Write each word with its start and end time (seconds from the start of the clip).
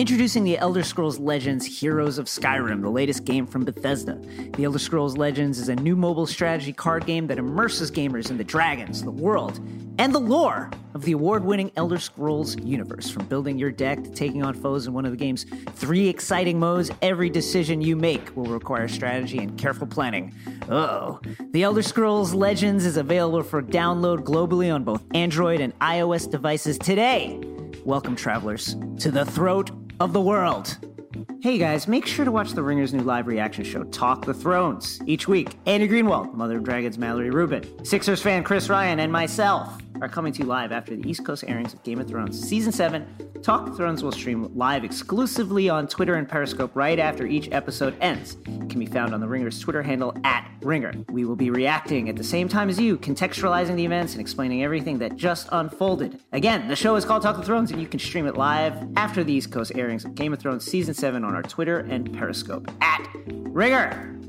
Introducing 0.00 0.44
the 0.44 0.56
Elder 0.56 0.82
Scrolls 0.82 1.18
Legends 1.18 1.66
Heroes 1.66 2.16
of 2.16 2.24
Skyrim, 2.24 2.80
the 2.80 2.88
latest 2.88 3.26
game 3.26 3.46
from 3.46 3.66
Bethesda. 3.66 4.18
The 4.54 4.64
Elder 4.64 4.78
Scrolls 4.78 5.18
Legends 5.18 5.58
is 5.58 5.68
a 5.68 5.76
new 5.76 5.94
mobile 5.94 6.26
strategy 6.26 6.72
card 6.72 7.04
game 7.04 7.26
that 7.26 7.36
immerses 7.36 7.90
gamers 7.90 8.30
in 8.30 8.38
the 8.38 8.42
dragons, 8.42 9.02
the 9.02 9.10
world, 9.10 9.60
and 9.98 10.14
the 10.14 10.18
lore 10.18 10.70
of 10.94 11.02
the 11.02 11.12
award 11.12 11.44
winning 11.44 11.70
Elder 11.76 11.98
Scrolls 11.98 12.56
universe. 12.60 13.10
From 13.10 13.26
building 13.26 13.58
your 13.58 13.70
deck 13.70 14.02
to 14.02 14.10
taking 14.10 14.42
on 14.42 14.54
foes 14.54 14.86
in 14.86 14.94
one 14.94 15.04
of 15.04 15.10
the 15.10 15.18
game's 15.18 15.44
three 15.74 16.08
exciting 16.08 16.58
modes, 16.58 16.90
every 17.02 17.28
decision 17.28 17.82
you 17.82 17.94
make 17.94 18.34
will 18.34 18.46
require 18.46 18.88
strategy 18.88 19.36
and 19.36 19.58
careful 19.58 19.86
planning. 19.86 20.34
Oh. 20.70 21.20
The 21.50 21.62
Elder 21.62 21.82
Scrolls 21.82 22.32
Legends 22.32 22.86
is 22.86 22.96
available 22.96 23.42
for 23.42 23.60
download 23.60 24.20
globally 24.20 24.74
on 24.74 24.82
both 24.82 25.02
Android 25.12 25.60
and 25.60 25.78
iOS 25.80 26.30
devices 26.30 26.78
today. 26.78 27.38
Welcome, 27.84 28.16
travelers, 28.16 28.76
to 28.98 29.10
the 29.10 29.26
throat 29.26 29.70
of 30.00 30.14
the 30.14 30.20
world. 30.20 30.78
Hey 31.42 31.58
guys, 31.58 31.86
make 31.86 32.06
sure 32.06 32.24
to 32.24 32.32
watch 32.32 32.52
The 32.52 32.62
Ringer's 32.62 32.94
new 32.94 33.02
live 33.02 33.26
reaction 33.26 33.64
show, 33.64 33.84
Talk 33.84 34.24
the 34.24 34.34
Thrones, 34.34 35.00
each 35.06 35.28
week. 35.28 35.56
Andy 35.66 35.86
Greenwald, 35.86 36.32
Mother 36.34 36.56
of 36.56 36.64
Dragons 36.64 36.96
Mallory 36.98 37.30
Rubin, 37.30 37.84
Sixers 37.84 38.22
fan 38.22 38.42
Chris 38.42 38.68
Ryan, 38.68 39.00
and 39.00 39.12
myself 39.12 39.78
are 40.00 40.08
coming 40.08 40.32
to 40.32 40.40
you 40.42 40.44
live 40.46 40.72
after 40.72 40.96
the 40.96 41.08
East 41.08 41.24
Coast 41.24 41.44
airings 41.46 41.74
of 41.74 41.82
Game 41.82 42.00
of 42.00 42.08
Thrones 42.08 42.40
Season 42.40 42.72
7. 42.72 43.06
Talk 43.42 43.66
the 43.66 43.72
Thrones 43.72 44.02
will 44.02 44.12
stream 44.12 44.54
live 44.56 44.84
exclusively 44.84 45.68
on 45.68 45.86
Twitter 45.86 46.14
and 46.14 46.28
Periscope 46.28 46.70
right 46.74 46.98
after 46.98 47.26
each 47.26 47.48
episode 47.52 47.96
ends. 48.00 48.36
It 48.46 48.68
can 48.68 48.78
be 48.78 48.86
found 48.86 49.14
on 49.14 49.20
The 49.20 49.28
Ringer's 49.28 49.58
Twitter 49.58 49.82
handle 49.82 50.14
at 50.24 50.50
Ringer. 50.62 50.92
We 51.10 51.24
will 51.24 51.36
be 51.36 51.50
reacting 51.50 52.08
at 52.08 52.16
the 52.16 52.24
same 52.24 52.48
time 52.48 52.68
as 52.68 52.78
you, 52.78 52.98
contextualizing 52.98 53.76
the 53.76 53.84
events 53.84 54.12
and 54.12 54.20
explaining 54.20 54.62
everything 54.62 54.98
that 54.98 55.16
just 55.16 55.48
unfolded. 55.52 56.20
Again, 56.32 56.68
the 56.68 56.76
show 56.76 56.96
is 56.96 57.04
called 57.04 57.22
Talk 57.22 57.36
the 57.36 57.42
Thrones, 57.42 57.70
and 57.70 57.80
you 57.80 57.88
can 57.88 58.00
stream 58.00 58.26
it 58.26 58.36
live 58.36 58.76
after 58.96 59.24
the 59.24 59.32
East 59.32 59.50
Coast 59.50 59.72
airings 59.74 60.04
of 60.04 60.14
Game 60.14 60.32
of 60.32 60.38
Thrones 60.38 60.64
Season 60.64 60.94
7 60.94 61.24
on 61.24 61.34
our 61.34 61.42
Twitter 61.42 61.78
and 61.78 62.12
Periscope 62.12 62.70
at 62.82 63.08
Ringer. 63.26 64.19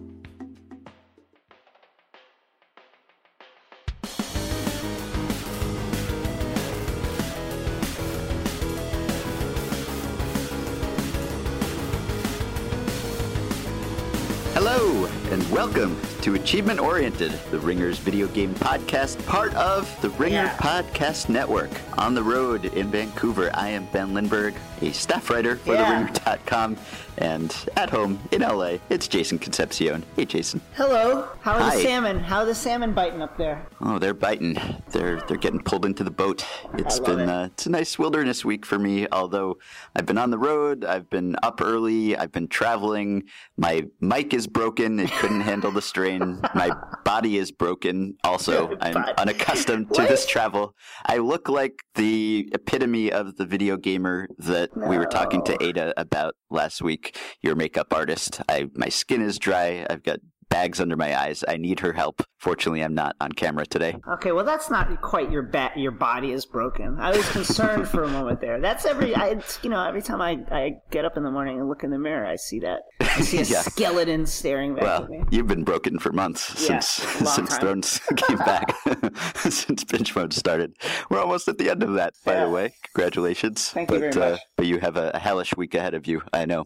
Hello, 14.64 15.08
and 15.32 15.50
welcome 15.50 15.98
to 16.22 16.36
Achievement 16.36 16.78
Oriented, 16.80 17.32
the 17.52 17.60
Ringers 17.60 17.98
video 17.98 18.28
game 18.28 18.54
podcast, 18.56 19.24
part 19.26 19.54
of 19.56 19.90
the 20.02 20.10
Ringer 20.12 20.36
Yeah. 20.44 20.58
Podcast 20.58 21.30
Network. 21.30 21.70
On 21.98 22.14
the 22.14 22.22
road 22.24 22.66
in 22.66 22.92
Vancouver, 22.92 23.50
I 23.54 23.70
am 23.70 23.86
Ben 23.94 24.14
Lindbergh, 24.14 24.56
a 24.82 24.92
staff 24.92 25.30
writer 25.30 25.56
for 25.56 25.74
Yeah. 25.74 26.08
TheRinger.com, 26.08 26.76
and 27.18 27.56
at 27.78 27.90
home 27.90 28.20
in 28.32 28.42
LA, 28.42 28.80
it's 28.90 29.08
Jason 29.08 29.40
Concepcion. 29.40 30.04
Hey, 30.18 30.26
Jason. 30.26 30.60
Hello. 30.74 31.28
How 31.42 31.54
are 31.54 31.62
Hi. 31.62 31.76
the 31.78 31.82
salmon? 31.84 32.20
How 32.20 32.40
are 32.40 32.46
the 32.46 32.56
salmon 32.56 32.94
biting 32.94 33.22
up 33.22 33.38
there? 33.38 33.66
Oh, 33.80 34.00
they're 34.00 34.14
biting. 34.14 34.58
They're 34.92 35.22
they're 35.28 35.38
getting 35.38 35.62
pulled 35.62 35.86
into 35.86 36.04
the 36.04 36.12
boat. 36.12 36.46
It's 36.74 37.00
been 37.00 37.20
it. 37.22 37.30
uh, 37.30 37.46
it's 37.46 37.66
a 37.68 37.70
nice 37.70 37.98
wilderness 37.98 38.44
week 38.44 38.66
for 38.66 38.78
me. 38.80 39.08
Although 39.12 39.60
I've 39.96 40.06
been 40.06 40.18
on 40.18 40.32
the 40.32 40.38
road, 40.38 40.84
I've 40.84 41.10
been 41.10 41.36
up 41.44 41.62
early, 41.62 42.18
I've 42.18 42.32
been 42.32 42.48
traveling. 42.48 43.24
My 43.58 43.86
mic 44.02 44.34
is 44.34 44.48
broken; 44.48 45.00
it 45.00 45.10
couldn't 45.22 45.42
handle 45.42 45.72
the 45.72 45.84
strain. 45.84 46.42
My 46.56 46.72
body 47.06 47.38
is 47.38 47.52
broken. 47.52 48.18
Also, 48.24 48.76
I'm 48.82 48.98
unaccustomed 49.20 49.94
to 49.94 50.02
this 50.02 50.26
travel. 50.26 50.74
I 51.06 51.18
look 51.18 51.48
like 51.48 51.84
the 51.94 52.50
epitome 52.54 53.12
of 53.12 53.36
the 53.38 53.46
video 53.46 53.78
gamer 53.78 54.28
that 54.40 54.76
we 54.76 54.98
were 54.98 55.06
talking 55.06 55.44
to 55.44 55.64
Ada 55.64 55.94
about 55.96 56.34
last 56.50 56.82
week. 56.82 57.16
Your 57.42 57.54
makeup 57.54 57.94
artist. 57.94 58.42
I 58.50 58.70
my 58.74 58.90
skin 58.90 59.22
is 59.22 59.38
dry. 59.38 59.86
I've 59.88 60.02
got 60.02 60.20
bags 60.52 60.80
under 60.80 60.96
my 60.96 61.20
eyes. 61.20 61.44
I 61.48 61.58
need 61.58 61.80
her 61.80 61.94
help. 61.94 62.22
Fortunately, 62.38 62.82
I'm 62.84 62.94
not 62.94 63.16
on 63.22 63.32
camera 63.32 63.66
today. 63.66 63.96
Okay, 64.16 64.32
well 64.32 64.44
that's 64.46 64.70
not 64.70 65.02
quite 65.02 65.32
your 65.32 65.42
bat. 65.44 65.78
Your 65.78 65.92
body 65.92 66.32
is 66.32 66.46
broken. 66.46 66.98
I 67.00 67.16
was 67.16 67.28
concerned 67.32 67.88
for 67.88 68.04
a 68.04 68.08
moment 68.08 68.42
there. 68.42 68.60
That's 68.60 68.86
every. 68.86 69.16
I, 69.16 69.42
you 69.64 69.70
know, 69.70 69.84
every 69.84 70.02
time 70.02 70.22
I, 70.22 70.40
I 70.52 70.74
get 70.92 71.06
up 71.06 71.18
in 71.18 71.24
the 71.24 71.32
morning 71.32 71.60
and 71.60 71.68
look 71.70 71.84
in 71.84 71.90
the 71.92 72.00
mirror, 72.00 72.26
I 72.26 72.36
see 72.36 72.60
that. 72.60 72.82
I 73.00 73.22
see 73.22 73.38
a 73.40 73.44
Yeah. 73.46 73.62
skeleton 73.62 74.26
staring 74.26 74.76
back 74.76 74.84
Well, 74.84 75.04
at 75.06 75.10
me. 75.10 75.24
you've 75.32 75.48
been 75.48 75.64
broken 75.64 75.98
for 76.00 76.12
months 76.12 76.50
Yeah, 76.68 76.80
since 76.80 76.88
since 77.34 77.50
time. 77.50 77.60
Thrones 77.62 78.00
came 78.18 78.38
back, 78.38 78.76
since 79.50 79.84
binge 79.84 80.16
mode 80.16 80.34
started. 80.34 80.74
We're 81.10 81.20
almost 81.22 81.48
at 81.48 81.58
the 81.58 81.70
end 81.70 81.82
of 81.84 81.94
that, 81.94 82.14
by 82.26 82.34
Yeah. 82.34 82.46
the 82.46 82.52
way. 82.52 82.74
Congratulations! 82.94 83.70
Thank 83.70 83.90
you 83.92 84.00
but, 84.00 84.14
very 84.14 84.28
Uh, 84.28 84.32
much. 84.32 84.40
but 84.58 84.66
you 84.66 84.80
have 84.80 84.98
a, 84.98 85.12
a 85.14 85.20
hellish 85.20 85.56
week 85.56 85.74
ahead 85.76 85.94
of 85.94 86.08
you. 86.08 86.22
I 86.34 86.46
know. 86.46 86.66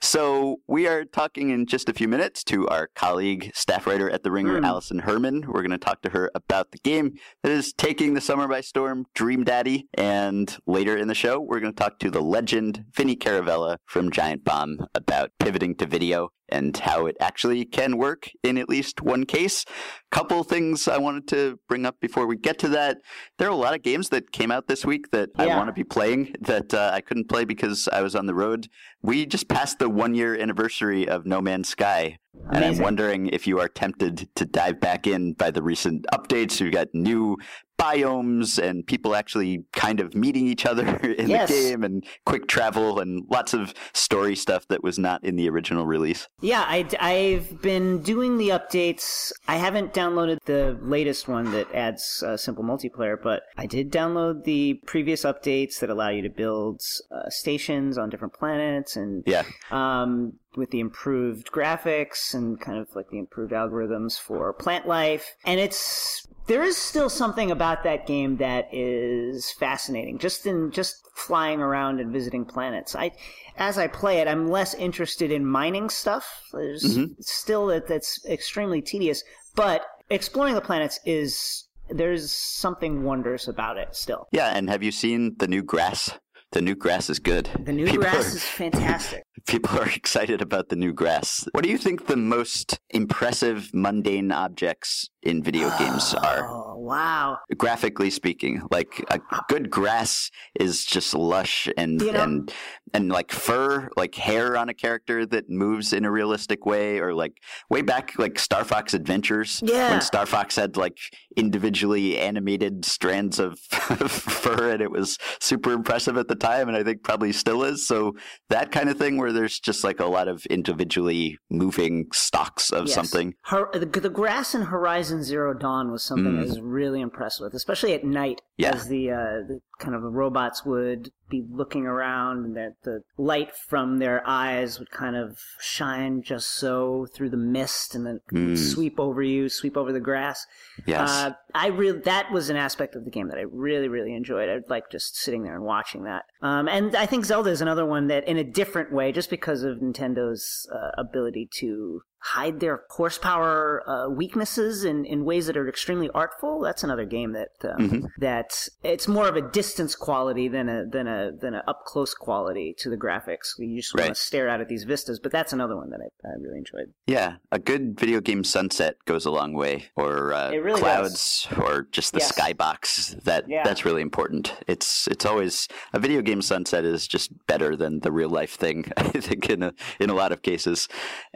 So 0.00 0.58
we 0.68 0.86
are 0.86 1.04
talking 1.04 1.50
in 1.50 1.66
just 1.66 1.88
a 1.88 1.92
few 1.92 2.06
minutes 2.06 2.44
to 2.44 2.68
our 2.68 2.88
colleague, 2.94 3.07
staff 3.54 3.86
writer 3.86 4.10
at 4.10 4.22
the 4.22 4.30
Ringer, 4.30 4.60
Mm. 4.60 4.66
Allison 4.66 4.98
Herman. 5.00 5.44
We're 5.48 5.62
going 5.62 5.70
to 5.70 5.78
talk 5.78 6.02
to 6.02 6.10
her 6.10 6.30
about 6.34 6.72
the 6.72 6.78
game 6.78 7.14
that 7.42 7.52
is 7.52 7.72
taking 7.72 8.14
the 8.14 8.20
summer 8.20 8.46
by 8.46 8.60
storm, 8.60 9.06
Dream 9.14 9.44
Daddy. 9.44 9.88
And 9.94 10.54
later 10.66 10.96
in 10.96 11.08
the 11.08 11.14
show, 11.14 11.40
we're 11.40 11.60
going 11.60 11.72
to 11.72 11.82
talk 11.82 11.98
to 12.00 12.10
the 12.10 12.20
legend 12.20 12.84
Vinny 12.94 13.16
Caravella 13.16 13.78
from 13.86 14.10
Giant 14.10 14.44
Bomb 14.44 14.78
about 14.94 15.30
pivoting 15.38 15.74
to 15.76 15.86
video 15.86 16.28
and 16.48 16.76
how 16.76 17.06
it 17.06 17.16
actually 17.20 17.64
can 17.64 17.96
work 17.96 18.30
in 18.42 18.58
at 18.58 18.68
least 18.68 19.02
one 19.02 19.24
case. 19.24 19.64
Couple 20.10 20.42
things 20.44 20.88
I 20.88 20.98
wanted 20.98 21.28
to 21.28 21.58
bring 21.68 21.84
up 21.84 22.00
before 22.00 22.26
we 22.26 22.36
get 22.36 22.58
to 22.60 22.68
that. 22.70 22.98
There 23.38 23.48
are 23.48 23.52
a 23.52 23.56
lot 23.56 23.74
of 23.74 23.82
games 23.82 24.08
that 24.08 24.32
came 24.32 24.50
out 24.50 24.66
this 24.66 24.84
week 24.84 25.10
that 25.10 25.30
I 25.36 25.46
want 25.46 25.68
to 25.68 25.72
be 25.72 25.84
playing 25.84 26.34
that 26.40 26.72
uh, 26.72 26.90
I 26.92 27.00
couldn't 27.00 27.28
play 27.28 27.44
because 27.44 27.88
I 27.92 28.00
was 28.00 28.14
on 28.14 28.26
the 28.26 28.34
road. 28.34 28.68
We 29.02 29.26
just 29.26 29.48
passed 29.48 29.78
the 29.78 29.90
one 29.90 30.14
year 30.14 30.38
anniversary 30.38 31.08
of 31.08 31.26
No 31.26 31.40
Man's 31.40 31.68
Sky. 31.68 32.18
And 32.52 32.64
I'm 32.64 32.78
wondering 32.78 33.26
if 33.28 33.46
you 33.46 33.58
are 33.60 33.68
tempted 33.68 34.28
to 34.36 34.44
dive 34.44 34.80
back 34.80 35.06
in 35.06 35.32
by 35.32 35.50
the 35.50 35.62
recent 35.62 36.06
updates. 36.12 36.60
We've 36.60 36.72
got 36.72 36.88
new 36.94 37.36
biomes 37.78 38.58
and 38.62 38.86
people 38.86 39.14
actually 39.14 39.64
kind 39.72 40.00
of 40.00 40.14
meeting 40.14 40.46
each 40.46 40.66
other 40.66 40.86
in 41.18 41.28
Yes. 41.28 41.48
the 41.48 41.54
game 41.54 41.84
and 41.84 42.04
quick 42.26 42.48
travel 42.48 42.98
and 42.98 43.24
lots 43.30 43.54
of 43.54 43.72
story 43.92 44.34
stuff 44.34 44.66
that 44.68 44.82
was 44.82 44.98
not 44.98 45.22
in 45.24 45.36
the 45.36 45.48
original 45.48 45.86
release. 45.86 46.28
Yeah, 46.40 46.64
I, 46.66 47.12
have 47.38 47.62
been 47.62 48.02
doing 48.02 48.38
the 48.38 48.48
updates. 48.50 49.32
I 49.46 49.56
haven't 49.56 49.92
downloaded 49.94 50.38
the 50.44 50.78
latest 50.82 51.28
one 51.28 51.50
that 51.52 51.72
adds 51.74 52.22
uh, 52.26 52.36
simple 52.36 52.64
multiplayer, 52.64 53.16
but 53.22 53.42
I 53.56 53.66
did 53.66 53.92
download 53.92 54.44
the 54.44 54.74
previous 54.86 55.24
updates 55.24 55.78
that 55.80 55.90
allow 55.90 56.08
you 56.08 56.22
to 56.22 56.30
build 56.30 56.80
uh, 57.12 57.28
stations 57.30 57.98
on 57.98 58.10
different 58.10 58.34
planets 58.34 58.96
and 58.96 59.22
Yeah. 59.26 59.44
um, 59.70 60.34
with 60.56 60.70
the 60.70 60.80
improved 60.80 61.52
graphics 61.52 62.34
and 62.34 62.60
kind 62.60 62.78
of 62.78 62.88
like 62.94 63.08
the 63.10 63.18
improved 63.18 63.52
algorithms 63.52 64.18
for 64.18 64.52
plant 64.54 64.88
life. 64.88 65.36
And 65.44 65.60
it's 65.60 66.26
there 66.48 66.62
is 66.62 66.76
still 66.76 67.08
something 67.08 67.50
about 67.50 67.84
that 67.84 68.06
game 68.06 68.38
that 68.38 68.68
is 68.72 69.52
fascinating. 69.52 70.18
Just 70.18 70.46
in 70.46 70.70
just 70.72 70.96
flying 71.14 71.60
around 71.60 72.00
and 72.00 72.12
visiting 72.12 72.44
planets. 72.44 72.96
I 72.96 73.12
as 73.56 73.78
I 73.78 73.86
play 73.86 74.18
it, 74.18 74.28
I'm 74.28 74.48
less 74.48 74.74
interested 74.74 75.30
in 75.30 75.44
mining 75.46 75.90
stuff. 75.90 76.42
There's 76.52 76.82
Mhm. 76.84 77.14
still 77.20 77.66
that 77.68 77.86
that's 77.86 78.24
extremely 78.26 78.80
tedious, 78.82 79.22
but 79.54 79.84
exploring 80.10 80.54
the 80.54 80.60
planets 80.60 80.98
is 81.04 81.64
there's 81.90 82.30
something 82.32 83.02
wondrous 83.04 83.48
about 83.48 83.78
it 83.78 83.94
still. 83.96 84.28
Yeah, 84.30 84.48
and 84.56 84.68
have 84.68 84.82
you 84.82 84.92
seen 84.92 85.36
the 85.38 85.48
new 85.48 85.62
grass? 85.62 86.10
The 86.52 86.62
new 86.62 86.74
grass 86.74 87.10
is 87.10 87.18
good. 87.18 87.50
The 87.64 87.72
new 87.72 87.84
People 87.84 88.02
grass 88.04 88.32
are- 88.32 88.36
is 88.36 88.44
fantastic. 88.62 89.24
People 89.46 89.78
are 89.78 89.88
excited 89.88 90.40
about 90.42 90.68
the 90.70 90.76
new 90.76 90.92
grass. 90.92 91.46
What 91.52 91.62
do 91.64 91.70
you 91.70 91.78
think 91.78 92.06
the 92.06 92.16
most 92.16 92.78
impressive 92.90 93.70
mundane 93.74 94.32
objects 94.32 95.08
in 95.22 95.42
video 95.42 95.70
games 95.78 96.14
are? 96.14 96.46
Oh 96.48 96.76
wow! 96.78 97.38
Graphically 97.56 98.10
speaking, 98.10 98.62
like 98.70 99.04
a 99.10 99.14
uh, 99.30 99.40
good 99.48 99.70
grass 99.70 100.30
is 100.58 100.84
just 100.84 101.14
lush 101.14 101.68
and 101.76 102.00
You 102.00 102.12
know- 102.12 102.22
and 102.22 102.52
and 102.94 103.08
like 103.10 103.30
fur, 103.32 103.88
like 103.96 104.14
hair 104.14 104.56
on 104.56 104.68
a 104.68 104.74
character 104.74 105.24
that 105.26 105.48
moves 105.48 105.92
in 105.92 106.04
a 106.04 106.10
realistic 106.10 106.66
way, 106.66 106.98
or 106.98 107.14
like 107.14 107.34
way 107.70 107.82
back 107.82 108.18
like 108.18 108.38
Star 108.38 108.64
Fox 108.64 108.94
Adventures, 108.94 109.60
Yeah. 109.64 109.90
when 109.90 110.00
Star 110.00 110.26
Fox 110.26 110.56
had 110.56 110.76
like 110.76 110.98
individually 111.36 112.18
animated 112.18 112.84
strands 112.84 113.38
of 113.38 113.58
fur, 114.08 114.70
and 114.72 114.82
it 114.82 114.90
was 114.90 115.18
super 115.40 115.72
impressive 115.72 116.16
at 116.16 116.28
the 116.28 116.34
time, 116.34 116.68
and 116.68 116.76
I 116.76 116.82
think 116.84 117.02
probably 117.02 117.32
still 117.32 117.62
is. 117.64 117.86
So 117.86 118.14
that 118.48 118.72
kind 118.72 118.88
of 118.88 118.98
thing, 118.98 119.16
where 119.16 119.32
there's 119.32 119.58
just 119.58 119.84
like 119.84 120.00
a 120.00 120.06
lot 120.06 120.28
of 120.28 120.44
individually 120.46 121.38
moving 121.50 122.06
stalks 122.12 122.70
of 122.70 122.86
Yes. 122.86 122.94
something. 122.94 123.34
Hor- 123.44 123.70
the, 123.72 123.86
the 123.86 124.10
grass 124.10 124.54
in 124.54 124.62
Horizon 124.62 125.22
Zero 125.22 125.54
Dawn 125.54 125.90
was 125.92 126.02
something 126.04 126.28
Mm. 126.32 126.38
I 126.40 126.42
was 126.42 126.60
really 126.60 127.00
impressed 127.00 127.40
with, 127.40 127.54
especially 127.54 127.92
at 127.94 128.04
night, 128.04 128.42
Yeah. 128.56 128.74
as 128.74 128.88
the, 128.88 129.10
uh, 129.10 129.16
the 129.48 129.60
kind 129.78 129.94
of 129.94 130.02
the 130.02 130.08
robots 130.10 130.64
would 130.64 131.10
be 131.30 131.44
looking 131.50 131.86
around 131.86 132.44
and 132.44 132.56
their 132.56 132.74
the 132.84 133.02
light 133.16 133.54
from 133.54 133.98
their 133.98 134.22
eyes 134.26 134.78
would 134.78 134.90
kind 134.90 135.16
of 135.16 135.38
shine 135.60 136.22
just 136.22 136.50
so 136.50 137.06
through 137.14 137.30
the 137.30 137.36
mist 137.36 137.94
and 137.94 138.06
then 138.06 138.20
Mm. 138.32 138.56
sweep 138.56 138.98
over 139.00 139.22
you, 139.22 139.48
sweep 139.48 139.76
over 139.76 139.92
the 139.92 140.00
grass. 140.00 140.46
Yes. 140.86 141.10
Uh, 141.10 141.30
I 141.54 141.68
really 141.68 142.00
that 142.00 142.30
was 142.30 142.50
an 142.50 142.56
aspect 142.56 142.94
of 142.94 143.04
the 143.04 143.10
game 143.10 143.28
that 143.28 143.38
I 143.38 143.44
really 143.50 143.88
really 143.88 144.14
enjoyed. 144.14 144.48
I 144.48 144.60
like 144.68 144.90
just 144.90 145.16
sitting 145.16 145.42
there 145.42 145.54
and 145.54 145.64
watching 145.64 146.04
that. 146.04 146.24
Um, 146.42 146.68
and 146.68 146.94
I 146.96 147.06
think 147.06 147.24
Zelda 147.24 147.50
is 147.50 147.60
another 147.60 147.84
one 147.86 148.06
that, 148.08 148.26
in 148.28 148.36
a 148.36 148.44
different 148.44 148.92
way, 148.92 149.10
just 149.12 149.30
because 149.30 149.62
of 149.64 149.78
Nintendo's 149.78 150.68
uh, 150.72 150.90
ability 150.96 151.48
to 151.54 152.02
hide 152.20 152.60
their 152.60 152.82
horsepower 152.90 153.82
uh, 153.88 154.08
weaknesses 154.08 154.84
in, 154.84 155.04
in 155.04 155.24
ways 155.24 155.46
that 155.46 155.56
are 155.56 155.68
extremely 155.68 156.10
artful. 156.10 156.60
That's 156.60 156.82
another 156.84 157.04
game 157.04 157.32
that 157.32 157.50
um, 157.64 157.88
Mhm. 157.90 158.08
that 158.18 158.68
it's 158.82 159.06
more 159.08 159.28
of 159.28 159.36
a 159.36 159.42
distance 159.42 159.94
quality 159.94 160.48
than 160.48 160.68
a 160.68 160.84
than 160.86 161.06
a 161.06 161.30
than 161.32 161.54
a 161.54 161.62
up 161.68 161.84
close 161.84 162.14
quality 162.14 162.74
to 162.78 162.90
the 162.90 162.96
graphics. 162.96 163.54
You 163.58 163.76
just 163.76 163.94
want 163.94 164.08
to 164.08 164.14
stare 164.14 164.48
out 164.48 164.60
at 164.60 164.68
these 164.68 164.84
vistas. 164.84 165.20
But 165.20 165.32
that's 165.32 165.52
another 165.52 165.76
one 165.76 165.90
that 165.90 166.00
I, 166.00 166.28
I 166.28 166.32
really 166.40 166.58
enjoyed. 166.58 166.92
Yeah, 167.06 167.36
a 167.52 167.58
good 167.58 167.98
video 167.98 168.20
game 168.20 168.42
sunset 168.44 168.96
goes 169.04 169.24
a 169.24 169.30
long 169.30 169.52
way, 169.52 169.86
or 169.96 170.32
uh, 170.32 170.50
really 170.50 170.80
clouds, 170.80 171.46
or 171.56 171.86
just 171.92 172.12
the 172.12 172.18
Yes. 172.18 172.32
skybox. 172.32 173.22
That 173.24 173.48
Yeah. 173.48 173.62
that's 173.64 173.84
really 173.84 174.02
important. 174.02 174.54
It's 174.66 175.06
it's 175.08 175.24
always 175.24 175.68
a 175.92 175.98
video 175.98 176.20
game 176.22 176.42
sunset 176.42 176.84
is 176.84 177.06
just 177.06 177.30
better 177.46 177.76
than 177.76 178.00
the 178.00 178.10
real 178.12 178.28
life 178.30 178.54
thing. 178.56 178.86
I 178.96 179.04
think 179.20 179.48
in 179.50 179.62
a, 179.62 179.72
in 180.00 180.10
a 180.10 180.14
lot 180.14 180.32
of 180.32 180.42
cases. 180.42 180.88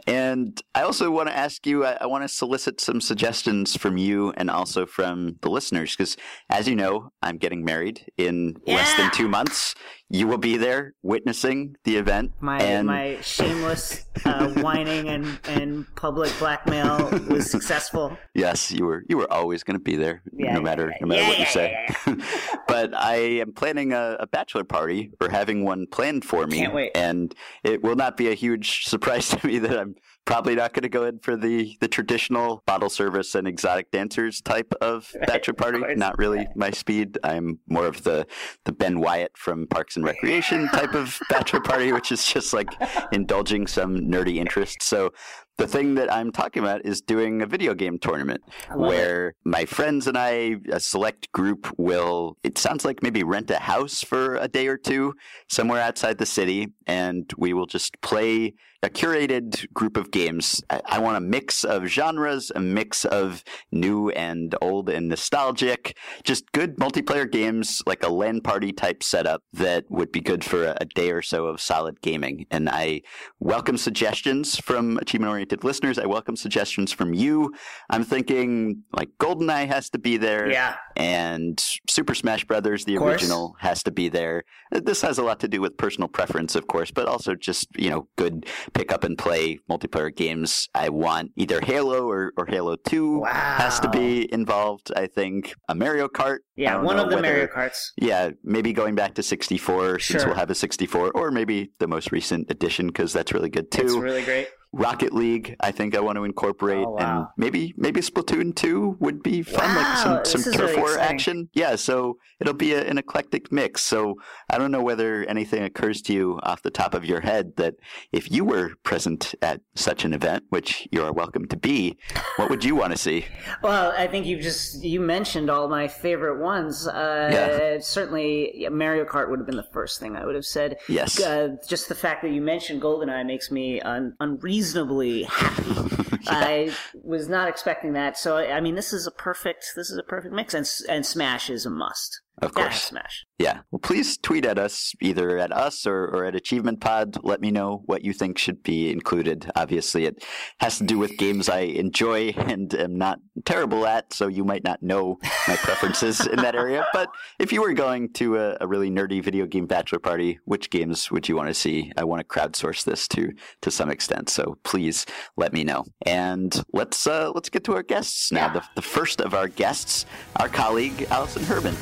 And 0.07 0.61
I 0.75 0.81
also 0.81 1.11
want 1.11 1.29
to 1.29 1.37
ask 1.37 1.67
you. 1.67 1.85
I, 1.85 1.97
I 2.01 2.05
want 2.07 2.23
to 2.23 2.27
solicit 2.27 2.81
some 2.81 2.99
suggestions 2.99 3.75
from 3.75 3.97
you 3.97 4.31
and 4.37 4.49
also 4.49 4.85
from 4.85 5.37
the 5.41 5.49
listeners, 5.49 5.95
because 5.95 6.17
as 6.49 6.67
you 6.67 6.75
know, 6.75 7.11
I'm 7.21 7.37
getting 7.37 7.63
married 7.63 8.05
in 8.17 8.55
less 8.65 8.95
than 8.97 9.11
two 9.11 9.27
months. 9.27 9.75
You 10.13 10.27
will 10.27 10.37
be 10.37 10.57
there 10.57 10.93
witnessing 11.01 11.75
the 11.85 11.97
event. 11.97 12.33
My 12.39 12.59
and 12.61 12.85
my 12.85 13.17
shameless 13.21 14.05
uh, 14.23 14.49
whining 14.61 15.09
and, 15.09 15.39
and 15.45 15.87
public 15.95 16.31
blackmail 16.37 17.09
was 17.27 17.49
successful. 17.49 18.15
Yes, 18.35 18.71
you 18.71 18.85
were 18.85 19.03
you 19.09 19.17
were 19.17 19.31
always 19.33 19.63
going 19.63 19.73
to 19.77 19.83
be 19.83 19.95
there, 19.95 20.21
Yeah, 20.31 20.53
no 20.53 20.61
matter 20.61 20.89
yeah. 20.91 20.97
no 21.01 21.07
matter 21.07 21.21
Yeah, 21.23 21.27
what 21.29 21.39
you 21.39 21.45
say. 21.47 21.87
but 22.67 22.95
I 22.95 23.15
am 23.41 23.53
planning 23.53 23.91
a, 23.93 24.17
a 24.19 24.27
bachelor 24.27 24.63
party 24.63 25.09
or 25.19 25.29
having 25.29 25.65
one 25.65 25.87
planned 25.87 26.25
for 26.25 26.45
me, 26.45 26.59
Can't 26.59 26.75
wait. 26.75 26.91
and 26.95 27.33
it 27.63 27.81
will 27.81 27.95
not 27.95 28.15
be 28.15 28.29
a 28.29 28.35
huge 28.35 28.83
surprise 28.93 29.29
to 29.29 29.47
me 29.47 29.57
that 29.57 29.79
I'm 29.79 29.95
probably 30.25 30.55
not 30.55 30.71
going 30.73 30.83
to 30.83 30.89
go 30.89 31.05
in 31.05 31.19
for 31.19 31.35
the 31.35 31.75
the 31.81 31.87
traditional 31.87 32.61
bottle 32.67 32.89
service 32.89 33.33
and 33.35 33.47
exotic 33.47 33.89
dancers 33.89 34.41
type 34.41 34.73
of 34.79 35.11
Right, 35.17 35.27
bachelor 35.27 35.53
of 35.53 35.57
party. 35.57 35.79
course. 35.79 35.97
Not 35.97 36.17
really 36.19 36.47
my 36.55 36.69
speed. 36.69 37.17
I'm 37.23 37.59
more 37.67 37.87
of 37.87 38.03
the 38.03 38.27
the 38.65 38.71
Ben 38.73 38.99
Wyatt 38.99 39.31
from 39.37 39.65
Parks 39.67 39.95
and 39.95 40.02
Recreation 40.03 40.67
type 40.69 40.93
of 40.93 41.17
bachelor 41.29 41.61
party, 41.61 41.91
which 41.91 42.11
is 42.11 42.25
just 42.25 42.53
like 42.53 42.67
indulging 43.11 43.67
some 43.67 43.97
nerdy 43.97 44.35
interest. 44.35 44.83
So 44.83 45.11
the 45.57 45.67
thing 45.67 45.95
that 45.95 46.11
I'm 46.11 46.31
talking 46.31 46.63
about 46.63 46.85
is 46.85 47.01
doing 47.01 47.41
a 47.41 47.45
video 47.45 47.73
game 47.73 47.99
tournament 47.99 48.41
love 48.69 48.79
it. 48.79 48.95
where 48.95 49.35
my 49.43 49.65
friends 49.65 50.07
and 50.07 50.17
I, 50.17 50.57
a 50.71 50.79
select 50.79 51.31
group, 51.31 51.73
will, 51.77 52.37
it 52.43 52.57
sounds 52.57 52.85
like 52.85 53.03
maybe 53.03 53.23
rent 53.23 53.51
a 53.51 53.59
house 53.59 54.03
for 54.03 54.35
a 54.35 54.47
day 54.47 54.67
or 54.67 54.77
two 54.77 55.13
somewhere 55.49 55.81
outside 55.81 56.17
the 56.17 56.25
city, 56.25 56.69
and 56.87 57.31
we 57.37 57.53
will 57.53 57.67
just 57.67 58.01
play 58.01 58.55
a 58.83 58.89
curated 58.89 59.71
group 59.73 59.95
of 59.95 60.11
games. 60.11 60.61
I, 60.69 60.81
I 60.85 60.99
want 60.99 61.15
a 61.15 61.21
mix 61.21 61.63
of 61.63 61.85
genres, 61.85 62.51
a 62.53 62.59
mix 62.59 63.05
of 63.05 63.43
new 63.71 64.09
and 64.09 64.53
old 64.61 64.89
and 64.89 65.07
nostalgic, 65.07 65.97
just 66.23 66.51
good 66.51 66.75
multiplayer 66.75 67.31
games, 67.31 67.81
like 67.87 68.03
a 68.03 68.09
LAN 68.09 68.41
party 68.41 68.73
type 68.73 69.01
setup 69.01 69.41
that 69.53 69.85
would 69.89 70.11
be 70.11 70.19
good 70.19 70.43
for 70.43 70.65
a, 70.65 70.77
a 70.81 70.85
day 70.85 71.11
or 71.11 71.21
so 71.21 71.45
of 71.45 71.61
solid 71.61 72.01
gaming. 72.01 72.45
And 72.51 72.69
I 72.69 73.03
welcome 73.39 73.77
suggestions 73.77 74.57
from 74.57 74.97
achievement 74.97 75.29
oriented 75.31 75.42
listeners. 75.63 75.99
I 75.99 76.05
welcome 76.05 76.35
suggestions 76.35 76.91
from 76.91 77.13
you. 77.13 77.53
I'm 77.89 78.03
thinking 78.03 78.83
like 78.93 79.09
GoldenEye 79.19 79.67
has 79.67 79.89
to 79.91 79.99
be 79.99 80.17
there. 80.17 80.49
Yeah, 80.49 80.75
And 80.95 81.59
Super 81.89 82.13
Smash 82.15 82.45
Brothers, 82.45 82.85
the 82.85 82.97
original, 82.97 83.55
has 83.59 83.83
to 83.83 83.91
be 83.91 84.09
there. 84.09 84.43
This 84.71 85.01
has 85.01 85.17
a 85.17 85.23
lot 85.23 85.39
to 85.41 85.47
do 85.47 85.61
with 85.61 85.77
personal 85.77 86.07
preference, 86.07 86.55
of 86.55 86.67
course, 86.67 86.91
but 86.91 87.07
also 87.07 87.35
just, 87.35 87.67
you 87.77 87.89
know, 87.89 88.07
good 88.17 88.45
pick 88.73 88.91
up 88.91 89.03
and 89.03 89.17
play 89.17 89.59
multiplayer 89.69 90.15
games. 90.15 90.67
I 90.73 90.89
want 90.89 91.31
either 91.35 91.61
Halo 91.61 92.09
or, 92.09 92.31
or 92.37 92.45
Halo 92.45 92.75
2 92.75 93.19
wow, 93.19 93.27
has 93.31 93.79
to 93.81 93.89
be 93.89 94.31
involved, 94.33 94.91
I 94.95 95.07
think. 95.07 95.53
A 95.69 95.75
Mario 95.75 96.07
Kart. 96.07 96.39
Yeah, 96.55 96.81
one 96.81 96.97
of 96.99 97.09
the 97.09 97.15
whether- 97.15 97.27
Mario 97.27 97.47
Karts. 97.47 97.91
yeah, 97.97 98.29
maybe 98.43 98.73
going 98.73 98.95
back 98.95 99.15
to 99.15 99.23
64 99.23 99.99
since 99.99 100.25
we'll 100.25 100.35
have 100.35 100.49
a 100.49 100.55
64, 100.55 101.11
or 101.11 101.31
maybe 101.31 101.71
the 101.79 101.87
most 101.87 102.11
recent 102.11 102.49
edition 102.51 102.87
because 102.87 103.11
that's 103.13 103.33
really 103.33 103.49
good 103.49 103.71
too. 103.71 103.83
It's 103.83 103.93
really 103.95 104.23
great. 104.23 104.47
Rocket 104.73 105.13
League, 105.13 105.55
I 105.59 105.71
think 105.71 105.95
I 105.95 105.99
want 105.99 106.17
to 106.17 106.23
incorporate, 106.23 106.85
Oh, 106.87 106.97
and 106.97 107.27
maybe 107.37 107.73
maybe 107.77 108.01
Splatoon 108.01 108.55
2 108.55 108.97
would 108.99 109.21
be 109.21 109.43
fun, 109.43 109.75
like 109.75 109.97
some, 109.97 110.25
some 110.25 110.51
turf 110.53 110.69
really 110.71 110.77
war 110.81 110.89
exciting. 110.93 111.13
action. 111.15 111.49
Yeah, 111.53 111.75
so 111.75 112.17
it'll 112.39 112.55
be 112.55 112.73
a, 112.73 112.83
an 112.83 112.97
eclectic 112.97 113.51
mix. 113.51 113.83
So 113.83 114.15
I 114.49 114.57
don't 114.57 114.71
know 114.71 114.81
whether 114.81 115.23
anything 115.25 115.63
occurs 115.63 116.01
to 116.03 116.13
you 116.13 116.39
off 116.43 116.63
the 116.63 116.71
top 116.71 116.93
of 116.95 117.05
your 117.05 117.21
head 117.21 117.55
that 117.57 117.75
if 118.11 118.31
you 118.31 118.43
were 118.43 118.71
present 118.83 119.35
at 119.43 119.61
such 119.75 120.05
an 120.05 120.13
event, 120.13 120.43
which 120.49 120.87
you 120.91 121.03
are 121.03 121.13
welcome 121.13 121.47
to 121.49 121.55
be, 121.57 121.97
what 122.37 122.49
would 122.49 122.63
you 122.65 122.75
want 122.75 122.91
to 122.93 122.97
see? 122.97 123.25
Well, 123.61 123.93
I 123.95 124.07
think 124.07 124.25
you 124.25 124.41
just 124.41 124.83
you 124.83 124.99
mentioned 124.99 125.49
all 125.51 125.67
my 125.69 125.87
favorite 125.87 126.39
ones. 126.41 126.87
Uh, 126.87 127.29
Yeah. 127.31 127.77
Certainly, 127.79 128.67
Mario 128.71 129.05
Kart 129.05 129.29
would 129.29 129.39
have 129.39 129.45
been 129.45 129.55
the 129.55 129.69
first 129.71 129.99
thing 129.99 130.15
I 130.15 130.25
would 130.25 130.35
have 130.35 130.45
said. 130.45 130.77
Yes. 130.89 131.21
Uh, 131.21 131.55
just 131.67 131.89
the 131.89 131.95
fact 131.95 132.23
that 132.23 132.31
you 132.31 132.41
mentioned 132.41 132.81
GoldenEye 132.81 133.25
makes 133.25 133.51
me 133.51 133.79
un- 133.81 134.15
unreasonably 134.63 135.23
happy. 135.23 136.19
I 136.27 136.73
was 137.03 137.27
not 137.27 137.49
expecting 137.49 137.93
that. 137.93 138.17
So 138.17 138.37
I 138.37 138.53
I 138.57 138.61
mean, 138.61 138.75
this 138.75 138.93
is 138.93 139.07
a 139.07 139.11
perfect 139.11 139.65
this 139.75 139.89
is 139.89 139.97
a 139.97 140.03
perfect 140.03 140.33
mix, 140.33 140.53
and 140.53 140.69
and 140.89 141.05
Smash 141.05 141.49
is 141.49 141.65
a 141.65 141.69
must. 141.69 142.21
Of 142.41 142.53
course. 142.53 142.83
Smash. 142.83 143.25
Yeah. 143.37 143.59
Well, 143.71 143.79
please 143.79 144.17
tweet 144.17 144.45
at 144.45 144.57
us, 144.57 144.93
either 145.01 145.37
at 145.37 145.51
us 145.51 145.85
or, 145.85 146.05
or 146.05 146.25
at 146.25 146.35
Achievement 146.35 146.81
Pod. 146.81 147.17
Let 147.23 147.41
me 147.41 147.51
know 147.51 147.83
what 147.85 148.03
you 148.03 148.11
think 148.13 148.37
should 148.37 148.63
be 148.63 148.91
included. 148.91 149.51
Obviously, 149.55 150.05
it 150.05 150.23
has 150.59 150.77
to 150.79 150.83
do 150.83 150.97
with 150.97 151.17
games 151.17 151.47
I 151.47 151.59
enjoy 151.59 152.29
and 152.37 152.73
am 152.73 152.97
not 152.97 153.19
terrible 153.45 153.85
at, 153.85 154.13
so 154.13 154.27
you 154.27 154.43
might 154.43 154.63
not 154.63 154.81
know 154.81 155.19
my 155.47 155.55
preferences 155.57 156.25
in 156.25 156.37
that 156.37 156.55
area. 156.55 156.85
But 156.93 157.09
if 157.39 157.51
you 157.51 157.61
were 157.61 157.73
going 157.73 158.13
to 158.13 158.37
a, 158.37 158.57
a 158.61 158.67
really 158.67 158.91
nerdy 158.91 159.21
video 159.21 159.45
game 159.47 159.65
bachelor 159.65 159.99
party, 159.99 160.39
which 160.45 160.69
games 160.69 161.09
would 161.09 161.27
you 161.27 161.35
want 161.35 161.47
to 161.47 161.53
see? 161.53 161.91
I 161.97 162.03
want 162.03 162.19
to 162.19 162.25
crowdsource 162.25 162.83
this 162.83 163.07
to 163.09 163.31
to 163.61 163.71
some 163.71 163.89
extent, 163.89 164.29
so 164.29 164.57
please 164.63 165.05
let 165.37 165.53
me 165.53 165.63
know. 165.63 165.85
And 166.05 166.63
let's 166.71 167.07
uh, 167.07 167.31
let's 167.33 167.49
get 167.49 167.63
to 167.65 167.73
our 167.73 167.83
guests 167.83 168.31
now. 168.31 168.47
Yeah. 168.47 168.53
The, 168.53 168.63
the 168.75 168.81
first 168.81 169.21
of 169.21 169.33
our 169.33 169.47
guests, 169.47 170.05
our 170.35 170.49
colleague 170.49 171.07
Allison 171.09 171.43
Herman. 171.43 171.75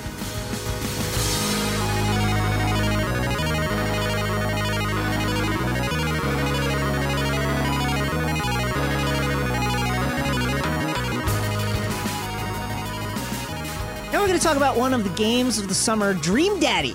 Talk 14.52 14.58
about 14.58 14.78
one 14.78 14.94
of 14.94 15.06
the 15.06 15.10
games 15.12 15.58
of 15.60 15.70
the 15.70 15.74
summer, 15.74 16.14
Dream 16.14 16.60
Daddy. 16.60 16.94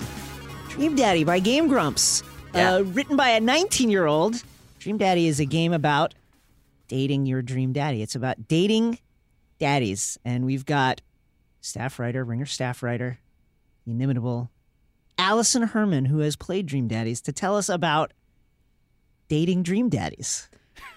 Dream 0.69 0.95
Daddy 0.95 1.23
by 1.23 1.39
Game 1.39 1.67
Grumps. 1.67 2.21
Yeah. 2.53 2.75
Uh, 2.75 2.81
written 2.81 3.17
by 3.17 3.29
a 3.29 3.39
19 3.39 3.89
year 3.89 4.05
old. 4.05 4.43
Dream 4.77 4.99
Daddy 4.99 5.25
is 5.25 5.39
a 5.39 5.45
game 5.45 5.73
about 5.73 6.13
dating 6.87 7.25
your 7.25 7.41
dream 7.41 7.73
daddy. 7.73 8.03
It's 8.03 8.13
about 8.13 8.47
dating 8.47 8.99
daddies. 9.57 10.19
And 10.23 10.45
we've 10.45 10.67
got 10.67 11.01
staff 11.59 11.97
writer, 11.97 12.23
ringer 12.23 12.45
staff 12.45 12.83
writer, 12.83 13.17
inimitable 13.87 14.51
Allison 15.17 15.63
Herman, 15.63 16.05
who 16.05 16.19
has 16.19 16.35
played 16.35 16.67
Dream 16.67 16.87
Daddies, 16.87 17.21
to 17.21 17.31
tell 17.31 17.57
us 17.57 17.69
about 17.69 18.13
dating 19.29 19.63
dream 19.63 19.89
daddies. 19.89 20.47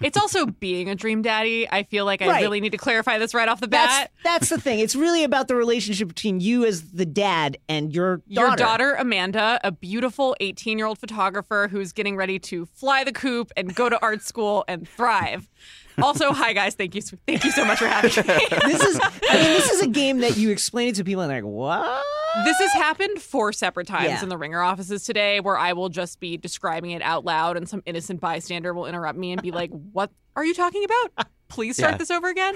It's 0.02 0.16
also 0.16 0.46
being 0.46 0.88
a 0.88 0.94
dream 0.94 1.22
daddy. 1.22 1.68
I 1.70 1.82
feel 1.82 2.04
like 2.04 2.22
I 2.22 2.28
Right. 2.28 2.42
really 2.42 2.60
need 2.60 2.72
to 2.72 2.78
clarify 2.78 3.18
this 3.18 3.34
right 3.34 3.48
off 3.48 3.60
the 3.60 3.66
That's 3.66 3.98
bat. 3.98 4.10
that's 4.24 4.48
the 4.48 4.58
thing. 4.60 4.78
It's 4.78 4.96
really 4.96 5.24
about 5.24 5.48
the 5.48 5.54
relationship 5.56 6.08
between 6.08 6.40
you 6.40 6.64
as 6.64 6.92
the 6.92 7.04
dad 7.06 7.58
and 7.68 7.94
your 7.94 8.18
daughter. 8.18 8.24
Your 8.28 8.56
daughter, 8.56 8.94
Amanda, 8.94 9.60
a 9.62 9.70
beautiful 9.72 10.34
18 10.40 10.78
year 10.78 10.86
old 10.86 10.98
photographer 10.98 11.68
who's 11.70 11.92
getting 11.92 12.16
ready 12.16 12.38
to 12.38 12.66
fly 12.66 13.04
the 13.04 13.12
coop 13.12 13.52
and 13.56 13.74
go 13.74 13.88
to 13.88 14.00
art 14.00 14.22
school 14.22 14.64
and 14.68 14.88
thrive. 14.88 15.48
Also, 16.02 16.32
hi 16.32 16.52
guys, 16.52 16.74
thank 16.74 16.94
you, 16.94 17.02
thank 17.02 17.44
you 17.44 17.50
so 17.50 17.64
much 17.64 17.78
for 17.78 17.86
having 17.86 18.10
me. 18.10 18.46
this 18.66 18.82
is 18.82 18.98
I 19.00 19.34
mean 19.34 19.52
this 19.52 19.70
is 19.70 19.82
a 19.82 19.86
game 19.88 20.18
that 20.18 20.36
you 20.36 20.50
explain 20.50 20.88
it 20.88 20.94
to 20.96 21.04
people 21.04 21.22
and 21.22 21.30
they're 21.30 21.42
like, 21.42 21.50
"What?" 21.50 22.04
This 22.44 22.56
has 22.58 22.72
happened 22.74 23.20
four 23.20 23.52
separate 23.52 23.86
times 23.88 24.04
Yeah. 24.08 24.22
in 24.22 24.28
the 24.28 24.38
ringer 24.38 24.60
offices 24.62 25.04
today 25.04 25.40
where 25.40 25.58
I 25.58 25.72
will 25.72 25.88
just 25.88 26.20
be 26.20 26.36
describing 26.36 26.92
it 26.92 27.02
out 27.02 27.24
loud 27.24 27.56
and 27.56 27.68
some 27.68 27.82
innocent 27.86 28.20
bystander 28.20 28.72
will 28.72 28.86
interrupt 28.86 29.18
me 29.18 29.32
and 29.32 29.42
be 29.42 29.50
like, 29.50 29.70
What 29.92 30.10
are 30.36 30.44
you 30.44 30.54
talking 30.54 30.84
about? 30.84 31.26
Please 31.48 31.76
start 31.76 31.94
Yeah. 31.94 31.98
this 31.98 32.10
over 32.10 32.28
again. 32.28 32.54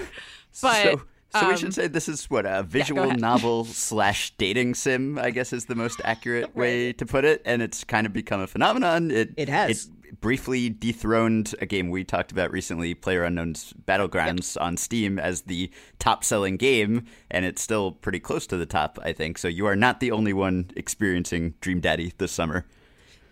But 0.61 0.83
so, 0.83 1.01
So 1.33 1.47
we 1.47 1.53
Um, 1.53 1.57
should 1.57 1.73
say 1.73 1.87
this 1.87 2.07
is 2.07 2.29
what 2.29 2.45
a 2.45 2.63
visual 2.63 3.03
ahead. 3.03 3.19
novel 3.19 3.65
slash 3.65 4.31
dating 4.37 4.75
sim, 4.75 5.19
I 5.19 5.31
guess 5.31 5.51
is 5.51 5.65
the 5.65 5.75
most 5.75 5.99
accurate 6.05 6.55
way 6.61 6.93
to 6.93 7.05
put 7.05 7.25
it, 7.25 7.41
and 7.45 7.61
it's 7.61 7.83
kind 7.83 8.07
of 8.07 8.13
become 8.13 8.39
a 8.39 8.47
phenomenon. 8.47 9.11
It 9.11 9.33
It 9.35 9.49
has. 9.49 9.89
It 10.04 10.04
briefly 10.25 10.71
dethroned 10.71 11.53
a 11.61 11.67
game 11.67 11.91
we 11.91 12.03
talked 12.03 12.31
about 12.31 12.49
recently, 12.49 12.95
PlayerUnknown's 12.95 13.75
Battlegrounds 13.85 14.59
on 14.59 14.75
Steam, 14.75 15.19
as 15.19 15.41
the 15.41 15.69
top-selling 15.99 16.57
game, 16.57 17.05
and 17.29 17.45
it's 17.45 17.61
still 17.61 17.91
pretty 17.91 18.19
close 18.19 18.47
to 18.47 18.57
the 18.57 18.65
top, 18.65 18.97
I 19.03 19.13
think. 19.13 19.37
So 19.37 19.47
you 19.47 19.67
are 19.67 19.75
not 19.75 19.99
the 19.99 20.09
only 20.09 20.33
one 20.33 20.71
experiencing 20.75 21.53
Dream 21.61 21.79
Daddy 21.79 22.11
this 22.17 22.31
summer. 22.31 22.65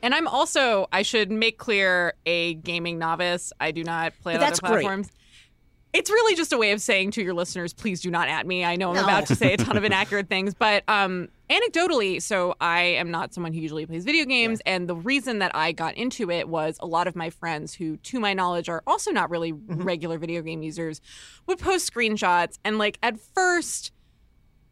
And 0.04 0.14
I'm 0.14 0.28
also, 0.28 0.86
I 0.94 1.02
should 1.02 1.32
make 1.32 1.58
clear, 1.58 2.14
a 2.28 2.54
gaming 2.54 3.00
novice. 3.00 3.52
I 3.60 3.72
do 3.72 3.84
not 3.84 4.14
play 4.22 4.34
But 4.34 4.44
on 4.44 4.48
that's 4.52 4.60
other 4.64 4.84
great. 4.84 5.10
It's 5.94 6.10
really 6.10 6.36
just 6.36 6.52
a 6.52 6.58
way 6.58 6.72
of 6.72 6.82
saying 6.82 7.12
to 7.12 7.22
your 7.24 7.36
listeners, 7.36 7.72
please 7.72 8.02
do 8.02 8.10
not 8.10 8.28
at 8.28 8.48
me. 8.48 8.66
I 8.66 8.76
know 8.76 8.90
I'm 8.90 8.96
No. 8.96 9.04
about 9.04 9.28
to 9.28 9.36
say 9.36 9.54
a 9.54 9.58
ton 9.58 9.78
of 9.78 9.84
inaccurate 9.92 10.28
things, 10.28 10.56
but 10.56 10.84
um, 10.88 11.30
anecdotally, 11.52 12.20
so 12.20 12.56
I 12.60 12.82
am 12.82 13.12
not 13.12 13.32
someone 13.32 13.54
who 13.54 13.60
usually 13.60 13.86
plays 13.86 14.04
video 14.04 14.26
games, 14.26 14.60
and 14.66 14.90
the 14.90 14.96
reason 14.96 15.38
that 15.40 15.56
I 15.56 15.72
got 15.72 15.94
into 15.96 16.32
it 16.32 16.50
was 16.50 16.78
a 16.80 16.88
lot 16.88 17.06
of 17.08 17.16
my 17.16 17.30
friends 17.30 17.76
who, 17.76 17.98
to 17.98 18.20
my 18.20 18.34
knowledge, 18.34 18.70
are 18.70 18.82
also 18.88 19.12
not 19.12 19.30
really 19.30 19.54
Mm-hmm. 19.54 19.84
regular 19.84 20.18
video 20.18 20.42
game 20.42 20.64
users, 20.64 21.00
would 21.46 21.60
post 21.60 21.94
screenshots, 21.94 22.58
and 22.66 22.80
like 22.80 22.98
at 23.04 23.20
first, 23.20 23.92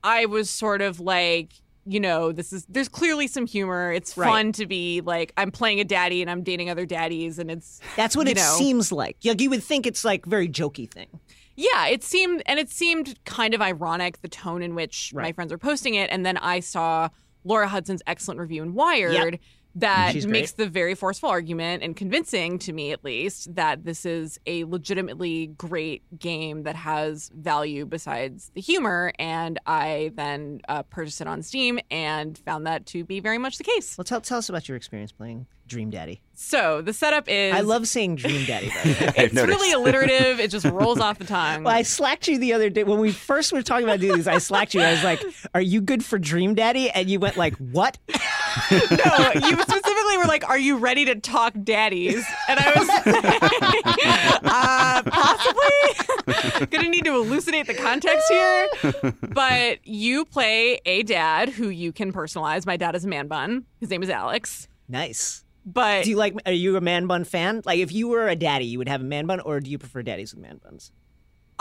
I 0.03 0.25
was 0.25 0.49
sort 0.49 0.81
of 0.81 0.99
like, 0.99 1.60
you 1.85 1.99
know, 1.99 2.31
this 2.31 2.53
is 2.53 2.65
there's 2.69 2.89
clearly 2.89 3.27
some 3.27 3.45
humor. 3.45 3.91
It's 3.91 4.15
Right. 4.17 4.27
fun 4.27 4.51
to 4.53 4.65
be 4.65 5.01
like 5.01 5.33
I'm 5.37 5.51
playing 5.51 5.79
a 5.79 5.83
daddy 5.83 6.21
and 6.21 6.29
I'm 6.29 6.43
dating 6.43 6.69
other 6.69 6.85
daddies 6.85 7.39
and 7.39 7.49
it's 7.49 7.79
That's 7.95 8.15
what 8.15 8.27
it 8.27 8.37
know. 8.37 8.55
seems 8.57 8.91
like. 8.91 9.17
Like 9.23 9.41
you 9.41 9.49
would 9.49 9.63
think 9.63 9.85
it's 9.87 10.05
like 10.05 10.25
very 10.25 10.47
jokey 10.47 10.89
thing. 10.91 11.07
Yeah, 11.55 11.87
it 11.87 12.03
seemed 12.03 12.43
and 12.45 12.59
it 12.59 12.69
seemed 12.69 13.19
kind 13.25 13.53
of 13.53 13.61
ironic 13.61 14.21
the 14.21 14.27
tone 14.27 14.61
in 14.61 14.75
which 14.75 15.11
my 15.13 15.31
friends 15.31 15.51
were 15.51 15.57
posting 15.57 15.95
it 15.95 16.09
and 16.11 16.25
then 16.25 16.37
I 16.37 16.59
saw 16.59 17.09
Laura 17.43 17.67
Hudson's 17.67 18.01
excellent 18.05 18.39
review 18.39 18.61
in 18.63 18.73
Wired 18.73 19.39
that 19.75 20.11
She's 20.13 20.25
great. 20.25 20.31
makes 20.33 20.51
the 20.53 20.67
very 20.67 20.95
forceful 20.95 21.29
argument 21.29 21.81
and 21.83 21.95
convincing 21.95 22.59
to 22.59 22.73
me 22.73 22.91
at 22.91 23.03
least 23.03 23.53
that 23.55 23.85
this 23.85 24.05
is 24.05 24.39
a 24.45 24.65
legitimately 24.65 25.47
great 25.57 26.03
game 26.19 26.63
that 26.63 26.75
has 26.75 27.31
value 27.33 27.85
besides 27.85 28.51
the 28.53 28.61
humor 28.61 29.13
and 29.17 29.59
I 29.65 30.11
then 30.15 30.61
uh, 30.67 30.83
purchased 30.83 31.21
it 31.21 31.27
on 31.27 31.41
Steam 31.41 31.79
and 31.89 32.37
found 32.37 32.67
that 32.67 32.85
to 32.87 33.03
be 33.05 33.19
very 33.19 33.37
much 33.37 33.57
the 33.57 33.63
case. 33.63 33.97
Well, 33.97 34.05
tell, 34.05 34.21
tell 34.21 34.37
us 34.39 34.49
about 34.49 34.67
your 34.67 34.75
experience 34.75 35.11
playing 35.11 35.47
Dream 35.67 35.89
Daddy. 35.89 36.21
So 36.33 36.81
the 36.81 36.91
setup 36.91 37.29
is 37.29 37.53
I 37.53 37.61
love 37.61 37.87
saying 37.87 38.17
Dream 38.17 38.45
Daddy. 38.45 38.67
By 38.69 38.81
the 38.83 38.89
way. 38.89 39.07
I've 39.07 39.17
it's 39.25 39.33
noticed. 39.33 39.57
really 39.59 39.71
alliterative. 39.71 40.39
It 40.41 40.51
just 40.51 40.65
rolls 40.65 40.99
off 40.99 41.17
the 41.17 41.23
tongue. 41.23 41.63
Well, 41.63 41.73
I 41.73 41.83
slacked 41.83 42.27
you 42.27 42.39
the 42.39 42.51
other 42.51 42.69
day 42.69 42.83
when 42.83 42.99
we 42.99 43.11
first 43.13 43.53
were 43.53 43.61
talking 43.61 43.85
about 43.85 44.01
doing 44.01 44.17
this. 44.17 44.27
I 44.27 44.39
slacked 44.39 44.73
you. 44.73 44.81
I 44.81 44.91
was 44.91 45.03
like, 45.03 45.23
"Are 45.53 45.61
you 45.61 45.79
good 45.79 46.03
for 46.03 46.19
Dream 46.19 46.55
Daddy?" 46.55 46.89
And 46.89 47.09
you 47.09 47.21
went 47.21 47.37
like, 47.37 47.55
"What?" 47.55 47.97
no, 48.71 49.31
you 49.47 49.61
specifically 49.61 50.17
were 50.17 50.25
like, 50.25 50.47
"Are 50.49 50.57
you 50.57 50.77
ready 50.77 51.05
to 51.05 51.15
talk 51.15 51.53
daddies?" 51.63 52.25
And 52.49 52.59
I 52.59 52.73
was 52.77 52.87
like, 52.87 54.41
uh, 54.43 55.03
possibly. 55.09 56.67
Gonna 56.71 56.89
need 56.89 57.05
to 57.05 57.15
elucidate 57.15 57.67
the 57.67 57.73
context 57.73 58.27
here. 58.29 58.69
But 59.21 59.85
you 59.85 60.25
play 60.25 60.79
a 60.85 61.03
dad 61.03 61.49
who 61.49 61.69
you 61.69 61.91
can 61.91 62.11
personalize. 62.13 62.65
My 62.65 62.77
dad 62.77 62.95
is 62.95 63.05
a 63.05 63.07
man 63.07 63.27
bun. 63.27 63.65
His 63.79 63.89
name 63.89 64.03
is 64.03 64.09
Alex. 64.09 64.67
Nice. 64.87 65.43
But 65.65 66.03
Do 66.05 66.09
you 66.09 66.15
like? 66.15 66.35
Are 66.45 66.51
you 66.51 66.75
a 66.75 66.81
man 66.81 67.07
bun 67.07 67.23
fan? 67.23 67.61
Like, 67.65 67.79
if 67.79 67.91
you 67.91 68.07
were 68.07 68.27
a 68.27 68.35
daddy, 68.35 68.65
you 68.65 68.77
would 68.79 68.89
have 68.89 69.01
a 69.01 69.05
man 69.05 69.27
bun, 69.27 69.39
or 69.41 69.59
do 69.59 69.69
you 69.69 69.77
prefer 69.77 70.01
daddies 70.01 70.33
with 70.33 70.41
man 70.41 70.59
buns? 70.63 70.91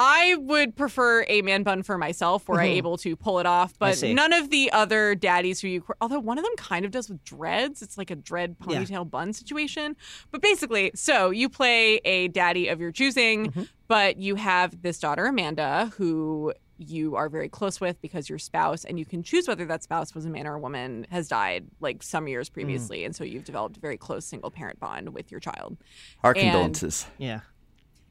I 0.02 0.34
would 0.36 0.76
prefer 0.76 1.26
a 1.28 1.42
man 1.42 1.62
bun 1.62 1.82
for 1.82 1.98
myself, 1.98 2.48
were 2.48 2.58
I 2.58 2.64
able 2.64 2.96
to 2.98 3.14
pull 3.16 3.38
it 3.38 3.44
off. 3.44 3.78
But 3.78 4.02
none 4.02 4.32
of 4.32 4.48
the 4.48 4.72
other 4.72 5.14
daddies 5.14 5.60
who 5.60 5.68
you, 5.68 5.84
although 6.00 6.18
one 6.20 6.38
of 6.38 6.44
them 6.44 6.56
kind 6.56 6.86
of 6.86 6.90
does 6.90 7.10
with 7.10 7.22
dreads, 7.22 7.82
it's 7.82 7.98
like 7.98 8.10
a 8.10 8.16
dread 8.16 8.56
Yeah. 8.66 8.78
ponytail 8.82 9.10
bun 9.10 9.34
situation. 9.34 9.96
But 10.30 10.40
basically, 10.40 10.90
so 10.94 11.28
you 11.28 11.50
play 11.50 11.96
a 12.06 12.28
daddy 12.28 12.68
of 12.68 12.80
your 12.80 12.92
choosing, 12.92 13.48
Mm-hmm. 13.48 13.62
but 13.88 14.16
you 14.16 14.36
have 14.36 14.80
this 14.80 14.98
daughter 14.98 15.26
Amanda 15.26 15.92
who 15.98 16.54
you 16.78 17.14
are 17.14 17.28
very 17.28 17.50
close 17.50 17.78
with 17.78 18.00
because 18.00 18.30
your 18.30 18.38
spouse, 18.38 18.86
and 18.86 18.98
you 18.98 19.04
can 19.04 19.22
choose 19.22 19.46
whether 19.46 19.66
that 19.66 19.82
spouse 19.82 20.14
was 20.14 20.24
a 20.24 20.30
man 20.30 20.46
or 20.46 20.54
a 20.54 20.58
woman, 20.58 21.06
has 21.10 21.28
died 21.28 21.66
like 21.80 22.02
some 22.02 22.26
years 22.26 22.48
Mm. 22.48 22.54
previously, 22.54 23.04
and 23.04 23.14
so 23.14 23.22
you've 23.22 23.44
developed 23.44 23.76
a 23.76 23.80
very 23.80 23.98
close 23.98 24.24
single 24.24 24.50
parent 24.50 24.80
bond 24.80 25.10
with 25.10 25.30
your 25.30 25.40
child. 25.40 25.76
Our 26.24 26.30
And- 26.32 26.40
condolences. 26.40 27.04
Yeah. 27.18 27.40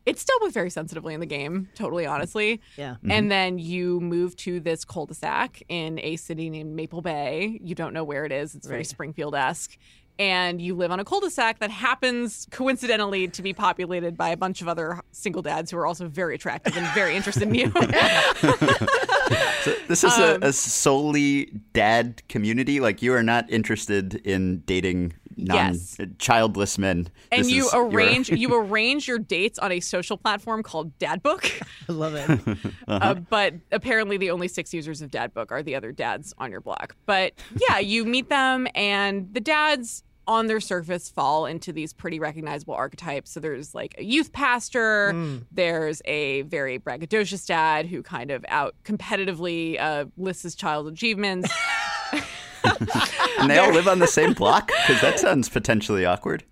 It's 0.09 0.23
dealt 0.25 0.41
with 0.41 0.53
very 0.53 0.69
sensitively 0.69 1.13
in 1.13 1.19
the 1.19 1.25
game, 1.25 1.69
totally 1.75 2.05
honestly. 2.05 2.61
Yeah. 2.77 2.95
And 3.09 3.31
then 3.31 3.59
you 3.59 3.99
move 3.99 4.35
to 4.37 4.59
this 4.59 4.83
cul-de-sac 4.85 5.61
in 5.69 5.99
a 5.99 6.15
city 6.15 6.49
named 6.49 6.75
Maple 6.75 7.01
Bay. 7.01 7.59
You 7.63 7.75
don't 7.75 7.93
know 7.93 8.03
where 8.03 8.25
it 8.25 8.31
is. 8.31 8.55
It's 8.55 8.67
very 8.67 8.79
Right. 8.79 8.87
Springfield-esque. 8.87 9.77
And 10.17 10.61
you 10.61 10.75
live 10.75 10.91
on 10.91 10.99
a 10.99 11.05
cul-de-sac 11.05 11.59
that 11.59 11.71
happens 11.71 12.45
coincidentally 12.51 13.29
to 13.29 13.41
be 13.41 13.53
populated 13.53 14.17
by 14.17 14.29
a 14.29 14.35
bunch 14.37 14.61
of 14.61 14.67
other 14.67 14.99
single 15.13 15.41
dads 15.41 15.71
who 15.71 15.77
are 15.77 15.85
also 15.85 16.09
very 16.09 16.35
attractive 16.35 16.75
and 16.75 16.85
very 16.93 17.15
interested 17.15 17.43
in 17.43 17.55
you. 17.55 17.71
So 19.63 19.75
this 19.87 20.03
is 20.03 20.13
Um, 20.13 20.41
a, 20.41 20.47
a 20.47 20.53
solely 20.53 21.51
dad 21.73 22.23
community. 22.29 22.79
Like 22.79 23.01
you 23.01 23.13
are 23.13 23.21
not 23.23 23.49
interested 23.49 24.15
in 24.25 24.59
dating 24.65 25.13
non 25.45 25.73
Yes. 25.73 25.97
childless 26.17 26.77
men. 26.77 27.09
and 27.31 27.41
This 27.45 27.51
you 27.51 27.65
is 27.67 27.73
your- 27.73 27.87
arrange 27.87 28.29
you 28.43 28.55
arrange 28.55 29.07
your 29.07 29.19
dates 29.19 29.57
on 29.59 29.71
a 29.71 29.79
social 29.79 30.17
platform 30.17 30.63
called 30.63 30.97
Dadbook. 30.99 31.51
I 31.89 31.91
love 31.91 32.15
it. 32.15 32.29
Uh-huh. 32.29 32.63
Uh, 32.87 33.13
but 33.15 33.53
apparently, 33.71 34.17
the 34.17 34.31
only 34.31 34.47
six 34.47 34.73
users 34.73 35.01
of 35.01 35.11
Dadbook 35.11 35.51
are 35.51 35.63
the 35.63 35.75
other 35.75 35.91
dads 35.91 36.33
on 36.37 36.51
your 36.51 36.61
block. 36.61 36.95
But 37.05 37.33
yeah, 37.69 37.79
you 37.79 38.05
meet 38.05 38.29
them, 38.29 38.67
and 38.75 39.33
the 39.33 39.39
dads 39.41 40.03
on 40.27 40.45
their 40.45 40.59
surface 40.59 41.09
fall 41.09 41.47
into 41.47 41.73
these 41.73 41.91
pretty 41.91 42.19
recognizable 42.19 42.75
archetypes. 42.75 43.31
So 43.31 43.39
there's 43.39 43.73
like 43.73 43.95
a 43.97 44.03
youth 44.03 44.31
pastor, 44.31 45.11
there's 45.51 46.03
a 46.05 46.43
very 46.43 46.77
braggadocious 46.77 47.47
dad 47.47 47.87
who 47.87 48.03
kind 48.03 48.29
of 48.29 48.45
out 48.47 48.75
competitively 48.83 49.79
uh, 49.81 50.05
lists 50.17 50.43
his 50.43 50.53
child 50.53 50.87
achievements. 50.87 51.51
and 53.39 53.49
they 53.49 53.57
all 53.57 53.71
live 53.71 53.87
on 53.87 53.99
the 53.99 54.07
same 54.07 54.33
block 54.33 54.67
because 54.67 55.01
that 55.01 55.19
sounds 55.19 55.49
potentially 55.49 56.05
awkward. 56.05 56.43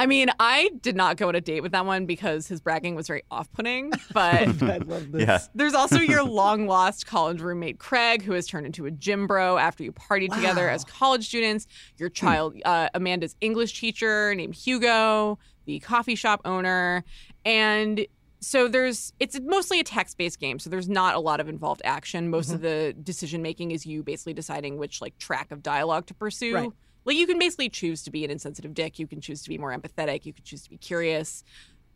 I 0.00 0.06
mean, 0.06 0.30
I 0.40 0.70
did 0.80 0.96
not 0.96 1.18
go 1.18 1.28
on 1.28 1.34
a 1.34 1.42
date 1.42 1.60
with 1.60 1.72
that 1.72 1.84
one 1.84 2.06
because 2.06 2.46
his 2.46 2.58
bragging 2.62 2.94
was 2.94 3.06
very 3.06 3.22
off 3.30 3.52
putting, 3.52 3.90
but. 4.14 4.62
I 4.62 4.78
love 4.78 5.12
this. 5.12 5.28
Yeah. 5.28 5.40
There's 5.54 5.74
also 5.74 5.98
your 6.00 6.24
long 6.24 6.66
lost 6.66 7.06
college 7.06 7.42
roommate 7.42 7.78
Craig, 7.78 8.22
who 8.22 8.32
has 8.32 8.46
turned 8.46 8.64
into 8.64 8.86
a 8.86 8.90
gym 8.90 9.26
bro 9.26 9.58
after 9.58 9.84
you 9.84 9.92
partied 9.92 10.34
together 10.34 10.70
as 10.70 10.84
college 10.84 11.26
students. 11.26 11.66
Your 11.98 12.08
child, 12.08 12.56
uh, 12.64 12.88
Amanda's 12.94 13.36
English 13.42 13.78
teacher 13.78 14.34
named 14.34 14.54
Hugo, 14.54 15.38
the 15.66 15.80
coffee 15.80 16.14
shop 16.14 16.40
owner, 16.46 17.04
and 17.44 18.06
so 18.40 18.68
there's 18.68 19.12
it's 19.20 19.38
mostly 19.40 19.80
a 19.80 19.84
text-based 19.84 20.40
game. 20.40 20.58
So 20.58 20.70
there's 20.70 20.88
not 20.88 21.14
a 21.14 21.20
lot 21.20 21.40
of 21.40 21.48
involved 21.48 21.82
action. 21.84 22.30
Most 22.30 22.52
of 22.52 22.62
the 22.62 22.94
decision 23.02 23.42
making 23.42 23.70
is 23.70 23.84
you 23.84 24.02
basically 24.02 24.32
deciding 24.32 24.78
which 24.78 25.00
like 25.00 25.16
track 25.18 25.50
of 25.50 25.62
dialogue 25.62 26.06
to 26.06 26.14
pursue. 26.14 26.54
Right. 26.54 26.70
Like 27.04 27.16
you 27.16 27.26
can 27.26 27.38
basically 27.38 27.68
choose 27.68 28.02
to 28.04 28.10
be 28.10 28.24
an 28.24 28.30
insensitive 28.30 28.74
dick. 28.74 28.98
You 28.98 29.06
can 29.06 29.20
choose 29.20 29.42
to 29.42 29.48
be 29.48 29.58
more 29.58 29.76
empathetic. 29.76 30.26
You 30.26 30.32
can 30.32 30.44
choose 30.44 30.62
to 30.62 30.70
be 30.70 30.78
curious. 30.78 31.44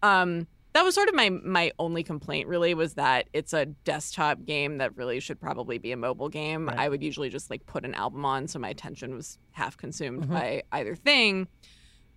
Um, 0.03 0.47
that 0.75 0.85
was 0.85 0.95
sort 0.95 1.09
of 1.09 1.15
my 1.15 1.31
my 1.31 1.73
only 1.79 2.03
complaint 2.03 2.49
really 2.49 2.75
was 2.75 2.95
that 2.95 3.29
it's 3.33 3.53
a 3.53 3.67
desktop 3.67 4.45
game 4.45 4.79
that 4.79 4.97
really 4.97 5.21
should 5.21 5.41
probably 5.41 5.79
be 5.79 5.93
a 5.93 5.97
mobile 5.97 6.29
game. 6.29 6.67
Right. 6.67 6.79
I 6.79 6.89
would 6.89 7.03
usually 7.03 7.31
just 7.31 7.49
like 7.49 7.65
put 7.65 7.85
an 7.85 7.95
album 7.95 8.25
on 8.25 8.49
so 8.49 8.59
my 8.59 8.69
attention 8.69 9.15
was 9.15 9.39
half 9.53 9.77
consumed 9.77 10.29
by 10.29 10.65
either 10.73 10.95
thing. 10.95 11.49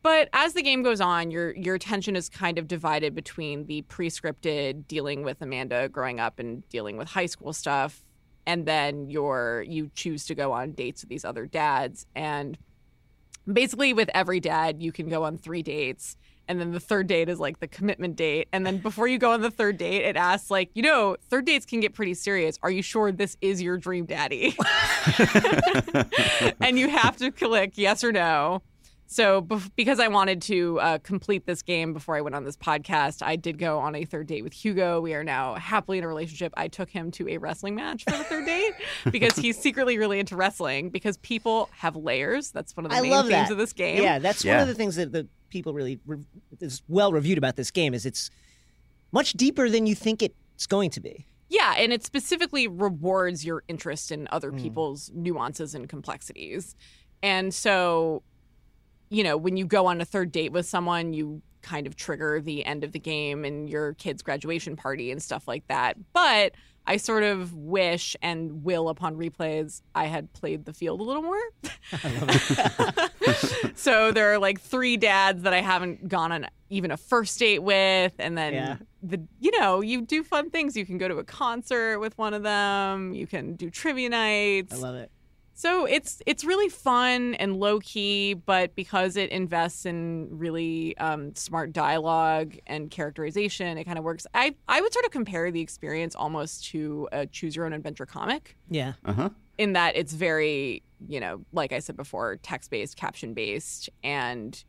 But 0.07 0.29
as 0.31 0.53
the 0.53 0.61
game 0.61 0.83
goes 0.83 1.01
on, 1.01 1.31
your 1.31 1.53
your 1.53 1.75
attention 1.75 2.15
is 2.15 2.29
kind 2.29 2.57
of 2.57 2.65
divided 2.65 3.13
between 3.13 3.65
the 3.65 3.81
pre-scripted 3.81 4.87
dealing 4.87 5.21
with 5.21 5.41
Amanda 5.41 5.89
growing 5.89 6.21
up 6.21 6.39
and 6.39 6.67
dealing 6.69 6.95
with 6.95 7.09
high 7.09 7.25
school 7.25 7.51
stuff, 7.51 8.05
and 8.45 8.65
then 8.65 9.09
your 9.09 9.65
you 9.67 9.91
choose 9.95 10.25
to 10.27 10.33
go 10.33 10.53
on 10.53 10.71
dates 10.71 11.01
with 11.01 11.09
these 11.09 11.25
other 11.25 11.45
dads. 11.45 12.05
And 12.15 12.57
basically, 13.51 13.91
with 13.91 14.09
every 14.13 14.39
dad, 14.39 14.81
you 14.81 14.93
can 14.93 15.09
go 15.09 15.25
on 15.25 15.37
three 15.37 15.61
dates, 15.61 16.15
and 16.47 16.57
then 16.57 16.71
the 16.71 16.79
third 16.79 17.07
date 17.07 17.27
is 17.27 17.37
like 17.37 17.59
the 17.59 17.67
commitment 17.67 18.15
date. 18.15 18.47
And 18.53 18.65
then 18.65 18.77
before 18.77 19.09
you 19.09 19.17
go 19.17 19.33
on 19.33 19.41
the 19.41 19.51
third 19.51 19.77
date, 19.77 20.05
it 20.05 20.15
asks 20.15 20.49
like, 20.49 20.69
you 20.73 20.83
know, 20.83 21.17
third 21.29 21.43
dates 21.43 21.65
can 21.65 21.81
get 21.81 21.93
pretty 21.93 22.13
serious. 22.13 22.57
Are 22.63 22.71
you 22.71 22.81
sure 22.81 23.11
this 23.11 23.35
is 23.41 23.61
your 23.61 23.77
dream 23.77 24.05
daddy? 24.05 24.55
and 26.61 26.79
you 26.79 26.87
have 26.87 27.17
to 27.17 27.29
click 27.29 27.73
yes 27.75 28.05
or 28.05 28.13
no. 28.13 28.61
So, 29.09 29.41
bef- 29.41 29.71
because 29.77 30.01
I 30.01 30.09
wanted 30.09 30.41
to 30.43 30.79
uh, 30.81 30.97
complete 30.99 31.45
this 31.45 31.61
game 31.61 31.93
before 31.93 32.17
I 32.17 32.21
went 32.21 32.35
on 32.35 32.43
this 32.43 32.57
podcast, 32.57 33.25
I 33.25 33.37
did 33.37 33.57
go 33.57 33.79
on 33.79 33.95
a 33.95 34.03
third 34.03 34.27
date 34.27 34.43
with 34.43 34.51
Hugo. 34.51 34.99
We 34.99 35.13
are 35.13 35.23
now 35.23 35.55
happily 35.55 35.97
in 35.97 36.03
a 36.03 36.07
relationship. 36.09 36.53
I 36.57 36.67
took 36.67 36.89
him 36.89 37.09
to 37.11 37.29
a 37.29 37.37
wrestling 37.37 37.73
match 37.73 38.03
for 38.03 38.11
the 38.17 38.25
third 38.25 38.45
date 38.45 38.73
because 39.11 39.37
he's 39.37 39.57
secretly 39.57 39.97
really 39.97 40.19
into 40.19 40.35
wrestling. 40.35 40.89
Because 40.89 41.15
people 41.19 41.69
have 41.71 41.95
layers. 41.95 42.51
That's 42.51 42.75
one 42.75 42.85
of 42.85 42.91
the 42.91 42.97
I 42.97 43.01
main 43.01 43.11
love 43.11 43.27
themes 43.27 43.47
that. 43.47 43.51
of 43.53 43.57
this 43.57 43.71
game. 43.71 44.03
Yeah, 44.03 44.19
that's 44.19 44.43
one 44.43 44.59
of 44.59 44.67
the 44.67 44.75
things 44.75 44.97
that 44.97 45.13
the 45.13 45.25
people 45.49 45.73
really 45.73 45.99
re- 46.05 46.19
is 46.59 46.81
well 46.89 47.13
reviewed 47.13 47.37
about 47.37 47.55
this 47.55 47.71
game 47.71 47.93
is 47.93 48.05
it's 48.05 48.29
much 49.13 49.31
deeper 49.33 49.69
than 49.69 49.85
you 49.85 49.95
think 49.95 50.21
it's 50.21 50.67
going 50.67 50.89
to 50.89 50.99
be. 50.99 51.25
Yeah, 51.47 51.75
and 51.77 51.93
it 51.93 52.03
specifically 52.03 52.67
rewards 52.67 53.45
your 53.45 53.63
interest 53.69 54.11
in 54.11 54.27
other 54.31 54.51
Mm. 54.51 54.61
people's 54.61 55.09
nuances 55.15 55.73
and 55.73 55.87
complexities. 55.87 56.75
And 57.23 57.53
so, 57.53 58.21
you 59.09 59.23
know, 59.23 59.37
when 59.37 59.57
you 59.57 59.65
go 59.65 59.85
on 59.87 60.01
a 60.01 60.05
third 60.05 60.31
date 60.31 60.51
with 60.51 60.65
someone, 60.65 61.13
you 61.13 61.41
kind 61.61 61.87
of 61.87 61.95
trigger 61.95 62.39
the 62.41 62.65
end 62.65 62.83
of 62.83 62.91
the 62.91 62.99
game 62.99 63.43
and 63.43 63.69
your 63.69 63.93
kid's 63.95 64.21
graduation 64.21 64.75
party 64.75 65.11
and 65.11 65.21
stuff 65.21 65.47
like 65.47 65.67
that. 65.67 65.97
But 66.13 66.53
I 66.85 66.95
sort 66.97 67.23
of 67.23 67.53
wish 67.53 68.15
and 68.21 68.63
will 68.63 68.87
upon 68.87 69.17
replays 69.17 69.81
I 69.93 70.05
had 70.05 70.31
played 70.31 70.63
the 70.63 70.71
field 70.73 71.01
a 71.01 71.03
little 71.03 71.21
more. 71.23 71.41
so 73.75 74.11
there 74.11 74.31
are 74.33 74.39
like 74.39 74.61
three 74.61 74.95
dads 74.97 75.43
that 75.43 75.53
I 75.53 75.61
haven't 75.61 76.07
gone 76.07 76.31
on 76.31 76.47
even 76.69 76.91
a 76.91 76.97
first 76.97 77.37
date 77.39 77.59
with, 77.63 78.13
and 78.19 78.37
then 78.37 78.53
Yeah. 78.53 78.75
the 79.03 79.21
you 79.39 79.57
know 79.59 79.81
you 79.81 80.01
do 80.01 80.23
fun 80.23 80.49
things. 80.49 80.75
You 80.75 80.85
can 80.85 80.97
go 80.97 81.07
to 81.07 81.17
a 81.17 81.23
concert 81.23 81.99
with 81.99 82.17
one 82.17 82.33
of 82.33 82.43
them. 82.43 83.13
You 83.13 83.27
can 83.27 83.55
do 83.55 83.69
trivia 83.69 84.09
nights. 84.09 84.73
I 84.73 84.77
love 84.77 84.95
it. 84.95 85.11
So 85.57 85.85
it's 85.85 86.21
it's 86.27 86.45
really 86.45 86.69
fun 86.69 87.33
and 87.33 87.57
low 87.59 87.79
key, 87.79 88.35
but 88.35 88.75
because 88.75 89.17
it 89.17 89.31
invests 89.31 89.87
in 89.87 90.27
really 90.29 90.95
um, 90.99 91.33
smart 91.33 91.73
dialogue 91.73 92.55
and 92.67 92.91
characterization, 92.91 93.75
it 93.79 93.85
kind 93.85 93.97
of 93.97 94.03
works. 94.03 94.27
I 94.35 94.53
I 94.67 94.81
would 94.81 94.93
sort 94.93 95.05
of 95.05 95.09
compare 95.11 95.49
the 95.49 95.59
experience 95.61 96.13
almost 96.13 96.65
to 96.65 97.09
a 97.11 97.25
choose 97.25 97.55
your 97.55 97.65
own 97.65 97.73
adventure 97.73 98.05
comic 98.05 98.55
Yeah. 98.69 98.93
Uh 99.03 99.13
huh. 99.13 99.29
in 99.57 99.73
that 99.73 99.95
it's 99.95 100.13
very, 100.13 100.83
you 101.07 101.19
know, 101.19 101.43
like 101.51 101.73
I 101.73 101.79
said 101.79 101.97
before, 101.97 102.35
text 102.35 102.69
based, 102.69 102.95
caption 102.95 103.33
based, 103.33 103.89
and 104.03 104.63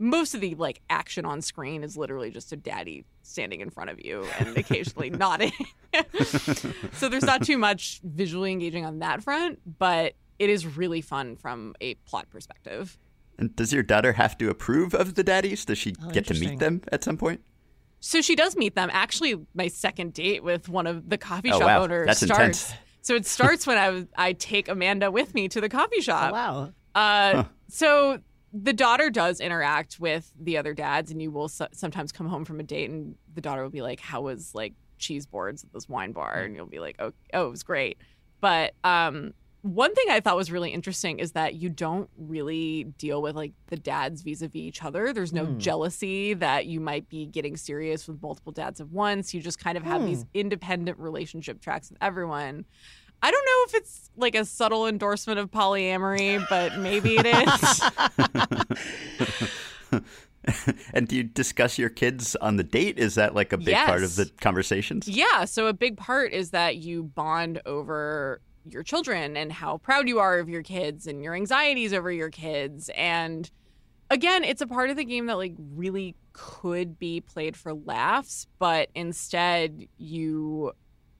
most 0.00 0.34
of 0.34 0.40
the 0.40 0.56
like 0.56 0.80
action 0.90 1.24
on 1.24 1.40
screen 1.40 1.84
is 1.84 1.96
literally 1.96 2.32
just 2.32 2.52
a 2.52 2.56
daddy 2.56 3.04
standing 3.22 3.60
in 3.60 3.70
front 3.70 3.90
of 3.90 4.04
you 4.04 4.26
and 4.40 4.56
occasionally 4.58 5.10
nodding. 5.24 5.52
so 6.24 7.08
there's 7.08 7.22
not 7.22 7.44
too 7.44 7.58
much 7.58 8.00
visually 8.02 8.50
engaging 8.50 8.84
on 8.84 8.98
that 8.98 9.22
front, 9.22 9.60
but 9.78 10.14
it 10.38 10.50
is 10.50 10.66
really 10.76 11.00
fun 11.00 11.36
from 11.36 11.74
a 11.80 11.94
plot 12.06 12.28
perspective. 12.30 12.98
And 13.38 13.54
does 13.56 13.72
your 13.72 13.82
daughter 13.82 14.12
have 14.12 14.36
to 14.38 14.50
approve 14.50 14.94
of 14.94 15.14
the 15.14 15.24
daddies? 15.24 15.64
Does 15.64 15.78
she 15.78 15.94
Oh, 16.04 16.10
get 16.10 16.26
to 16.28 16.34
meet 16.34 16.58
them 16.58 16.82
at 16.92 17.02
some 17.04 17.16
point? 17.16 17.40
So 18.00 18.20
she 18.20 18.34
does 18.34 18.56
meet 18.56 18.74
them. 18.74 18.90
Actually, 18.92 19.36
my 19.54 19.68
second 19.68 20.12
date 20.12 20.42
with 20.42 20.68
one 20.68 20.86
of 20.86 21.08
the 21.08 21.16
coffee 21.18 21.50
Oh, 21.52 21.58
shop 21.58 21.66
wow. 21.66 21.82
owners 21.84 22.06
That's 22.08 22.24
starts. 22.24 22.40
intense. 22.70 22.74
So 23.02 23.14
it 23.14 23.26
starts 23.26 23.66
when 23.68 23.78
I 23.78 24.28
I 24.28 24.32
take 24.34 24.68
Amanda 24.68 25.10
with 25.10 25.34
me 25.34 25.48
to 25.48 25.60
the 25.60 25.68
coffee 25.68 26.00
shop. 26.00 26.30
Oh, 26.30 26.32
wow. 26.32 26.72
Uh, 26.94 27.44
So 27.68 28.18
the 28.52 28.72
daughter 28.74 29.08
does 29.08 29.40
interact 29.40 29.98
with 29.98 30.30
the 30.38 30.58
other 30.58 30.74
dads, 30.74 31.10
and 31.10 31.22
you 31.22 31.30
will 31.30 31.48
so- 31.48 31.68
sometimes 31.72 32.12
come 32.12 32.26
home 32.28 32.44
from 32.44 32.60
a 32.60 32.62
date, 32.62 32.90
and 32.90 33.14
the 33.34 33.40
daughter 33.40 33.62
will 33.62 33.70
be 33.70 33.80
like, 33.82 33.98
"How 33.98 34.20
was 34.20 34.54
like 34.54 34.74
cheese 34.98 35.24
boards 35.24 35.64
at 35.64 35.72
this 35.72 35.88
wine 35.88 36.12
bar?" 36.12 36.42
And 36.42 36.54
you'll 36.54 36.66
be 36.66 36.78
like, 36.80 36.96
"Oh, 36.98 37.12
oh, 37.32 37.46
it 37.46 37.50
was 37.50 37.62
great." 37.62 37.96
But 38.42 38.74
um, 38.84 39.32
one 39.62 39.94
thing 39.94 40.06
I 40.10 40.20
thought 40.20 40.36
was 40.36 40.50
really 40.50 40.70
interesting 40.70 41.18
is 41.20 41.32
that 41.32 41.54
you 41.54 41.68
don't 41.68 42.10
really 42.18 42.84
deal 42.98 43.22
with 43.22 43.36
like 43.36 43.52
the 43.68 43.76
dads 43.76 44.22
vis-a-vis 44.22 44.56
each 44.56 44.82
other. 44.82 45.12
There's 45.12 45.32
no 45.32 45.46
Hmm. 45.46 45.58
jealousy 45.58 46.34
that 46.34 46.66
you 46.66 46.80
might 46.80 47.08
be 47.08 47.26
getting 47.26 47.56
serious 47.56 48.08
with 48.08 48.20
multiple 48.20 48.52
dads 48.52 48.80
at 48.80 48.88
once. 48.88 49.32
You 49.32 49.40
just 49.40 49.58
kind 49.58 49.78
of 49.78 49.84
have 49.84 50.00
Hmm. 50.00 50.08
these 50.08 50.24
independent 50.34 50.98
relationship 50.98 51.60
tracks 51.60 51.90
with 51.90 51.98
everyone. 52.02 52.64
I 53.24 53.30
don't 53.30 53.44
know 53.44 53.64
if 53.68 53.74
it's 53.82 54.10
like 54.16 54.34
a 54.34 54.44
subtle 54.44 54.88
endorsement 54.88 55.38
of 55.38 55.48
polyamory, 55.52 56.44
but 56.50 56.76
maybe 56.78 57.16
it 57.16 57.26
is. 57.26 57.80
and 60.92 61.06
do 61.06 61.14
you 61.16 61.22
discuss 61.22 61.78
your 61.78 61.88
kids 61.88 62.34
on 62.36 62.56
the 62.56 62.64
date? 62.64 62.98
Is 62.98 63.14
that 63.14 63.32
like 63.34 63.52
a 63.52 63.58
big 63.58 63.76
part 63.76 64.02
of 64.02 64.16
the 64.16 64.28
conversations? 64.40 65.06
yeah. 65.06 65.44
So 65.44 65.68
a 65.68 65.72
big 65.72 65.96
part 65.96 66.32
is 66.32 66.50
that 66.50 66.78
you 66.78 67.04
bond 67.04 67.62
over 67.64 68.40
your 68.64 68.82
children 68.82 69.36
and 69.36 69.52
how 69.52 69.78
proud 69.78 70.08
you 70.08 70.18
are 70.18 70.38
of 70.38 70.48
your 70.48 70.62
kids 70.62 71.06
and 71.06 71.22
your 71.22 71.34
anxieties 71.34 71.92
over 71.92 72.10
your 72.10 72.30
kids. 72.30 72.90
And 72.96 73.50
again, 74.10 74.44
it's 74.44 74.62
a 74.62 74.66
part 74.66 74.90
of 74.90 74.96
the 74.96 75.04
game 75.04 75.26
that 75.26 75.36
like 75.36 75.54
really 75.74 76.14
could 76.32 76.98
be 76.98 77.20
played 77.20 77.56
for 77.56 77.74
laughs, 77.74 78.46
but 78.58 78.88
instead 78.94 79.86
you 79.98 80.72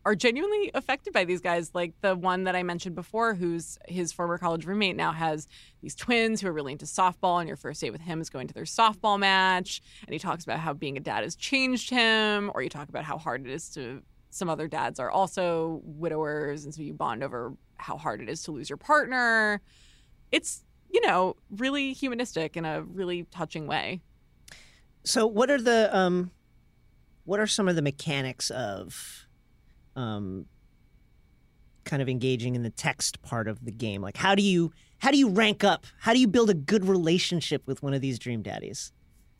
are 0.04 0.14
genuinely 0.14 0.70
affected 0.74 1.12
by 1.12 1.24
these 1.24 1.40
guys. 1.40 1.70
Like 1.74 1.94
the 2.00 2.16
one 2.16 2.44
that 2.44 2.56
I 2.56 2.62
mentioned 2.62 2.94
before, 2.94 3.34
who's 3.34 3.78
his 3.86 4.12
former 4.12 4.36
college 4.36 4.64
roommate 4.66 4.96
now 4.96 5.12
has 5.12 5.46
these 5.80 5.94
twins 5.94 6.40
who 6.40 6.48
are 6.48 6.52
really 6.52 6.72
into 6.72 6.86
softball, 6.86 7.38
and 7.38 7.46
your 7.46 7.56
first 7.56 7.80
date 7.80 7.90
with 7.90 8.00
him 8.00 8.20
is 8.20 8.28
going 8.28 8.48
to 8.48 8.54
their 8.54 8.64
softball 8.64 9.18
match. 9.18 9.80
And 10.04 10.12
he 10.12 10.18
talks 10.18 10.44
about 10.44 10.58
how 10.58 10.72
being 10.72 10.96
a 10.96 11.00
dad 11.00 11.22
has 11.22 11.36
changed 11.36 11.90
him, 11.90 12.50
or 12.54 12.62
you 12.62 12.68
talk 12.68 12.88
about 12.88 13.04
how 13.04 13.16
hard 13.16 13.46
it 13.46 13.52
is 13.52 13.68
to. 13.70 14.02
Some 14.32 14.48
other 14.48 14.66
dads 14.66 14.98
are 14.98 15.10
also 15.10 15.82
widowers, 15.84 16.64
and 16.64 16.74
so 16.74 16.80
you 16.80 16.94
bond 16.94 17.22
over 17.22 17.52
how 17.76 17.98
hard 17.98 18.22
it 18.22 18.30
is 18.30 18.42
to 18.44 18.50
lose 18.50 18.70
your 18.70 18.78
partner. 18.78 19.60
It's, 20.30 20.64
you 20.90 21.02
know, 21.02 21.36
really 21.50 21.92
humanistic 21.92 22.56
in 22.56 22.64
a 22.64 22.82
really 22.82 23.24
touching 23.30 23.66
way. 23.66 24.00
So 25.04 25.26
what 25.26 25.50
are 25.50 25.60
the 25.60 25.94
um 25.94 26.30
what 27.24 27.40
are 27.40 27.46
some 27.46 27.68
of 27.68 27.76
the 27.76 27.82
mechanics 27.82 28.48
of 28.50 29.26
um 29.96 30.46
kind 31.84 32.00
of 32.00 32.08
engaging 32.08 32.54
in 32.54 32.62
the 32.62 32.70
text 32.70 33.20
part 33.20 33.48
of 33.48 33.62
the 33.66 33.70
game? 33.70 34.00
Like 34.00 34.16
how 34.16 34.34
do 34.34 34.42
you 34.42 34.72
how 34.96 35.10
do 35.10 35.18
you 35.18 35.28
rank 35.28 35.62
up? 35.62 35.84
How 36.00 36.14
do 36.14 36.20
you 36.20 36.26
build 36.26 36.48
a 36.48 36.54
good 36.54 36.86
relationship 36.86 37.66
with 37.66 37.82
one 37.82 37.92
of 37.92 38.00
these 38.00 38.18
dream 38.18 38.40
daddies? 38.40 38.92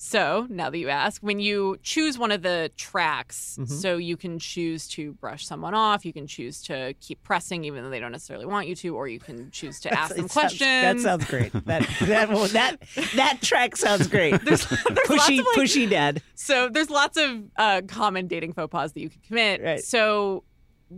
So 0.04 0.48
now 0.50 0.68
that 0.68 0.78
you 0.78 0.88
ask, 0.88 1.22
when 1.22 1.38
you 1.38 1.76
choose 1.84 2.18
one 2.18 2.32
of 2.32 2.42
the 2.42 2.72
tracks, 2.76 3.56
Mhm. 3.60 3.68
so 3.70 3.96
you 3.98 4.16
can 4.16 4.40
choose 4.40 4.88
to 4.88 5.12
brush 5.12 5.46
someone 5.46 5.74
off, 5.74 6.04
you 6.04 6.12
can 6.12 6.26
choose 6.26 6.60
to 6.64 6.92
keep 7.00 7.22
pressing 7.22 7.62
even 7.64 7.84
though 7.84 7.88
they 7.90 8.00
don't 8.00 8.10
necessarily 8.10 8.44
want 8.44 8.66
you 8.66 8.74
to, 8.74 8.96
or 8.96 9.06
you 9.06 9.20
can 9.20 9.52
choose 9.52 9.78
to 9.80 9.92
ask 9.96 10.10
them 10.16 10.22
sounds- 10.26 10.32
questions. 10.32 10.60
that 10.60 10.98
sounds 10.98 11.24
great. 11.26 11.52
That 11.66 11.88
that 12.00 12.28
well, 12.30 12.48
that 12.48 12.78
that 13.14 13.38
track 13.42 13.76
sounds 13.76 14.08
great. 14.08 14.32
There's, 14.44 14.66
there's 14.66 15.08
lots 15.08 15.30
pushy 15.30 15.38
of, 15.38 15.46
like, 15.46 15.56
pushy 15.68 15.88
dad. 15.88 16.20
So 16.34 16.68
there's 16.68 16.90
lots 16.90 17.16
of 17.16 17.44
uh, 17.56 17.82
common 17.86 18.26
dating 18.26 18.54
faux 18.54 18.72
pas 18.72 18.92
that 18.92 19.00
you 19.00 19.08
can 19.08 19.20
commit. 19.28 19.62
Right. 19.62 19.84
So 19.84 20.42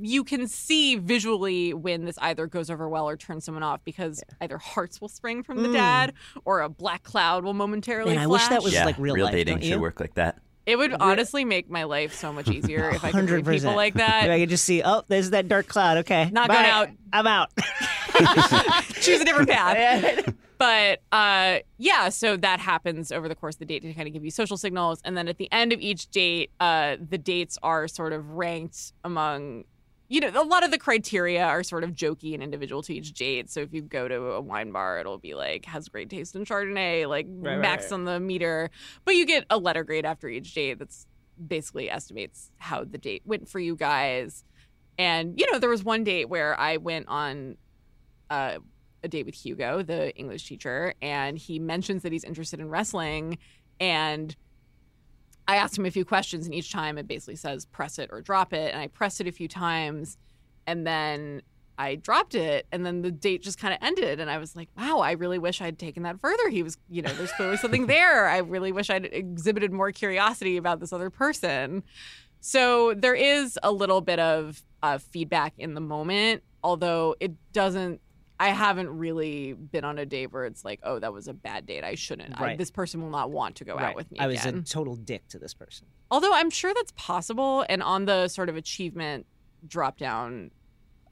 you 0.03 0.25
can 0.25 0.47
see 0.49 0.97
visually 0.97 1.73
when 1.75 2.05
this 2.05 2.19
either 2.23 2.47
goes 2.47 2.71
over 2.71 2.89
well 2.89 3.09
or 3.09 3.17
turns 3.17 3.45
someone 3.45 3.63
off 3.63 3.81
because 3.85 4.23
either 4.41 4.59
hearts 4.59 5.01
will 5.01 5.09
spring 5.09 5.43
from 5.43 5.63
the 5.63 5.69
Mm. 5.69 5.73
dad 5.75 6.13
or 6.45 6.61
a 6.61 6.69
black 6.69 7.03
cloud 7.03 7.45
will 7.45 7.55
momentarily 7.55 8.15
Man, 8.15 8.19
I 8.23 8.25
flash. 8.27 8.41
wish 8.43 8.49
that 8.49 8.63
was 8.63 8.73
yeah, 8.73 8.85
like 8.85 8.99
real, 8.99 9.17
life, 9.25 9.33
dating 9.33 9.61
should 9.61 9.81
work 9.81 10.01
like 10.01 10.15
that. 10.15 10.39
It 10.67 10.77
would 10.77 10.95
honestly 10.95 11.45
make 11.45 11.69
my 11.69 11.85
life 11.85 12.15
so 12.15 12.33
much 12.33 12.49
easier 12.49 12.89
if 12.91 13.05
I 13.05 13.13
could 13.13 13.29
read 13.29 13.45
people 13.47 13.75
like 13.77 13.95
that. 13.95 14.25
If 14.25 14.31
I 14.31 14.39
could 14.41 14.49
just 14.49 14.65
see, 14.65 14.83
oh, 14.83 15.03
there's 15.09 15.31
that 15.31 15.47
dark 15.47 15.67
cloud. 15.69 15.99
Okay, 15.99 16.31
Not 16.33 16.49
bye. 16.49 16.55
going 16.55 16.67
out. 16.67 16.89
I'm 17.13 17.27
out. 17.27 17.51
choose 19.01 19.21
a 19.21 19.25
different 19.25 19.51
path. 19.51 20.33
But 20.57 21.01
uh, 21.13 21.59
yeah, 21.79 22.09
so 22.09 22.37
that 22.39 22.61
happens 22.61 23.11
over 23.13 23.29
the 23.29 23.35
course 23.35 23.57
of 23.57 23.59
the 23.59 23.65
date 23.67 23.83
to 23.83 23.93
kind 23.93 24.07
of 24.07 24.15
give 24.15 24.25
you 24.25 24.31
social 24.31 24.57
signals, 24.57 25.01
and 25.05 25.17
then 25.17 25.29
at 25.29 25.37
the 25.37 25.51
end 25.53 25.73
of 25.73 25.81
each 25.81 26.07
date, 26.11 26.51
uh, 26.61 26.97
the 27.11 27.19
dates 27.19 27.59
are 27.63 27.87
sort 27.89 28.13
of 28.13 28.31
ranked 28.31 28.93
among. 29.05 29.65
You 30.14 30.20
know, 30.20 30.31
a 30.40 30.44
lot 30.44 30.62
of 30.62 30.70
the 30.70 30.79
criteria 30.79 31.44
are 31.44 31.64
sort 31.64 31.83
of 31.83 31.90
jokey 31.90 32.35
and 32.35 32.40
individual 32.40 32.83
to 32.83 32.94
each 32.94 33.14
date. 33.14 33.50
So 33.50 33.59
if 33.62 33.72
you 33.72 33.83
go 33.83 34.07
to 34.07 34.14
a 34.35 34.40
wine 34.40 34.70
bar, 34.70 35.00
it'll 35.00 35.18
be 35.18 35.35
like 35.35 35.64
has 35.64 35.88
great 35.88 36.09
taste 36.09 36.37
in 36.37 36.44
Chardonnay, 36.44 37.09
like 37.09 37.27
right, 37.29 37.59
max 37.59 37.87
right. 37.87 37.94
on 37.94 38.05
the 38.05 38.20
meter. 38.20 38.70
But 39.05 39.16
you 39.16 39.27
get 39.27 39.44
a 39.50 39.59
letter 39.59 39.83
grade 39.83 40.05
after 40.05 40.29
each 40.29 40.55
date 40.55 40.79
that's 40.79 41.09
basically 41.44 41.90
estimates 41.90 42.53
how 42.59 42.85
the 42.85 42.96
date 42.96 43.22
went 43.24 43.48
for 43.48 43.59
you 43.59 43.74
guys. 43.74 44.44
And 44.98 45.35
you 45.37 45.50
know, 45.50 45.59
there 45.59 45.68
was 45.68 45.83
one 45.83 46.05
date 46.05 46.29
where 46.29 46.57
I 46.61 46.77
went 46.77 47.09
on 47.09 47.57
uh, 48.31 48.59
a 49.03 49.09
date 49.09 49.27
with 49.27 49.35
Hugo, 49.35 49.83
the 49.83 50.14
English 50.14 50.46
teacher, 50.46 50.94
and 51.03 51.37
he 51.37 51.59
mentions 51.59 52.05
that 52.05 52.12
he's 52.12 52.22
interested 52.22 52.61
in 52.61 52.68
wrestling. 52.68 53.38
And 53.81 54.37
I 55.47 55.57
asked 55.57 55.77
him 55.77 55.87
a 55.87 55.91
few 55.91 56.05
questions, 56.05 56.47
and 56.47 56.55
each 56.55 56.73
time 56.73 56.99
it 56.99 57.07
basically 57.07 57.37
says 57.37 57.67
press 57.67 57.99
it 57.99 58.11
or 58.13 58.21
drop 58.23 58.53
it. 58.53 58.73
And 58.73 58.81
I 58.81 58.89
pressed 58.89 59.21
it 59.21 59.27
a 59.27 59.33
few 59.33 59.49
times, 59.49 60.17
and 60.67 60.87
then 60.87 61.43
I 61.77 61.97
dropped 61.97 62.35
it, 62.35 62.67
and 62.73 62.87
then 62.87 63.03
the 63.03 63.11
date 63.11 63.43
just 63.43 63.59
kind 63.59 63.75
of 63.75 63.81
ended. 63.83 64.21
And 64.21 64.31
I 64.31 64.39
was 64.39 64.55
like, 64.55 64.69
wow, 64.77 65.01
I 65.01 65.13
really 65.13 65.39
wish 65.39 65.61
I'd 65.61 65.79
taken 65.79 66.05
that 66.05 66.21
further. 66.21 66.49
He 66.49 66.63
was, 66.63 66.79
you 66.89 67.03
know, 67.03 67.13
there's 67.15 67.33
clearly 67.33 67.57
something 67.57 67.87
there. 67.89 68.29
I 68.29 68.39
really 68.39 68.73
wish 68.73 68.91
I'd 68.91 69.07
exhibited 69.07 69.73
more 69.73 69.91
curiosity 69.93 70.57
about 70.57 70.81
this 70.81 70.93
other 70.93 71.11
person. 71.11 71.83
So 72.41 72.95
there 72.95 73.15
is 73.15 73.59
a 73.63 73.73
little 73.73 74.01
bit 74.01 74.19
of 74.21 74.63
uh, 74.83 74.99
feedback 74.99 75.55
in 75.59 75.75
the 75.75 75.81
moment, 75.81 76.43
although 76.63 77.17
it 77.21 77.33
doesn't. 77.53 78.01
I 78.38 78.49
haven't 78.49 78.88
really 78.90 79.53
been 79.53 79.85
on 79.85 79.99
a 79.99 80.05
date 80.05 80.33
where 80.33 80.44
it's 80.44 80.64
like, 80.64 80.81
oh, 80.83 80.99
that 80.99 81.12
was 81.12 81.29
a 81.29 81.33
bad 81.35 81.66
date. 81.66 81.85
I 81.85 81.94
shouldn't. 81.94 82.40
I, 82.40 82.57
this 82.57 82.70
person 82.70 83.01
will 83.01 83.11
not 83.11 83.31
want 83.31 83.57
to 83.57 83.64
go 83.64 83.79
out 83.79 83.94
with 83.94 84.11
me 84.11 84.18
I 84.18 84.27
was 84.27 84.40
again. 84.40 84.59
a 84.59 84.62
total 84.62 84.97
dick 84.97 85.29
to 85.29 85.38
this 85.38 85.55
person. 85.55 85.87
Although 86.11 86.33
I'm 86.33 86.51
sure 86.51 86.73
that's 86.75 86.92
possible. 86.97 87.64
And 87.68 87.83
on 87.83 88.07
the 88.07 88.29
sort 88.29 88.49
of 88.49 88.57
achievement 88.57 89.27
drop 89.66 89.99
down 89.99 90.51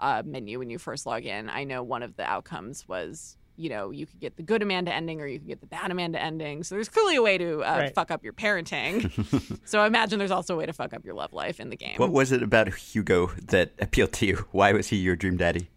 uh, 0.01 0.23
menu 0.27 0.59
when 0.59 0.69
you 0.69 0.79
first 0.79 1.07
log 1.07 1.25
in, 1.25 1.49
I 1.49 1.63
know 1.65 1.83
one 1.85 2.03
of 2.03 2.17
the 2.17 2.25
outcomes 2.25 2.89
was 2.89 3.37
you 3.55 3.69
know, 3.69 3.91
you 3.91 4.07
could 4.07 4.19
get 4.19 4.37
the 4.37 4.43
good 4.43 4.63
Amanda 4.63 4.93
ending 4.93 5.21
or 5.21 5.27
you 5.27 5.39
could 5.39 5.47
get 5.47 5.61
the 5.61 5.67
bad 5.67 5.91
Amanda 5.91 6.21
ending. 6.21 6.63
So 6.65 6.75
there's 6.75 6.89
clearly 6.89 7.17
a 7.17 7.23
way 7.23 7.37
to 7.37 7.63
uh, 7.63 7.77
Right. 7.79 7.95
fuck 7.95 8.11
up 8.11 8.25
your 8.25 8.33
parenting. 8.33 9.61
so 9.69 9.81
I 9.81 9.87
imagine 9.87 10.19
there's 10.19 10.31
also 10.31 10.55
a 10.55 10.57
way 10.57 10.67
to 10.67 10.73
fuck 10.73 10.95
up 10.95 11.05
your 11.05 11.15
love 11.15 11.33
life 11.35 11.61
in 11.61 11.69
the 11.69 11.77
game. 11.77 11.97
What 11.97 12.11
was 12.13 12.33
it 12.33 12.43
about 12.43 12.73
Hugo 12.75 13.29
that 13.49 13.73
appealed 13.79 14.13
to 14.15 14.27
you? 14.27 14.47
Why 14.53 14.73
was 14.73 14.89
he 14.89 14.97
your 14.97 15.17
dream 15.17 15.37
daddy? 15.37 15.69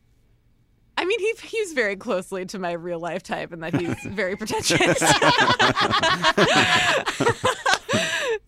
I 1.06 1.08
mean, 1.08 1.20
he 1.20 1.34
he's 1.44 1.74
very 1.74 1.96
closely 1.96 2.48
to 2.48 2.58
my 2.58 2.72
real 2.72 2.98
life 2.98 3.22
type, 3.22 3.52
and 3.52 3.62
that 3.62 3.80
he's 3.80 3.96
very 4.06 4.36
pretentious. 4.36 5.00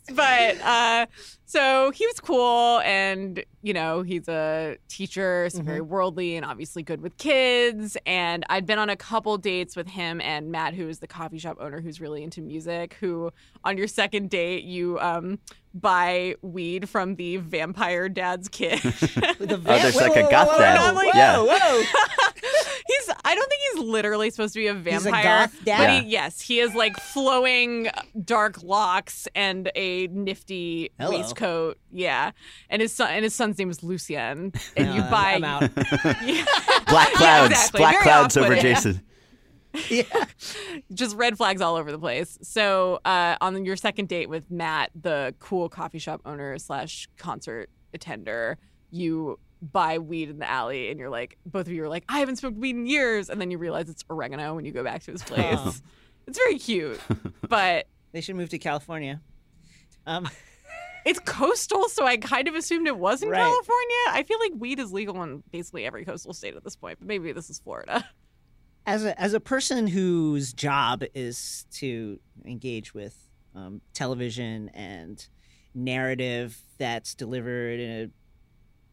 but 0.15 0.61
uh, 0.61 1.05
so 1.47 1.91
he 1.91 2.05
was 2.05 2.19
cool, 2.19 2.79
and 2.81 3.43
you 3.63 3.73
know, 3.73 4.01
he's 4.01 4.27
a 4.29 4.77
teacher, 4.87 5.49
so 5.49 5.61
very 5.61 5.81
worldly, 5.81 6.35
and 6.35 6.45
obviously 6.45 6.83
good 6.83 7.01
with 7.01 7.17
kids. 7.17 7.97
And 8.05 8.45
I'd 8.49 8.65
been 8.65 8.79
on 8.79 8.89
a 8.89 8.95
couple 8.95 9.37
dates 9.37 9.75
with 9.75 9.87
him 9.87 10.21
and 10.21 10.51
Matt, 10.51 10.73
who 10.73 10.87
is 10.87 10.99
the 10.99 11.07
coffee 11.07 11.39
shop 11.39 11.57
owner, 11.59 11.81
who's 11.81 11.99
really 11.99 12.21
into 12.23 12.41
music. 12.41 12.95
Who 12.99 13.31
on 13.63 13.77
your 13.77 13.87
second 13.87 14.29
date 14.29 14.63
you 14.63 14.99
um, 14.99 15.39
buy 15.73 16.35
weed 16.41 16.87
from 16.87 17.15
the 17.15 17.37
vampire 17.37 18.07
dad's 18.09 18.47
kid. 18.47 18.79
The 19.37 19.55
Oh, 19.65 19.77
there's 19.79 19.95
like 19.95 20.15
a 20.15 20.29
goth 20.29 20.47
whoa, 20.49 20.57
dad. 20.59 20.93
Whoa, 20.93 21.03
whoa, 21.03 21.11
Yeah. 21.13 21.37
whoa. 21.39 21.83
He's 22.87 23.09
I 23.25 23.35
don't 23.35 23.49
think 23.49 23.61
he's 23.73 23.83
literally 23.83 24.29
supposed 24.29 24.53
to 24.53 24.59
be 24.59 24.67
a 24.67 24.71
a 24.71 24.75
vampire. 24.75 25.23
goth 25.23 25.65
dad? 25.65 25.77
But 25.77 26.03
he, 26.05 26.09
yes, 26.11 26.39
he 26.39 26.59
is 26.59 26.73
like 26.73 26.95
flowing 26.97 27.89
dark 28.23 28.63
locks 28.63 29.27
and 29.35 29.69
a 29.75 30.07
nifty 30.07 30.91
Hello. 30.97 31.11
Waistcoat. 31.37 31.77
Yeah. 31.91 32.31
And 32.69 32.81
his 32.81 32.93
son 32.93 33.09
and 33.11 33.23
his 33.23 33.33
son's 33.33 33.57
name 33.57 33.69
is 33.69 33.83
Lucien. 33.83 34.53
And 34.75 34.95
you 34.95 35.01
buy 35.03 35.33
I'm 35.35 35.43
out. 35.43 35.69
Yeah. 36.23 36.45
Black 36.87 37.11
clouds, 37.13 37.51
exactly. 37.51 37.79
black 37.79 37.93
Very 37.95 38.03
clouds 38.03 38.37
over 38.37 38.53
off-putting. 38.53 38.75
Jason. 38.75 39.01
yeah. 39.89 40.25
just 40.93 41.15
red 41.15 41.37
flags 41.37 41.61
all 41.61 41.75
over 41.75 41.91
the 41.91 41.99
place. 41.99 42.37
So 42.41 42.99
uh, 43.05 43.35
on 43.41 43.65
your 43.65 43.75
second 43.75 44.07
date 44.07 44.29
with 44.29 44.49
Matt, 44.49 44.91
the 44.99 45.35
cool 45.39 45.69
coffee 45.69 45.99
shop 45.99 46.21
owner 46.25 46.57
slash 46.57 47.07
concert 47.17 47.69
attender, 47.93 48.57
you 48.89 49.37
buy 49.61 49.99
weed 49.99 50.29
in 50.29 50.39
the 50.39 50.49
alley, 50.49 50.89
and 50.89 50.99
you're 50.99 51.09
like, 51.09 51.37
both 51.45 51.67
of 51.67 51.73
you 51.73 51.83
are 51.83 51.89
like, 51.89 52.05
I 52.07 52.19
haven't 52.19 52.37
smoked 52.37 52.57
weed 52.57 52.75
in 52.75 52.85
years, 52.85 53.29
and 53.29 53.41
then 53.41 53.51
you 53.51 53.57
realize 53.57 53.89
it's 53.89 54.03
oregano 54.09 54.55
when 54.55 54.65
you 54.65 54.71
go 54.71 54.83
back 54.83 55.03
to 55.03 55.11
his 55.11 55.23
place. 55.23 55.57
Oh. 55.57 55.73
It's 56.27 56.37
very 56.37 56.59
cute, 56.59 56.99
but 57.47 57.87
They 58.11 58.21
should 58.21 58.35
move 58.35 58.49
to 58.49 58.59
California. 58.59 59.21
Um, 60.05 60.29
it's 61.07 61.19
coastal, 61.19 61.87
so 61.87 62.05
I 62.05 62.17
kind 62.17 62.47
of 62.47 62.55
assumed 62.55 62.85
it 62.85 62.97
was 62.97 63.23
in 63.23 63.29
Right. 63.29 63.39
California. 63.39 63.95
I 64.09 64.23
feel 64.23 64.39
like 64.39 64.51
weed 64.57 64.79
is 64.79 64.91
legal 64.91 65.23
in 65.23 65.41
basically 65.51 65.85
every 65.85 66.03
coastal 66.03 66.33
state 66.33 66.55
at 66.55 66.63
this 66.63 66.75
point, 66.75 66.99
but 66.99 67.07
maybe 67.07 67.31
this 67.31 67.49
is 67.49 67.59
Florida. 67.59 68.07
as 68.85 69.05
a 69.05 69.19
as 69.19 69.33
a 69.33 69.39
person 69.39 69.87
whose 69.87 70.53
job 70.53 71.03
is 71.13 71.65
to 71.71 72.19
engage 72.45 72.93
with 72.93 73.15
um, 73.55 73.81
television 73.93 74.69
and 74.73 75.27
narrative 75.73 76.59
that's 76.77 77.15
delivered 77.15 77.79
in 77.79 77.91
a 77.91 78.09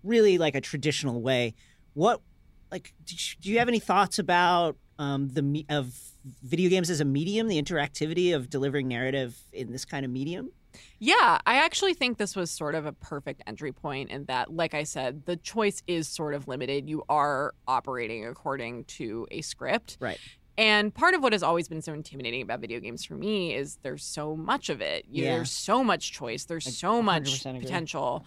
really 0.03 0.39
like 0.39 0.55
a 0.55 0.61
traditional 0.61 1.21
way, 1.21 1.55
what 1.95 2.21
like 2.71 2.95
do 3.05 3.15
you, 3.15 3.37
do 3.41 3.51
you 3.51 3.59
have 3.59 3.69
any 3.69 3.81
thoughts 3.81 4.21
about 4.21 4.77
um, 5.01 5.29
the 5.31 5.67
of 5.69 5.93
video 6.45 6.71
games 6.71 6.91
as 6.91 7.01
a 7.01 7.05
medium, 7.05 7.49
the 7.49 7.61
interactivity 7.61 8.35
of 8.35 8.49
delivering 8.49 8.87
narrative 8.87 9.37
in 9.53 9.73
this 9.73 9.85
kind 9.85 10.05
of 10.05 10.13
medium? 10.13 10.51
Yeah, 10.99 11.39
I 11.47 11.57
actually 11.57 11.95
think 11.95 12.19
this 12.19 12.35
was 12.37 12.51
sort 12.51 12.75
of 12.75 12.87
a 12.87 12.93
perfect 12.93 13.43
entry 13.47 13.73
point 13.73 14.11
in 14.11 14.25
that, 14.27 14.53
like 14.53 14.75
I 14.75 14.85
said, 14.85 15.25
the 15.27 15.37
choice 15.37 15.83
is 15.87 16.09
sort 16.09 16.35
of 16.35 16.49
limited. 16.49 16.89
You 16.89 17.05
are 17.09 17.55
operating 17.67 18.27
according 18.27 18.85
to 18.85 19.27
a 19.31 19.41
script. 19.43 19.97
Right. 20.01 20.19
And 20.57 20.95
part 20.95 21.15
of 21.15 21.23
what 21.23 21.33
has 21.33 21.43
always 21.43 21.67
been 21.67 21.83
so 21.83 21.93
intimidating 21.93 22.43
about 22.43 22.61
video 22.61 22.79
games 22.79 23.05
for 23.05 23.15
me 23.15 23.55
is 23.55 23.79
there's 23.83 24.05
so 24.05 24.37
much 24.37 24.69
of 24.71 24.81
it. 24.81 25.05
You, 25.11 25.25
Yeah. 25.25 25.37
There's 25.37 25.51
so 25.51 25.83
much 25.83 26.13
choice. 26.13 26.45
There's 26.45 26.67
I 26.67 26.71
so 26.71 27.03
much 27.03 27.45
agree. 27.45 27.61
potential. 27.61 28.25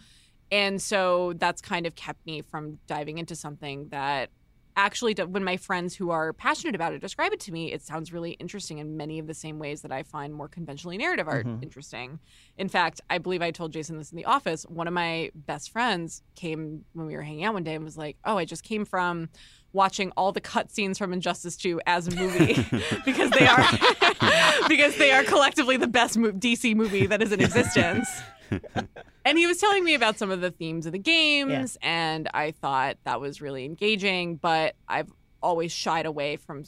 And 0.51 0.81
so 0.81 1.33
that's 1.37 1.61
kind 1.61 1.85
of 1.85 1.95
kept 1.95 2.25
me 2.25 2.41
from 2.41 2.79
diving 2.87 3.17
into 3.17 3.35
something 3.35 3.89
that 3.89 4.29
actually, 4.77 5.13
when 5.15 5.43
my 5.43 5.57
friends 5.57 5.95
who 5.95 6.11
are 6.11 6.31
passionate 6.31 6.75
about 6.75 6.93
it 6.93 6.99
describe 7.01 7.33
it 7.33 7.39
to 7.41 7.51
me, 7.51 7.73
it 7.73 7.81
sounds 7.81 8.13
really 8.13 8.31
interesting 8.31 8.77
in 8.77 8.95
many 8.95 9.19
of 9.19 9.27
the 9.27 9.33
same 9.33 9.59
ways 9.59 9.81
that 9.81 9.91
I 9.91 10.03
find 10.03 10.33
more 10.33 10.47
conventionally 10.47 10.97
narrative 10.97 11.27
art 11.27 11.45
Mhm. 11.45 11.61
interesting. 11.63 12.19
In 12.57 12.69
fact, 12.69 13.01
I 13.09 13.17
believe 13.17 13.41
I 13.41 13.51
told 13.51 13.73
Jason 13.73 13.97
this 13.97 14.11
in 14.11 14.15
the 14.17 14.25
office. 14.25 14.63
One 14.69 14.87
of 14.87 14.93
my 14.93 15.31
best 15.35 15.71
friends 15.71 16.21
came 16.35 16.85
when 16.93 17.07
we 17.07 17.15
were 17.15 17.23
hanging 17.23 17.43
out 17.43 17.55
one 17.55 17.63
day 17.63 17.75
and 17.75 17.83
was 17.83 17.97
like, 17.97 18.17
"Oh, 18.23 18.37
I 18.37 18.45
just 18.45 18.63
came 18.63 18.85
from 18.85 19.29
watching 19.73 20.11
all 20.15 20.31
the 20.31 20.41
cutscenes 20.41 20.97
from 20.97 21.11
Injustice 21.11 21.57
2 21.57 21.81
as 21.85 22.07
a 22.07 22.11
movie 22.15 22.53
because 23.05 23.29
they 23.31 23.45
are 23.47 23.63
because 24.69 24.95
they 24.97 25.11
are 25.11 25.23
collectively 25.23 25.75
the 25.77 25.87
best 25.87 26.17
mo- 26.17 26.31
DC 26.31 26.75
movie 26.75 27.05
that 27.07 27.21
is 27.21 27.31
in 27.31 27.41
existence." 27.49 28.07
and 29.25 29.37
he 29.37 29.45
was 29.47 29.57
telling 29.57 29.83
me 29.83 29.93
about 29.93 30.17
some 30.17 30.31
of 30.31 30.41
the 30.41 30.51
themes 30.51 30.85
of 30.85 30.91
the 30.93 30.99
games 30.99 31.77
and 31.81 32.29
I 32.33 32.51
thought 32.51 32.97
that 33.03 33.19
was 33.21 33.41
really 33.41 33.65
engaging, 33.65 34.35
but 34.37 34.75
I've 34.87 35.11
always 35.41 35.71
shied 35.71 36.05
away 36.05 36.37
from 36.37 36.63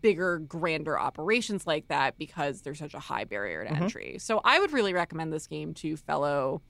bigger, 0.00 0.38
grander 0.38 0.98
operations 0.98 1.66
like 1.66 1.88
that 1.88 2.16
because 2.18 2.62
there's 2.62 2.78
such 2.78 2.94
a 2.94 3.00
high 3.00 3.24
barrier 3.24 3.64
to 3.64 3.70
Mhm. 3.70 3.80
entry. 3.82 4.16
So 4.18 4.40
I 4.44 4.60
would 4.60 4.72
really 4.72 4.92
recommend 4.94 5.32
this 5.32 5.46
game 5.46 5.74
to 5.74 5.96
fellow 5.96 6.62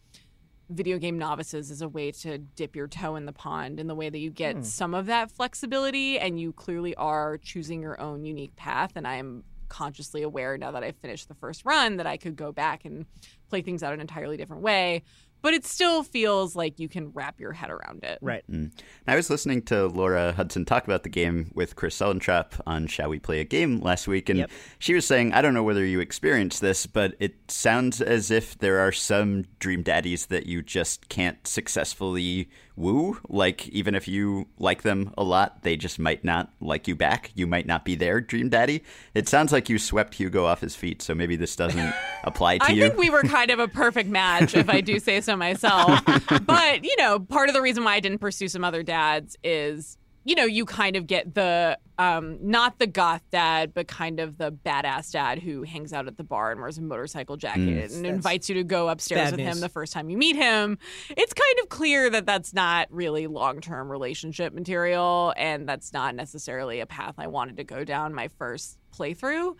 video 0.70 0.96
game 0.98 1.18
novices 1.18 1.70
as 1.70 1.82
a 1.82 1.88
way 1.88 2.10
to 2.10 2.38
dip 2.38 2.74
your 2.74 2.88
toe 2.88 3.14
in 3.16 3.26
the 3.26 3.32
pond 3.32 3.78
in 3.78 3.88
the 3.88 3.94
way 3.94 4.08
that 4.08 4.18
you 4.18 4.30
get 4.30 4.56
Hmm. 4.56 4.62
some 4.62 4.94
of 4.94 5.04
that 5.06 5.30
flexibility 5.30 6.18
and 6.18 6.40
you 6.40 6.54
clearly 6.54 6.94
are 6.94 7.36
choosing 7.36 7.82
your 7.82 8.00
own 8.00 8.24
unique 8.24 8.56
path 8.56 8.92
and 8.96 9.06
I'm 9.06 9.44
consciously 9.72 10.22
aware 10.22 10.58
now 10.58 10.70
that 10.70 10.84
I've 10.84 10.96
finished 10.96 11.28
the 11.28 11.34
first 11.34 11.64
run 11.64 11.96
that 11.96 12.06
I 12.06 12.18
could 12.18 12.36
go 12.36 12.52
back 12.52 12.84
and 12.84 13.06
play 13.48 13.62
things 13.62 13.82
out 13.82 13.94
an 13.94 14.00
entirely 14.00 14.36
different 14.36 14.62
way 14.62 15.02
but 15.42 15.54
it 15.54 15.66
still 15.66 16.04
feels 16.04 16.56
like 16.56 16.78
you 16.78 16.88
can 16.88 17.10
wrap 17.12 17.38
your 17.40 17.52
head 17.52 17.68
around 17.68 18.04
it. 18.04 18.18
Right. 18.22 18.44
Mm. 18.50 18.70
I 19.06 19.16
was 19.16 19.28
listening 19.28 19.62
to 19.62 19.88
Laura 19.88 20.32
Hudson 20.32 20.64
talk 20.64 20.84
about 20.84 21.02
the 21.02 21.08
game 21.08 21.50
with 21.52 21.74
Chris 21.74 21.98
Suellentrop 21.98 22.60
on 22.66 22.86
Shall 22.86 23.08
We 23.08 23.18
Play 23.18 23.40
a 23.40 23.44
Game 23.44 23.80
last 23.80 24.06
week, 24.06 24.28
and 24.28 24.38
Yep. 24.38 24.50
she 24.78 24.94
was 24.94 25.04
saying, 25.04 25.32
I 25.34 25.42
don't 25.42 25.52
know 25.52 25.64
whether 25.64 25.84
you 25.84 25.98
experienced 26.00 26.60
this, 26.60 26.86
but 26.86 27.14
it 27.18 27.34
sounds 27.50 28.00
as 28.00 28.30
if 28.30 28.56
there 28.58 28.78
are 28.78 28.92
some 28.92 29.44
dream 29.58 29.82
daddies 29.82 30.26
that 30.26 30.46
you 30.46 30.62
just 30.62 31.08
can't 31.08 31.44
successfully 31.46 32.48
woo. 32.82 33.18
Like, 33.28 33.68
even 33.68 33.94
if 33.94 34.06
you 34.06 34.48
like 34.58 34.82
them 34.82 35.14
a 35.16 35.22
lot, 35.22 35.62
they 35.62 35.76
just 35.76 35.98
might 35.98 36.24
not 36.24 36.50
like 36.60 36.86
you 36.86 36.94
back. 36.94 37.30
You 37.34 37.46
might 37.46 37.66
not 37.66 37.84
be 37.84 37.94
their 37.94 38.20
dream 38.20 38.48
daddy. 38.48 38.82
It 39.14 39.28
sounds 39.28 39.52
like 39.52 39.68
you 39.68 39.78
swept 39.78 40.14
Hugo 40.14 40.44
off 40.44 40.60
his 40.60 40.76
feet, 40.76 41.00
so 41.00 41.14
maybe 41.14 41.36
this 41.36 41.56
doesn't 41.56 41.94
apply 42.24 42.58
to 42.58 42.64
I 42.64 42.68
you. 42.72 42.84
I 42.84 42.88
think 42.88 43.00
we 43.00 43.08
were 43.08 43.22
kind 43.22 43.50
of 43.50 43.58
a 43.58 43.68
perfect 43.68 44.10
match, 44.10 44.54
if 44.54 44.68
I 44.68 44.80
do 44.80 44.98
say 44.98 45.20
so 45.20 45.36
myself. 45.36 46.00
But, 46.42 46.84
you 46.84 46.94
know, 46.98 47.20
part 47.20 47.48
of 47.48 47.54
the 47.54 47.62
reason 47.62 47.84
why 47.84 47.94
I 47.94 48.00
didn't 48.00 48.18
pursue 48.18 48.48
some 48.48 48.64
other 48.64 48.82
dads 48.82 49.36
is, 49.44 49.96
you 50.24 50.34
know, 50.34 50.44
you 50.44 50.64
kind 50.64 50.96
of 50.96 51.06
get 51.06 51.34
the, 51.34 51.78
um, 51.98 52.38
not 52.40 52.78
the 52.78 52.86
goth 52.86 53.22
dad, 53.30 53.74
but 53.74 53.88
kind 53.88 54.20
of 54.20 54.38
the 54.38 54.52
badass 54.52 55.12
dad 55.12 55.40
who 55.40 55.62
hangs 55.62 55.92
out 55.92 56.06
at 56.06 56.16
the 56.16 56.24
bar 56.24 56.52
and 56.52 56.60
wears 56.60 56.78
a 56.78 56.82
motorcycle 56.82 57.36
jacket 57.36 57.90
and 57.92 58.06
invites 58.06 58.48
you 58.48 58.54
to 58.56 58.64
go 58.64 58.88
upstairs 58.88 59.30
with 59.32 59.40
him 59.40 59.60
the 59.60 59.68
first 59.68 59.92
time 59.92 60.08
you 60.10 60.16
meet 60.16 60.36
him. 60.36 60.78
It's 61.10 61.32
kind 61.32 61.58
of 61.62 61.68
clear 61.68 62.08
that 62.10 62.26
that's 62.26 62.54
not 62.54 62.88
really 62.90 63.26
long 63.26 63.60
term 63.60 63.90
relationship 63.90 64.52
material 64.52 65.34
and 65.36 65.68
that's 65.68 65.92
not 65.92 66.14
necessarily 66.14 66.80
a 66.80 66.86
path 66.86 67.14
I 67.18 67.26
wanted 67.26 67.56
to 67.58 67.64
go 67.64 67.84
down 67.84 68.14
my 68.14 68.28
first 68.28 68.78
playthrough. 68.96 69.56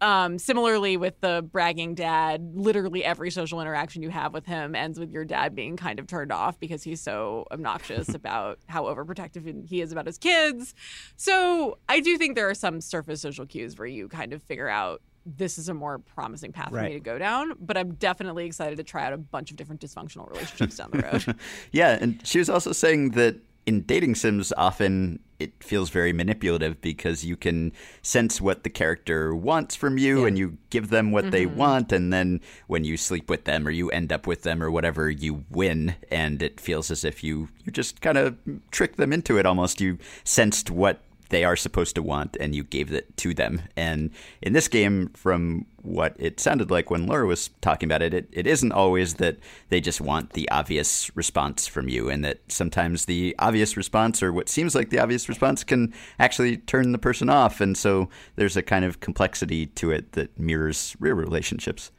Um, 0.00 0.38
similarly, 0.38 0.96
with 0.96 1.20
the 1.20 1.46
bragging 1.50 1.94
dad, 1.94 2.52
literally 2.54 3.04
every 3.04 3.30
social 3.30 3.60
interaction 3.60 4.02
you 4.02 4.10
have 4.10 4.32
with 4.32 4.46
him 4.46 4.74
ends 4.74 4.98
with 4.98 5.10
your 5.10 5.24
dad 5.24 5.54
being 5.54 5.76
kind 5.76 5.98
of 5.98 6.06
turned 6.06 6.32
off 6.32 6.60
because 6.60 6.82
he's 6.82 7.00
so 7.00 7.46
obnoxious 7.50 8.08
about 8.14 8.58
how 8.68 8.84
overprotective 8.84 9.66
he 9.66 9.80
is 9.80 9.92
about 9.92 10.06
his 10.06 10.18
kids. 10.18 10.74
So 11.16 11.78
I 11.88 12.00
do 12.00 12.18
think 12.18 12.36
there 12.36 12.48
are 12.50 12.54
some 12.54 12.80
surface 12.80 13.20
social 13.20 13.46
cues 13.46 13.78
where 13.78 13.88
you 13.88 14.08
kind 14.08 14.32
of 14.32 14.42
figure 14.42 14.68
out 14.68 15.02
this 15.24 15.58
is 15.58 15.68
a 15.68 15.74
more 15.74 15.98
promising 15.98 16.52
path 16.52 16.70
for 16.70 16.80
me 16.82 16.92
to 16.92 17.00
go 17.00 17.18
down. 17.18 17.54
But 17.58 17.76
I'm 17.76 17.94
definitely 17.94 18.46
excited 18.46 18.76
to 18.76 18.84
try 18.84 19.04
out 19.04 19.12
a 19.12 19.18
bunch 19.18 19.50
of 19.50 19.56
different 19.56 19.80
dysfunctional 19.80 20.30
relationships 20.30 20.76
down 20.76 20.90
the 20.92 20.98
road. 21.26 21.36
Yeah, 21.72 21.98
and 22.00 22.24
she 22.24 22.38
was 22.38 22.48
also 22.48 22.72
saying 22.72 23.10
that 23.12 23.36
in 23.66 23.82
dating 23.82 24.14
sims, 24.14 24.52
often 24.56 25.18
it 25.38 25.62
feels 25.62 25.90
very 25.90 26.12
manipulative 26.12 26.80
because 26.80 27.24
you 27.24 27.36
can 27.36 27.72
sense 28.02 28.40
what 28.40 28.64
the 28.64 28.70
character 28.70 29.34
wants 29.34 29.74
from 29.74 29.98
you 29.98 30.22
Yeah. 30.22 30.26
and 30.28 30.38
you 30.38 30.58
give 30.70 30.88
them 30.88 31.12
what 31.12 31.30
they 31.30 31.46
mm-hmm. 31.46 31.56
want. 31.56 31.92
And 31.92 32.12
then 32.12 32.40
when 32.66 32.84
you 32.84 32.96
sleep 32.96 33.28
with 33.28 33.44
them 33.44 33.66
or 33.66 33.70
you 33.70 33.90
end 33.90 34.12
up 34.12 34.26
with 34.26 34.42
them 34.42 34.62
or 34.62 34.70
whatever, 34.70 35.10
you 35.10 35.44
win. 35.50 35.96
And 36.10 36.42
it 36.42 36.60
feels 36.60 36.90
as 36.90 37.04
if 37.04 37.22
you, 37.22 37.48
you 37.64 37.72
just 37.72 38.00
kind 38.00 38.18
of 38.18 38.36
trick 38.70 38.96
them 38.96 39.12
into 39.12 39.38
it 39.38 39.46
almost. 39.46 39.80
You 39.80 39.98
sensed 40.24 40.70
what 40.70 41.00
they 41.28 41.44
are 41.44 41.56
supposed 41.56 41.94
to 41.94 42.02
want 42.02 42.36
and 42.38 42.54
you 42.54 42.64
gave 42.64 42.92
it 42.92 43.16
to 43.18 43.34
them. 43.34 43.62
And 43.76 44.10
in 44.42 44.52
this 44.52 44.68
game, 44.68 45.08
from 45.14 45.66
what 45.82 46.16
it 46.18 46.40
sounded 46.40 46.70
like 46.70 46.90
when 46.90 47.06
Laura 47.06 47.26
was 47.26 47.50
talking 47.60 47.86
about 47.88 48.02
it, 48.02 48.12
it, 48.12 48.28
it 48.32 48.46
isn't 48.46 48.72
always 48.72 49.14
that 49.14 49.38
they 49.68 49.80
just 49.80 50.00
want 50.00 50.32
the 50.32 50.48
obvious 50.50 51.14
response 51.16 51.66
from 51.66 51.88
you, 51.88 52.08
and 52.08 52.24
that 52.24 52.40
sometimes 52.48 53.04
the 53.04 53.34
obvious 53.38 53.76
response 53.76 54.22
or 54.22 54.32
what 54.32 54.48
seems 54.48 54.74
like 54.74 54.90
the 54.90 54.98
obvious 54.98 55.28
response 55.28 55.62
can 55.62 55.94
actually 56.18 56.56
turn 56.56 56.92
the 56.92 56.98
person 56.98 57.28
off. 57.30 57.60
And 57.60 57.76
so 57.76 58.08
there's 58.34 58.56
a 58.56 58.62
kind 58.62 58.84
of 58.84 59.00
complexity 59.00 59.66
to 59.66 59.90
it 59.92 60.12
that 60.12 60.38
mirrors 60.38 60.96
real 60.98 61.14
relationships. 61.14 61.92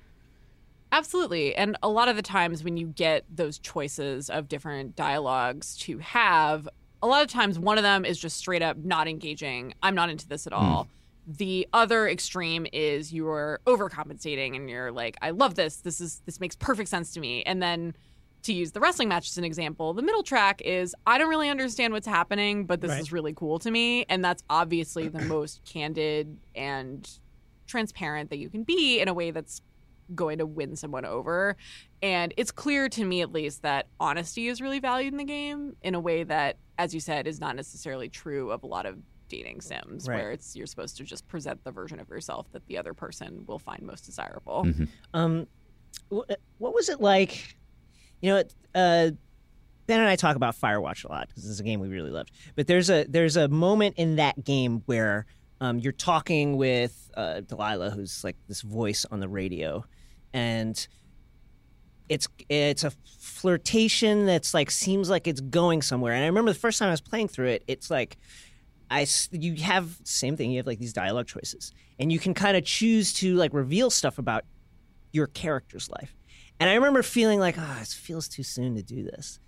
Absolutely. 0.91 1.53
And 1.55 1.77
a 1.83 1.89
lot 1.89 2.07
of 2.07 2.15
the 2.15 2.21
times 2.21 2.63
when 2.63 2.77
you 2.77 2.87
get 2.87 3.25
those 3.29 3.59
choices 3.59 4.29
of 4.29 4.47
different 4.47 4.95
dialogues 4.95 5.75
to 5.79 5.97
have, 5.97 6.67
a 7.01 7.07
lot 7.07 7.23
of 7.23 7.29
times 7.29 7.59
one 7.59 7.77
of 7.77 7.83
them 7.83 8.05
is 8.05 8.17
just 8.17 8.37
straight 8.37 8.61
up 8.61 8.77
not 8.77 9.07
engaging. 9.07 9.73
I'm 9.83 9.95
not 9.95 10.09
into 10.09 10.27
this 10.27 10.47
at 10.47 10.53
all. 10.53 10.85
Mm. 10.85 11.37
The 11.37 11.67
other 11.73 12.07
extreme 12.07 12.65
is 12.71 13.13
you're 13.13 13.59
overcompensating 13.67 14.55
and 14.55 14.69
you're 14.69 14.91
like, 14.91 15.17
I 15.21 15.31
love 15.31 15.55
this. 15.55 15.77
This 15.77 15.99
is 15.99 16.21
this 16.25 16.39
makes 16.39 16.55
perfect 16.55 16.89
sense 16.89 17.13
to 17.13 17.19
me. 17.19 17.43
And 17.43 17.61
then 17.61 17.93
to 18.43 18.53
use 18.53 18.71
the 18.71 18.79
wrestling 18.79 19.09
match 19.09 19.29
as 19.29 19.37
an 19.37 19.43
example, 19.43 19.93
the 19.93 20.01
middle 20.01 20.23
track 20.23 20.61
is 20.61 20.95
I 21.05 21.17
don't 21.17 21.29
really 21.29 21.49
understand 21.49 21.91
what's 21.91 22.07
happening, 22.07 22.65
but 22.65 22.79
this 22.79 22.91
right. 22.91 23.01
is 23.01 23.11
really 23.11 23.33
cool 23.33 23.59
to 23.59 23.69
me. 23.69 24.05
And 24.07 24.23
that's 24.23 24.43
obviously 24.49 25.09
the 25.09 25.21
most 25.21 25.61
candid 25.65 26.37
and 26.55 27.09
transparent 27.67 28.29
that 28.29 28.37
you 28.37 28.49
can 28.49 28.63
be 28.63 29.01
in 29.01 29.09
a 29.09 29.13
way 29.13 29.31
that's 29.31 29.61
going 30.15 30.39
to 30.39 30.45
win 30.45 30.75
someone 30.75 31.05
over. 31.05 31.55
And 32.01 32.33
it's 32.37 32.51
clear 32.51 32.89
to 32.89 33.03
me, 33.03 33.21
at 33.21 33.31
least, 33.31 33.63
that 33.63 33.87
honesty 33.99 34.47
is 34.47 34.61
really 34.61 34.79
valued 34.79 35.13
in 35.13 35.17
the 35.17 35.23
game 35.23 35.75
in 35.81 35.95
a 35.95 35.99
way 35.99 36.23
that, 36.23 36.57
as 36.77 36.93
you 36.93 36.99
said, 36.99 37.27
is 37.27 37.39
not 37.39 37.55
necessarily 37.55 38.09
true 38.09 38.51
of 38.51 38.63
a 38.63 38.67
lot 38.67 38.85
of 38.85 38.97
dating 39.29 39.61
sims, 39.61 40.07
right. 40.07 40.15
where 40.15 40.31
it's 40.31 40.55
you're 40.55 40.67
supposed 40.67 40.97
to 40.97 41.03
just 41.03 41.27
present 41.27 41.63
the 41.63 41.71
version 41.71 41.99
of 41.99 42.09
yourself 42.09 42.51
that 42.51 42.65
the 42.67 42.77
other 42.77 42.93
person 42.93 43.43
will 43.47 43.59
find 43.59 43.81
most 43.81 44.05
desirable. 44.05 44.63
Mm-hmm. 44.65 44.85
Um, 45.13 45.47
what 46.09 46.73
was 46.73 46.89
it 46.89 47.01
like? 47.01 47.57
You 48.21 48.31
know, 48.31 48.43
uh, 48.73 49.11
Ben 49.87 49.99
and 49.99 50.07
I 50.07 50.15
talk 50.15 50.35
about 50.35 50.55
Firewatch 50.55 51.05
a 51.05 51.11
lot 51.11 51.27
because 51.29 51.49
it's 51.49 51.59
a 51.59 51.63
game 51.63 51.79
we 51.79 51.87
really 51.87 52.11
loved. 52.11 52.31
But 52.55 52.67
there's 52.67 52.89
a 52.89 53.05
there's 53.05 53.37
a 53.37 53.47
moment 53.47 53.95
in 53.97 54.17
that 54.17 54.43
game 54.43 54.83
where 54.85 55.25
um, 55.61 55.79
you're 55.79 55.93
talking 55.93 56.57
with 56.57 57.09
uh, 57.15 57.41
Delilah, 57.41 57.89
who's 57.89 58.23
like 58.23 58.35
this 58.47 58.61
voice 58.61 59.05
on 59.09 59.19
the 59.19 59.27
radio, 59.27 59.83
and 60.33 60.87
it's 62.09 62.27
it's 62.49 62.83
a 62.83 62.91
flirtation 63.19 64.25
that's 64.25 64.53
like 64.53 64.71
seems 64.71 65.09
like 65.09 65.27
it's 65.27 65.41
going 65.41 65.81
somewhere. 65.81 66.13
And 66.13 66.23
I 66.23 66.27
remember 66.27 66.51
the 66.51 66.59
first 66.59 66.79
time 66.79 66.87
I 66.87 66.91
was 66.91 67.01
playing 67.01 67.27
through 67.27 67.47
it, 67.47 67.63
it's 67.67 67.91
like 67.91 68.17
I 68.89 69.05
you 69.31 69.55
have 69.55 69.99
same 70.03 70.37
thing. 70.37 70.51
You 70.51 70.57
have 70.57 70.67
like 70.67 70.79
these 70.79 70.93
dialogue 70.93 71.27
choices, 71.27 71.71
and 71.99 72.11
you 72.11 72.19
can 72.19 72.33
kind 72.33 72.55
of 72.55 72.63
choose 72.63 73.13
to 73.15 73.35
like 73.35 73.53
reveal 73.53 73.89
stuff 73.89 74.17
about 74.17 74.45
your 75.11 75.27
character's 75.27 75.89
life. 75.89 76.15
And 76.59 76.69
I 76.69 76.75
remember 76.75 77.03
feeling 77.03 77.39
like, 77.39 77.55
oh, 77.57 77.77
it 77.81 77.87
feels 77.87 78.27
too 78.27 78.43
soon 78.43 78.75
to 78.75 78.83
do 78.83 79.03
this. 79.03 79.39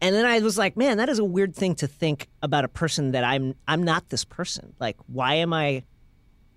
And 0.00 0.14
then 0.14 0.24
I 0.24 0.38
was 0.40 0.56
like, 0.56 0.76
man, 0.76 0.96
that 0.96 1.08
is 1.08 1.18
a 1.18 1.24
weird 1.24 1.54
thing 1.54 1.74
to 1.76 1.86
think 1.86 2.28
about 2.42 2.64
a 2.64 2.68
person 2.68 3.12
that 3.12 3.24
I'm 3.24 3.54
I'm 3.68 3.82
not 3.82 4.08
this 4.08 4.24
person. 4.24 4.74
Like, 4.80 4.96
why 5.06 5.34
am 5.34 5.52
I 5.52 5.84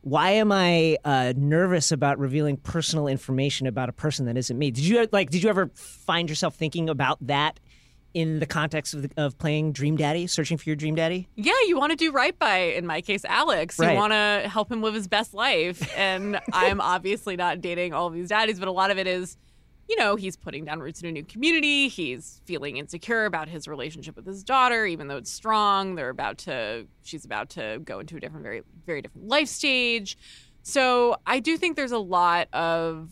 why 0.03 0.31
am 0.31 0.51
I 0.51 0.97
uh, 1.05 1.33
nervous 1.35 1.91
about 1.93 2.19
revealing 2.19 2.57
personal 2.57 3.07
information 3.07 3.67
about 3.67 3.87
a 3.87 3.93
person 3.93 4.25
that 4.25 4.37
isn't 4.37 4.57
me? 4.57 4.69
Did 4.69 4.83
you 4.83 5.07
like? 5.13 5.29
Did 5.29 5.43
you 5.43 5.49
ever 5.49 5.71
find 5.75 6.29
yourself 6.29 6.55
thinking 6.55 6.89
about 6.89 7.25
that 7.25 7.59
in 8.13 8.39
the 8.39 8.45
context 8.45 8.93
of, 8.93 9.03
the, 9.03 9.09
of 9.15 9.37
playing 9.37 9.71
Dream 9.71 9.95
Daddy, 9.95 10.27
searching 10.27 10.57
for 10.57 10.69
your 10.69 10.75
Dream 10.75 10.93
Daddy? 10.93 11.29
Yeah, 11.35 11.53
you 11.67 11.79
want 11.79 11.91
to 11.91 11.95
do 11.95 12.11
right 12.11 12.37
by, 12.37 12.57
in 12.57 12.85
my 12.85 12.99
case, 12.99 13.23
Alex. 13.23 13.79
Right. 13.79 13.93
You 13.93 13.97
want 13.97 14.11
to 14.11 14.49
help 14.49 14.69
him 14.69 14.81
live 14.81 14.93
his 14.93 15.07
best 15.07 15.33
life, 15.33 15.89
and 15.97 16.37
I'm 16.51 16.81
obviously 16.81 17.37
not 17.37 17.61
dating 17.61 17.93
all 17.93 18.09
these 18.09 18.27
daddies, 18.27 18.59
but 18.59 18.67
a 18.67 18.71
lot 18.71 18.91
of 18.91 18.97
it 18.97 19.07
is 19.07 19.37
you 19.87 19.95
know, 19.97 20.15
he's 20.15 20.35
putting 20.35 20.65
down 20.65 20.79
roots 20.79 21.01
in 21.01 21.09
a 21.09 21.11
new 21.11 21.23
community. 21.23 21.87
He's 21.87 22.41
feeling 22.45 22.77
insecure 22.77 23.25
about 23.25 23.49
his 23.49 23.67
relationship 23.67 24.15
with 24.15 24.25
his 24.25 24.43
daughter, 24.43 24.85
even 24.85 25.07
though 25.07 25.17
it's 25.17 25.31
strong. 25.31 25.95
They're 25.95 26.09
about 26.09 26.37
to, 26.39 26.87
she's 27.03 27.25
about 27.25 27.49
to 27.51 27.79
go 27.83 27.99
into 27.99 28.17
a 28.17 28.19
different, 28.19 28.43
very, 28.43 28.63
very 28.85 29.01
different 29.01 29.27
life 29.27 29.49
stage. 29.49 30.17
So 30.61 31.17
I 31.25 31.39
do 31.39 31.57
think 31.57 31.75
there's 31.75 31.91
a 31.91 31.97
lot 31.97 32.47
of, 32.53 33.09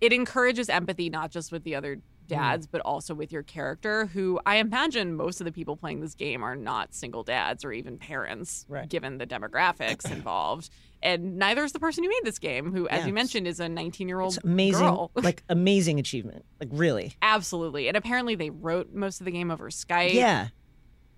it 0.00 0.12
encourages 0.12 0.68
empathy, 0.68 1.08
not 1.08 1.30
just 1.30 1.50
with 1.50 1.64
the 1.64 1.74
other 1.74 1.98
dads, 2.26 2.66
mm. 2.66 2.70
but 2.70 2.80
also 2.82 3.14
with 3.14 3.32
your 3.32 3.42
character, 3.42 4.06
who 4.06 4.40
I 4.46 4.56
imagine 4.56 5.14
most 5.14 5.40
of 5.40 5.44
the 5.44 5.52
people 5.52 5.76
playing 5.76 6.00
this 6.00 6.14
game 6.14 6.42
are 6.42 6.56
not 6.56 6.94
single 6.94 7.22
dads 7.22 7.64
or 7.64 7.72
even 7.72 7.98
parents, 7.98 8.64
right. 8.68 8.88
given 8.88 9.18
the 9.18 9.26
demographics 9.26 10.10
involved 10.10 10.70
and 11.02 11.36
neither 11.36 11.64
is 11.64 11.72
the 11.72 11.80
person 11.80 12.04
who 12.04 12.10
made 12.10 12.22
this 12.24 12.38
game, 12.38 12.72
who, 12.72 12.88
as 12.88 13.00
yeah, 13.00 13.06
you 13.06 13.12
mentioned, 13.12 13.48
is 13.48 13.58
a 13.60 13.68
19 13.68 14.08
year 14.08 14.20
old 14.20 14.38
amazing, 14.44 14.86
girl. 14.86 15.10
like 15.16 15.42
amazing 15.48 15.98
achievement, 15.98 16.44
like 16.60 16.68
really, 16.72 17.14
absolutely. 17.20 17.88
And 17.88 17.96
apparently, 17.96 18.36
they 18.36 18.50
wrote 18.50 18.92
most 18.92 19.20
of 19.20 19.24
the 19.24 19.32
game 19.32 19.50
over 19.50 19.68
Skype. 19.70 20.14
Yeah, 20.14 20.48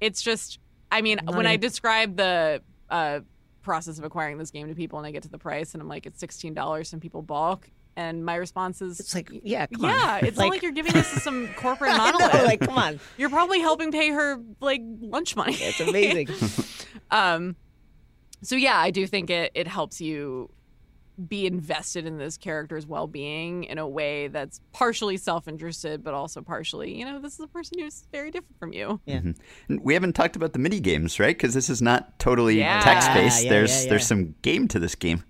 it's 0.01 0.23
just, 0.23 0.59
I 0.91 1.03
mean, 1.03 1.21
Not 1.23 1.35
when 1.35 1.45
even... 1.45 1.53
I 1.53 1.57
describe 1.57 2.17
the 2.17 2.63
uh, 2.89 3.21
process 3.63 3.99
of 3.99 4.05
acquiring 4.05 4.39
this 4.39 4.51
game 4.51 4.69
to 4.69 4.75
people, 4.75 4.99
and 4.99 5.07
I 5.07 5.11
get 5.11 5.23
to 5.25 5.31
the 5.31 5.39
price, 5.39 5.75
and 5.75 5.83
I'm 5.83 5.89
like, 5.89 6.07
it's 6.07 6.19
sixteen 6.19 6.55
dollars, 6.55 6.93
and 6.93 7.03
people 7.03 7.21
balk. 7.21 7.69
And 7.97 8.25
my 8.25 8.35
response 8.35 8.83
is, 8.83 8.99
"It's 8.99 9.15
like, 9.15 9.31
yeah, 9.31 9.67
yeah, 9.71 10.19
on. 10.21 10.27
it's 10.27 10.37
like, 10.39 10.47
not 10.47 10.51
like 10.51 10.63
you're 10.63 10.73
giving 10.73 10.93
this 10.93 11.13
to 11.15 11.21
some 11.21 11.49
corporate 11.57 11.97
monolith. 11.97 12.35
know, 12.35 12.45
like, 12.45 12.61
come 12.61 12.77
on, 12.77 13.01
you're 13.17 13.31
probably 13.31 13.61
helping 13.61 13.93
pay 13.93 14.11
her 14.11 14.41
like 14.61 14.81
lunch 15.01 15.37
money. 15.37 15.55
it's 15.55 15.81
amazing. 15.81 16.29
um, 17.11 17.57
so 18.43 18.57
yeah, 18.57 18.79
I 18.79 18.91
do 18.91 19.07
think 19.07 19.31
it 19.31 19.53
it 19.55 19.69
helps 19.69 20.01
you 20.01 20.51
be 21.29 21.47
invested 21.47 22.07
in 22.07 22.19
this 22.19 22.37
character's 22.37 22.87
well-being 22.87 23.65
in 23.65 23.79
a 23.79 23.87
way 23.87 24.27
that's 24.29 24.61
partially 24.73 25.17
self-interested 25.17 26.03
but 26.03 26.13
also 26.13 26.43
partially 26.43 26.99
you 26.99 27.05
know 27.05 27.21
this 27.21 27.35
is 27.35 27.41
a 27.41 27.47
person 27.47 27.79
who's 27.79 28.07
very 28.11 28.33
different 28.33 28.59
from 28.59 28.73
you 28.73 29.01
yeah 29.07 29.19
mm-hmm. 29.19 29.77
we 29.81 29.95
haven't 29.95 30.15
talked 30.15 30.35
about 30.35 30.53
the 30.53 30.59
mini 30.59 30.81
games 30.81 31.21
right 31.21 31.37
because 31.37 31.55
this 31.55 31.71
is 31.71 31.81
not 31.81 32.19
totally 32.19 32.59
yeah. 32.59 32.81
text-based 32.81 33.45
yeah, 33.45 33.45
yeah, 33.45 33.51
there's 33.51 33.87
there's 33.87 34.07
some 34.07 34.35
game 34.43 34.67
to 34.67 34.81
this 34.81 34.97
game 34.97 35.23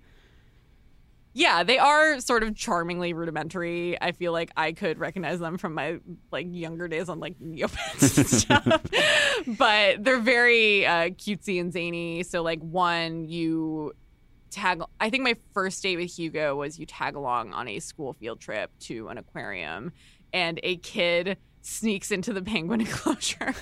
yeah, 1.37 1.63
they 1.63 1.77
are 1.77 2.21
sort 2.21 2.43
of 2.43 2.55
charmingly 2.55 3.11
rudimentary. 3.11 4.01
I 4.01 4.13
feel 4.13 4.31
like 4.31 4.51
I 4.55 4.71
could 4.71 4.97
recognize 4.97 5.37
them 5.39 5.57
from 5.57 5.73
my 5.73 5.99
like 6.31 6.47
younger 6.49 6.87
days 6.87 7.09
on 7.09 7.19
like 7.19 7.37
Neopets 7.39 8.17
and 8.17 8.27
stuff. 9.45 9.57
but 9.57 10.01
they're 10.01 10.21
very 10.21 10.85
uh, 10.85 11.09
cutesy 11.09 11.59
and 11.59 11.73
zany. 11.73 12.23
So 12.23 12.41
like 12.41 12.61
one, 12.61 13.27
you 13.27 13.91
tag. 14.49 14.81
I 15.01 15.09
think 15.09 15.23
my 15.23 15.35
first 15.53 15.83
date 15.83 15.97
with 15.97 16.17
Hugo 16.17 16.55
was 16.55 16.79
you 16.79 16.85
tag 16.85 17.15
along 17.15 17.51
on 17.51 17.67
a 17.67 17.79
school 17.79 18.13
field 18.13 18.39
trip 18.39 18.71
to 18.81 19.09
an 19.09 19.17
aquarium, 19.17 19.91
and 20.31 20.57
a 20.63 20.77
kid 20.77 21.37
sneaks 21.65 22.11
into 22.11 22.31
the 22.31 22.41
penguin 22.41 22.81
enclosure 22.85 23.53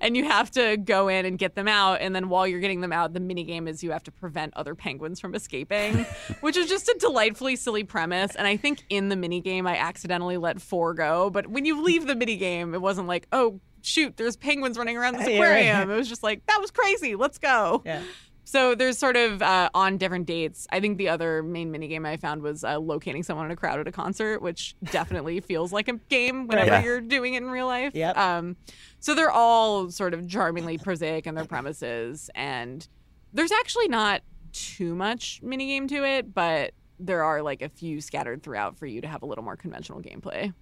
and 0.00 0.16
you 0.16 0.24
have 0.24 0.50
to 0.50 0.76
go 0.76 1.08
in 1.08 1.26
and 1.26 1.38
get 1.38 1.54
them 1.54 1.66
out 1.66 2.00
and 2.00 2.14
then 2.14 2.28
while 2.28 2.46
you're 2.46 2.60
getting 2.60 2.80
them 2.80 2.92
out 2.92 3.12
the 3.12 3.20
mini 3.20 3.42
game 3.44 3.66
is 3.66 3.82
you 3.82 3.90
have 3.90 4.02
to 4.02 4.12
prevent 4.12 4.54
other 4.56 4.74
penguins 4.74 5.18
from 5.18 5.34
escaping 5.34 6.06
which 6.40 6.56
is 6.56 6.68
just 6.68 6.88
a 6.88 6.96
delightfully 7.00 7.56
silly 7.56 7.82
premise 7.84 8.36
and 8.36 8.46
i 8.46 8.56
think 8.56 8.84
in 8.88 9.08
the 9.08 9.16
mini 9.16 9.40
game 9.40 9.66
i 9.66 9.76
accidentally 9.76 10.36
let 10.36 10.60
four 10.60 10.94
go 10.94 11.30
but 11.30 11.48
when 11.48 11.64
you 11.64 11.82
leave 11.82 12.06
the 12.06 12.14
mini 12.14 12.36
game 12.36 12.74
it 12.74 12.80
wasn't 12.80 13.06
like 13.06 13.26
oh 13.32 13.60
shoot 13.82 14.16
there's 14.16 14.36
penguins 14.36 14.76
running 14.76 14.96
around 14.96 15.14
this 15.14 15.26
aquarium. 15.26 15.88
It 15.88 15.96
was 15.96 16.08
just 16.08 16.22
like 16.22 16.44
that 16.46 16.60
was 16.60 16.70
crazy 16.70 17.14
let's 17.14 17.38
go. 17.38 17.82
Yeah 17.86 18.02
so 18.48 18.74
there's 18.74 18.96
sort 18.96 19.18
of 19.18 19.42
uh, 19.42 19.68
on 19.74 19.98
different 19.98 20.24
dates. 20.24 20.66
I 20.72 20.80
think 20.80 20.96
the 20.96 21.10
other 21.10 21.42
main 21.42 21.70
minigame 21.70 22.06
I 22.06 22.16
found 22.16 22.40
was 22.40 22.64
uh, 22.64 22.78
locating 22.78 23.22
someone 23.22 23.44
in 23.44 23.50
a 23.50 23.56
crowd 23.56 23.78
at 23.78 23.86
a 23.86 23.92
concert, 23.92 24.40
which 24.40 24.74
definitely 24.90 25.40
feels 25.42 25.70
like 25.70 25.86
a 25.88 25.98
game 26.08 26.46
whenever 26.46 26.70
yeah. 26.70 26.82
you're 26.82 27.02
doing 27.02 27.34
it 27.34 27.42
in 27.42 27.50
real 27.50 27.66
life. 27.66 27.94
Yep. 27.94 28.16
Um, 28.16 28.56
so 29.00 29.14
they're 29.14 29.30
all 29.30 29.90
sort 29.90 30.14
of 30.14 30.26
charmingly 30.26 30.78
prosaic 30.78 31.26
in 31.26 31.34
their 31.34 31.44
premises, 31.44 32.30
and 32.34 32.88
there's 33.34 33.52
actually 33.52 33.88
not 33.88 34.22
too 34.54 34.94
much 34.94 35.42
minigame 35.44 35.86
to 35.88 36.02
it, 36.02 36.32
but 36.32 36.72
there 36.98 37.22
are 37.22 37.42
like 37.42 37.60
a 37.60 37.68
few 37.68 38.00
scattered 38.00 38.42
throughout 38.42 38.78
for 38.78 38.86
you 38.86 39.02
to 39.02 39.08
have 39.08 39.20
a 39.20 39.26
little 39.26 39.44
more 39.44 39.56
conventional 39.56 40.00
gameplay. 40.00 40.54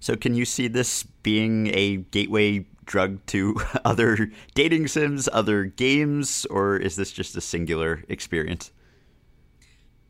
So, 0.00 0.16
can 0.16 0.34
you 0.34 0.44
see 0.44 0.68
this 0.68 1.02
being 1.22 1.68
a 1.74 1.96
gateway 1.96 2.66
drug 2.84 3.24
to 3.26 3.56
other 3.84 4.30
dating 4.54 4.88
sims, 4.88 5.28
other 5.32 5.64
games, 5.64 6.46
or 6.46 6.76
is 6.76 6.96
this 6.96 7.12
just 7.12 7.36
a 7.36 7.40
singular 7.40 8.02
experience? 8.08 8.72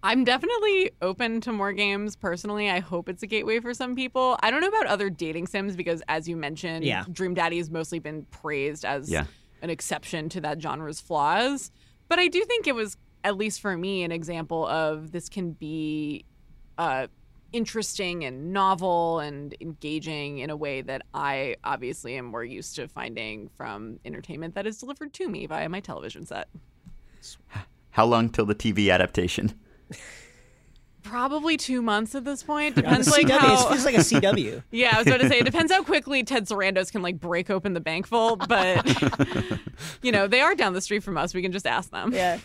I'm 0.03 0.25
definitely 0.25 0.93
open 1.03 1.41
to 1.43 1.53
more 1.53 1.73
games 1.73 2.15
personally. 2.15 2.71
I 2.71 2.79
hope 2.79 3.09
it's 3.09 3.23
a 3.23 3.27
gateway 3.27 3.59
for 3.59 3.75
some 3.75 3.97
people. 3.97 4.39
I 4.43 4.51
don't 4.51 4.61
know 4.61 4.69
about 4.69 4.87
other 4.87 5.11
dating 5.11 5.49
sims 5.49 5.75
because, 5.75 6.03
as 6.09 6.29
you 6.29 6.37
mentioned, 6.37 6.85
yeah. 6.85 7.05
Dream 7.11 7.35
Daddy 7.35 7.59
has 7.59 7.69
mostly 7.69 7.99
been 7.99 8.23
praised 8.31 8.85
as 8.85 9.11
yeah. 9.11 9.25
an 9.61 9.71
exception 9.71 10.29
to 10.31 10.41
that 10.43 10.63
genre's 10.63 11.01
flaws. 11.01 11.73
But 12.09 12.21
I 12.21 12.29
do 12.29 12.45
think 12.45 12.69
it 12.69 12.77
was, 12.77 12.97
at 13.25 13.37
least 13.37 13.61
for 13.61 13.77
me, 13.77 14.05
an 14.05 14.13
example 14.13 14.67
of 14.69 15.11
this 15.11 15.29
can 15.29 15.51
be 15.51 16.25
uh, 16.79 17.09
interesting 17.53 18.25
and 18.25 18.53
novel 18.53 19.21
and 19.21 19.55
engaging 19.61 20.39
in 20.39 20.51
a 20.51 20.57
way 20.57 20.83
that 20.83 21.03
I 21.15 21.57
obviously 21.65 22.17
am 22.17 22.27
more 22.27 22.45
used 22.45 22.77
to 22.77 22.89
finding 22.89 23.49
from 23.57 23.99
entertainment 24.05 24.55
that 24.55 24.67
is 24.67 24.79
delivered 24.79 25.13
to 25.15 25.29
me 25.29 25.47
via 25.47 25.69
my 25.69 25.81
television 25.81 26.27
set. 26.27 26.49
How 27.91 28.05
long 28.05 28.29
till 28.31 28.47
the 28.47 28.55
TV 28.55 28.93
adaptation? 28.93 29.55
Probably 31.03 31.57
two 31.57 31.81
months 31.81 32.15
at 32.15 32.25
this 32.25 32.43
point. 32.43 32.75
Depends 32.77 33.09
CW, 33.09 33.13
like 33.13 33.25
it 33.25 33.31
how. 33.31 33.69
feels 33.69 33.85
like 33.85 33.95
a 33.95 33.99
CW. 33.99 34.63
Yeah, 34.71 34.95
I 34.95 34.99
was 34.99 35.07
about 35.07 35.21
to 35.21 35.29
say 35.29 35.39
it 35.39 35.45
depends 35.45 35.73
how 35.73 35.83
quickly 35.83 36.23
Ted 36.23 36.47
Sarandos 36.47 36.93
can 36.93 37.01
like 37.03 37.19
break 37.19 37.49
open 37.49 37.73
the 37.73 37.81
bank 37.81 38.07
vault, 38.09 38.47
but 38.49 38.87
you 40.03 40.13
know 40.13 40.27
they 40.27 40.41
are 40.43 40.55
down 40.55 40.75
the 40.75 40.81
street 40.83 41.03
from 41.03 41.17
us. 41.17 41.33
We 41.33 41.41
can 41.41 41.53
just 41.53 41.67
ask 41.67 41.91
them. 41.91 42.13
yeah, 42.13 42.39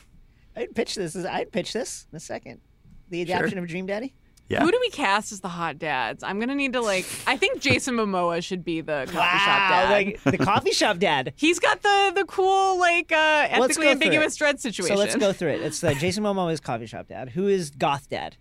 I'd 0.55 0.73
pitch 0.73 0.95
this. 0.95 1.15
I'd 1.15 1.51
pitch 1.51 1.73
this 1.73 2.07
in 2.11 2.15
a 2.15 2.19
second. 2.21 2.61
The 3.09 3.21
adaptation 3.23 3.57
of 3.59 3.67
Dream 3.67 3.85
Daddy. 3.85 4.15
Yeah. 4.49 4.61
Who 4.61 4.71
do 4.71 4.77
we 4.81 4.89
cast 4.89 5.31
as 5.31 5.39
the 5.39 5.47
hot 5.47 5.79
dads? 5.79 6.21
I'm 6.21 6.39
gonna 6.39 6.53
need 6.53 6.73
to 6.73 6.81
like. 6.81 7.05
I 7.25 7.37
think 7.37 7.59
Jason 7.61 7.95
Momoa 7.95 8.43
should 8.43 8.63
be 8.63 8.81
the 8.81 9.05
coffee 9.07 9.37
shop 9.39 9.47
Wow, 9.47 9.69
dad. 9.69 9.89
like 9.91 10.23
the 10.23 10.37
coffee 10.37 10.71
shop 10.71 10.99
dad. 10.99 11.33
He's 11.37 11.59
got 11.59 11.81
the 11.81 12.11
the 12.13 12.25
cool 12.25 12.77
like 12.77 13.11
uh, 13.11 13.15
Let's 13.15 13.53
ethically 13.53 13.67
go 13.67 13.73
through 13.73 13.89
ambiguous 13.91 14.35
it. 14.35 14.37
dread 14.39 14.59
situation. 14.59 14.95
So 14.95 14.99
let's 14.99 15.15
go 15.15 15.33
through 15.33 15.51
it. 15.51 15.61
It's 15.61 15.79
the 15.79 15.95
Jason 15.95 16.23
Momoa 16.23 16.51
is 16.51 16.59
coffee 16.59 16.85
shop 16.85 17.07
dad. 17.07 17.29
Who 17.29 17.47
is 17.47 17.69
goth 17.71 18.09
dad? 18.09 18.35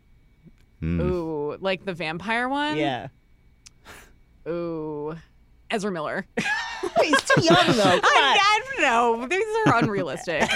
Ooh, 0.84 1.56
like 1.60 1.84
the 1.84 1.94
vampire 1.94 2.48
one. 2.48 2.76
Yeah, 2.76 3.06
Ooh, 4.48 5.16
Ezra 5.72 5.90
Miller. 5.90 6.26
he's 7.02 7.22
too 7.22 7.42
young 7.42 7.66
though. 7.66 7.82
Come. 7.82 8.00
I, 8.04 8.38
I 8.40 8.60
don't 8.64 8.82
know. 8.82 9.26
These 9.26 9.44
are 9.66 9.78
unrealistic. 9.78 10.42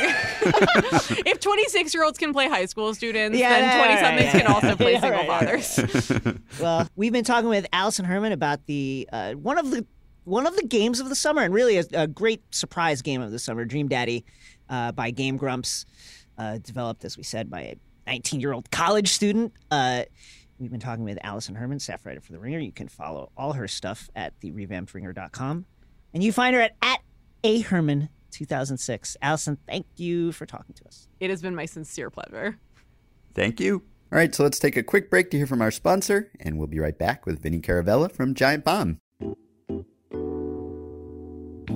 if 1.26 1.40
26 1.40 1.94
year 1.94 2.04
olds 2.04 2.18
can 2.18 2.32
play 2.32 2.48
high 2.48 2.66
school 2.66 2.94
students, 2.94 3.38
Yeah, 3.38 3.48
then 3.50 3.62
yeah, 3.62 3.78
20 3.78 3.92
yeah, 3.92 4.00
somethings 4.02 4.34
yeah, 4.34 4.40
can 4.40 4.46
also 4.46 4.76
play 4.76 4.92
Yeah, 4.92 5.00
single 5.00 5.20
right, 5.26 5.42
right, 5.42 5.62
fathers. 5.64 6.40
Well, 6.60 6.88
we've 6.96 7.12
been 7.12 7.24
talking 7.24 7.48
with 7.48 7.66
Allison 7.72 8.04
Herman 8.04 8.32
about 8.32 8.66
the 8.66 9.08
uh, 9.12 9.32
one 9.32 9.58
of 9.58 9.70
the 9.70 9.86
one 10.24 10.46
of 10.46 10.56
the 10.56 10.64
games 10.64 10.98
of 11.00 11.08
the 11.08 11.14
summer, 11.14 11.42
and 11.42 11.54
really 11.54 11.78
a, 11.78 11.84
a 11.92 12.06
great 12.06 12.42
surprise 12.52 13.00
game 13.00 13.22
of 13.22 13.30
the 13.30 13.38
summer, 13.38 13.64
Dream 13.64 13.86
Daddy, 13.88 14.24
uh, 14.68 14.90
by 14.92 15.12
Game 15.12 15.36
Grumps, 15.36 15.86
uh, 16.36 16.58
developed 16.58 17.04
as 17.04 17.16
we 17.16 17.22
said 17.22 17.48
by 17.48 17.60
a 17.60 17.76
19 18.06 18.40
year 18.40 18.52
old 18.52 18.70
college 18.70 19.12
student. 19.12 19.52
Uh, 19.70 20.02
we've 20.58 20.70
been 20.70 20.80
talking 20.80 21.04
with 21.04 21.18
Alison 21.22 21.54
Herman, 21.54 21.78
staff 21.78 22.04
writer 22.06 22.20
for 22.20 22.32
The 22.32 22.38
Ringer. 22.38 22.58
You 22.58 22.72
can 22.72 22.88
follow 22.88 23.30
all 23.36 23.52
her 23.54 23.68
stuff 23.68 24.08
at 24.16 24.38
therevampedringer.com, 24.40 25.66
and 26.14 26.22
you 26.22 26.32
find 26.32 26.54
her 26.54 26.62
at 26.62 26.76
at 26.82 27.00
a 27.44 27.60
Herman 27.60 28.08
2006. 28.30 29.16
Allison, 29.22 29.58
thank 29.68 29.86
you 29.96 30.32
for 30.32 30.46
talking 30.46 30.74
to 30.74 30.84
us. 30.86 31.08
it 31.20 31.30
has 31.30 31.42
been 31.42 31.54
my 31.54 31.66
sincere 31.66 32.10
pleasure. 32.10 32.58
Thank 33.34 33.60
you. 33.60 33.82
All 34.12 34.18
right, 34.18 34.34
so 34.34 34.42
let's 34.44 34.58
take 34.58 34.76
a 34.76 34.82
quick 34.82 35.10
break 35.10 35.30
to 35.30 35.36
hear 35.36 35.46
from 35.46 35.60
our 35.60 35.70
sponsor, 35.70 36.30
and 36.40 36.58
we'll 36.58 36.68
be 36.68 36.78
right 36.78 36.96
back 36.96 37.26
with 37.26 37.42
Vinny 37.42 37.60
Caravella 37.60 38.10
from 38.10 38.34
Giant 38.34 38.64
Bomb. 38.64 38.98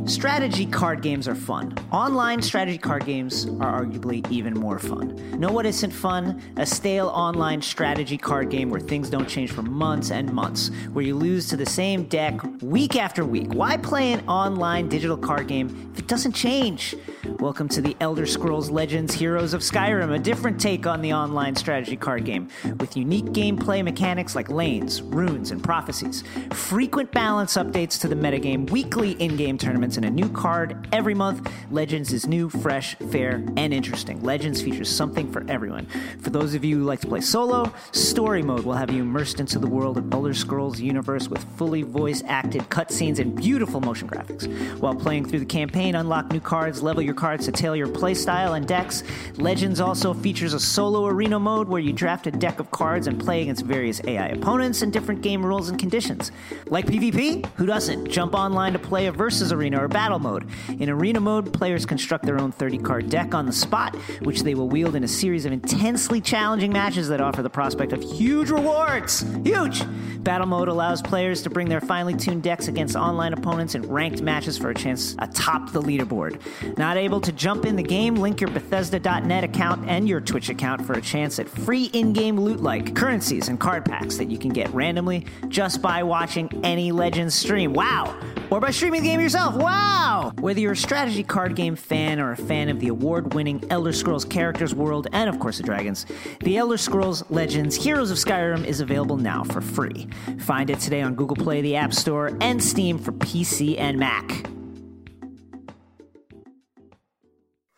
Strategy 0.06 0.66
card 0.66 1.02
games 1.02 1.28
are 1.28 1.34
fun. 1.34 1.74
Online 1.92 2.42
strategy 2.42 2.78
card 2.78 3.04
games 3.04 3.46
are 3.60 3.84
arguably 3.84 4.28
even 4.30 4.54
more 4.54 4.78
fun. 4.78 5.38
Know 5.38 5.52
what 5.52 5.66
isn't 5.66 5.90
fun? 5.90 6.42
A 6.56 6.66
stale 6.66 7.08
online 7.08 7.62
strategy 7.62 8.18
card 8.18 8.50
game 8.50 8.70
where 8.70 8.80
things 8.80 9.08
don't 9.10 9.28
change 9.28 9.52
for 9.52 9.62
months 9.62 10.10
and 10.10 10.32
months, 10.32 10.70
where 10.92 11.04
you 11.04 11.14
lose 11.14 11.48
to 11.48 11.56
the 11.56 11.66
same 11.66 12.04
deck 12.04 12.40
week 12.62 12.96
after 12.96 13.24
week. 13.24 13.52
Why 13.54 13.76
play 13.76 14.12
an 14.12 14.26
online 14.28 14.88
digital 14.88 15.16
card 15.16 15.46
game 15.48 15.90
if 15.92 16.00
it 16.00 16.06
doesn't 16.06 16.32
change? 16.32 16.94
Welcome 17.38 17.68
to 17.68 17.80
the 17.80 17.96
Elder 18.00 18.26
Scrolls 18.26 18.70
Legends 18.70 19.14
Heroes 19.14 19.54
of 19.54 19.60
Skyrim, 19.60 20.14
a 20.14 20.18
different 20.18 20.60
take 20.60 20.86
on 20.86 21.00
the 21.00 21.12
online 21.12 21.54
strategy 21.54 21.96
card 21.96 22.24
game, 22.24 22.48
with 22.78 22.96
unique 22.96 23.26
gameplay 23.26 23.84
mechanics 23.84 24.34
like 24.34 24.50
lanes, 24.50 25.02
runes, 25.02 25.50
and 25.50 25.62
prophecies, 25.62 26.24
frequent 26.52 27.12
balance 27.12 27.54
updates 27.54 28.00
to 28.00 28.08
the 28.08 28.14
metagame, 28.14 28.68
weekly 28.70 29.12
in 29.12 29.36
game 29.36 29.56
tournaments, 29.56 29.89
and 29.96 30.06
a 30.06 30.10
new 30.10 30.28
card 30.28 30.88
every 30.92 31.14
month. 31.14 31.50
Legends 31.70 32.12
is 32.12 32.26
new, 32.26 32.48
fresh, 32.48 32.94
fair, 33.10 33.42
and 33.56 33.72
interesting. 33.74 34.22
Legends 34.22 34.62
features 34.62 34.88
something 34.88 35.30
for 35.30 35.44
everyone. 35.48 35.86
For 36.20 36.30
those 36.30 36.54
of 36.54 36.64
you 36.64 36.78
who 36.78 36.84
like 36.84 37.00
to 37.00 37.06
play 37.06 37.20
solo, 37.20 37.72
Story 37.92 38.42
Mode 38.42 38.64
will 38.64 38.74
have 38.74 38.90
you 38.90 39.02
immersed 39.02 39.40
into 39.40 39.58
the 39.58 39.66
world 39.66 39.98
of 39.98 40.12
Elder 40.12 40.34
Scrolls 40.34 40.80
universe 40.80 41.28
with 41.28 41.42
fully 41.56 41.82
voice 41.82 42.22
acted 42.26 42.62
cutscenes 42.70 43.18
and 43.18 43.34
beautiful 43.34 43.80
motion 43.80 44.08
graphics. 44.08 44.46
While 44.78 44.94
playing 44.94 45.26
through 45.26 45.40
the 45.40 45.46
campaign, 45.46 45.94
unlock 45.94 46.30
new 46.32 46.40
cards, 46.40 46.82
level 46.82 47.02
your 47.02 47.14
cards 47.14 47.46
to 47.46 47.52
tailor 47.52 47.76
your 47.76 47.88
playstyle 47.88 48.56
and 48.56 48.66
decks. 48.66 49.02
Legends 49.36 49.80
also 49.80 50.14
features 50.14 50.54
a 50.54 50.60
solo 50.60 51.06
arena 51.06 51.38
mode 51.38 51.68
where 51.68 51.80
you 51.80 51.92
draft 51.92 52.26
a 52.26 52.30
deck 52.30 52.60
of 52.60 52.70
cards 52.70 53.06
and 53.06 53.20
play 53.20 53.42
against 53.42 53.64
various 53.64 54.00
AI 54.06 54.28
opponents 54.28 54.82
and 54.82 54.92
different 54.92 55.22
game 55.22 55.44
rules 55.44 55.68
and 55.68 55.78
conditions. 55.78 56.32
Like 56.66 56.86
PvP? 56.86 57.46
Who 57.56 57.66
doesn't? 57.66 58.08
Jump 58.10 58.34
online 58.34 58.72
to 58.72 58.78
play 58.78 59.06
a 59.06 59.12
versus 59.12 59.52
arena 59.52 59.79
or 59.80 59.88
battle 59.88 60.18
mode. 60.18 60.46
In 60.78 60.90
arena 60.90 61.20
mode, 61.20 61.52
players 61.52 61.86
construct 61.86 62.24
their 62.24 62.38
own 62.38 62.52
30 62.52 62.78
card 62.78 63.08
deck 63.08 63.34
on 63.34 63.46
the 63.46 63.52
spot, 63.52 63.96
which 64.22 64.42
they 64.42 64.54
will 64.54 64.68
wield 64.68 64.94
in 64.94 65.04
a 65.04 65.08
series 65.08 65.44
of 65.46 65.52
intensely 65.52 66.20
challenging 66.20 66.72
matches 66.72 67.08
that 67.08 67.20
offer 67.20 67.42
the 67.42 67.50
prospect 67.50 67.92
of 67.92 68.02
huge 68.02 68.50
rewards. 68.50 69.24
Huge! 69.44 69.82
Battle 70.22 70.46
mode 70.46 70.68
allows 70.68 71.00
players 71.00 71.42
to 71.42 71.50
bring 71.50 71.68
their 71.68 71.80
finely 71.80 72.14
tuned 72.14 72.42
decks 72.42 72.68
against 72.68 72.94
online 72.94 73.32
opponents 73.32 73.74
in 73.74 73.82
ranked 73.82 74.20
matches 74.20 74.58
for 74.58 74.70
a 74.70 74.74
chance 74.74 75.16
atop 75.18 75.72
the 75.72 75.80
leaderboard. 75.80 76.40
Not 76.76 76.98
able 76.98 77.20
to 77.22 77.32
jump 77.32 77.64
in 77.64 77.76
the 77.76 77.82
game? 77.82 78.16
Link 78.16 78.40
your 78.40 78.50
Bethesda.net 78.50 79.44
account 79.44 79.88
and 79.88 80.06
your 80.06 80.20
Twitch 80.20 80.50
account 80.50 80.84
for 80.84 80.92
a 80.92 81.00
chance 81.00 81.38
at 81.38 81.48
free 81.48 81.84
in 81.94 82.12
game 82.12 82.38
loot 82.38 82.60
like 82.60 82.94
currencies 82.94 83.48
and 83.48 83.58
card 83.58 83.84
packs 83.86 84.18
that 84.18 84.30
you 84.30 84.38
can 84.38 84.50
get 84.50 84.72
randomly 84.74 85.26
just 85.48 85.80
by 85.80 86.02
watching 86.02 86.50
any 86.64 86.92
Legends 86.92 87.34
stream. 87.34 87.72
Wow! 87.72 88.14
Or 88.50 88.60
by 88.60 88.72
streaming 88.72 89.02
the 89.02 89.08
game 89.08 89.20
yourself. 89.20 89.54
Wow! 89.70 90.32
Whether 90.40 90.58
you're 90.58 90.72
a 90.72 90.76
strategy 90.76 91.22
card 91.22 91.54
game 91.54 91.76
fan 91.76 92.18
or 92.18 92.32
a 92.32 92.36
fan 92.36 92.68
of 92.68 92.80
the 92.80 92.88
award 92.88 93.34
winning 93.34 93.62
Elder 93.70 93.92
Scrolls 93.92 94.24
characters 94.24 94.74
world 94.74 95.06
and, 95.12 95.30
of 95.30 95.38
course, 95.38 95.58
the 95.58 95.62
dragons, 95.62 96.06
the 96.40 96.56
Elder 96.56 96.76
Scrolls 96.76 97.22
Legends 97.30 97.76
Heroes 97.76 98.10
of 98.10 98.18
Skyrim 98.18 98.64
is 98.64 98.80
available 98.80 99.16
now 99.16 99.44
for 99.44 99.60
free. 99.60 100.08
Find 100.40 100.68
it 100.68 100.80
today 100.80 101.02
on 101.02 101.14
Google 101.14 101.36
Play, 101.36 101.60
the 101.60 101.76
App 101.76 101.94
Store, 101.94 102.36
and 102.40 102.60
Steam 102.60 102.98
for 102.98 103.12
PC 103.12 103.78
and 103.78 103.96
Mac. 103.96 104.50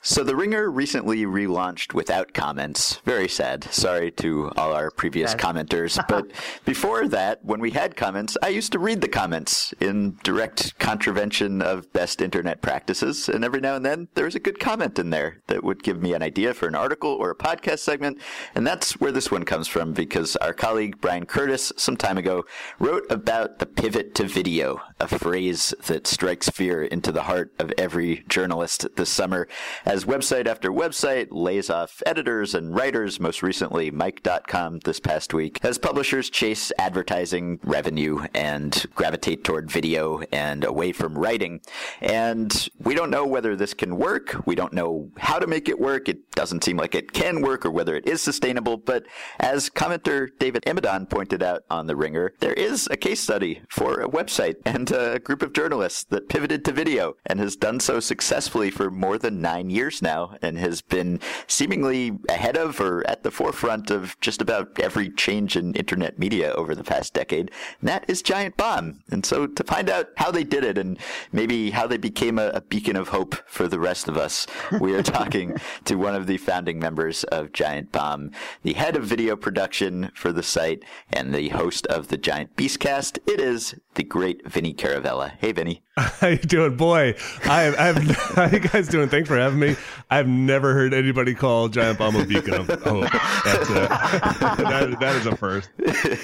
So 0.04 0.24
The 0.24 0.34
Ringer 0.34 0.68
recently 0.68 1.24
relaunched 1.26 1.94
without 1.94 2.34
comments. 2.34 2.96
Very 3.04 3.28
sad. 3.28 3.62
Sorry 3.72 4.10
to 4.10 4.50
all 4.56 4.72
our 4.72 4.90
previous 4.90 5.32
commenters. 5.36 5.96
but 6.08 6.32
before 6.64 7.06
that, 7.06 7.44
when 7.44 7.60
we 7.60 7.70
had 7.70 7.94
comments, 7.94 8.36
I 8.42 8.48
used 8.48 8.72
to 8.72 8.80
read 8.80 9.00
the 9.00 9.06
comments 9.06 9.72
in 9.78 10.18
direct 10.24 10.76
contravention 10.80 11.62
of 11.62 11.92
best 11.92 12.20
internet 12.20 12.62
practices. 12.62 13.28
And 13.28 13.44
every 13.44 13.60
now 13.60 13.76
and 13.76 13.86
then, 13.86 14.08
there 14.14 14.24
was 14.24 14.34
a 14.34 14.40
good 14.40 14.58
comment 14.58 14.98
in 14.98 15.10
there 15.10 15.38
that 15.46 15.62
would 15.62 15.84
give 15.84 16.02
me 16.02 16.14
an 16.14 16.22
idea 16.22 16.52
for 16.52 16.66
an 16.66 16.74
article 16.74 17.12
or 17.12 17.30
a 17.30 17.36
podcast 17.36 17.78
segment. 17.78 18.18
And 18.56 18.66
that's 18.66 19.00
where 19.00 19.12
this 19.12 19.30
one 19.30 19.44
comes 19.44 19.68
from 19.68 19.92
because 19.92 20.34
our 20.34 20.52
colleague 20.52 21.00
Bryan 21.00 21.26
Curtis, 21.26 21.72
some 21.76 21.96
time 21.96 22.18
ago, 22.18 22.44
wrote 22.80 23.04
about 23.08 23.60
the 23.60 23.66
pivot 23.66 24.16
to 24.16 24.24
video, 24.24 24.80
a 24.98 25.06
phrase 25.06 25.72
that 25.86 26.08
strikes 26.08 26.48
fear 26.48 26.82
into 26.82 27.12
the 27.12 27.22
heart 27.22 27.52
of 27.60 27.72
every 27.78 28.24
journalist 28.28 28.88
this 28.96 29.08
summer 29.08 29.46
as 29.92 30.06
website 30.06 30.46
after 30.46 30.70
website 30.70 31.28
lays 31.30 31.68
off 31.68 32.02
editors 32.06 32.54
and 32.54 32.74
writers, 32.74 33.20
most 33.20 33.42
recently 33.42 33.90
Mic.com 33.90 34.78
this 34.78 34.98
past 34.98 35.34
week, 35.34 35.62
as 35.62 35.76
publishers 35.76 36.30
chase 36.30 36.72
advertising 36.78 37.60
revenue 37.62 38.24
and 38.34 38.86
gravitate 38.94 39.44
toward 39.44 39.70
video 39.70 40.22
and 40.32 40.64
away 40.64 40.92
from 40.92 41.18
writing. 41.18 41.60
And 42.00 42.70
we 42.78 42.94
don't 42.94 43.10
know 43.10 43.26
whether 43.26 43.54
this 43.54 43.74
can 43.74 43.98
work. 43.98 44.46
We 44.46 44.54
don't 44.54 44.72
know 44.72 45.10
how 45.18 45.38
to 45.38 45.46
make 45.46 45.68
it 45.68 45.78
work. 45.78 46.08
It 46.08 46.30
doesn't 46.30 46.64
seem 46.64 46.78
like 46.78 46.94
it 46.94 47.12
can 47.12 47.42
work 47.42 47.66
or 47.66 47.70
whether 47.70 47.94
it 47.94 48.08
is 48.08 48.22
sustainable. 48.22 48.78
But 48.78 49.04
as 49.40 49.68
commenter 49.68 50.28
David 50.38 50.62
Emidon 50.66 51.10
pointed 51.10 51.42
out 51.42 51.64
on 51.68 51.86
The 51.86 51.96
Ringer, 51.96 52.32
there 52.40 52.54
is 52.54 52.88
a 52.90 52.96
case 52.96 53.20
study 53.20 53.60
for 53.68 54.00
a 54.00 54.08
website 54.08 54.54
and 54.64 54.90
a 54.90 55.18
group 55.18 55.42
of 55.42 55.52
journalists 55.52 56.04
that 56.04 56.30
pivoted 56.30 56.64
to 56.64 56.72
video 56.72 57.16
and 57.26 57.38
has 57.38 57.56
done 57.56 57.78
so 57.78 58.00
successfully 58.00 58.70
for 58.70 58.90
more 58.90 59.18
than 59.18 59.42
nine 59.42 59.68
years 59.68 59.81
now 60.02 60.36
and 60.42 60.58
has 60.58 60.80
been 60.80 61.18
seemingly 61.46 62.18
ahead 62.28 62.56
of 62.56 62.80
or 62.80 63.06
at 63.08 63.22
the 63.22 63.30
forefront 63.30 63.90
of 63.90 64.18
just 64.20 64.40
about 64.40 64.78
every 64.78 65.10
change 65.10 65.56
in 65.56 65.74
internet 65.74 66.18
media 66.18 66.52
over 66.52 66.74
the 66.74 66.84
past 66.84 67.14
decade. 67.14 67.50
And 67.80 67.88
that 67.88 68.04
is 68.08 68.22
Giant 68.22 68.56
Bomb. 68.56 69.00
And 69.10 69.26
so 69.26 69.46
to 69.46 69.64
find 69.64 69.90
out 69.90 70.10
how 70.16 70.30
they 70.30 70.44
did 70.44 70.64
it 70.64 70.78
and 70.78 70.98
maybe 71.32 71.70
how 71.70 71.86
they 71.86 71.96
became 71.96 72.38
a, 72.38 72.48
a 72.48 72.60
beacon 72.60 72.96
of 72.96 73.08
hope 73.08 73.34
for 73.46 73.66
the 73.66 73.80
rest 73.80 74.08
of 74.08 74.16
us, 74.16 74.46
we 74.80 74.94
are 74.94 75.02
talking 75.02 75.56
to 75.84 75.96
one 75.96 76.14
of 76.14 76.26
the 76.26 76.36
founding 76.38 76.78
members 76.78 77.24
of 77.24 77.52
Giant 77.52 77.90
Bomb, 77.90 78.30
the 78.62 78.74
head 78.74 78.96
of 78.96 79.04
video 79.04 79.36
production 79.36 80.10
for 80.14 80.32
the 80.32 80.42
site 80.42 80.84
and 81.12 81.34
the 81.34 81.48
host 81.48 81.86
of 81.86 82.08
the 82.08 82.18
Giant 82.18 82.56
Beastcast. 82.56 83.18
It 83.26 83.40
is 83.40 83.74
the 83.94 84.04
great 84.04 84.46
Vinny 84.48 84.74
Caravella. 84.74 85.32
Hey, 85.38 85.52
Vinny. 85.52 85.82
How 85.96 86.28
you 86.28 86.38
doing, 86.38 86.76
boy? 86.76 87.14
I, 87.44 87.66
I've 87.76 87.96
how 88.34 88.46
you 88.46 88.60
guys 88.60 88.88
doing? 88.88 89.10
Thanks 89.10 89.28
for 89.28 89.36
having 89.36 89.58
me. 89.58 89.76
I've 90.10 90.26
never 90.26 90.72
heard 90.72 90.94
anybody 90.94 91.34
call 91.34 91.68
Giant 91.68 91.98
Bomb 91.98 92.16
a 92.16 92.24
beacon 92.24 92.54
hope. 92.54 92.66
That's 92.66 93.68
a, 93.68 93.74
that, 94.40 94.96
that 95.00 95.16
is 95.16 95.26
a 95.26 95.36
first. 95.36 95.68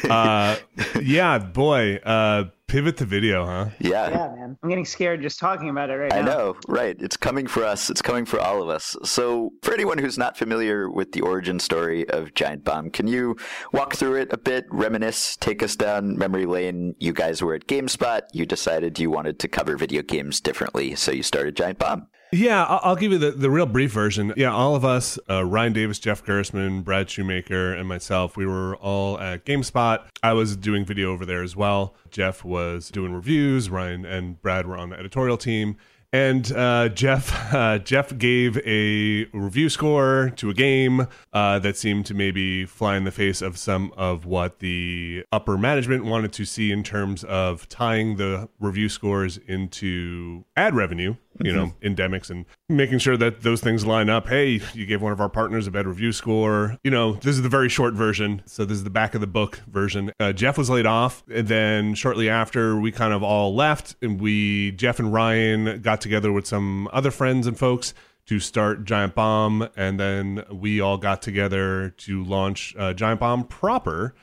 Uh, 0.08 0.56
yeah, 1.02 1.38
boy. 1.38 1.96
Uh, 1.96 2.44
Pivot 2.68 2.98
to 2.98 3.06
video, 3.06 3.46
huh? 3.46 3.70
Yeah. 3.80 4.10
Yeah, 4.10 4.34
man. 4.36 4.58
I'm 4.62 4.68
getting 4.68 4.84
scared 4.84 5.22
just 5.22 5.38
talking 5.38 5.70
about 5.70 5.88
it 5.88 5.94
right 5.94 6.12
I 6.12 6.20
now. 6.20 6.22
I 6.22 6.34
know, 6.34 6.56
right. 6.68 6.96
It's 7.00 7.16
coming 7.16 7.46
for 7.46 7.64
us. 7.64 7.88
It's 7.88 8.02
coming 8.02 8.26
for 8.26 8.38
all 8.38 8.62
of 8.62 8.68
us. 8.68 8.94
So, 9.04 9.52
for 9.62 9.72
anyone 9.72 9.96
who's 9.96 10.18
not 10.18 10.36
familiar 10.36 10.90
with 10.90 11.12
the 11.12 11.22
origin 11.22 11.58
story 11.60 12.08
of 12.10 12.34
Giant 12.34 12.64
Bomb, 12.64 12.90
can 12.90 13.06
you 13.06 13.36
walk 13.72 13.94
through 13.94 14.16
it 14.16 14.32
a 14.34 14.38
bit, 14.38 14.66
reminisce, 14.70 15.34
take 15.36 15.62
us 15.62 15.76
down 15.76 16.18
memory 16.18 16.44
lane? 16.44 16.94
You 16.98 17.14
guys 17.14 17.40
were 17.40 17.54
at 17.54 17.66
GameSpot. 17.66 18.20
You 18.32 18.44
decided 18.44 18.98
you 18.98 19.10
wanted 19.10 19.38
to 19.38 19.48
cover 19.48 19.78
video 19.78 20.02
games 20.02 20.38
differently, 20.38 20.94
so 20.94 21.10
you 21.10 21.22
started 21.22 21.56
Giant 21.56 21.78
Bomb. 21.78 22.08
Yeah, 22.32 22.64
I'll, 22.64 22.96
give 22.96 23.12
you 23.12 23.18
the, 23.18 23.30
the 23.30 23.50
real 23.50 23.66
brief 23.66 23.92
version. 23.92 24.34
Yeah, 24.36 24.52
all 24.52 24.74
of 24.74 24.84
us, 24.84 25.18
uh, 25.30 25.44
Ryan 25.44 25.72
Davis, 25.72 25.98
Jeff 25.98 26.24
Gerstmann, 26.24 26.84
Brad 26.84 27.08
Shoemaker, 27.08 27.72
and 27.72 27.88
myself, 27.88 28.36
we 28.36 28.44
were 28.46 28.76
all 28.76 29.18
at 29.18 29.46
GameSpot. 29.46 30.04
I 30.22 30.34
was 30.34 30.56
doing 30.56 30.84
video 30.84 31.12
over 31.12 31.24
there 31.24 31.42
as 31.42 31.56
well. 31.56 31.94
Jeff 32.10 32.44
was 32.44 32.90
doing 32.90 33.14
reviews. 33.14 33.70
Ryan 33.70 34.04
and 34.04 34.40
Brad 34.42 34.66
were 34.66 34.76
on 34.76 34.90
the 34.90 34.98
editorial 34.98 35.38
team. 35.38 35.76
And 36.12 36.50
uh, 36.52 36.88
Jeff 36.88 37.54
uh, 37.54 37.78
Jeff 37.78 38.16
gave 38.16 38.56
a 38.66 39.24
review 39.32 39.68
score 39.68 40.32
to 40.36 40.50
a 40.50 40.54
game 40.54 41.06
uh, 41.32 41.58
that 41.58 41.76
seemed 41.76 42.06
to 42.06 42.14
maybe 42.14 42.64
fly 42.64 42.96
in 42.96 43.04
the 43.04 43.10
face 43.10 43.42
of 43.42 43.58
some 43.58 43.92
of 43.96 44.24
what 44.24 44.60
the 44.60 45.24
upper 45.32 45.58
management 45.58 46.04
wanted 46.04 46.32
to 46.34 46.44
see 46.44 46.72
in 46.72 46.82
terms 46.82 47.24
of 47.24 47.68
tying 47.68 48.16
the 48.16 48.48
review 48.58 48.88
scores 48.88 49.38
into 49.46 50.44
ad 50.56 50.74
revenue, 50.74 51.16
you 51.42 51.52
know, 51.52 51.72
endemics 51.82 52.30
and 52.30 52.44
making 52.68 52.98
sure 52.98 53.16
that 53.16 53.42
those 53.42 53.60
things 53.60 53.86
line 53.86 54.08
up. 54.08 54.28
Hey, 54.28 54.60
you 54.74 54.86
gave 54.86 55.02
one 55.02 55.12
of 55.12 55.20
our 55.20 55.28
partners 55.28 55.66
a 55.66 55.70
bad 55.70 55.86
review 55.86 56.12
score. 56.12 56.76
You 56.84 56.90
know, 56.90 57.14
this 57.14 57.36
is 57.36 57.42
the 57.42 57.48
very 57.48 57.68
short 57.68 57.94
version. 57.94 58.42
So 58.46 58.64
this 58.64 58.76
is 58.76 58.84
the 58.84 58.90
back 58.90 59.14
of 59.14 59.20
the 59.20 59.26
book 59.26 59.60
version. 59.68 60.12
Uh, 60.18 60.32
Jeff 60.32 60.58
was 60.58 60.70
laid 60.70 60.86
off. 60.86 61.22
And 61.32 61.48
then 61.48 61.94
shortly 61.94 62.28
after, 62.28 62.78
we 62.78 62.92
kind 62.92 63.12
of 63.12 63.22
all 63.22 63.54
left 63.54 63.96
and 64.02 64.20
we, 64.20 64.72
Jeff 64.72 64.98
and 64.98 65.12
Ryan, 65.12 65.80
got 65.80 66.00
together 66.00 66.32
with 66.32 66.46
some 66.46 66.88
other 66.92 67.10
friends 67.10 67.46
and 67.46 67.58
folks 67.58 67.94
to 68.28 68.38
start 68.38 68.84
Giant 68.84 69.14
Bomb, 69.14 69.68
and 69.74 69.98
then 69.98 70.44
we 70.52 70.82
all 70.82 70.98
got 70.98 71.22
together 71.22 71.94
to 71.96 72.22
launch 72.24 72.74
uh, 72.78 72.92
Giant 72.92 73.20
Bomb 73.20 73.44
proper. 73.44 74.14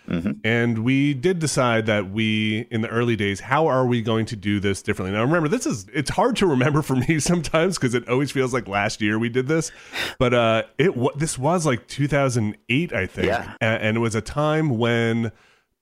And 0.44 0.80
we 0.80 1.16
did 1.16 1.40
decide 1.40 1.88
that 1.88 2.12
we, 2.12 2.68
in 2.70 2.82
the 2.82 2.88
early 2.90 3.16
days, 3.16 3.40
how 3.40 3.66
are 3.66 3.86
we 3.86 4.04
going 4.04 4.28
to 4.28 4.36
do 4.36 4.60
this 4.60 4.84
differently? 4.84 5.18
Now, 5.18 5.24
remember, 5.24 5.48
this 5.50 5.66
is 5.66 5.88
it's 5.92 6.12
hard 6.12 6.36
to 6.38 6.46
remember 6.46 6.84
for 6.84 6.96
me 6.96 7.20
sometimes 7.32 7.80
because 7.80 7.96
it 7.96 8.08
always 8.08 8.32
feels 8.32 8.54
like 8.54 8.68
last 8.68 9.02
year 9.02 9.18
we 9.18 9.30
did 9.30 9.48
this, 9.48 9.72
but 10.20 10.36
uh, 10.36 10.64
it 10.78 10.94
this 11.18 11.40
was 11.40 11.66
like 11.66 11.88
2008, 11.88 12.94
I 12.94 13.06
think, 13.08 13.28
Yeah. 13.28 13.54
And 13.60 13.98
it 13.98 14.00
was 14.00 14.14
a 14.14 14.22
time 14.22 14.78
when 14.78 15.32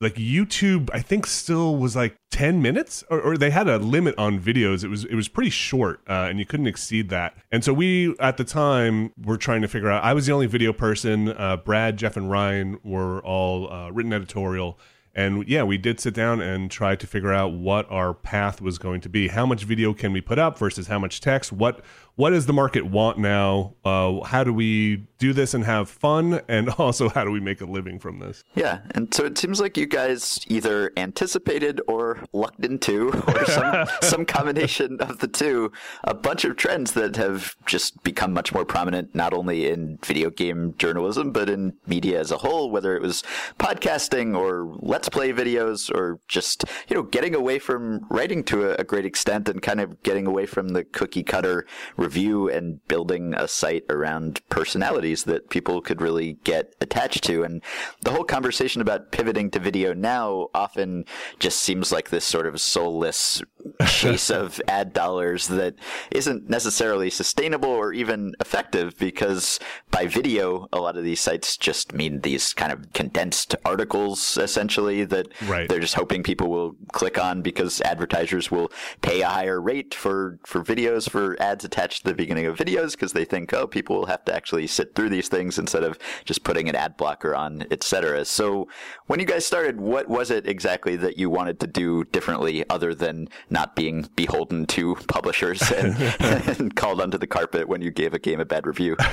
like 0.04 0.16
YouTube, 0.16 0.90
I 0.94 1.02
think 1.02 1.26
still 1.26 1.76
was 1.78 1.96
like 1.96 2.16
10 2.32 2.62
minutes 2.62 3.04
or, 3.10 3.22
or 3.22 3.38
they 3.38 3.50
had 3.50 3.68
a 3.68 3.78
limit 3.78 4.16
on 4.18 4.40
videos. 4.40 4.84
It 4.84 4.90
was, 4.90 5.06
it 5.06 5.16
was 5.16 5.28
pretty 5.28 5.50
short 5.50 6.02
uh, 6.08 6.28
and 6.30 6.40
you 6.40 6.46
couldn't 6.46 6.68
exceed 6.68 7.10
that. 7.10 7.36
And 7.52 7.64
so 7.64 7.74
we, 7.74 8.16
at 8.20 8.38
the 8.38 8.44
time, 8.44 9.12
were 9.18 9.38
trying 9.38 9.62
to 9.62 9.68
figure 9.68 9.90
out, 9.90 10.04
I 10.04 10.14
was 10.14 10.28
the 10.28 10.34
only 10.34 10.48
video 10.48 10.74
person. 10.74 11.30
Uh, 11.30 11.58
Brad, 11.58 11.98
Jeff 11.98 12.18
and 12.18 12.30
Ryan 12.30 12.80
were 12.84 13.22
all 13.22 13.72
uh, 13.72 13.90
written 13.90 14.14
editorial. 14.14 14.78
And 15.16 15.48
yeah, 15.48 15.64
we 15.64 15.78
did 15.78 16.00
sit 16.00 16.14
down 16.16 16.42
and 16.42 16.72
try 16.72 16.96
to 16.96 17.06
figure 17.06 17.32
out 17.32 17.54
what 17.54 17.90
our 17.92 18.14
path 18.14 18.62
was 18.62 18.78
going 18.80 19.02
to 19.02 19.10
be. 19.10 19.28
How 19.28 19.46
much 19.46 19.64
video 19.64 19.94
can 19.94 20.12
we 20.12 20.22
put 20.22 20.40
up 20.40 20.58
versus 20.58 20.88
how 20.88 20.98
much 20.98 21.22
text? 21.22 21.52
What 21.52 21.84
what 22.16 22.30
does 22.30 22.46
the 22.46 22.54
market 22.54 22.86
want 22.86 23.18
now? 23.18 23.74
Uh, 23.84 24.22
how 24.22 24.44
do 24.44 24.54
we 24.54 25.08
do 25.18 25.34
this 25.34 25.54
and 25.54 25.64
have 25.64 25.90
fun? 25.90 26.42
And 26.48 26.70
also, 26.78 27.10
how 27.10 27.24
do 27.24 27.32
we 27.32 27.40
make 27.40 27.62
a 27.62 27.66
living 27.66 28.00
from 28.00 28.20
this? 28.20 28.44
Yeah, 28.56 28.82
and 28.92 29.14
so 29.14 29.26
it 29.26 29.38
seems 29.38 29.60
like 29.60 29.78
you 29.78 29.88
guys 29.88 30.40
either 30.48 30.92
anticipated 30.96 31.82
or 31.88 32.20
lucked 32.32 32.64
into, 32.64 33.10
or 33.28 33.46
some 33.46 33.88
some 34.02 34.26
combination 34.26 35.00
of 35.02 35.20
the 35.20 35.28
two, 35.28 35.72
a 36.04 36.14
bunch 36.14 36.46
of 36.46 36.56
trends 36.56 36.92
that 36.94 37.16
have 37.16 37.56
just 37.66 38.04
become 38.04 38.34
much 38.34 38.54
more 38.54 38.66
prominent, 38.66 39.16
not 39.16 39.34
only 39.34 39.68
in 39.68 39.98
video 40.04 40.30
game 40.30 40.76
journalism 40.78 41.32
but 41.32 41.50
in 41.50 41.74
media 41.88 42.20
as 42.20 42.32
a 42.32 42.38
whole. 42.38 42.70
Whether 42.70 42.96
it 42.96 43.02
was 43.02 43.24
podcasting 43.60 44.38
or 44.38 44.78
let's 44.82 45.10
play 45.10 45.34
videos, 45.34 45.90
or 45.90 46.20
just 46.28 46.66
you 46.90 46.96
know 46.96 47.04
getting 47.04 47.34
away 47.34 47.58
from 47.58 48.06
writing 48.10 48.44
to 48.44 48.70
a, 48.70 48.76
a 48.76 48.84
great 48.84 49.06
extent 49.06 49.50
and 49.50 49.62
kind 49.62 49.82
of 49.82 50.04
getting 50.04 50.28
away 50.28 50.46
from 50.46 50.70
the 50.70 50.84
cookie 50.84 51.24
cutter 51.24 51.66
review 52.04 52.50
and 52.50 52.86
building 52.88 53.34
a 53.34 53.48
site 53.48 53.84
around 53.90 54.42
personalities 54.50 55.24
that 55.24 55.50
people 55.50 55.82
could 55.82 56.02
really 56.02 56.34
get 56.44 56.74
attached 56.82 57.24
to. 57.26 57.44
And 57.44 57.62
the 58.04 58.12
whole 58.12 58.24
conversation 58.24 58.82
about 58.82 59.12
pivoting 59.12 59.50
to 59.52 59.60
video 59.60 59.94
now 59.94 60.50
often 60.54 61.06
just 61.40 61.60
seems 61.62 61.92
like 61.92 62.10
this 62.10 62.26
sort 62.26 62.48
of 62.48 62.60
soulless 62.62 63.42
chase 63.88 64.30
of 64.42 64.62
ad 64.68 64.94
dollars 64.94 65.48
that 65.48 65.76
isn't 66.12 66.50
necessarily 66.50 67.10
sustainable 67.10 67.70
or 67.70 67.94
even 67.94 68.34
effective 68.40 68.98
because 68.98 69.60
by 69.92 70.06
video, 70.06 70.68
a 70.74 70.80
lot 70.80 70.98
of 70.98 71.04
these 71.04 71.22
sites 71.22 71.56
just 71.58 71.94
mean 71.94 72.22
these 72.22 72.54
kind 72.54 72.72
of 72.72 72.92
condensed 72.94 73.56
articles 73.66 74.38
essentially 74.38 75.06
that 75.06 75.28
Right. 75.48 75.68
they're 75.70 75.80
just 75.80 75.96
hoping 75.96 76.24
people 76.24 76.50
will 76.50 76.76
click 76.92 77.18
on 77.18 77.42
because 77.42 77.80
advertisers 77.82 78.50
will 78.52 78.72
pay 79.02 79.22
a 79.22 79.28
higher 79.28 79.60
rate 79.62 79.94
for, 79.94 80.40
for 80.46 80.64
videos, 80.64 81.10
for 81.10 81.42
ads 81.42 81.64
attached 81.64 81.93
the 82.02 82.14
beginning 82.14 82.46
of 82.46 82.58
videos 82.58 82.92
because 82.92 83.14
they 83.14 83.26
think, 83.26 83.54
oh, 83.54 83.68
people 83.68 83.98
will 83.98 84.06
have 84.06 84.24
to 84.26 84.36
actually 84.36 84.68
sit 84.68 84.96
through 84.96 85.10
these 85.10 85.28
things 85.28 85.60
instead 85.60 85.84
of 85.84 85.98
just 86.26 86.44
putting 86.44 86.70
an 86.70 86.76
ad 86.76 86.98
blocker 86.98 87.36
on, 87.36 87.66
etc. 87.72 88.26
So 88.26 88.68
when 89.08 89.20
you 89.20 89.26
guys 89.26 89.46
started, 89.46 89.80
what 89.80 90.08
was 90.08 90.32
it 90.32 90.48
exactly 90.48 90.96
that 90.98 91.18
you 91.18 91.30
wanted 91.30 91.60
to 91.62 91.68
do 91.68 92.04
differently 92.06 92.68
other 92.70 92.94
than 92.94 93.28
not 93.50 93.76
being 93.76 94.10
beholden 94.16 94.66
to 94.68 94.96
publishers 95.08 95.72
and, 95.72 95.96
and 96.20 96.76
called 96.76 97.02
onto 97.02 97.18
the 97.18 97.28
carpet 97.28 97.68
when 97.68 97.82
you 97.82 97.92
gave 97.92 98.14
a 98.14 98.20
game 98.20 98.40
a 98.40 98.46
bad 98.46 98.66
review? 98.68 98.98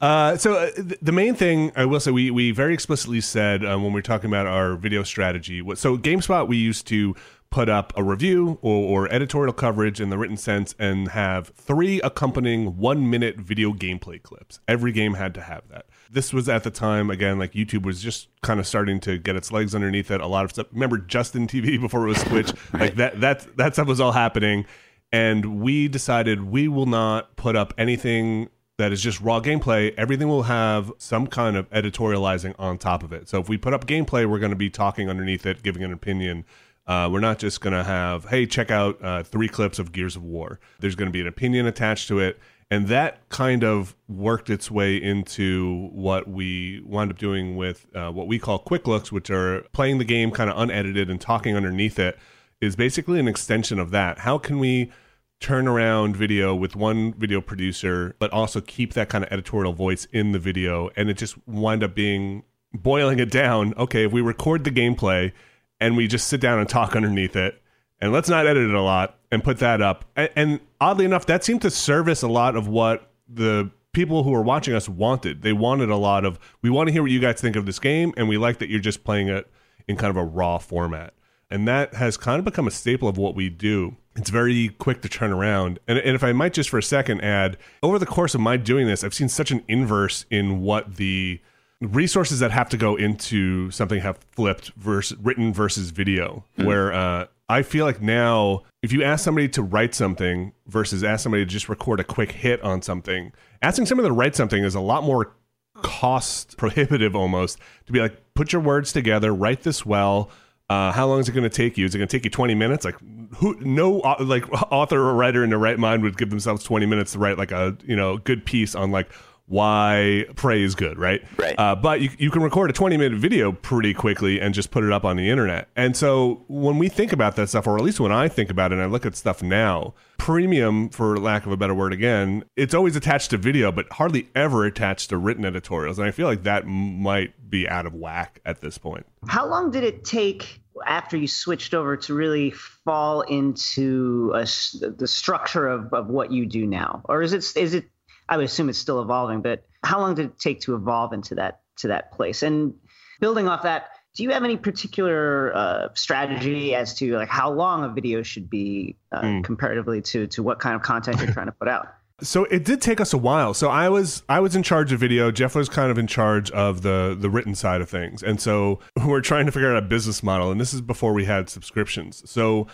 Uh, 0.00 0.36
so 0.36 0.54
uh, 0.54 0.70
th- 0.72 0.98
the 1.00 1.12
main 1.12 1.34
thing 1.34 1.72
I 1.74 1.84
will 1.84 2.00
say, 2.00 2.10
we 2.10 2.30
we 2.30 2.50
very 2.50 2.74
explicitly 2.74 3.20
said 3.20 3.64
um, 3.64 3.82
when 3.82 3.92
we're 3.92 4.02
talking 4.02 4.28
about 4.28 4.46
our 4.46 4.76
video 4.76 5.02
strategy. 5.02 5.62
So 5.74 5.96
GameSpot, 5.96 6.46
we 6.46 6.56
used 6.56 6.86
to 6.88 7.14
put 7.50 7.68
up 7.68 7.92
a 7.96 8.02
review 8.02 8.58
or, 8.62 9.04
or 9.04 9.12
editorial 9.12 9.52
coverage 9.52 10.00
in 10.00 10.10
the 10.10 10.18
written 10.18 10.36
sense 10.36 10.74
and 10.78 11.08
have 11.08 11.48
three 11.56 12.00
accompanying 12.02 12.76
one 12.76 13.08
minute 13.08 13.36
video 13.36 13.72
gameplay 13.72 14.22
clips. 14.22 14.60
Every 14.68 14.92
game 14.92 15.14
had 15.14 15.34
to 15.34 15.40
have 15.40 15.68
that. 15.68 15.86
This 16.10 16.32
was 16.32 16.48
at 16.48 16.64
the 16.64 16.70
time 16.70 17.10
again, 17.10 17.38
like 17.38 17.52
YouTube 17.52 17.84
was 17.84 18.02
just 18.02 18.28
kind 18.42 18.60
of 18.60 18.66
starting 18.66 19.00
to 19.00 19.18
get 19.18 19.36
its 19.36 19.52
legs 19.52 19.74
underneath 19.74 20.10
it. 20.10 20.20
A 20.20 20.26
lot 20.26 20.44
of 20.44 20.50
stuff. 20.52 20.66
Remember 20.72 20.98
Justin 20.98 21.46
TV 21.46 21.80
before 21.80 22.04
it 22.04 22.08
was 22.08 22.22
Twitch? 22.24 22.52
Like 22.72 22.96
that 22.96 23.20
that 23.20 23.56
that 23.56 23.72
stuff 23.74 23.86
was 23.86 24.00
all 24.00 24.12
happening 24.12 24.66
and 25.12 25.60
we 25.60 25.88
decided 25.88 26.44
we 26.44 26.68
will 26.68 26.86
not 26.86 27.36
put 27.36 27.56
up 27.56 27.72
anything 27.78 28.48
that 28.78 28.92
is 28.92 29.00
just 29.02 29.20
raw 29.20 29.40
gameplay. 29.40 29.94
Everything 29.96 30.28
will 30.28 30.42
have 30.44 30.92
some 30.98 31.26
kind 31.26 31.56
of 31.56 31.70
editorializing 31.70 32.54
on 32.58 32.76
top 32.76 33.02
of 33.02 33.12
it. 33.12 33.28
So 33.28 33.40
if 33.40 33.48
we 33.48 33.56
put 33.56 33.72
up 33.72 33.86
gameplay, 33.86 34.28
we're 34.28 34.38
going 34.38 34.50
to 34.50 34.56
be 34.56 34.68
talking 34.68 35.08
underneath 35.08 35.46
it, 35.46 35.62
giving 35.62 35.82
an 35.82 35.92
opinion. 35.92 36.44
Uh, 36.86 37.08
we're 37.10 37.20
not 37.20 37.38
just 37.38 37.60
going 37.60 37.72
to 37.72 37.82
have, 37.82 38.26
hey, 38.26 38.46
check 38.46 38.70
out 38.70 39.02
uh, 39.02 39.22
three 39.22 39.48
clips 39.48 39.78
of 39.78 39.92
Gears 39.92 40.14
of 40.14 40.22
War. 40.22 40.60
There's 40.78 40.94
going 40.94 41.08
to 41.08 41.12
be 41.12 41.20
an 41.20 41.26
opinion 41.26 41.66
attached 41.66 42.08
to 42.08 42.20
it. 42.20 42.38
And 42.70 42.88
that 42.88 43.28
kind 43.28 43.62
of 43.62 43.94
worked 44.08 44.50
its 44.50 44.70
way 44.70 44.96
into 44.96 45.88
what 45.92 46.28
we 46.28 46.82
wound 46.84 47.12
up 47.12 47.18
doing 47.18 47.56
with 47.56 47.86
uh, 47.94 48.10
what 48.10 48.26
we 48.26 48.38
call 48.38 48.58
quick 48.58 48.88
looks, 48.88 49.12
which 49.12 49.30
are 49.30 49.62
playing 49.72 49.98
the 49.98 50.04
game 50.04 50.32
kind 50.32 50.50
of 50.50 50.58
unedited 50.58 51.08
and 51.08 51.20
talking 51.20 51.56
underneath 51.56 51.98
it, 51.98 52.18
is 52.60 52.74
basically 52.74 53.20
an 53.20 53.28
extension 53.28 53.78
of 53.78 53.90
that. 53.92 54.20
How 54.20 54.38
can 54.38 54.58
we 54.58 54.90
turn 55.38 55.68
around 55.68 56.16
video 56.16 56.56
with 56.56 56.74
one 56.74 57.12
video 57.12 57.40
producer, 57.40 58.16
but 58.18 58.32
also 58.32 58.60
keep 58.60 58.94
that 58.94 59.08
kind 59.08 59.22
of 59.22 59.32
editorial 59.32 59.72
voice 59.72 60.06
in 60.12 60.32
the 60.32 60.40
video? 60.40 60.90
And 60.96 61.08
it 61.08 61.18
just 61.18 61.36
wound 61.46 61.84
up 61.84 61.94
being 61.94 62.42
boiling 62.72 63.20
it 63.20 63.30
down. 63.30 63.74
Okay, 63.76 64.06
if 64.06 64.12
we 64.12 64.20
record 64.20 64.64
the 64.64 64.72
gameplay 64.72 65.32
and 65.80 65.96
we 65.96 66.06
just 66.06 66.28
sit 66.28 66.40
down 66.40 66.58
and 66.58 66.68
talk 66.68 66.96
underneath 66.96 67.36
it, 67.36 67.60
and 68.00 68.12
let's 68.12 68.28
not 68.28 68.46
edit 68.46 68.68
it 68.68 68.74
a 68.74 68.82
lot 68.82 69.18
and 69.30 69.42
put 69.42 69.58
that 69.58 69.80
up. 69.80 70.04
And, 70.16 70.30
and 70.36 70.60
oddly 70.80 71.04
enough, 71.04 71.26
that 71.26 71.44
seemed 71.44 71.62
to 71.62 71.70
service 71.70 72.22
a 72.22 72.28
lot 72.28 72.56
of 72.56 72.68
what 72.68 73.10
the 73.28 73.70
people 73.92 74.22
who 74.22 74.30
were 74.30 74.42
watching 74.42 74.74
us 74.74 74.88
wanted. 74.88 75.42
They 75.42 75.54
wanted 75.54 75.88
a 75.88 75.96
lot 75.96 76.24
of, 76.24 76.38
we 76.60 76.70
want 76.70 76.88
to 76.88 76.92
hear 76.92 77.02
what 77.02 77.10
you 77.10 77.20
guys 77.20 77.40
think 77.40 77.56
of 77.56 77.64
this 77.64 77.78
game, 77.78 78.12
and 78.16 78.28
we 78.28 78.36
like 78.36 78.58
that 78.58 78.68
you're 78.68 78.80
just 78.80 79.04
playing 79.04 79.28
it 79.28 79.50
in 79.88 79.96
kind 79.96 80.10
of 80.10 80.16
a 80.16 80.24
raw 80.24 80.58
format. 80.58 81.14
And 81.50 81.66
that 81.68 81.94
has 81.94 82.16
kind 82.16 82.38
of 82.38 82.44
become 82.44 82.66
a 82.66 82.72
staple 82.72 83.08
of 83.08 83.16
what 83.16 83.34
we 83.34 83.48
do. 83.48 83.96
It's 84.16 84.30
very 84.30 84.70
quick 84.70 85.00
to 85.02 85.08
turn 85.08 85.32
around. 85.32 85.78
And, 85.86 85.98
and 85.98 86.14
if 86.14 86.24
I 86.24 86.32
might 86.32 86.52
just 86.52 86.70
for 86.70 86.78
a 86.78 86.82
second 86.82 87.20
add, 87.22 87.56
over 87.82 87.98
the 87.98 88.06
course 88.06 88.34
of 88.34 88.40
my 88.40 88.56
doing 88.56 88.86
this, 88.86 89.04
I've 89.04 89.14
seen 89.14 89.28
such 89.28 89.50
an 89.50 89.62
inverse 89.68 90.26
in 90.30 90.60
what 90.60 90.96
the 90.96 91.40
resources 91.80 92.40
that 92.40 92.50
have 92.50 92.68
to 92.70 92.76
go 92.76 92.96
into 92.96 93.70
something 93.70 94.00
have 94.00 94.18
flipped 94.32 94.70
versus 94.76 95.16
written 95.18 95.52
versus 95.52 95.90
video 95.90 96.42
where 96.56 96.92
uh, 96.92 97.26
i 97.50 97.62
feel 97.62 97.84
like 97.84 98.00
now 98.00 98.62
if 98.82 98.92
you 98.92 99.02
ask 99.04 99.22
somebody 99.22 99.46
to 99.48 99.62
write 99.62 99.94
something 99.94 100.52
versus 100.66 101.04
ask 101.04 101.22
somebody 101.22 101.44
to 101.44 101.50
just 101.50 101.68
record 101.68 102.00
a 102.00 102.04
quick 102.04 102.32
hit 102.32 102.62
on 102.62 102.80
something 102.80 103.30
asking 103.60 103.84
somebody 103.84 104.08
to 104.08 104.12
write 104.14 104.34
something 104.34 104.64
is 104.64 104.74
a 104.74 104.80
lot 104.80 105.04
more 105.04 105.34
cost 105.82 106.56
prohibitive 106.56 107.14
almost 107.14 107.58
to 107.84 107.92
be 107.92 108.00
like 108.00 108.22
put 108.34 108.52
your 108.54 108.62
words 108.62 108.90
together 108.92 109.34
write 109.34 109.62
this 109.62 109.84
well 109.84 110.30
Uh, 110.68 110.90
how 110.90 111.06
long 111.06 111.20
is 111.20 111.28
it 111.28 111.32
going 111.32 111.48
to 111.48 111.56
take 111.64 111.78
you? 111.78 111.84
Is 111.86 111.94
it 111.94 111.98
going 111.98 112.08
to 112.08 112.16
take 112.16 112.24
you 112.24 112.30
20 112.30 112.56
minutes? 112.56 112.84
Like, 112.84 112.96
who? 113.36 113.54
No, 113.60 113.98
like 114.18 114.50
author 114.72 114.98
or 114.98 115.14
writer 115.14 115.44
in 115.44 115.50
their 115.50 115.60
right 115.60 115.78
mind 115.78 116.02
would 116.02 116.18
give 116.18 116.28
themselves 116.30 116.64
20 116.64 116.86
minutes 116.86 117.12
to 117.12 117.20
write 117.20 117.38
like 117.38 117.52
a 117.52 117.76
you 117.86 117.94
know 117.94 118.18
good 118.18 118.44
piece 118.44 118.74
on 118.74 118.90
like 118.90 119.08
why 119.46 120.26
Prey 120.34 120.62
is 120.62 120.74
good, 120.74 120.98
right? 120.98 121.22
Right. 121.36 121.58
Uh, 121.58 121.76
but 121.76 122.00
you, 122.00 122.10
you 122.18 122.30
can 122.30 122.42
record 122.42 122.68
a 122.70 122.72
20 122.72 122.96
minute 122.96 123.18
video 123.18 123.52
pretty 123.52 123.94
quickly 123.94 124.40
and 124.40 124.52
just 124.52 124.70
put 124.70 124.84
it 124.84 124.92
up 124.92 125.04
on 125.04 125.16
the 125.16 125.30
internet. 125.30 125.68
And 125.76 125.96
so 125.96 126.44
when 126.48 126.78
we 126.78 126.88
think 126.88 127.12
about 127.12 127.36
that 127.36 127.48
stuff, 127.48 127.66
or 127.66 127.78
at 127.78 127.84
least 127.84 128.00
when 128.00 128.12
I 128.12 128.28
think 128.28 128.50
about 128.50 128.72
it 128.72 128.74
and 128.74 128.82
I 128.82 128.86
look 128.86 129.06
at 129.06 129.14
stuff 129.16 129.42
now, 129.42 129.94
premium, 130.18 130.88
for 130.88 131.16
lack 131.16 131.46
of 131.46 131.52
a 131.52 131.56
better 131.56 131.74
word 131.74 131.92
again, 131.92 132.44
it's 132.56 132.74
always 132.74 132.96
attached 132.96 133.30
to 133.30 133.36
video, 133.36 133.70
but 133.70 133.90
hardly 133.92 134.28
ever 134.34 134.64
attached 134.64 135.10
to 135.10 135.16
written 135.16 135.44
editorials. 135.44 135.98
And 135.98 136.08
I 136.08 136.10
feel 136.10 136.26
like 136.26 136.42
that 136.42 136.66
might 136.66 137.48
be 137.48 137.68
out 137.68 137.86
of 137.86 137.94
whack 137.94 138.40
at 138.44 138.60
this 138.60 138.78
point. 138.78 139.06
How 139.28 139.46
long 139.46 139.70
did 139.70 139.84
it 139.84 140.04
take 140.04 140.60
after 140.84 141.16
you 141.16 141.28
switched 141.28 141.72
over 141.72 141.96
to 141.96 142.14
really 142.14 142.50
fall 142.50 143.22
into 143.22 144.32
a, 144.34 144.42
the 144.42 145.06
structure 145.06 145.68
of, 145.68 145.92
of 145.94 146.08
what 146.08 146.32
you 146.32 146.46
do 146.46 146.66
now? 146.66 147.02
Or 147.04 147.22
is 147.22 147.32
it, 147.32 147.56
is 147.56 147.74
it 147.74 147.86
I 148.28 148.36
would 148.36 148.46
assume 148.46 148.68
it's 148.68 148.78
still 148.78 149.00
evolving, 149.00 149.40
but 149.42 149.66
how 149.84 150.00
long 150.00 150.14
did 150.14 150.26
it 150.26 150.38
take 150.38 150.60
to 150.62 150.74
evolve 150.74 151.12
into 151.12 151.34
that 151.36 151.60
to 151.78 151.88
that 151.88 152.12
place? 152.12 152.42
And 152.42 152.74
building 153.20 153.48
off 153.48 153.62
that, 153.62 153.90
do 154.14 154.22
you 154.22 154.30
have 154.30 154.44
any 154.44 154.56
particular 154.56 155.54
uh, 155.54 155.88
strategy 155.94 156.74
as 156.74 156.94
to 156.94 157.16
like 157.16 157.28
how 157.28 157.52
long 157.52 157.84
a 157.84 157.88
video 157.88 158.22
should 158.22 158.48
be 158.48 158.96
uh, 159.12 159.22
mm. 159.22 159.44
comparatively 159.44 160.00
to 160.02 160.26
to 160.28 160.42
what 160.42 160.58
kind 160.58 160.74
of 160.74 160.82
content 160.82 161.18
you're 161.18 161.32
trying 161.32 161.46
to 161.46 161.52
put 161.52 161.68
out? 161.68 161.88
So 162.22 162.44
it 162.44 162.64
did 162.64 162.80
take 162.80 162.98
us 162.98 163.12
a 163.12 163.18
while. 163.18 163.52
So 163.52 163.68
I 163.68 163.90
was 163.90 164.22
I 164.26 164.40
was 164.40 164.56
in 164.56 164.62
charge 164.62 164.90
of 164.90 164.98
video. 164.98 165.30
Jeff 165.30 165.54
was 165.54 165.68
kind 165.68 165.90
of 165.90 165.98
in 165.98 166.06
charge 166.06 166.50
of 166.52 166.80
the 166.80 167.14
the 167.18 167.28
written 167.28 167.54
side 167.54 167.82
of 167.82 167.90
things, 167.90 168.22
and 168.22 168.40
so 168.40 168.80
we're 169.06 169.20
trying 169.20 169.44
to 169.44 169.52
figure 169.52 169.70
out 169.70 169.76
a 169.76 169.86
business 169.86 170.22
model. 170.22 170.50
And 170.50 170.58
this 170.58 170.72
is 170.72 170.80
before 170.80 171.12
we 171.12 171.26
had 171.26 171.50
subscriptions. 171.50 172.22
So 172.24 172.68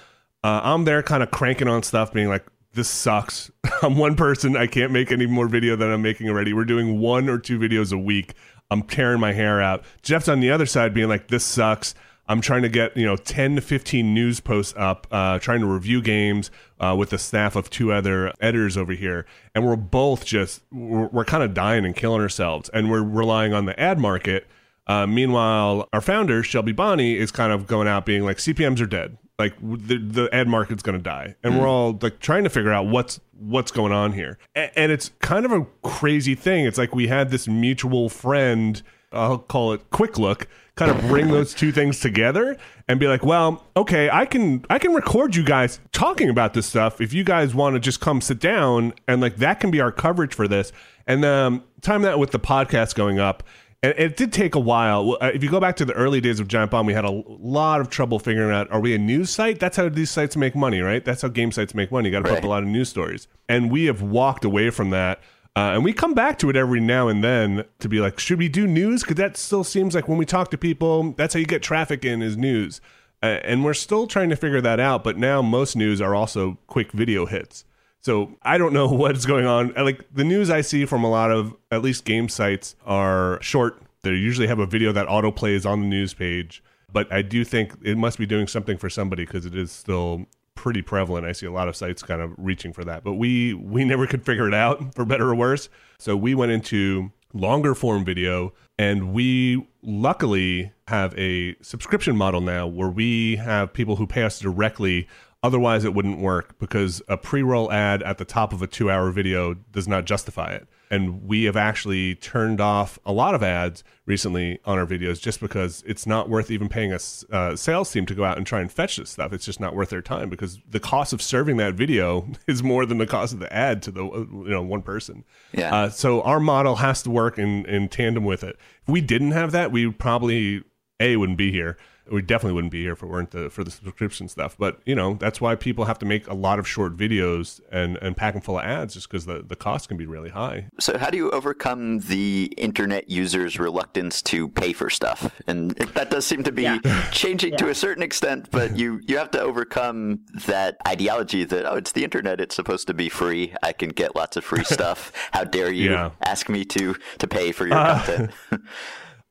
uh, 0.44 0.60
I'm 0.62 0.84
there, 0.84 1.02
kind 1.02 1.22
of 1.22 1.30
cranking 1.30 1.68
on 1.68 1.82
stuff, 1.82 2.12
being 2.12 2.28
like, 2.28 2.44
this 2.74 2.88
sucks. 2.88 3.50
I'm 3.82 3.96
one 3.96 4.16
person. 4.16 4.56
I 4.56 4.66
can't 4.66 4.92
make 4.92 5.12
any 5.12 5.26
more 5.26 5.48
video 5.48 5.76
than 5.76 5.90
I'm 5.90 6.02
making 6.02 6.28
already. 6.28 6.52
We're 6.52 6.64
doing 6.64 6.98
one 6.98 7.28
or 7.28 7.38
two 7.38 7.58
videos 7.58 7.92
a 7.92 7.98
week. 7.98 8.34
I'm 8.70 8.82
tearing 8.82 9.20
my 9.20 9.32
hair 9.32 9.60
out. 9.60 9.84
Jeff's 10.02 10.28
on 10.28 10.40
the 10.40 10.50
other 10.50 10.66
side 10.66 10.94
being 10.94 11.08
like, 11.08 11.28
this 11.28 11.44
sucks. 11.44 11.94
I'm 12.28 12.40
trying 12.40 12.62
to 12.62 12.68
get, 12.68 12.96
you 12.96 13.04
know, 13.04 13.16
10 13.16 13.56
to 13.56 13.60
15 13.60 14.14
news 14.14 14.40
posts 14.40 14.72
up, 14.76 15.06
uh, 15.10 15.38
trying 15.40 15.60
to 15.60 15.66
review 15.66 16.00
games 16.00 16.50
uh, 16.80 16.94
with 16.96 17.10
the 17.10 17.18
staff 17.18 17.56
of 17.56 17.68
two 17.68 17.92
other 17.92 18.32
editors 18.40 18.76
over 18.76 18.92
here. 18.92 19.26
And 19.54 19.66
we're 19.66 19.76
both 19.76 20.24
just, 20.24 20.62
we're, 20.72 21.08
we're 21.08 21.24
kind 21.24 21.42
of 21.42 21.52
dying 21.52 21.84
and 21.84 21.94
killing 21.94 22.22
ourselves. 22.22 22.70
And 22.70 22.90
we're 22.90 23.02
relying 23.02 23.52
on 23.52 23.66
the 23.66 23.78
ad 23.78 23.98
market. 23.98 24.46
Uh, 24.86 25.06
meanwhile, 25.06 25.88
our 25.92 26.00
founder, 26.00 26.42
Shelby 26.42 26.72
Bonnie, 26.72 27.16
is 27.16 27.30
kind 27.30 27.52
of 27.52 27.66
going 27.66 27.88
out 27.88 28.06
being 28.06 28.24
like, 28.24 28.38
CPMs 28.38 28.80
are 28.80 28.86
dead 28.86 29.18
like 29.38 29.54
the 29.60 29.98
the 29.98 30.28
ad 30.32 30.48
market's 30.48 30.82
going 30.82 30.96
to 30.96 31.02
die. 31.02 31.34
And 31.42 31.54
mm. 31.54 31.60
we're 31.60 31.68
all 31.68 31.98
like 32.00 32.20
trying 32.20 32.44
to 32.44 32.50
figure 32.50 32.72
out 32.72 32.86
what's 32.86 33.20
what's 33.38 33.70
going 33.70 33.92
on 33.92 34.12
here. 34.12 34.38
And, 34.54 34.70
and 34.76 34.92
it's 34.92 35.10
kind 35.20 35.44
of 35.44 35.52
a 35.52 35.66
crazy 35.82 36.34
thing. 36.34 36.64
It's 36.64 36.78
like 36.78 36.94
we 36.94 37.08
had 37.08 37.30
this 37.30 37.48
mutual 37.48 38.08
friend 38.08 38.82
i'll 39.14 39.36
call 39.36 39.74
it 39.74 39.90
quick 39.90 40.18
look 40.18 40.48
kind 40.74 40.90
of 40.90 40.98
bring 41.02 41.28
those 41.28 41.52
two 41.52 41.70
things 41.70 42.00
together 42.00 42.56
and 42.88 42.98
be 42.98 43.06
like 43.06 43.22
well 43.22 43.62
okay 43.76 44.08
i 44.10 44.24
can 44.24 44.64
i 44.70 44.78
can 44.78 44.94
record 44.94 45.36
you 45.36 45.44
guys 45.44 45.80
talking 45.92 46.28
about 46.28 46.54
this 46.54 46.66
stuff 46.66 47.00
if 47.00 47.12
you 47.12 47.22
guys 47.22 47.54
want 47.54 47.74
to 47.74 47.80
just 47.80 48.00
come 48.00 48.20
sit 48.20 48.40
down 48.40 48.92
and 49.06 49.20
like 49.20 49.36
that 49.36 49.60
can 49.60 49.70
be 49.70 49.80
our 49.80 49.92
coverage 49.92 50.34
for 50.34 50.48
this. 50.48 50.72
And 51.06 51.24
um 51.24 51.64
time 51.80 52.02
that 52.02 52.18
with 52.18 52.30
the 52.30 52.40
podcast 52.40 52.94
going 52.94 53.18
up 53.18 53.42
and 53.82 53.94
it 53.96 54.16
did 54.16 54.32
take 54.32 54.54
a 54.54 54.60
while. 54.60 55.18
Uh, 55.20 55.30
if 55.34 55.42
you 55.42 55.50
go 55.50 55.60
back 55.60 55.76
to 55.76 55.84
the 55.84 55.92
early 55.94 56.20
days 56.20 56.38
of 56.38 56.48
Giant 56.48 56.70
Bomb, 56.70 56.86
we 56.86 56.94
had 56.94 57.04
a 57.04 57.10
lot 57.26 57.80
of 57.80 57.90
trouble 57.90 58.18
figuring 58.18 58.54
out: 58.54 58.70
are 58.70 58.80
we 58.80 58.94
a 58.94 58.98
news 58.98 59.30
site? 59.30 59.58
That's 59.58 59.76
how 59.76 59.88
these 59.88 60.10
sites 60.10 60.36
make 60.36 60.54
money, 60.54 60.80
right? 60.80 61.04
That's 61.04 61.22
how 61.22 61.28
game 61.28 61.50
sites 61.50 61.74
make 61.74 61.90
money. 61.90 62.08
You 62.08 62.12
got 62.12 62.24
to 62.24 62.30
put 62.30 62.38
up 62.38 62.44
a 62.44 62.48
lot 62.48 62.62
of 62.62 62.68
news 62.68 62.88
stories, 62.88 63.28
and 63.48 63.70
we 63.70 63.86
have 63.86 64.02
walked 64.02 64.44
away 64.44 64.70
from 64.70 64.90
that. 64.90 65.20
Uh, 65.54 65.72
and 65.74 65.84
we 65.84 65.92
come 65.92 66.14
back 66.14 66.38
to 66.38 66.48
it 66.48 66.56
every 66.56 66.80
now 66.80 67.08
and 67.08 67.22
then 67.22 67.64
to 67.78 67.86
be 67.86 68.00
like, 68.00 68.18
should 68.18 68.38
we 68.38 68.48
do 68.48 68.66
news? 68.66 69.02
Because 69.02 69.16
that 69.16 69.36
still 69.36 69.64
seems 69.64 69.94
like 69.94 70.08
when 70.08 70.16
we 70.16 70.24
talk 70.24 70.50
to 70.50 70.56
people, 70.56 71.12
that's 71.12 71.34
how 71.34 71.40
you 71.40 71.44
get 71.44 71.62
traffic 71.62 72.06
in 72.06 72.22
is 72.22 72.38
news. 72.38 72.80
Uh, 73.22 73.38
and 73.44 73.62
we're 73.62 73.74
still 73.74 74.06
trying 74.06 74.30
to 74.30 74.36
figure 74.36 74.62
that 74.62 74.80
out. 74.80 75.04
But 75.04 75.18
now 75.18 75.42
most 75.42 75.76
news 75.76 76.00
are 76.00 76.14
also 76.14 76.56
quick 76.68 76.92
video 76.92 77.26
hits. 77.26 77.66
So 78.02 78.36
I 78.42 78.58
don't 78.58 78.72
know 78.72 78.86
what's 78.88 79.24
going 79.26 79.46
on. 79.46 79.72
Like 79.74 80.04
the 80.12 80.24
news 80.24 80.50
I 80.50 80.60
see 80.60 80.84
from 80.84 81.04
a 81.04 81.10
lot 81.10 81.30
of 81.30 81.54
at 81.70 81.82
least 81.82 82.04
game 82.04 82.28
sites 82.28 82.76
are 82.84 83.40
short. 83.40 83.80
They 84.02 84.10
usually 84.10 84.48
have 84.48 84.58
a 84.58 84.66
video 84.66 84.92
that 84.92 85.08
auto 85.08 85.30
plays 85.30 85.64
on 85.64 85.80
the 85.80 85.86
news 85.86 86.12
page. 86.12 86.62
But 86.92 87.10
I 87.10 87.22
do 87.22 87.42
think 87.44 87.72
it 87.82 87.96
must 87.96 88.18
be 88.18 88.26
doing 88.26 88.46
something 88.46 88.76
for 88.76 88.90
somebody 88.90 89.24
because 89.24 89.46
it 89.46 89.56
is 89.56 89.72
still 89.72 90.26
pretty 90.54 90.82
prevalent. 90.82 91.24
I 91.24 91.32
see 91.32 91.46
a 91.46 91.52
lot 91.52 91.66
of 91.66 91.74
sites 91.74 92.02
kind 92.02 92.20
of 92.20 92.34
reaching 92.36 92.72
for 92.72 92.84
that. 92.84 93.02
But 93.02 93.14
we 93.14 93.54
we 93.54 93.84
never 93.86 94.06
could 94.06 94.24
figure 94.24 94.46
it 94.46 94.54
out 94.54 94.94
for 94.94 95.04
better 95.04 95.30
or 95.30 95.34
worse. 95.34 95.68
So 95.98 96.16
we 96.16 96.34
went 96.34 96.52
into 96.52 97.10
longer 97.32 97.74
form 97.74 98.04
video 98.04 98.52
and 98.78 99.14
we 99.14 99.66
luckily 99.82 100.72
have 100.88 101.16
a 101.18 101.56
subscription 101.62 102.16
model 102.16 102.40
now 102.40 102.66
where 102.66 102.90
we 102.90 103.36
have 103.36 103.72
people 103.72 103.96
who 103.96 104.06
pay 104.06 104.22
us 104.22 104.38
directly 104.38 105.08
Otherwise, 105.44 105.84
it 105.84 105.92
wouldn't 105.92 106.20
work 106.20 106.56
because 106.60 107.02
a 107.08 107.16
pre 107.16 107.42
roll 107.42 107.70
ad 107.72 108.00
at 108.04 108.18
the 108.18 108.24
top 108.24 108.52
of 108.52 108.62
a 108.62 108.66
two 108.66 108.88
hour 108.90 109.10
video 109.10 109.54
does 109.54 109.88
not 109.88 110.04
justify 110.04 110.52
it. 110.52 110.68
And 110.88 111.24
we 111.24 111.44
have 111.44 111.56
actually 111.56 112.14
turned 112.16 112.60
off 112.60 112.98
a 113.04 113.12
lot 113.12 113.34
of 113.34 113.42
ads 113.42 113.82
recently 114.06 114.60
on 114.64 114.78
our 114.78 114.86
videos 114.86 115.20
just 115.20 115.40
because 115.40 115.82
it's 115.86 116.06
not 116.06 116.28
worth 116.28 116.50
even 116.50 116.68
paying 116.68 116.92
a 116.92 116.98
uh, 117.34 117.56
sales 117.56 117.90
team 117.90 118.04
to 118.06 118.14
go 118.14 118.24
out 118.24 118.36
and 118.36 118.46
try 118.46 118.60
and 118.60 118.70
fetch 118.70 118.98
this 118.98 119.10
stuff. 119.10 119.32
It's 119.32 119.46
just 119.46 119.58
not 119.58 119.74
worth 119.74 119.88
their 119.88 120.02
time 120.02 120.28
because 120.28 120.60
the 120.68 120.78
cost 120.78 121.12
of 121.12 121.22
serving 121.22 121.56
that 121.56 121.74
video 121.74 122.28
is 122.46 122.62
more 122.62 122.86
than 122.86 122.98
the 122.98 123.06
cost 123.06 123.32
of 123.32 123.40
the 123.40 123.52
ad 123.52 123.82
to 123.82 123.90
the 123.90 124.04
you 124.04 124.44
know 124.46 124.62
one 124.62 124.82
person. 124.82 125.24
Yeah. 125.52 125.74
Uh, 125.74 125.88
so 125.88 126.22
our 126.22 126.38
model 126.38 126.76
has 126.76 127.02
to 127.02 127.10
work 127.10 127.36
in 127.36 127.66
in 127.66 127.88
tandem 127.88 128.24
with 128.24 128.44
it. 128.44 128.56
If 128.82 128.88
we 128.88 129.00
didn't 129.00 129.32
have 129.32 129.50
that, 129.52 129.72
we 129.72 129.90
probably 129.90 130.62
a 131.00 131.16
wouldn't 131.16 131.38
be 131.38 131.50
here 131.50 131.76
we 132.10 132.22
definitely 132.22 132.54
wouldn't 132.54 132.72
be 132.72 132.82
here 132.82 132.92
if 132.92 133.02
it 133.02 133.06
weren't 133.06 133.30
the, 133.30 133.48
for 133.50 133.62
the 133.62 133.70
subscription 133.70 134.28
stuff. 134.28 134.56
But 134.58 134.80
you 134.84 134.94
know, 134.94 135.14
that's 135.14 135.40
why 135.40 135.54
people 135.54 135.84
have 135.84 135.98
to 136.00 136.06
make 136.06 136.26
a 136.26 136.34
lot 136.34 136.58
of 136.58 136.66
short 136.66 136.96
videos 136.96 137.60
and 137.70 137.96
and 137.98 138.16
pack 138.16 138.34
them 138.34 138.42
full 138.42 138.58
of 138.58 138.64
ads, 138.64 138.94
just 138.94 139.08
because 139.08 139.26
the 139.26 139.42
the 139.42 139.56
cost 139.56 139.88
can 139.88 139.96
be 139.96 140.06
really 140.06 140.30
high. 140.30 140.68
So 140.80 140.98
how 140.98 141.10
do 141.10 141.16
you 141.16 141.30
overcome 141.30 142.00
the 142.00 142.52
internet 142.56 143.08
users' 143.08 143.58
reluctance 143.58 144.22
to 144.22 144.48
pay 144.48 144.72
for 144.72 144.90
stuff? 144.90 145.40
And 145.46 145.70
that 145.72 146.10
does 146.10 146.26
seem 146.26 146.42
to 146.44 146.52
be 146.52 146.62
yeah. 146.62 147.08
changing 147.12 147.52
yeah. 147.52 147.58
to 147.58 147.68
a 147.68 147.74
certain 147.74 148.02
extent, 148.02 148.50
but 148.50 148.76
you 148.76 149.00
you 149.06 149.16
have 149.18 149.30
to 149.32 149.40
overcome 149.40 150.20
that 150.46 150.76
ideology 150.86 151.44
that 151.44 151.66
oh, 151.66 151.76
it's 151.76 151.92
the 151.92 152.04
internet, 152.04 152.40
it's 152.40 152.56
supposed 152.56 152.86
to 152.88 152.94
be 152.94 153.08
free. 153.08 153.54
I 153.62 153.72
can 153.72 153.90
get 153.90 154.16
lots 154.16 154.36
of 154.36 154.44
free 154.44 154.64
stuff. 154.76 155.12
How 155.32 155.44
dare 155.44 155.70
you 155.70 155.92
yeah. 155.92 156.10
ask 156.24 156.48
me 156.48 156.64
to 156.66 156.96
to 157.18 157.28
pay 157.28 157.52
for 157.52 157.66
your 157.66 157.76
uh, 157.76 158.02
content? 158.04 158.30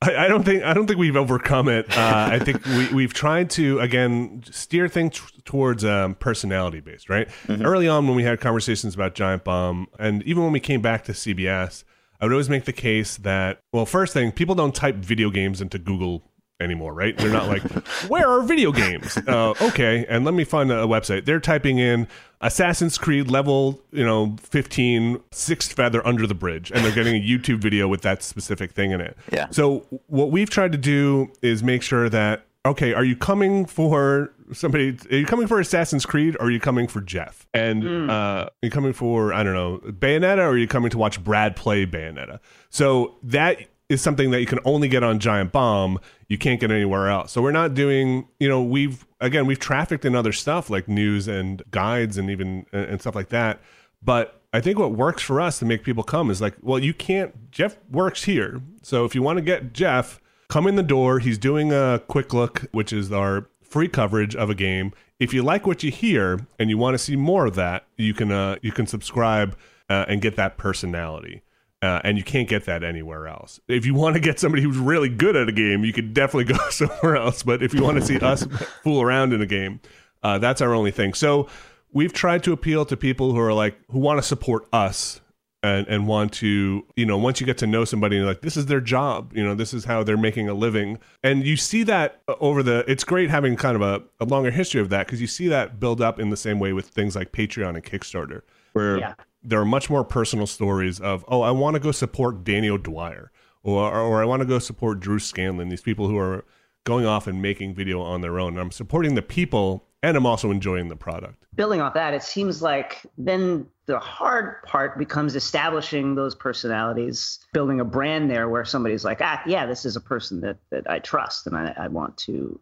I, 0.02 0.26
I, 0.26 0.28
don't 0.28 0.44
think 0.44 0.64
I 0.64 0.74
don't 0.74 0.88
think 0.88 1.00
we've 1.00 1.16
overcome 1.16 1.68
it. 1.70 1.86
Uh, 1.96 2.30
I 2.32 2.40
think 2.40 2.66
we, 2.66 2.94
we've 2.94 3.14
tried 3.14 3.50
to 3.52 3.80
again 3.80 4.44
steer 4.50 4.88
things 4.88 5.20
t- 5.20 5.42
towards 5.46 5.86
um, 5.86 6.16
personality 6.16 6.80
based. 6.80 7.10
Right. 7.10 7.28
Mm-hmm. 7.48 7.66
Early 7.66 7.88
on, 7.88 8.08
when 8.08 8.16
we 8.16 8.24
had 8.24 8.40
conversations 8.40 8.96
about 8.96 9.14
Giant 9.14 9.44
Bomb, 9.44 9.88
and 10.00 10.24
even 10.24 10.44
when 10.44 10.52
we 10.52 10.60
came 10.60 10.82
back 10.82 11.04
to 11.06 11.12
CBS, 11.12 11.84
I 12.20 12.26
would 12.26 12.32
always 12.32 12.50
make 12.50 12.66
the 12.66 12.74
case 12.74 13.18
that 13.18 13.62
well, 13.72 13.86
first 13.86 14.14
thing, 14.14 14.32
people 14.32 14.56
don't 14.56 14.74
type 14.74 14.96
video 14.96 15.30
games 15.30 15.62
into 15.62 15.78
Google 15.78 16.24
anymore, 16.62 16.94
right? 16.94 17.18
They're 17.18 17.32
not 17.32 17.48
like, 17.48 17.64
where 18.08 18.28
are 18.28 18.42
video 18.44 18.72
games? 18.72 19.18
Uh, 19.18 19.54
okay, 19.62 20.06
and 20.08 20.24
let 20.24 20.34
me 20.34 20.44
find 20.44 20.72
a, 20.72 20.86
website. 20.86 21.26
They're 21.26 21.40
typing 21.40 21.80
in 21.80 22.08
Assassin's 22.42 22.98
Creed 22.98 23.30
level, 23.30 23.82
you 23.92 24.04
know, 24.04 24.36
15, 24.42 25.22
sixth 25.32 25.74
feather 25.74 26.06
under 26.06 26.26
the 26.28 26.34
bridge, 26.34 26.72
and 26.72 26.84
they're 26.84 26.94
getting 26.94 27.16
a 27.16 27.20
YouTube 27.26 27.60
video 27.60 27.88
with 27.88 28.02
that 28.02 28.24
specific 28.24 28.72
thing 28.72 28.92
in 28.92 29.02
it. 29.02 29.18
Yeah. 29.32 29.48
So 29.52 29.86
what 30.08 30.32
we've 30.32 30.50
tried 30.50 30.72
to 30.72 30.78
do 30.78 31.32
is 31.42 31.64
make 31.64 31.84
sure 31.84 32.10
that 32.10 32.46
okay, 32.66 32.94
are 32.94 33.04
you 33.04 33.16
coming 33.16 33.66
for 33.66 34.34
somebody? 34.54 34.98
Are 35.12 35.16
you 35.16 35.26
coming 35.26 35.48
for 35.48 35.60
Assassin's 35.60 36.06
Creed, 36.06 36.36
or 36.40 36.48
are 36.48 36.52
you 36.52 36.60
coming 36.60 36.88
for 36.88 37.02
Jeff? 37.02 37.48
And 37.54 37.84
mm. 37.84 38.10
uh, 38.10 38.14
are 38.14 38.52
you 38.62 38.70
coming 38.70 38.94
for 38.94 39.34
I 39.34 39.44
don't 39.44 39.54
know 39.54 39.80
Bayonetta, 39.92 40.40
or 40.40 40.50
are 40.50 40.58
you 40.58 40.68
coming 40.68 40.90
to 40.92 40.98
watch 40.98 41.24
Brad 41.24 41.56
play 41.56 41.86
Bayonetta? 41.86 42.40
So 42.70 43.16
that 43.24 43.60
is 43.92 44.02
something 44.02 44.32
that 44.32 44.40
you 44.40 44.46
can 44.46 44.60
only 44.66 44.88
get 44.88 45.04
on 45.04 45.20
Giant 45.20 45.52
Bomb. 45.52 46.00
You 46.28 46.38
can't 46.38 46.60
get 46.60 46.72
anywhere 46.72 47.10
else. 47.10 47.32
So 47.32 47.42
we're 47.42 47.52
not 47.52 47.74
doing, 47.74 48.28
you 48.40 48.48
know, 48.48 48.64
we've 48.64 49.06
again 49.20 49.46
we've 49.46 49.60
trafficked 49.60 50.06
in 50.06 50.16
other 50.16 50.32
stuff 50.32 50.70
like 50.70 50.88
news 50.88 51.28
and 51.28 51.62
guides 51.72 52.18
and 52.18 52.30
even 52.30 52.66
and 52.72 53.02
stuff 53.02 53.16
like 53.16 53.30
that. 53.30 53.60
But 54.02 54.42
I 54.54 54.62
think 54.62 54.80
what 54.80 54.94
works 54.94 55.22
for 55.22 55.40
us 55.40 55.60
to 55.60 55.66
make 55.66 55.84
people 55.84 56.04
come 56.04 56.32
is 56.32 56.42
like, 56.42 56.56
well, 56.62 56.80
you 56.80 56.94
can't. 56.94 57.52
Jeff 57.52 57.78
works 57.92 58.24
here, 58.24 58.62
so 58.82 59.06
if 59.06 59.14
you 59.14 59.22
want 59.22 59.38
to 59.38 59.42
get 59.42 59.74
Jeff, 59.74 60.22
come 60.48 60.68
in 60.68 60.76
the 60.76 60.84
door. 60.84 61.20
He's 61.20 61.38
doing 61.38 61.72
a 61.72 62.02
quick 62.08 62.34
look, 62.34 62.66
which 62.72 62.92
is 62.94 63.12
our 63.12 63.48
free 63.62 63.88
coverage 63.88 64.36
of 64.36 64.50
a 64.50 64.56
game. 64.56 64.94
If 65.20 65.34
you 65.34 65.44
like 65.44 65.68
what 65.68 65.84
you 65.84 65.92
hear 65.92 66.48
and 66.58 66.70
you 66.70 66.78
want 66.78 66.96
to 66.96 66.98
see 66.98 67.16
more 67.16 67.46
of 67.46 67.56
that, 67.56 67.86
you 67.98 68.14
can 68.14 68.32
uh, 68.32 68.56
you 68.62 68.72
can 68.72 68.88
subscribe 68.88 69.58
uh, 69.90 70.06
and 70.08 70.22
get 70.22 70.36
that 70.38 70.58
personality. 70.58 71.42
Uh, 71.82 72.00
and 72.04 72.16
you 72.16 72.24
can't 72.24 72.48
get 72.48 72.66
that 72.66 72.84
anywhere 72.84 73.28
else. 73.28 73.60
If 73.68 73.88
you 73.88 73.96
want 73.96 74.14
to 74.14 74.20
get 74.20 74.40
somebody 74.40 74.62
who's 74.62 74.78
really 74.78 75.10
good 75.10 75.36
at 75.36 75.50
a 75.50 75.52
game, 75.52 75.84
you 75.84 75.92
could 75.92 76.14
definitely 76.14 76.54
go 76.56 76.60
somewhere 76.70 77.16
else. 77.16 77.42
But 77.42 77.64
if 77.64 77.74
you 77.74 77.82
want 77.82 77.98
to 77.98 78.06
see 78.06 78.20
us 78.20 78.44
fool 78.84 79.02
around 79.02 79.34
in 79.34 79.42
a 79.42 79.48
game, 79.48 79.80
uh, 80.22 80.38
that's 80.38 80.62
our 80.62 80.76
only 80.76 80.92
thing. 80.92 81.16
So 81.16 81.48
we've 81.92 82.14
tried 82.14 82.44
to 82.44 82.54
appeal 82.54 82.86
to 82.86 82.96
people 82.96 83.32
who 83.34 83.40
are 83.40 83.54
like 83.54 83.80
who 83.90 83.98
want 84.00 84.20
to 84.20 84.24
support 84.24 84.68
us 84.72 85.22
and 85.64 85.88
and 85.88 86.08
want 86.08 86.34
to 86.34 86.86
you 86.96 87.06
know 87.06 87.18
once 87.18 87.40
you 87.40 87.46
get 87.46 87.58
to 87.60 87.68
know 87.68 87.84
somebody 87.86 88.16
you're 88.16 88.26
like 88.26 88.42
this 88.42 88.58
is 88.58 88.66
their 88.66 88.82
job 88.82 89.32
you 89.36 89.44
know 89.44 89.54
this 89.54 89.74
is 89.76 89.86
how 89.86 90.02
they're 90.04 90.18
making 90.18 90.50
a 90.50 90.54
living 90.56 90.98
and 91.24 91.46
you 91.46 91.56
see 91.56 91.84
that 91.84 92.22
over 92.40 92.64
the 92.64 92.84
it's 92.88 93.04
great 93.04 93.30
having 93.30 93.56
kind 93.56 93.76
of 93.76 93.82
a, 93.84 94.02
a 94.20 94.26
longer 94.26 94.50
history 94.50 94.82
of 94.82 94.90
that 94.90 95.06
because 95.06 95.22
you 95.22 95.28
see 95.28 95.48
that 95.48 95.80
build 95.80 96.02
up 96.02 96.20
in 96.20 96.30
the 96.32 96.38
same 96.38 96.58
way 96.60 96.74
with 96.74 96.88
things 96.88 97.16
like 97.16 97.32
patreon 97.32 97.76
and 97.76 97.84
kickstarter 97.84 98.42
where 98.74 98.98
Yeah. 98.98 99.14
There 99.44 99.60
are 99.60 99.66
much 99.66 99.90
more 99.90 100.04
personal 100.04 100.48
stories 100.48 101.00
of 101.00 101.26
oh 101.28 101.42
i 101.42 101.52
want 101.52 101.76
to 101.76 101.80
go 101.80 101.92
support 101.92 102.44
Danny 102.44 102.70
O'Dwyer 102.70 103.32
or 103.64 103.92
or 103.92 104.22
i 104.22 104.26
want 104.26 104.42
to 104.42 104.46
go 104.46 104.60
support 104.60 105.00
drew 105.00 105.20
scanlon 105.20 105.70
these 105.70 105.82
people 105.82 106.08
who 106.08 106.18
are 106.18 106.46
going 106.84 107.06
off 107.06 107.28
and 107.28 107.42
making 107.42 107.76
video 107.76 108.02
on 108.02 108.22
their 108.22 108.40
own 108.40 108.54
and 108.54 108.60
i'm 108.60 108.72
supporting 108.72 109.16
the 109.16 109.22
people 109.22 109.88
and 110.04 110.18
i'm 110.18 110.26
also 110.26 110.52
enjoying 110.52 110.88
the 110.90 110.96
product 110.96 111.42
building 111.56 111.82
off 111.82 111.94
that, 111.94 112.14
it 112.14 112.24
seems 112.24 112.62
like 112.62 113.06
then 113.18 113.68
the 113.86 114.00
hard 114.00 114.64
part 114.64 114.98
becomes 114.98 115.36
establishing 115.36 116.16
those 116.16 116.34
personalities, 116.34 117.40
building 117.54 117.80
a 117.80 117.86
brand 117.86 118.30
there 118.30 118.50
where 118.50 118.64
somebody's 118.64 119.04
like, 119.04 119.20
ah, 119.22 119.42
yeah, 119.46 119.66
this 119.66 119.86
is 119.86 119.96
a 119.96 120.02
person 120.02 120.42
that 120.42 120.58
that 120.70 120.90
I 120.90 121.00
trust 121.00 121.48
and 121.48 121.56
I, 121.56 121.74
I 121.78 121.88
want 121.88 122.18
to, 122.20 122.60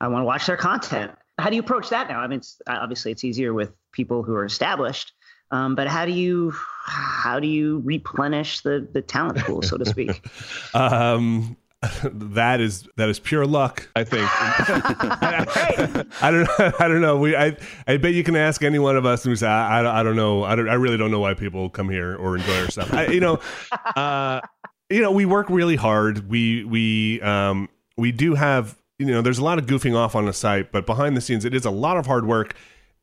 I 0.00 0.08
want 0.08 0.22
to 0.22 0.26
watch 0.26 0.46
their 0.46 0.56
content. 0.56 1.12
How 1.38 1.50
do 1.50 1.56
you 1.56 1.62
approach 1.62 1.88
that 1.90 2.08
now? 2.08 2.20
I 2.20 2.26
mean, 2.26 2.38
it's, 2.38 2.60
obviously 2.66 3.12
it's 3.12 3.24
easier 3.24 3.54
with 3.54 3.72
people 3.92 4.22
who 4.22 4.34
are 4.34 4.44
established, 4.44 5.12
um, 5.52 5.74
but 5.74 5.86
how 5.86 6.04
do 6.04 6.12
you 6.12 6.52
how 6.84 7.38
do 7.38 7.46
you 7.46 7.80
replenish 7.84 8.60
the 8.60 8.88
the 8.92 9.02
talent 9.02 9.38
pool, 9.38 9.62
so 9.62 9.76
to 9.76 9.84
speak? 9.84 10.24
Um, 10.74 11.56
that 12.04 12.60
is 12.60 12.88
that 12.96 13.08
is 13.08 13.18
pure 13.18 13.44
luck, 13.44 13.88
I 13.96 14.04
think. 14.04 14.26
I 14.30 16.30
don't 16.30 16.80
I 16.80 16.88
don't 16.88 17.00
know. 17.00 17.18
We 17.18 17.36
I 17.36 17.56
I 17.86 17.96
bet 17.96 18.14
you 18.14 18.22
can 18.22 18.36
ask 18.36 18.62
any 18.62 18.78
one 18.78 18.96
of 18.96 19.04
us 19.04 19.24
and 19.24 19.32
we 19.32 19.36
say 19.36 19.48
I, 19.48 19.82
I, 19.82 20.00
I 20.00 20.02
don't 20.02 20.16
know. 20.16 20.44
I 20.44 20.54
don't 20.54 20.68
I 20.68 20.74
really 20.74 20.96
don't 20.96 21.10
know 21.10 21.20
why 21.20 21.34
people 21.34 21.68
come 21.68 21.90
here 21.90 22.16
or 22.16 22.36
enjoy 22.36 22.62
our 22.62 22.70
stuff. 22.70 22.94
I, 22.94 23.08
you 23.08 23.20
know, 23.20 23.40
uh, 23.96 24.40
you 24.88 25.02
know, 25.02 25.10
we 25.10 25.26
work 25.26 25.50
really 25.50 25.76
hard. 25.76 26.30
We 26.30 26.64
we 26.64 27.20
um 27.20 27.68
we 27.96 28.12
do 28.12 28.34
have 28.34 28.78
you 28.98 29.06
know 29.06 29.20
there's 29.20 29.38
a 29.38 29.44
lot 29.44 29.58
of 29.58 29.66
goofing 29.66 29.96
off 29.96 30.14
on 30.14 30.26
the 30.26 30.32
site, 30.32 30.72
but 30.72 30.86
behind 30.86 31.16
the 31.16 31.20
scenes 31.20 31.44
it 31.44 31.54
is 31.54 31.64
a 31.64 31.70
lot 31.70 31.96
of 31.96 32.06
hard 32.06 32.26
work 32.26 32.54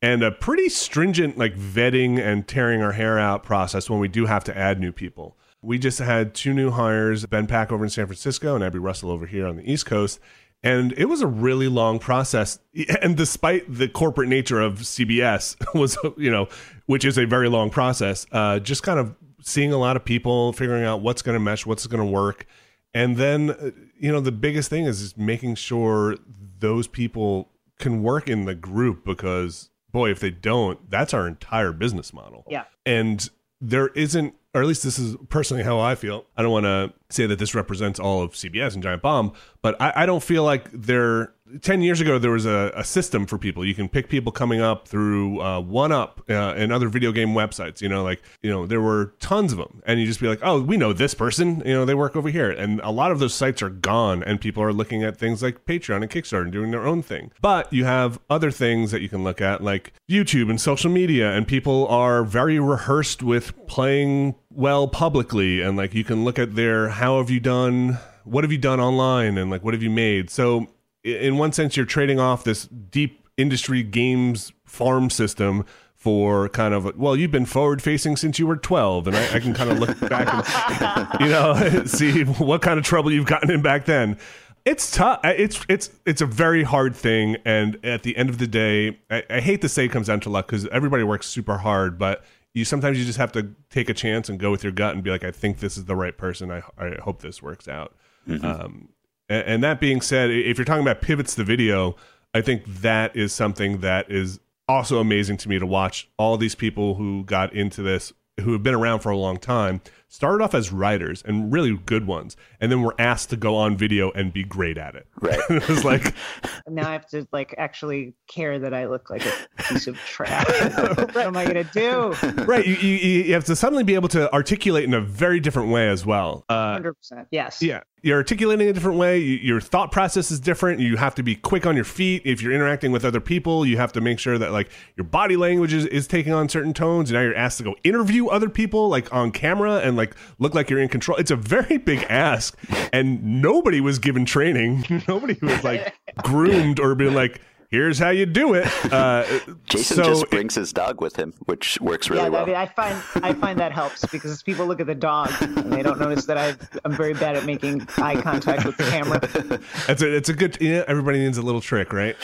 and 0.01 0.23
a 0.23 0.31
pretty 0.31 0.69
stringent 0.69 1.37
like 1.37 1.55
vetting 1.55 2.19
and 2.19 2.47
tearing 2.47 2.81
our 2.81 2.93
hair 2.93 3.19
out 3.19 3.43
process 3.43 3.89
when 3.89 3.99
we 3.99 4.07
do 4.07 4.25
have 4.25 4.43
to 4.45 4.57
add 4.57 4.79
new 4.79 4.91
people. 4.91 5.37
We 5.61 5.77
just 5.77 5.99
had 5.99 6.33
two 6.33 6.53
new 6.53 6.71
hires, 6.71 7.25
Ben 7.25 7.47
Pack 7.47 7.71
over 7.71 7.83
in 7.83 7.89
San 7.89 8.05
Francisco 8.05 8.55
and 8.55 8.63
Abby 8.63 8.79
Russell 8.79 9.11
over 9.11 9.25
here 9.25 9.45
on 9.45 9.57
the 9.57 9.69
East 9.69 9.85
Coast. 9.85 10.19
And 10.61 10.93
it 10.93 11.05
was 11.05 11.21
a 11.21 11.27
really 11.27 11.67
long 11.67 11.99
process. 11.99 12.59
And 13.01 13.17
despite 13.17 13.73
the 13.73 13.87
corporate 13.87 14.29
nature 14.29 14.61
of 14.61 14.79
CBS 14.79 15.55
was, 15.73 15.97
you 16.17 16.31
know, 16.31 16.47
which 16.85 17.05
is 17.05 17.17
a 17.17 17.25
very 17.25 17.49
long 17.49 17.69
process, 17.69 18.25
uh, 18.31 18.59
just 18.59 18.83
kind 18.83 18.99
of 18.99 19.15
seeing 19.41 19.73
a 19.73 19.77
lot 19.77 19.95
of 19.95 20.05
people, 20.05 20.53
figuring 20.53 20.83
out 20.83 21.01
what's 21.01 21.21
going 21.21 21.35
to 21.35 21.39
mesh, 21.39 21.65
what's 21.65 21.87
going 21.87 22.05
to 22.05 22.11
work. 22.11 22.45
And 22.93 23.17
then, 23.17 23.51
uh, 23.51 23.71
you 23.97 24.11
know, 24.11 24.19
the 24.19 24.31
biggest 24.31 24.69
thing 24.69 24.85
is, 24.85 25.01
is 25.01 25.17
making 25.17 25.55
sure 25.55 26.15
those 26.59 26.87
people 26.87 27.49
can 27.77 28.03
work 28.03 28.29
in 28.29 28.45
the 28.45 28.55
group 28.55 29.05
because, 29.05 29.69
boy, 29.91 30.11
if 30.11 30.19
they 30.19 30.31
don't, 30.31 30.89
that's 30.89 31.13
our 31.13 31.27
entire 31.27 31.71
business 31.71 32.13
model. 32.13 32.45
Yeah. 32.47 32.65
And 32.85 33.29
there 33.61 33.87
isn't, 33.89 34.35
or 34.53 34.61
at 34.61 34.67
least 34.67 34.83
this 34.83 34.97
is 34.97 35.15
personally 35.29 35.63
how 35.63 35.79
I 35.79 35.95
feel. 35.95 36.25
I 36.37 36.41
don't 36.41 36.51
want 36.51 36.65
to 36.65 36.93
say 37.09 37.25
that 37.25 37.39
this 37.39 37.53
represents 37.53 37.99
all 37.99 38.21
of 38.21 38.31
CBS 38.31 38.73
and 38.73 38.81
Giant 38.81 39.01
Bomb, 39.01 39.33
but 39.61 39.79
I, 39.81 39.93
I 39.95 40.05
don't 40.05 40.23
feel 40.23 40.43
like 40.43 40.69
they're 40.71 41.33
10 41.61 41.81
years 41.81 42.01
ago 42.01 42.19
there 42.19 42.31
was 42.31 42.45
a, 42.45 42.71
a, 42.75 42.83
system 42.83 43.25
for 43.25 43.37
people. 43.37 43.65
You 43.65 43.75
can 43.75 43.89
pick 43.89 44.09
people 44.09 44.31
coming 44.31 44.61
up 44.61 44.87
through 44.87 45.39
uh, 45.39 45.61
1UP 45.61 46.29
uh, 46.29 46.53
and 46.55 46.71
other 46.71 46.89
video 46.89 47.11
game 47.11 47.29
websites 47.29 47.81
you 47.81 47.89
know 47.89 48.03
like 48.03 48.21
you 48.41 48.49
know 48.49 48.65
there 48.65 48.81
were 48.81 49.13
tons 49.19 49.51
of 49.51 49.57
them. 49.57 49.81
And 49.85 49.99
you 49.99 50.05
just 50.05 50.19
be 50.19 50.27
like 50.27 50.39
oh 50.41 50.61
we 50.61 50.77
know 50.77 50.93
this 50.93 51.13
person. 51.13 51.61
You 51.65 51.73
know 51.73 51.85
they 51.85 51.95
work 51.95 52.15
over 52.15 52.29
here. 52.29 52.49
And 52.49 52.79
a 52.81 52.91
lot 52.91 53.11
of 53.11 53.19
those 53.19 53.33
sites 53.33 53.61
are 53.61 53.69
gone 53.69 54.23
and 54.23 54.39
people 54.39 54.63
are 54.63 54.73
looking 54.73 55.03
at 55.03 55.17
things 55.17 55.41
like 55.41 55.65
patreon 55.65 56.01
and 56.01 56.09
kickstarter 56.09 56.43
and 56.43 56.51
doing 56.51 56.71
their 56.71 56.85
own 56.85 57.01
thing. 57.01 57.31
But 57.41 57.71
you 57.71 57.85
have 57.85 58.19
other 58.29 58.51
things 58.51 58.91
that 58.91 59.01
you 59.01 59.09
can 59.09 59.23
look 59.23 59.41
at 59.41 59.63
like 59.63 59.93
youtube 60.09 60.49
and 60.49 60.59
social 60.59 60.91
media. 60.91 61.31
And 61.31 61.47
people 61.47 61.87
are 61.87 62.23
very 62.23 62.59
rehearsed 62.59 63.23
with 63.23 63.67
playing 63.67 64.35
well 64.49 64.87
publicly. 64.87 65.61
And 65.61 65.77
like 65.77 65.93
you 65.93 66.03
can 66.03 66.23
look 66.23 66.39
at 66.39 66.55
their 66.55 66.89
how 66.89 67.17
have 67.17 67.29
you 67.29 67.39
done? 67.39 67.97
What 68.23 68.43
have 68.43 68.51
you 68.51 68.57
done 68.57 68.79
online? 68.79 69.37
And 69.37 69.49
like 69.49 69.63
what 69.63 69.73
have 69.73 69.83
you 69.83 69.89
made? 69.89 70.29
So 70.29 70.67
in 71.03 71.37
one 71.37 71.51
sense 71.51 71.77
you're 71.77 71.85
trading 71.85 72.19
off 72.19 72.43
this 72.43 72.65
deep 72.65 73.27
industry 73.37 73.83
games 73.83 74.51
farm 74.65 75.09
system 75.09 75.65
for 75.95 76.49
kind 76.49 76.73
of 76.73 76.95
well 76.97 77.15
you've 77.15 77.31
been 77.31 77.45
forward 77.45 77.81
facing 77.81 78.15
since 78.15 78.39
you 78.39 78.47
were 78.47 78.55
12 78.55 79.07
and 79.07 79.17
I, 79.17 79.35
I 79.35 79.39
can 79.39 79.53
kind 79.53 79.69
of 79.69 79.79
look 79.79 79.99
back 80.09 80.33
and 80.33 81.19
you 81.21 81.27
know 81.29 81.83
see 81.85 82.23
what 82.23 82.61
kind 82.61 82.79
of 82.79 82.85
trouble 82.85 83.11
you've 83.11 83.25
gotten 83.25 83.51
in 83.51 83.61
back 83.61 83.85
then. 83.85 84.17
It's 84.65 84.91
tough 84.91 85.21
it's 85.23 85.65
it's 85.69 85.89
it's 86.05 86.21
a 86.21 86.25
very 86.25 86.63
hard 86.63 86.95
thing 86.95 87.37
and 87.45 87.77
at 87.83 88.03
the 88.03 88.15
end 88.17 88.29
of 88.29 88.37
the 88.37 88.45
day 88.45 88.99
i, 89.09 89.23
I 89.29 89.39
hate 89.39 89.61
to 89.61 89.69
say 89.69 89.85
it 89.85 89.87
comes 89.87 90.07
down 90.07 90.19
to 90.21 90.29
luck 90.29 90.47
because 90.47 90.67
everybody 90.67 91.01
works 91.03 91.27
super 91.27 91.57
hard 91.57 91.97
but 91.97 92.23
you 92.53 92.65
sometimes 92.65 92.99
you 92.99 93.05
just 93.05 93.17
have 93.17 93.31
to 93.31 93.55
take 93.69 93.89
a 93.89 93.93
chance 93.93 94.27
and 94.27 94.37
go 94.37 94.51
with 94.51 94.61
your 94.63 94.73
gut 94.73 94.93
and 94.93 95.03
be 95.03 95.09
like 95.09 95.23
i 95.23 95.31
think 95.31 95.59
this 95.59 95.77
is 95.77 95.85
the 95.85 95.95
right 95.95 96.17
person. 96.17 96.51
I, 96.51 96.61
I 96.77 96.97
hope 97.01 97.21
this 97.21 97.41
works 97.41 97.67
out. 97.69 97.95
Um, 98.43 98.89
and, 99.29 99.47
and 99.47 99.63
that 99.63 99.79
being 99.79 100.01
said, 100.01 100.31
if 100.31 100.57
you're 100.57 100.65
talking 100.65 100.81
about 100.81 101.01
pivots 101.01 101.35
the 101.35 101.43
video, 101.43 101.95
I 102.33 102.41
think 102.41 102.65
that 102.65 103.15
is 103.15 103.33
something 103.33 103.79
that 103.79 104.11
is 104.11 104.39
also 104.67 104.99
amazing 104.99 105.37
to 105.37 105.49
me 105.49 105.57
to 105.59 105.65
watch 105.65 106.09
all 106.17 106.37
these 106.37 106.55
people 106.55 106.95
who 106.95 107.23
got 107.23 107.53
into 107.53 107.81
this, 107.81 108.13
who 108.41 108.53
have 108.53 108.63
been 108.63 108.75
around 108.75 108.99
for 108.99 109.09
a 109.09 109.17
long 109.17 109.37
time, 109.37 109.81
started 110.09 110.43
off 110.43 110.53
as 110.53 110.71
writers 110.71 111.23
and 111.25 111.53
really 111.53 111.77
good 111.85 112.05
ones, 112.05 112.35
and 112.59 112.71
then 112.71 112.81
were 112.81 112.95
asked 112.99 113.29
to 113.29 113.37
go 113.37 113.55
on 113.55 113.77
video 113.77 114.11
and 114.11 114.33
be 114.33 114.43
great 114.43 114.77
at 114.77 114.95
it. 114.95 115.07
Right. 115.21 115.39
it 115.49 115.67
was 115.69 115.85
like, 115.85 116.13
now 116.67 116.89
I 116.89 116.93
have 116.93 117.07
to 117.09 117.27
like 117.31 117.55
actually 117.57 118.15
care 118.27 118.59
that 118.59 118.73
I 118.73 118.87
look 118.87 119.09
like 119.09 119.25
a 119.25 119.33
piece 119.63 119.87
of 119.87 119.95
trash. 119.97 120.45
what 120.97 121.17
am 121.17 121.37
I 121.37 121.45
gonna 121.45 121.63
do? 121.63 122.09
right, 122.43 122.65
you, 122.65 122.75
you, 122.75 123.23
you 123.23 123.33
have 123.33 123.45
to 123.45 123.55
suddenly 123.55 123.83
be 123.83 123.95
able 123.95 124.09
to 124.09 124.31
articulate 124.33 124.83
in 124.83 124.93
a 124.93 125.01
very 125.01 125.39
different 125.39 125.69
way 125.69 125.87
as 125.87 126.05
well. 126.05 126.43
Uh, 126.49 126.73
Hundred 126.73 126.95
percent. 126.95 127.27
Yes. 127.31 127.61
Yeah, 127.61 127.81
you're 128.01 128.17
articulating 128.17 128.67
a 128.67 128.73
different 128.73 128.97
way. 128.97 129.19
Your 129.19 129.59
thought 129.59 129.91
process 129.91 130.31
is 130.31 130.39
different. 130.39 130.79
You 130.79 130.97
have 130.97 131.15
to 131.15 131.23
be 131.23 131.35
quick 131.35 131.65
on 131.65 131.75
your 131.75 131.85
feet. 131.85 132.21
If 132.25 132.41
you're 132.41 132.53
interacting 132.53 132.91
with 132.91 133.03
other 133.03 133.19
people, 133.19 133.65
you 133.65 133.77
have 133.77 133.91
to 133.93 134.01
make 134.01 134.19
sure 134.19 134.37
that 134.37 134.51
like 134.51 134.69
your 134.95 135.03
body 135.03 135.35
language 135.35 135.73
is, 135.73 135.85
is 135.87 136.07
taking 136.07 136.33
on 136.33 136.47
certain 136.49 136.73
tones. 136.73 137.09
And 137.09 137.17
now 137.17 137.23
you're 137.23 137.35
asked 137.35 137.57
to 137.59 137.63
go 137.63 137.75
interview 137.83 138.27
other 138.27 138.49
people 138.49 138.89
like 138.89 139.13
on 139.13 139.31
camera 139.31 139.79
and 139.79 139.97
like 139.99 140.15
look 140.39 140.55
like 140.55 140.69
you're 140.69 140.79
in 140.79 140.89
control. 140.89 141.17
It's 141.17 141.31
a 141.31 141.35
very 141.35 141.77
big 141.91 142.05
ask, 142.09 142.57
and 142.91 143.41
nobody 143.41 143.81
was 143.81 143.99
given 143.99 144.25
training. 144.25 144.85
nobody 145.07 145.37
was 145.41 145.63
like 145.63 145.93
groomed 146.23 146.79
or 146.79 146.95
been 146.95 147.13
like. 147.13 147.41
Here's 147.71 147.99
how 147.99 148.09
you 148.09 148.25
do 148.25 148.55
it. 148.55 148.65
Uh, 148.91 149.23
Jason 149.65 149.97
so 149.97 150.03
just 150.03 150.29
brings 150.31 150.55
his 150.55 150.73
dog 150.73 151.01
with 151.01 151.15
him, 151.15 151.35
which 151.45 151.79
works 151.79 152.09
really 152.09 152.23
yeah, 152.23 152.29
well. 152.29 152.41
I, 152.41 152.45
mean, 152.47 152.55
I 152.55 152.65
find 152.65 153.03
I 153.23 153.33
find 153.33 153.59
that 153.59 153.71
helps 153.71 154.03
because 154.07 154.41
people 154.41 154.65
look 154.65 154.79
at 154.79 154.87
the 154.87 154.95
dog 154.95 155.29
and 155.39 155.71
they 155.71 155.83
don't 155.83 155.99
notice 155.99 156.25
that 156.25 156.35
I 156.35 156.55
I'm 156.83 156.93
very 156.93 157.13
bad 157.13 157.35
at 157.35 157.45
making 157.45 157.87
eye 157.97 158.19
contact 158.19 158.65
with 158.65 158.75
the 158.75 158.85
camera. 158.85 159.19
It's 159.87 160.01
a 160.01 160.15
it's 160.15 160.29
a 160.29 160.33
good. 160.33 160.57
You 160.59 160.77
know, 160.77 160.85
everybody 160.87 161.19
needs 161.19 161.37
a 161.37 161.43
little 161.43 161.61
trick, 161.61 161.93
right? 161.93 162.15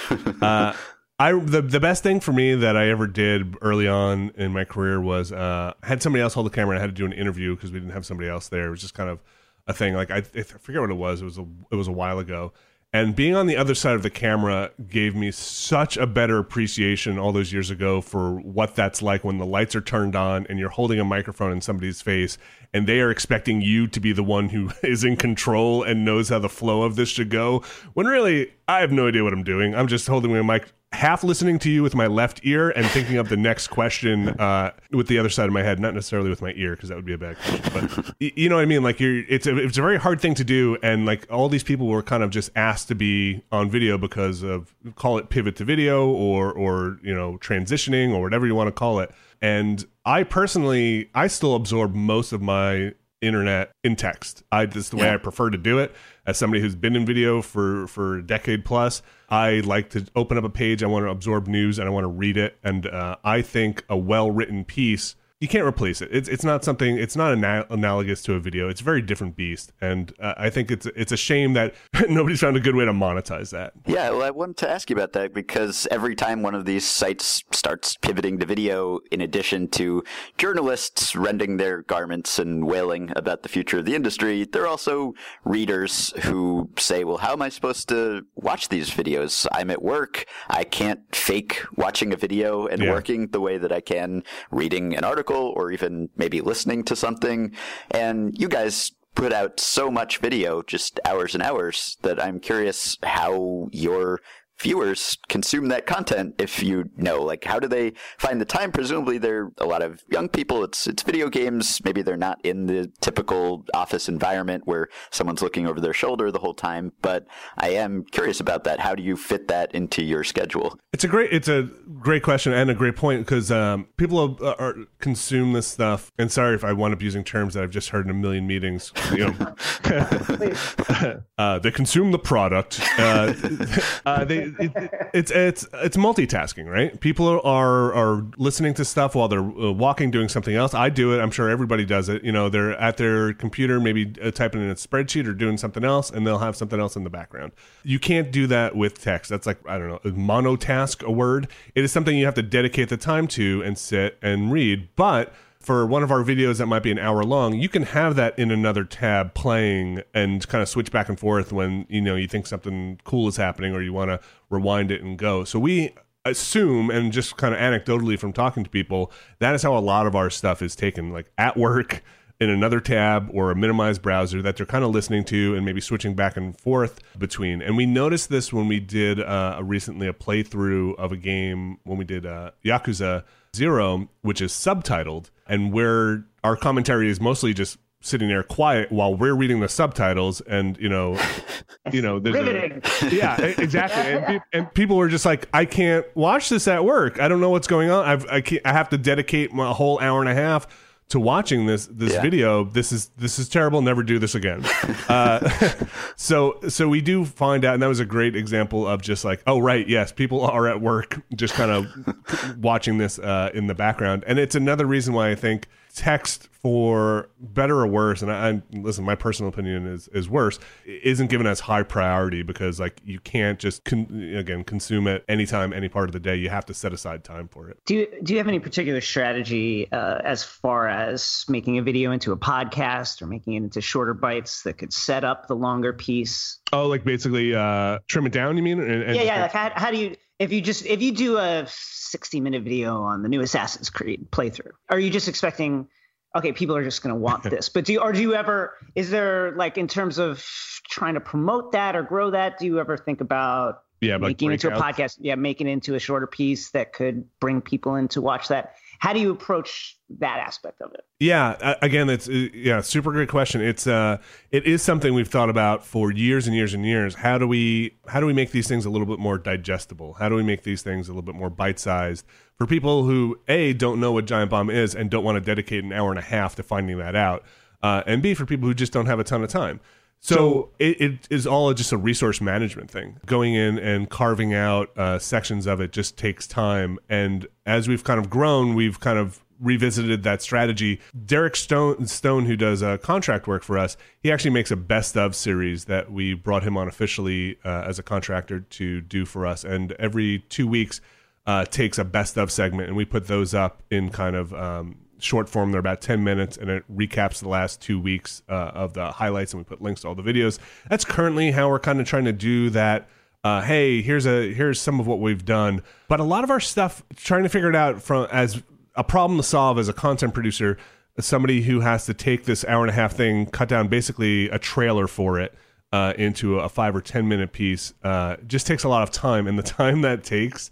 Uh, 0.42 0.74
I 1.18 1.32
the 1.32 1.62
the 1.62 1.80
best 1.80 2.04
thing 2.04 2.20
for 2.20 2.34
me 2.34 2.56
that 2.56 2.76
I 2.76 2.90
ever 2.90 3.08
did 3.08 3.56
early 3.62 3.88
on 3.88 4.32
in 4.36 4.52
my 4.52 4.66
career 4.66 5.00
was 5.00 5.32
uh, 5.32 5.74
I 5.82 5.88
had 5.88 6.02
somebody 6.02 6.22
else 6.22 6.34
hold 6.34 6.46
the 6.46 6.50
camera 6.50 6.72
and 6.76 6.80
I 6.80 6.82
had 6.82 6.94
to 6.94 7.02
do 7.02 7.06
an 7.06 7.14
interview 7.14 7.56
because 7.56 7.72
we 7.72 7.80
didn't 7.80 7.94
have 7.94 8.06
somebody 8.06 8.30
else 8.30 8.50
there. 8.50 8.68
It 8.68 8.72
was 8.72 8.82
just 8.82 8.94
kind 8.96 9.10
of 9.10 9.24
a 9.66 9.74
thing. 9.74 9.94
Like 9.94 10.12
I, 10.12 10.18
I 10.18 10.44
forget 10.44 10.82
what 10.82 10.92
it 10.92 10.96
was. 10.96 11.22
It 11.22 11.26
was 11.26 11.38
a 11.38 11.46
it 11.72 11.76
was 11.76 11.88
a 11.88 11.94
while 11.94 12.20
ago. 12.20 12.52
And 12.92 13.14
being 13.14 13.36
on 13.36 13.46
the 13.46 13.58
other 13.58 13.76
side 13.76 13.96
of 13.96 14.04
the 14.04 14.10
camera 14.10 14.72
gave 14.88 15.16
me 15.16 15.30
such 15.30 15.98
a 15.98 16.08
better 16.08 16.38
appreciation 16.38 17.20
all 17.20 17.34
those 17.34 17.52
years 17.52 17.70
ago 17.70 18.00
for 18.00 18.40
what 18.40 18.74
that's 18.74 19.02
like 19.02 19.26
when 19.26 19.38
the 19.38 19.46
lights 19.46 19.76
are 19.76 19.82
turned 19.82 20.16
on 20.16 20.48
and 20.48 20.60
you're 20.60 20.70
holding 20.70 20.98
a 20.98 21.04
microphone 21.04 21.52
in 21.52 21.60
somebody's 21.60 22.02
face 22.02 22.38
and 22.74 22.88
they 22.88 23.02
are 23.02 23.12
expecting 23.12 23.60
you 23.60 23.88
to 23.88 24.00
be 24.00 24.14
the 24.14 24.24
one 24.24 24.48
who 24.48 24.72
is 24.84 25.04
in 25.04 25.18
control 25.18 25.84
and 25.84 26.06
knows 26.06 26.30
how 26.30 26.40
the 26.40 26.48
flow 26.48 26.84
of 26.84 26.96
this 26.96 27.10
should 27.10 27.30
go. 27.30 27.64
When 27.96 28.06
really, 28.06 28.54
I 28.68 28.80
have 28.80 28.94
no 28.94 29.10
idea 29.10 29.26
what 29.26 29.34
I'm 29.34 29.44
doing. 29.44 29.76
I'm 29.76 29.88
just 29.88 30.08
holding 30.08 30.32
my 30.32 30.42
mic, 30.42 30.72
half 30.96 31.24
listening 31.24 31.60
to 31.60 31.70
you 31.70 31.84
with 31.84 31.94
my 31.94 32.08
left 32.08 32.40
ear 32.44 32.72
and 32.72 32.86
thinking 32.88 33.18
of 33.18 33.30
the 33.30 33.38
next 33.38 33.68
question 33.68 34.30
uh, 34.30 34.72
with 34.92 35.08
the 35.08 35.20
other 35.20 35.30
side 35.30 35.48
of 35.48 35.54
my 35.54 35.62
head, 35.62 35.80
not 35.80 35.94
necessarily 35.94 36.30
with 36.30 36.42
my 36.42 36.54
ear 36.56 36.76
because 36.76 36.90
that 36.90 36.96
would 36.96 37.06
be 37.06 37.14
a 37.14 37.18
bad 37.18 37.38
question. 37.38 37.72
But 37.74 38.16
you 38.20 38.50
know 38.50 38.56
what 38.56 38.62
I 38.62 38.66
mean? 38.66 38.82
Like 38.82 39.00
you're, 39.00 39.20
it's 39.28 39.46
a, 39.46 39.58
it's 39.58 39.78
a 39.78 39.82
very 39.82 39.98
hard 39.98 40.20
thing 40.20 40.34
to 40.36 40.44
do, 40.44 40.78
and 40.82 41.06
like 41.06 41.28
all 41.30 41.50
these 41.50 41.64
people 41.64 41.88
were 41.88 42.02
kind 42.02 42.24
of 42.24 42.30
just 42.30 42.50
asked 42.56 42.88
to 42.88 42.96
be 42.96 43.44
on 43.52 43.70
video 43.70 43.98
because 43.98 44.42
of 44.42 44.74
call 44.96 45.18
it 45.18 45.30
pivot 45.30 45.56
to 45.58 45.66
video 45.66 46.08
or 46.08 46.52
or 46.52 47.00
you 47.04 47.14
know 47.14 47.38
transitioning 47.38 48.14
or 48.14 48.22
whatever 48.22 48.48
you 48.48 48.56
want 48.56 48.68
to 48.68 48.72
call 48.72 49.00
it. 49.00 49.12
And 49.42 49.86
I 50.06 50.24
personally, 50.24 51.10
I 51.14 51.28
still 51.28 51.56
absorb 51.56 51.94
most 51.94 52.32
of 52.32 52.42
my 52.42 52.94
internet 53.22 53.72
in 53.84 53.96
text. 53.96 54.44
I 54.52 54.66
this 54.66 54.86
is 54.86 54.90
the 54.90 54.98
way 54.98 55.10
I 55.10 55.18
prefer 55.18 55.50
to 55.50 55.58
do 55.58 55.80
it. 55.80 55.94
As 56.26 56.38
somebody 56.38 56.62
who's 56.62 56.76
been 56.76 56.96
in 56.96 57.06
video 57.06 57.42
for 57.42 57.88
for 57.88 58.18
a 58.18 58.26
decade 58.26 58.66
plus, 58.66 59.02
I 59.30 59.62
like 59.62 59.90
to 59.92 60.06
open 60.16 60.38
up 60.38 60.44
a 60.44 60.50
page. 60.50 60.84
I 60.84 60.88
want 60.88 61.06
to 61.06 61.10
absorb 61.10 61.48
news 61.48 61.80
and 61.80 61.88
I 61.88 61.92
want 61.92 62.04
to 62.04 62.10
read 62.10 62.38
it. 62.38 62.58
And 62.64 62.88
uh, 62.88 63.18
I 63.24 63.42
think 63.42 63.84
a 63.90 63.98
well 63.98 64.32
written 64.32 64.64
piece 64.64 65.16
you 65.42 65.50
can't 65.50 65.66
replace 65.66 66.02
it. 66.02 66.10
It's 66.14 66.30
it's 66.30 66.46
not 66.46 66.64
something. 66.64 66.98
It's 66.98 67.18
not 67.18 67.34
ana- 67.34 67.66
analogous 67.70 68.22
to 68.24 68.36
a 68.36 68.40
video. 68.40 68.70
It's 68.70 68.80
a 68.80 68.84
very 68.86 69.02
different 69.02 69.36
beast, 69.36 69.74
and 69.82 70.14
uh, 70.20 70.34
I 70.38 70.50
think 70.50 70.72
it's 70.72 70.86
it's 70.88 71.12
a 71.12 71.18
shame 71.18 71.54
that 71.54 71.76
nobody's 72.10 72.40
found 72.40 72.56
a 72.56 72.62
good 72.62 72.74
way 72.76 72.86
to 72.86 72.94
monetize 72.94 73.50
that. 73.52 73.74
Yeah, 73.86 74.12
well, 74.12 74.24
I 74.24 74.30
wanted 74.32 74.56
to 74.58 74.70
ask 74.70 74.90
you 74.90 74.96
about 74.96 75.12
that 75.12 75.34
because 75.34 75.88
every 75.92 76.16
time 76.16 76.42
one 76.42 76.56
of 76.56 76.64
these 76.64 76.88
sites 76.88 77.44
starts 77.52 77.98
pivoting 77.98 78.40
to 78.40 78.46
video, 78.46 79.02
in 79.12 79.20
addition 79.20 79.68
to 79.72 80.04
journalists 80.38 81.18
rending 81.18 81.58
their 81.58 81.82
garments 81.82 82.40
and 82.40 82.66
wailing 82.66 83.12
about 83.18 83.44
the 83.44 83.50
future 83.50 83.80
of 83.80 83.86
the 83.86 83.94
industry, 83.94 84.46
there 84.46 84.64
are 84.64 84.68
also 84.68 85.14
readers 85.44 86.14
who 86.24 86.70
say, 86.78 87.04
"Well, 87.04 87.18
how 87.18 87.34
am 87.34 87.42
I 87.42 87.50
supposed 87.50 87.90
to 87.90 88.26
watch 88.36 88.70
these 88.70 88.90
videos? 88.90 89.46
I'm 89.52 89.70
at 89.70 89.82
work. 89.82 90.24
I 90.50 90.64
can't 90.64 91.02
fake 91.14 91.62
watching 91.76 92.14
a 92.14 92.16
video 92.16 92.68
and 92.68 92.82
Yeah. 92.82 92.92
working 92.94 93.28
the 93.28 93.42
way 93.42 93.58
that 93.58 93.74
I 93.74 93.82
can 93.82 94.24
reading 94.50 94.96
an 94.96 95.04
article 95.04 95.25
or 95.34 95.72
even 95.72 96.10
maybe 96.16 96.42
listening 96.42 96.84
to 96.86 96.96
something." 96.96 97.56
And 97.92 98.38
you 98.38 98.48
guys 98.48 98.92
put 99.16 99.32
out 99.32 99.60
so 99.60 99.90
much 99.90 100.18
video, 100.18 100.62
just 100.62 101.00
hours 101.06 101.34
and 101.34 101.44
hours, 101.44 101.98
that 102.02 102.22
I'm 102.22 102.40
curious 102.40 102.98
how 103.02 103.70
your 103.72 104.22
viewers 104.60 105.18
consume 105.30 105.68
that 105.68 105.86
content 105.86 106.36
if 106.38 106.64
you 106.64 106.90
know 106.96 107.22
like 107.22 107.44
how 107.44 107.60
do 107.60 107.68
they 107.68 107.94
find 108.18 108.40
the 108.40 108.46
time? 108.46 108.72
Presumably 108.72 109.18
they're 109.18 109.52
a 109.58 109.66
lot 109.66 109.82
of 109.82 110.04
young 110.10 110.30
people. 110.30 110.64
It's 110.64 110.88
it's 110.88 111.04
video 111.04 111.30
games. 111.30 111.82
Maybe 111.84 112.02
they're 112.02 112.18
not 112.18 112.40
in 112.44 112.66
the 112.68 112.92
typical 113.02 113.66
office 113.74 114.10
environment 114.10 114.64
where 114.66 114.90
someone's 115.12 115.42
looking 115.42 115.68
over 115.68 115.80
their 115.80 115.94
shoulder 115.94 116.32
the 116.32 116.40
whole 116.40 116.54
time 116.54 116.92
but 117.02 117.26
i 117.58 117.70
am 117.70 118.04
curious 118.12 118.40
about 118.40 118.64
that. 118.64 118.80
How 118.80 118.96
do 118.96 119.04
you 119.04 119.16
fit 119.16 119.48
that 119.48 119.74
into 119.74 120.04
your 120.04 120.24
schedule? 120.24 120.78
It's 120.94 121.04
a 121.04 121.08
great 121.08 121.32
it's 121.32 121.48
a 121.48 121.70
great 122.00 122.24
question 122.24 122.54
and 122.54 122.70
a 122.70 122.74
great 122.74 122.96
point 122.96 123.22
because 123.22 123.52
um, 123.52 123.88
people 123.98 124.38
are, 124.42 124.62
are 124.62 124.76
consume 125.00 125.54
this 125.54 125.68
stuff. 125.68 126.12
And 126.18 126.32
sorry 126.32 126.56
if 126.56 126.64
I 126.64 126.74
wind 126.74 126.94
up 126.94 127.02
using 127.02 127.24
terms 127.24 127.54
that 127.54 127.64
I've 127.64 127.70
just 127.70 127.90
heard 127.90 128.06
in 128.06 128.12
a 128.12 128.14
million 128.14 128.48
meetings. 128.48 128.92
You 129.16 129.32
know, 129.32 129.56
uh, 131.38 131.60
they 131.60 131.72
consume 131.72 132.12
the 132.12 132.20
product. 132.20 132.82
Uh, 132.98 133.34
uh, 134.06 134.26
they 134.26 134.45
it, 134.60 135.10
it's 135.14 135.32
it's 135.32 135.68
it's 135.74 135.98
multitasking, 135.98 136.70
right? 136.70 137.00
People 137.00 137.42
are 137.44 137.94
are 137.94 138.26
listening 138.38 138.74
to 138.76 138.86
stuff 138.86 139.16
while 139.16 139.28
they're 139.28 139.40
uh, 139.40 139.72
walking, 139.72 140.12
doing 140.12 140.30
something 140.30 140.56
else. 140.56 140.74
I 140.74 140.90
do 140.90 141.14
it. 141.14 141.22
I'm 141.22 141.32
sure 141.32 141.50
everybody 141.50 141.86
does 141.86 142.10
it. 142.10 142.24
You 142.24 142.32
know, 142.32 142.50
they're 142.50 142.74
at 142.80 142.98
their 142.98 143.34
computer, 143.34 143.80
maybe 143.80 144.14
uh, 144.22 144.32
typing 144.32 144.62
in 144.62 144.70
a 144.70 144.76
spreadsheet 144.76 145.28
or 145.28 145.34
doing 145.34 145.58
something 145.58 145.84
else, 145.84 146.10
and 146.10 146.26
they'll 146.26 146.40
have 146.40 146.56
something 146.56 146.80
else 146.80 146.96
in 146.96 147.04
the 147.04 147.10
background. 147.10 147.52
You 147.84 148.00
can't 148.00 148.32
do 148.32 148.48
that 148.48 148.76
with 148.76 149.02
text. 149.02 149.30
That's 149.30 149.46
like 149.46 149.58
I 149.68 149.78
don't 149.78 149.90
know, 149.90 150.12
monotask 150.12 151.04
a 151.04 151.12
word. 151.12 151.48
It 151.74 151.84
is 151.84 151.92
something 151.92 152.18
you 152.18 152.26
have 152.26 152.36
to 152.36 152.44
dedicate 152.44 152.90
the 152.90 152.98
time 152.98 153.28
to 153.30 153.62
and 153.64 153.78
sit 153.78 154.18
and 154.22 154.52
read, 154.52 154.90
but 154.96 155.34
for 155.66 155.84
one 155.86 156.04
of 156.04 156.12
our 156.12 156.24
videos 156.24 156.60
that 156.60 156.68
might 156.68 156.84
be 156.84 156.92
an 156.92 157.00
hour 157.00 157.24
long, 157.24 157.60
you 157.60 157.68
can 157.68 157.82
have 157.84 158.16
that 158.16 158.38
in 158.38 158.52
another 158.52 158.84
tab 158.84 159.34
playing 159.34 160.04
and 160.14 160.48
kind 160.48 160.62
of 160.62 160.70
switch 160.70 160.92
back 160.92 161.10
and 161.10 161.20
forth 161.20 161.52
when 161.52 161.88
you 161.90 162.02
know 162.02 162.16
you 162.16 162.28
think 162.28 162.46
something 162.46 163.00
cool 163.04 163.28
is 163.28 163.38
happening 163.38 163.74
or 163.74 163.82
you 163.82 163.92
want 163.92 164.10
to 164.10 164.20
rewind 164.52 164.92
it 164.92 165.02
and 165.02 165.18
go. 165.18 165.44
So 165.44 165.58
we 165.58 165.96
assume 166.24 166.92
and 166.92 167.12
just 167.12 167.38
kind 167.38 167.54
of 167.54 167.60
anecdotally 167.60 168.20
from 168.20 168.32
talking 168.32 168.64
to 168.64 168.70
people, 168.70 169.12
that 169.40 169.56
is 169.56 169.64
how 169.64 169.76
a 169.76 169.80
lot 169.80 170.06
of 170.06 170.16
our 170.16 170.30
stuff 170.30 170.62
is 170.62 170.76
taken 170.76 171.12
like 171.12 171.32
at 171.38 171.58
work 171.58 172.04
in 172.40 172.50
another 172.50 172.80
tab 172.80 173.30
or 173.34 173.50
a 173.50 173.56
minimized 173.56 174.02
browser 174.02 174.42
that 174.42 174.58
they're 174.58 174.66
kind 174.66 174.84
of 174.84 174.92
listening 174.92 175.24
to 175.24 175.56
and 175.56 175.66
maybe 175.66 175.80
switching 175.80 176.14
back 176.14 176.38
and 176.38 176.60
forth 176.60 177.00
between. 177.18 177.62
And 177.62 177.78
we 177.78 177.86
noticed 177.86 178.30
this 178.30 178.52
when 178.52 178.68
we 178.68 178.80
did 178.80 179.20
uh, 179.20 179.60
recently 179.64 180.08
a 180.08 180.14
playthrough 180.14 180.96
of 180.98 181.12
a 181.12 181.18
game 181.18 181.80
when 181.86 181.98
we 181.98 182.06
did 182.06 182.26
uh, 182.26 182.52
Yakuza 182.64 183.24
Zero, 183.56 184.10
which 184.22 184.42
is 184.42 184.52
subtitled, 184.52 185.30
and 185.48 185.72
where 185.72 186.26
our 186.44 186.56
commentary 186.56 187.10
is 187.10 187.20
mostly 187.22 187.54
just 187.54 187.78
sitting 188.02 188.28
there 188.28 188.44
quiet 188.44 188.92
while 188.92 189.16
we're 189.16 189.34
reading 189.34 189.62
the 189.62 189.68
subtitles 189.68 190.40
and 190.42 190.78
you 190.78 190.88
know 190.88 191.20
you 191.92 192.04
know 192.04 192.20
there's 192.20 192.36
a- 192.36 193.10
yeah 193.16 193.42
exactly. 193.42 194.36
And, 194.36 194.42
and 194.54 194.74
people 194.76 194.96
were 194.96 195.08
just 195.08 195.26
like 195.26 195.50
i 195.54 195.66
can't 195.66 196.06
watch 196.16 196.50
this 196.50 196.68
at 196.68 196.86
work. 196.86 197.20
I 197.20 197.28
don't 197.28 197.42
know 197.42 197.50
what's 197.50 197.68
going 197.68 197.90
on. 197.90 198.06
I've, 198.06 198.28
i 198.30 198.42
can't, 198.42 198.62
i 198.64 198.74
have 198.74 198.90
to 198.90 198.98
dedicate 199.00 199.54
my 199.54 199.72
whole 199.74 200.00
hour 200.00 200.20
and 200.20 200.30
a 200.30 200.36
half 200.36 200.68
to 201.10 201.20
watching 201.20 201.66
this 201.68 201.88
this 201.92 202.14
Yeah. 202.14 202.22
video 202.22 202.64
this 202.64 202.92
is 202.92 203.10
this 203.18 203.38
is 203.40 203.48
terrible. 203.48 203.82
Never 203.82 204.04
do 204.04 204.20
this 204.20 204.36
again. 204.36 204.64
Uh, 205.08 205.48
so 206.16 206.60
so 206.68 206.88
we 206.90 207.00
do 207.00 207.26
find 207.26 207.64
out 207.64 207.76
and 207.76 207.84
that 207.84 207.88
was 207.88 208.00
a 208.00 208.06
great 208.06 208.36
example 208.36 208.88
of 208.88 209.02
just 209.04 209.24
like 209.24 209.42
oh 209.46 209.60
right 209.60 209.88
yes 209.88 210.12
people 210.12 210.42
are 210.56 210.68
at 210.68 210.82
work 210.82 211.22
just 211.36 211.54
kind 211.54 211.70
of 211.70 212.58
watching 212.58 212.98
this 212.98 213.20
uh, 213.20 213.52
in 213.54 213.68
the 213.68 213.76
background. 213.76 214.24
And 214.26 214.40
it's 214.40 214.56
another 214.56 214.86
reason 214.86 215.14
why 215.14 215.30
i 215.30 215.36
think 215.36 215.68
text 215.96 216.50
for 216.52 217.30
better 217.40 217.80
or 217.80 217.88
worse 217.88 218.22
and 218.22 218.32
I, 218.32 218.50
I 218.50 218.62
listen 218.74 219.06
my 219.06 219.16
personal 219.16 219.50
opinion 219.50 219.88
is 219.88 220.08
is 220.10 220.28
worse 220.28 220.60
isn't 220.86 221.28
given 221.30 221.48
as 221.48 221.62
high 221.62 221.84
priority 221.84 222.44
because 222.44 222.80
like 222.80 223.00
you 223.06 223.20
can't 223.20 223.60
just 223.60 223.86
con- 223.86 224.34
again 224.36 224.64
consume 224.64 225.08
it 225.08 225.24
anytime 225.30 225.72
any 225.72 225.88
part 225.88 226.10
of 226.10 226.14
the 226.14 226.20
day 226.20 226.36
you 226.36 226.50
have 226.50 226.66
to 226.66 226.74
set 226.74 226.92
aside 226.92 227.24
time 227.24 227.48
for 227.48 227.70
it 227.70 227.78
Do 227.86 227.96
you, 227.96 228.08
do 228.24 228.34
you 228.34 228.40
have 228.40 228.48
any 228.48 228.60
particular 228.60 229.00
strategy 229.00 229.90
uh, 229.92 230.20
as 230.24 230.44
far 230.44 230.90
as 230.90 231.46
making 231.48 231.78
a 231.78 231.82
video 231.82 232.12
into 232.12 232.32
a 232.32 232.38
podcast 232.38 233.22
or 233.22 233.28
making 233.28 233.54
it 233.54 233.58
into 233.58 233.80
shorter 233.80 234.14
bites 234.14 234.64
that 234.64 234.78
could 234.78 234.92
set 234.92 235.24
up 235.24 235.48
the 235.48 235.56
longer 235.56 235.94
piece? 235.94 236.60
oh 236.74 236.88
like 236.88 237.06
basically 237.06 237.56
uh 237.56 238.00
trim 238.08 238.26
it 238.26 238.34
down 238.34 238.58
you 238.58 238.64
mean 238.64 238.82
and, 238.82 239.04
and 239.04 239.16
yeah, 239.16 239.22
yeah. 239.22 239.42
Like 239.44 239.52
how, 239.52 239.72
how 239.76 239.92
do 239.92 239.98
you 239.98 240.16
if 240.40 240.52
you 240.52 240.62
just 240.62 240.86
if 240.86 241.02
you 241.02 241.12
do 241.12 241.38
a 241.38 241.66
60 241.68 242.40
minute 242.42 242.64
video 242.64 243.02
on 243.02 243.24
the 243.24 243.30
new 243.30 243.42
Assassin's 243.42 243.90
Creed 243.90 244.28
playthrough, 244.32 244.72
are 244.90 245.00
you 245.00 245.10
just 245.10 245.28
expecting? 245.28 245.88
Okay, 246.36 246.52
people 246.52 246.76
are 246.76 246.84
just 246.84 247.02
going 247.02 247.16
to 247.16 247.20
want 247.20 247.44
this. 247.50 247.70
But 247.70 247.86
do 247.86 247.94
you, 247.94 248.02
or 248.02 248.12
do 248.12 248.22
you 248.22 248.36
ever? 248.36 248.76
Is 248.96 249.10
there 249.10 249.54
like 249.56 249.78
in 249.78 249.88
terms 249.88 250.18
of 250.18 250.46
trying 250.90 251.14
to 251.14 251.22
promote 251.22 251.72
that 251.72 251.96
or 251.96 252.04
grow 252.04 252.32
that? 252.32 252.60
Do 252.60 252.66
you 252.66 252.80
ever 252.80 252.98
think 252.98 253.22
about 253.22 253.84
yeah 254.02 254.16
like 254.16 254.22
making 254.22 254.52
it 254.52 254.66
into 254.66 254.76
a 254.76 254.80
podcast? 254.80 255.18
Yeah, 255.20 255.36
making 255.36 255.68
it 255.68 255.72
into 255.72 255.96
a 255.96 256.00
shorter 256.00 256.28
piece 256.28 256.72
that 256.72 256.94
could 256.94 257.26
bring 257.40 257.62
people 257.62 257.96
in 257.96 258.10
to 258.10 258.22
watch 258.22 258.50
that. 258.50 258.76
How 259.00 259.14
do 259.14 259.20
you 259.20 259.32
approach 259.32 259.98
that 260.20 260.40
aspect 260.40 260.82
of 260.82 260.94
it? 260.94 261.02
Yeah, 261.20 261.76
again, 261.82 262.10
it's 262.10 262.28
uh, 262.28 262.48
yeah, 262.54 262.82
super 262.82 263.12
great 263.12 263.30
question. 263.30 263.62
It's 263.62 263.88
uh, 263.88 264.18
it 264.52 264.66
is 264.66 264.82
something 264.82 265.14
we've 265.14 265.28
thought 265.28 265.50
about 265.50 265.86
for 265.86 266.12
years 266.12 266.48
and 266.48 266.56
years 266.56 266.74
and 266.74 266.86
years. 266.86 267.16
How 267.16 267.38
do 267.38 267.48
we 267.48 267.98
how 268.08 268.20
do 268.20 268.26
we 268.26 268.34
make 268.34 268.52
these 268.52 268.68
things 268.68 268.86
a 268.86 268.90
little 268.90 269.08
bit 269.08 269.20
more 269.20 269.38
digestible? 269.38 270.14
How 270.14 270.30
do 270.30 270.36
we 270.36 270.44
make 270.44 270.64
these 270.64 270.82
things 270.82 271.08
a 271.08 271.12
little 271.12 271.22
bit 271.24 271.36
more 271.36 271.50
bite 271.50 271.80
sized 271.80 272.26
for 272.58 272.66
people 272.66 273.06
who 273.06 273.40
a 273.48 273.74
don't 273.74 274.00
know 274.00 274.12
what 274.12 274.26
Giant 274.26 274.52
Bomb 274.52 274.70
is 274.70 274.96
and 274.96 275.10
don't 275.10 275.24
want 275.24 275.36
to 275.36 275.42
dedicate 275.42 275.84
an 275.84 275.94
hour 275.94 276.10
and 276.10 276.20
a 276.20 276.24
half 276.24 276.56
to 276.56 276.64
finding 276.64 276.98
that 276.98 277.16
out, 277.16 277.44
uh, 277.84 278.04
and 278.06 278.22
b 278.22 278.34
for 278.34 278.46
people 278.46 278.68
who 278.68 278.74
just 278.74 278.94
don't 278.94 279.08
have 279.08 279.20
a 279.20 279.24
ton 279.24 279.44
of 279.44 279.50
time. 279.50 279.80
So, 280.20 280.70
it, 280.80 281.02
it 281.02 281.28
is 281.30 281.46
all 281.46 281.72
just 281.74 281.92
a 281.92 281.98
resource 281.98 282.42
management 282.42 282.90
thing. 282.90 283.18
Going 283.26 283.54
in 283.54 283.78
and 283.78 284.10
carving 284.10 284.54
out 284.54 284.90
uh, 284.98 285.20
sections 285.20 285.68
of 285.68 285.80
it 285.80 285.92
just 285.92 286.18
takes 286.18 286.48
time. 286.48 286.98
And 287.08 287.48
as 287.66 287.88
we've 287.88 288.04
kind 288.04 288.20
of 288.20 288.30
grown, 288.30 288.74
we've 288.74 289.00
kind 289.00 289.20
of 289.20 289.44
revisited 289.60 290.24
that 290.24 290.42
strategy. 290.42 291.00
Derek 291.26 291.56
Stone, 291.56 292.08
Stone 292.08 292.46
who 292.46 292.56
does 292.56 292.82
uh, 292.82 292.98
contract 292.98 293.48
work 293.48 293.64
for 293.64 293.78
us, 293.78 293.98
he 294.20 294.32
actually 294.32 294.52
makes 294.52 294.72
a 294.72 294.76
best 294.76 295.16
of 295.16 295.36
series 295.36 295.86
that 295.86 296.12
we 296.12 296.34
brought 296.34 296.64
him 296.64 296.76
on 296.76 296.88
officially 296.88 297.58
uh, 297.64 297.84
as 297.86 298.00
a 298.00 298.04
contractor 298.04 298.60
to 298.62 299.02
do 299.02 299.26
for 299.26 299.46
us. 299.46 299.64
And 299.64 299.92
every 299.94 300.40
two 300.50 300.68
weeks, 300.68 301.02
uh, 301.48 301.66
takes 301.66 301.98
a 301.98 302.04
best 302.04 302.38
of 302.38 302.52
segment, 302.52 302.88
and 302.88 302.98
we 302.98 303.06
put 303.06 303.28
those 303.28 303.54
up 303.54 303.84
in 303.92 304.10
kind 304.10 304.36
of 304.36 304.54
um, 304.54 304.98
short 305.20 305.50
form. 305.50 305.72
They're 305.72 305.80
about 305.80 306.02
10 306.02 306.24
minutes, 306.24 306.58
and 306.58 306.70
it 306.70 306.84
recaps 306.94 307.40
the 307.40 307.50
last 307.50 307.82
two 307.82 308.00
weeks 308.00 308.42
uh, 308.50 308.72
of 308.74 308.94
the 308.94 309.12
highlights, 309.12 309.54
and 309.54 309.60
we 309.60 309.64
put 309.64 309.82
links 309.82 310.02
to 310.02 310.08
all 310.08 310.16
the 310.16 310.24
videos. 310.24 310.60
That's 310.90 311.06
currently 311.06 311.52
how 311.52 311.70
we're 311.70 311.80
kind 311.80 312.00
of 312.00 312.08
trying 312.08 312.26
to 312.26 312.34
do 312.34 312.70
that. 312.72 313.08
Uh, 313.44 313.62
hey, 313.62 314.02
here's 314.02 314.26
a 314.26 314.52
here's 314.54 314.82
some 314.82 315.00
of 315.00 315.06
what 315.06 315.20
we've 315.20 315.46
done, 315.46 315.84
but 316.08 316.20
a 316.20 316.24
lot 316.24 316.44
of 316.44 316.50
our 316.50 316.60
stuff 316.60 317.04
trying 317.16 317.44
to 317.44 317.50
figure 317.50 317.70
it 317.70 317.76
out 317.76 318.02
from 318.02 318.28
as 318.32 318.64
a 318.96 319.04
problem 319.04 319.38
to 319.38 319.44
solve 319.44 319.78
as 319.78 319.88
a 319.88 319.94
content 319.94 320.34
producer, 320.34 320.78
somebody 321.20 321.62
who 321.62 321.82
has 321.82 322.06
to 322.08 322.14
take 322.14 322.46
this 322.46 322.66
hour 322.66 322.82
and 322.82 322.90
a 322.90 322.94
half 322.94 323.14
thing, 323.14 323.46
cut 323.46 323.70
down 323.70 323.88
basically 323.88 324.50
a 324.50 324.58
trailer 324.58 325.06
for 325.06 325.40
it 325.40 325.54
uh, 325.92 326.14
into 326.18 326.60
a 326.60 326.68
five 326.68 326.96
or 326.96 327.02
ten 327.02 327.28
minute 327.28 327.52
piece, 327.52 327.94
uh, 328.04 328.36
just 328.48 328.66
takes 328.66 328.84
a 328.84 328.90
lot 328.90 329.04
of 329.04 329.12
time, 329.12 329.46
and 329.46 329.60
the 329.60 329.64
time 329.78 330.02
that 330.02 330.24
takes 330.24 330.72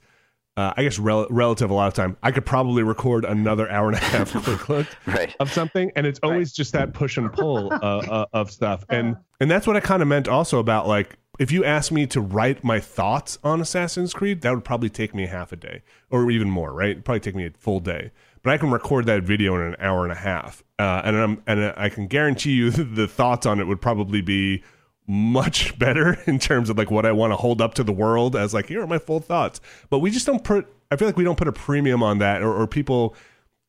uh, 0.55 0.73
I 0.77 0.83
guess 0.83 0.99
rel- 0.99 1.27
relative 1.29 1.69
a 1.69 1.73
lot 1.73 1.87
of 1.87 1.93
time. 1.93 2.17
I 2.21 2.31
could 2.31 2.45
probably 2.45 2.83
record 2.83 3.25
another 3.25 3.69
hour 3.69 3.87
and 3.87 3.97
a 3.97 3.99
half 3.99 4.31
quick 4.43 4.69
look 4.69 4.87
right 5.05 5.35
of 5.39 5.51
something, 5.51 5.91
and 5.95 6.05
it's 6.05 6.19
always 6.21 6.51
just 6.51 6.73
that 6.73 6.93
push 6.93 7.17
and 7.17 7.31
pull 7.31 7.73
uh, 7.73 7.77
uh, 7.77 8.25
of 8.33 8.51
stuff, 8.51 8.85
and 8.89 9.17
and 9.39 9.49
that's 9.49 9.65
what 9.65 9.75
I 9.75 9.79
kind 9.79 10.01
of 10.01 10.07
meant 10.07 10.27
also 10.27 10.59
about 10.59 10.87
like 10.87 11.17
if 11.39 11.51
you 11.51 11.65
ask 11.65 11.91
me 11.91 12.05
to 12.07 12.21
write 12.21 12.63
my 12.63 12.79
thoughts 12.79 13.39
on 13.43 13.59
Assassin's 13.59 14.13
Creed, 14.13 14.41
that 14.41 14.53
would 14.53 14.63
probably 14.63 14.89
take 14.89 15.15
me 15.15 15.25
half 15.25 15.51
a 15.51 15.55
day 15.55 15.81
or 16.11 16.29
even 16.29 16.49
more, 16.49 16.71
right? 16.71 16.91
It'd 16.91 17.05
probably 17.05 17.21
take 17.21 17.35
me 17.35 17.47
a 17.47 17.51
full 17.57 17.79
day. 17.79 18.11
But 18.43 18.53
I 18.53 18.57
can 18.57 18.69
record 18.69 19.05
that 19.07 19.23
video 19.23 19.55
in 19.55 19.61
an 19.61 19.75
hour 19.79 20.03
and 20.03 20.11
a 20.11 20.17
half, 20.17 20.63
uh, 20.77 21.01
and 21.05 21.15
I'm, 21.15 21.43
and 21.47 21.73
I 21.77 21.89
can 21.89 22.07
guarantee 22.07 22.51
you 22.51 22.69
the 22.71 23.07
thoughts 23.07 23.45
on 23.45 23.59
it 23.59 23.67
would 23.67 23.81
probably 23.81 24.21
be 24.21 24.63
much 25.07 25.77
better 25.79 26.19
in 26.25 26.39
terms 26.39 26.69
of 26.69 26.77
like 26.77 26.91
what 26.91 27.05
I 27.05 27.11
want 27.11 27.31
to 27.31 27.37
hold 27.37 27.61
up 27.61 27.73
to 27.75 27.83
the 27.83 27.93
world 27.93 28.35
as 28.35 28.53
like 28.53 28.67
here 28.67 28.81
are 28.81 28.87
my 28.87 28.99
full 28.99 29.19
thoughts. 29.19 29.61
But 29.89 29.99
we 29.99 30.11
just 30.11 30.25
don't 30.25 30.43
put. 30.43 30.67
I 30.91 30.95
feel 30.95 31.07
like 31.07 31.17
we 31.17 31.23
don't 31.23 31.37
put 31.37 31.47
a 31.47 31.53
premium 31.53 32.03
on 32.03 32.19
that, 32.19 32.41
or, 32.41 32.53
or 32.53 32.67
people. 32.67 33.15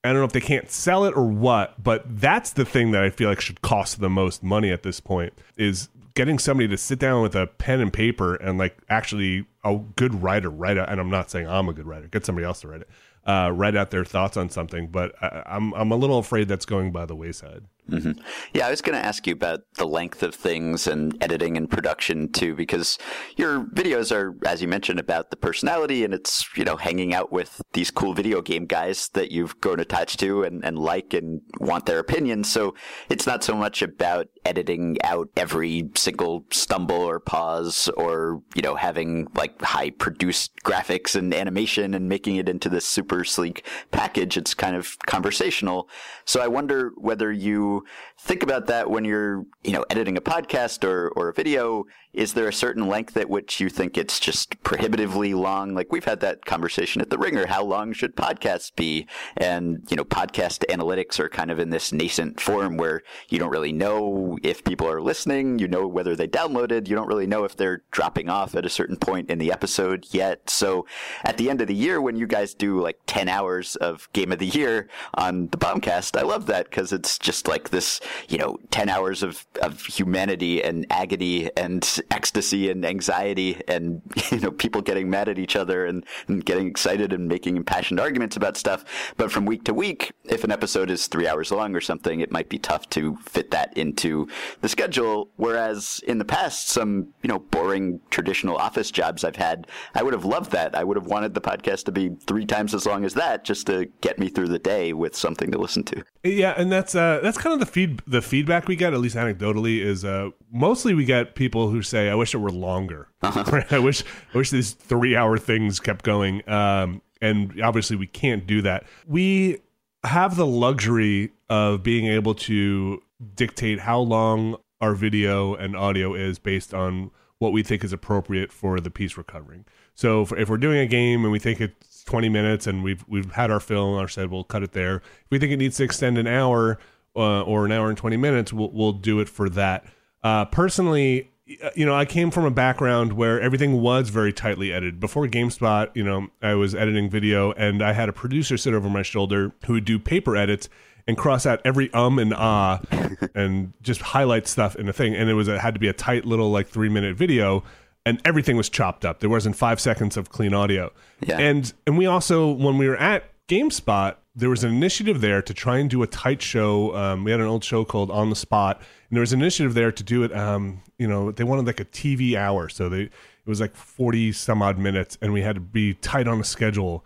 I 0.02 0.08
don't 0.08 0.18
know 0.18 0.24
if 0.24 0.32
they 0.32 0.40
can't 0.40 0.70
sell 0.70 1.06
it 1.06 1.16
or 1.16 1.26
what, 1.26 1.82
but 1.82 2.04
that's 2.20 2.52
the 2.52 2.66
thing 2.66 2.90
that 2.90 3.02
I 3.02 3.08
feel 3.08 3.30
like 3.30 3.40
should 3.40 3.62
cost 3.62 4.00
the 4.00 4.10
most 4.10 4.42
money 4.42 4.70
at 4.70 4.82
this 4.82 5.00
point 5.00 5.32
is 5.56 5.88
getting 6.14 6.38
somebody 6.38 6.68
to 6.68 6.76
sit 6.76 6.98
down 6.98 7.22
with 7.22 7.34
a 7.34 7.46
pen 7.46 7.80
and 7.80 7.90
paper 7.90 8.34
and 8.34 8.58
like 8.58 8.76
actually 8.90 9.46
a 9.64 9.78
good 9.96 10.22
writer 10.22 10.50
write 10.50 10.76
it. 10.76 10.86
And 10.88 11.00
I'm 11.00 11.08
not 11.08 11.30
saying 11.30 11.48
I'm 11.48 11.70
a 11.70 11.72
good 11.72 11.86
writer. 11.86 12.06
Get 12.08 12.26
somebody 12.26 12.44
else 12.44 12.60
to 12.60 12.68
write 12.68 12.82
it. 12.82 12.88
Uh, 13.26 13.50
write 13.54 13.74
out 13.74 13.90
their 13.90 14.04
thoughts 14.04 14.36
on 14.36 14.50
something, 14.50 14.88
but 14.88 15.14
I, 15.22 15.42
I'm 15.46 15.72
I'm 15.72 15.90
a 15.90 15.96
little 15.96 16.18
afraid 16.18 16.46
that's 16.46 16.66
going 16.66 16.92
by 16.92 17.06
the 17.06 17.16
wayside. 17.16 17.62
Mm-hmm. 17.90 18.12
Yeah, 18.54 18.66
I 18.66 18.70
was 18.70 18.80
going 18.80 18.98
to 18.98 19.04
ask 19.04 19.26
you 19.26 19.34
about 19.34 19.60
the 19.76 19.84
length 19.84 20.22
of 20.22 20.34
things 20.34 20.86
and 20.86 21.22
editing 21.22 21.56
and 21.58 21.70
production 21.70 22.32
too, 22.32 22.54
because 22.54 22.98
your 23.36 23.64
videos 23.66 24.10
are, 24.10 24.34
as 24.46 24.62
you 24.62 24.68
mentioned, 24.68 24.98
about 24.98 25.30
the 25.30 25.36
personality 25.36 26.02
and 26.02 26.14
it's, 26.14 26.48
you 26.56 26.64
know, 26.64 26.76
hanging 26.76 27.12
out 27.12 27.30
with 27.30 27.60
these 27.74 27.90
cool 27.90 28.14
video 28.14 28.40
game 28.40 28.64
guys 28.64 29.10
that 29.12 29.30
you've 29.30 29.60
grown 29.60 29.80
attached 29.80 30.18
to 30.20 30.44
and, 30.44 30.64
and 30.64 30.78
like 30.78 31.12
and 31.12 31.42
want 31.60 31.84
their 31.84 31.98
opinions. 31.98 32.50
So 32.50 32.74
it's 33.10 33.26
not 33.26 33.44
so 33.44 33.54
much 33.54 33.82
about 33.82 34.28
editing 34.46 34.96
out 35.04 35.28
every 35.36 35.90
single 35.94 36.46
stumble 36.50 36.96
or 36.96 37.20
pause 37.20 37.90
or, 37.98 38.42
you 38.54 38.62
know, 38.62 38.76
having 38.76 39.26
like 39.34 39.60
high 39.60 39.90
produced 39.90 40.52
graphics 40.64 41.14
and 41.14 41.34
animation 41.34 41.92
and 41.92 42.08
making 42.08 42.36
it 42.36 42.48
into 42.48 42.70
this 42.70 42.86
super 42.86 43.24
sleek 43.24 43.66
package. 43.90 44.38
It's 44.38 44.54
kind 44.54 44.74
of 44.74 44.98
conversational. 45.00 45.88
So 46.24 46.40
I 46.40 46.48
wonder 46.48 46.92
whether 46.96 47.30
you 47.30 47.73
think 48.18 48.42
about 48.42 48.66
that 48.66 48.90
when 48.90 49.04
you're, 49.04 49.44
you 49.62 49.72
know, 49.72 49.84
editing 49.90 50.16
a 50.16 50.20
podcast 50.20 50.84
or, 50.84 51.08
or 51.10 51.28
a 51.28 51.32
video. 51.32 51.84
Is 52.12 52.34
there 52.34 52.46
a 52.46 52.52
certain 52.52 52.86
length 52.86 53.16
at 53.16 53.28
which 53.28 53.58
you 53.58 53.68
think 53.68 53.98
it's 53.98 54.20
just 54.20 54.62
prohibitively 54.62 55.34
long? 55.34 55.74
Like 55.74 55.90
we've 55.90 56.04
had 56.04 56.20
that 56.20 56.44
conversation 56.44 57.02
at 57.02 57.10
the 57.10 57.18
Ringer. 57.18 57.46
How 57.48 57.64
long 57.64 57.92
should 57.92 58.14
podcasts 58.14 58.74
be? 58.74 59.08
And, 59.36 59.84
you 59.90 59.96
know, 59.96 60.04
podcast 60.04 60.64
analytics 60.66 61.18
are 61.18 61.28
kind 61.28 61.50
of 61.50 61.58
in 61.58 61.70
this 61.70 61.92
nascent 61.92 62.40
form 62.40 62.76
where 62.76 63.02
you 63.30 63.40
don't 63.40 63.50
really 63.50 63.72
know 63.72 64.38
if 64.44 64.62
people 64.62 64.88
are 64.88 65.02
listening. 65.02 65.58
You 65.58 65.66
know 65.66 65.88
whether 65.88 66.14
they 66.14 66.28
downloaded. 66.28 66.88
You 66.88 66.94
don't 66.94 67.08
really 67.08 67.26
know 67.26 67.42
if 67.42 67.56
they're 67.56 67.82
dropping 67.90 68.28
off 68.28 68.54
at 68.54 68.64
a 68.64 68.70
certain 68.70 68.96
point 68.96 69.28
in 69.28 69.38
the 69.38 69.50
episode 69.50 70.06
yet. 70.12 70.48
So 70.48 70.86
at 71.24 71.36
the 71.36 71.50
end 71.50 71.60
of 71.60 71.66
the 71.66 71.74
year, 71.74 72.00
when 72.00 72.14
you 72.14 72.28
guys 72.28 72.54
do 72.54 72.80
like 72.80 73.00
10 73.06 73.28
hours 73.28 73.74
of 73.76 74.08
game 74.12 74.30
of 74.30 74.38
the 74.38 74.46
year 74.46 74.88
on 75.14 75.48
the 75.48 75.58
Bombcast, 75.58 76.16
I 76.16 76.22
love 76.22 76.46
that 76.46 76.70
because 76.70 76.92
it's 76.92 77.18
just 77.18 77.48
like 77.48 77.63
this, 77.70 78.00
you 78.28 78.38
know, 78.38 78.58
10 78.70 78.88
hours 78.88 79.22
of, 79.22 79.46
of 79.62 79.84
humanity 79.84 80.62
and 80.62 80.86
agony 80.90 81.50
and 81.56 82.00
ecstasy 82.10 82.70
and 82.70 82.84
anxiety 82.84 83.60
and, 83.68 84.02
you 84.30 84.40
know, 84.40 84.50
people 84.50 84.82
getting 84.82 85.10
mad 85.10 85.28
at 85.28 85.38
each 85.38 85.56
other 85.56 85.86
and, 85.86 86.04
and 86.28 86.44
getting 86.44 86.66
excited 86.66 87.12
and 87.12 87.28
making 87.28 87.56
impassioned 87.56 88.00
arguments 88.00 88.36
about 88.36 88.56
stuff. 88.56 88.84
But 89.16 89.30
from 89.30 89.46
week 89.46 89.64
to 89.64 89.74
week, 89.74 90.12
if 90.24 90.44
an 90.44 90.52
episode 90.52 90.90
is 90.90 91.06
three 91.06 91.28
hours 91.28 91.50
long 91.50 91.74
or 91.74 91.80
something, 91.80 92.20
it 92.20 92.30
might 92.30 92.48
be 92.48 92.58
tough 92.58 92.88
to 92.90 93.16
fit 93.16 93.50
that 93.50 93.76
into 93.76 94.28
the 94.60 94.68
schedule. 94.68 95.30
Whereas 95.36 96.00
in 96.06 96.18
the 96.18 96.24
past, 96.24 96.68
some, 96.68 97.08
you 97.22 97.28
know, 97.28 97.38
boring 97.38 98.00
traditional 98.10 98.56
office 98.56 98.90
jobs 98.90 99.24
I've 99.24 99.36
had, 99.36 99.66
I 99.94 100.02
would 100.02 100.14
have 100.14 100.24
loved 100.24 100.52
that. 100.52 100.74
I 100.74 100.84
would 100.84 100.96
have 100.96 101.06
wanted 101.06 101.34
the 101.34 101.40
podcast 101.40 101.84
to 101.84 101.92
be 101.92 102.10
three 102.26 102.46
times 102.46 102.74
as 102.74 102.86
long 102.86 103.04
as 103.04 103.14
that 103.14 103.44
just 103.44 103.66
to 103.66 103.86
get 104.00 104.18
me 104.18 104.28
through 104.28 104.48
the 104.48 104.58
day 104.58 104.92
with 104.92 105.14
something 105.16 105.50
to 105.50 105.58
listen 105.58 105.84
to. 105.84 106.04
Yeah, 106.22 106.54
and 106.56 106.72
that's 106.72 106.94
uh, 106.94 107.20
that's 107.22 107.36
kind 107.36 107.52
of 107.52 107.53
the 107.56 107.66
feed 107.66 108.02
the 108.06 108.22
feedback 108.22 108.68
we 108.68 108.76
get, 108.76 108.92
at 108.92 109.00
least 109.00 109.16
anecdotally, 109.16 109.80
is 109.80 110.04
uh, 110.04 110.30
mostly 110.50 110.94
we 110.94 111.04
get 111.04 111.34
people 111.34 111.70
who 111.70 111.82
say, 111.82 112.10
"I 112.10 112.14
wish 112.14 112.34
it 112.34 112.38
were 112.38 112.50
longer. 112.50 113.08
Right? 113.22 113.72
I 113.72 113.78
wish 113.78 114.04
I 114.34 114.38
wish 114.38 114.50
these 114.50 114.72
three 114.72 115.16
hour 115.16 115.38
things 115.38 115.80
kept 115.80 116.04
going." 116.04 116.48
Um, 116.48 117.02
and 117.20 117.60
obviously, 117.62 117.96
we 117.96 118.06
can't 118.06 118.46
do 118.46 118.62
that. 118.62 118.84
We 119.06 119.58
have 120.04 120.36
the 120.36 120.46
luxury 120.46 121.32
of 121.48 121.82
being 121.82 122.06
able 122.06 122.34
to 122.34 123.02
dictate 123.34 123.80
how 123.80 123.98
long 124.00 124.56
our 124.80 124.94
video 124.94 125.54
and 125.54 125.74
audio 125.76 126.14
is 126.14 126.38
based 126.38 126.74
on 126.74 127.10
what 127.38 127.52
we 127.52 127.62
think 127.62 127.82
is 127.82 127.92
appropriate 127.92 128.52
for 128.52 128.80
the 128.80 128.90
piece 128.90 129.16
we're 129.16 129.22
covering. 129.22 129.64
So 129.94 130.22
if, 130.22 130.32
if 130.32 130.48
we're 130.48 130.58
doing 130.58 130.78
a 130.78 130.86
game 130.86 131.24
and 131.24 131.32
we 131.32 131.38
think 131.38 131.60
it's 131.60 132.04
20 132.04 132.28
minutes 132.28 132.66
and 132.66 132.82
we've 132.82 133.04
we've 133.08 133.32
had 133.32 133.50
our 133.50 133.60
fill 133.60 133.98
and 133.98 134.10
said 134.10 134.30
we'll 134.30 134.44
cut 134.44 134.62
it 134.62 134.72
there. 134.72 134.96
If 134.96 135.30
we 135.30 135.38
think 135.38 135.52
it 135.52 135.56
needs 135.56 135.76
to 135.78 135.84
extend 135.84 136.18
an 136.18 136.26
hour 136.26 136.78
uh, 137.16 137.42
or 137.42 137.64
an 137.64 137.72
hour 137.72 137.88
and 137.88 137.98
20 137.98 138.16
minutes, 138.16 138.52
we'll 138.52 138.70
we'll 138.70 138.92
do 138.92 139.20
it 139.20 139.28
for 139.28 139.48
that. 139.50 139.84
Uh, 140.22 140.44
personally, 140.46 141.30
you 141.74 141.84
know, 141.84 141.94
I 141.94 142.06
came 142.06 142.30
from 142.30 142.44
a 142.44 142.50
background 142.50 143.12
where 143.12 143.40
everything 143.40 143.82
was 143.82 144.08
very 144.08 144.32
tightly 144.32 144.72
edited. 144.72 144.98
Before 144.98 145.26
GameSpot, 145.26 145.90
you 145.94 146.02
know, 146.02 146.28
I 146.40 146.54
was 146.54 146.74
editing 146.74 147.10
video 147.10 147.52
and 147.52 147.82
I 147.82 147.92
had 147.92 148.08
a 148.08 148.12
producer 148.12 148.56
sit 148.56 148.72
over 148.72 148.88
my 148.88 149.02
shoulder 149.02 149.52
who 149.66 149.74
would 149.74 149.84
do 149.84 149.98
paper 149.98 150.36
edits 150.36 150.68
and 151.06 151.18
cross 151.18 151.44
out 151.44 151.60
every 151.64 151.92
um 151.92 152.18
and 152.18 152.32
ah 152.32 152.80
and 153.34 153.74
just 153.82 154.00
highlight 154.00 154.48
stuff 154.48 154.74
in 154.76 154.86
the 154.86 154.92
thing. 154.92 155.14
And 155.14 155.28
it 155.28 155.34
was 155.34 155.48
it 155.48 155.60
had 155.60 155.74
to 155.74 155.80
be 155.80 155.88
a 155.88 155.92
tight 155.92 156.24
little 156.24 156.50
like 156.50 156.68
three 156.68 156.88
minute 156.88 157.14
video 157.16 157.62
and 158.06 158.20
everything 158.24 158.56
was 158.56 158.68
chopped 158.68 159.04
up. 159.04 159.20
There 159.20 159.30
wasn't 159.30 159.56
five 159.56 159.80
seconds 159.80 160.16
of 160.16 160.30
clean 160.30 160.54
audio. 160.54 160.92
Yeah. 161.20 161.38
And 161.38 161.72
and 161.86 161.98
we 161.98 162.06
also 162.06 162.50
when 162.52 162.78
we 162.78 162.88
were 162.88 162.96
at 162.96 163.24
GameSpot, 163.48 164.16
there 164.34 164.48
was 164.48 164.64
an 164.64 164.70
initiative 164.70 165.20
there 165.20 165.42
to 165.42 165.54
try 165.54 165.78
and 165.78 165.90
do 165.90 166.02
a 166.02 166.06
tight 166.06 166.40
show. 166.40 166.96
Um, 166.96 167.24
we 167.24 167.30
had 167.30 167.40
an 167.40 167.46
old 167.46 167.62
show 167.62 167.84
called 167.84 168.10
On 168.10 168.30
the 168.30 168.36
Spot, 168.36 168.76
and 168.78 169.16
there 169.16 169.20
was 169.20 169.32
an 169.32 169.40
initiative 169.40 169.74
there 169.74 169.92
to 169.92 170.02
do 170.02 170.22
it. 170.22 170.34
Um, 170.34 170.82
you 170.98 171.06
know, 171.06 171.30
they 171.30 171.44
wanted 171.44 171.66
like 171.66 171.80
a 171.80 171.84
TV 171.84 172.36
hour, 172.36 172.68
so 172.68 172.88
they 172.88 173.02
it 173.02 173.10
was 173.46 173.60
like 173.60 173.76
forty 173.76 174.32
some 174.32 174.62
odd 174.62 174.78
minutes, 174.78 175.18
and 175.20 175.32
we 175.32 175.42
had 175.42 175.56
to 175.56 175.60
be 175.60 175.94
tight 175.94 176.26
on 176.26 176.40
a 176.40 176.44
schedule. 176.44 177.04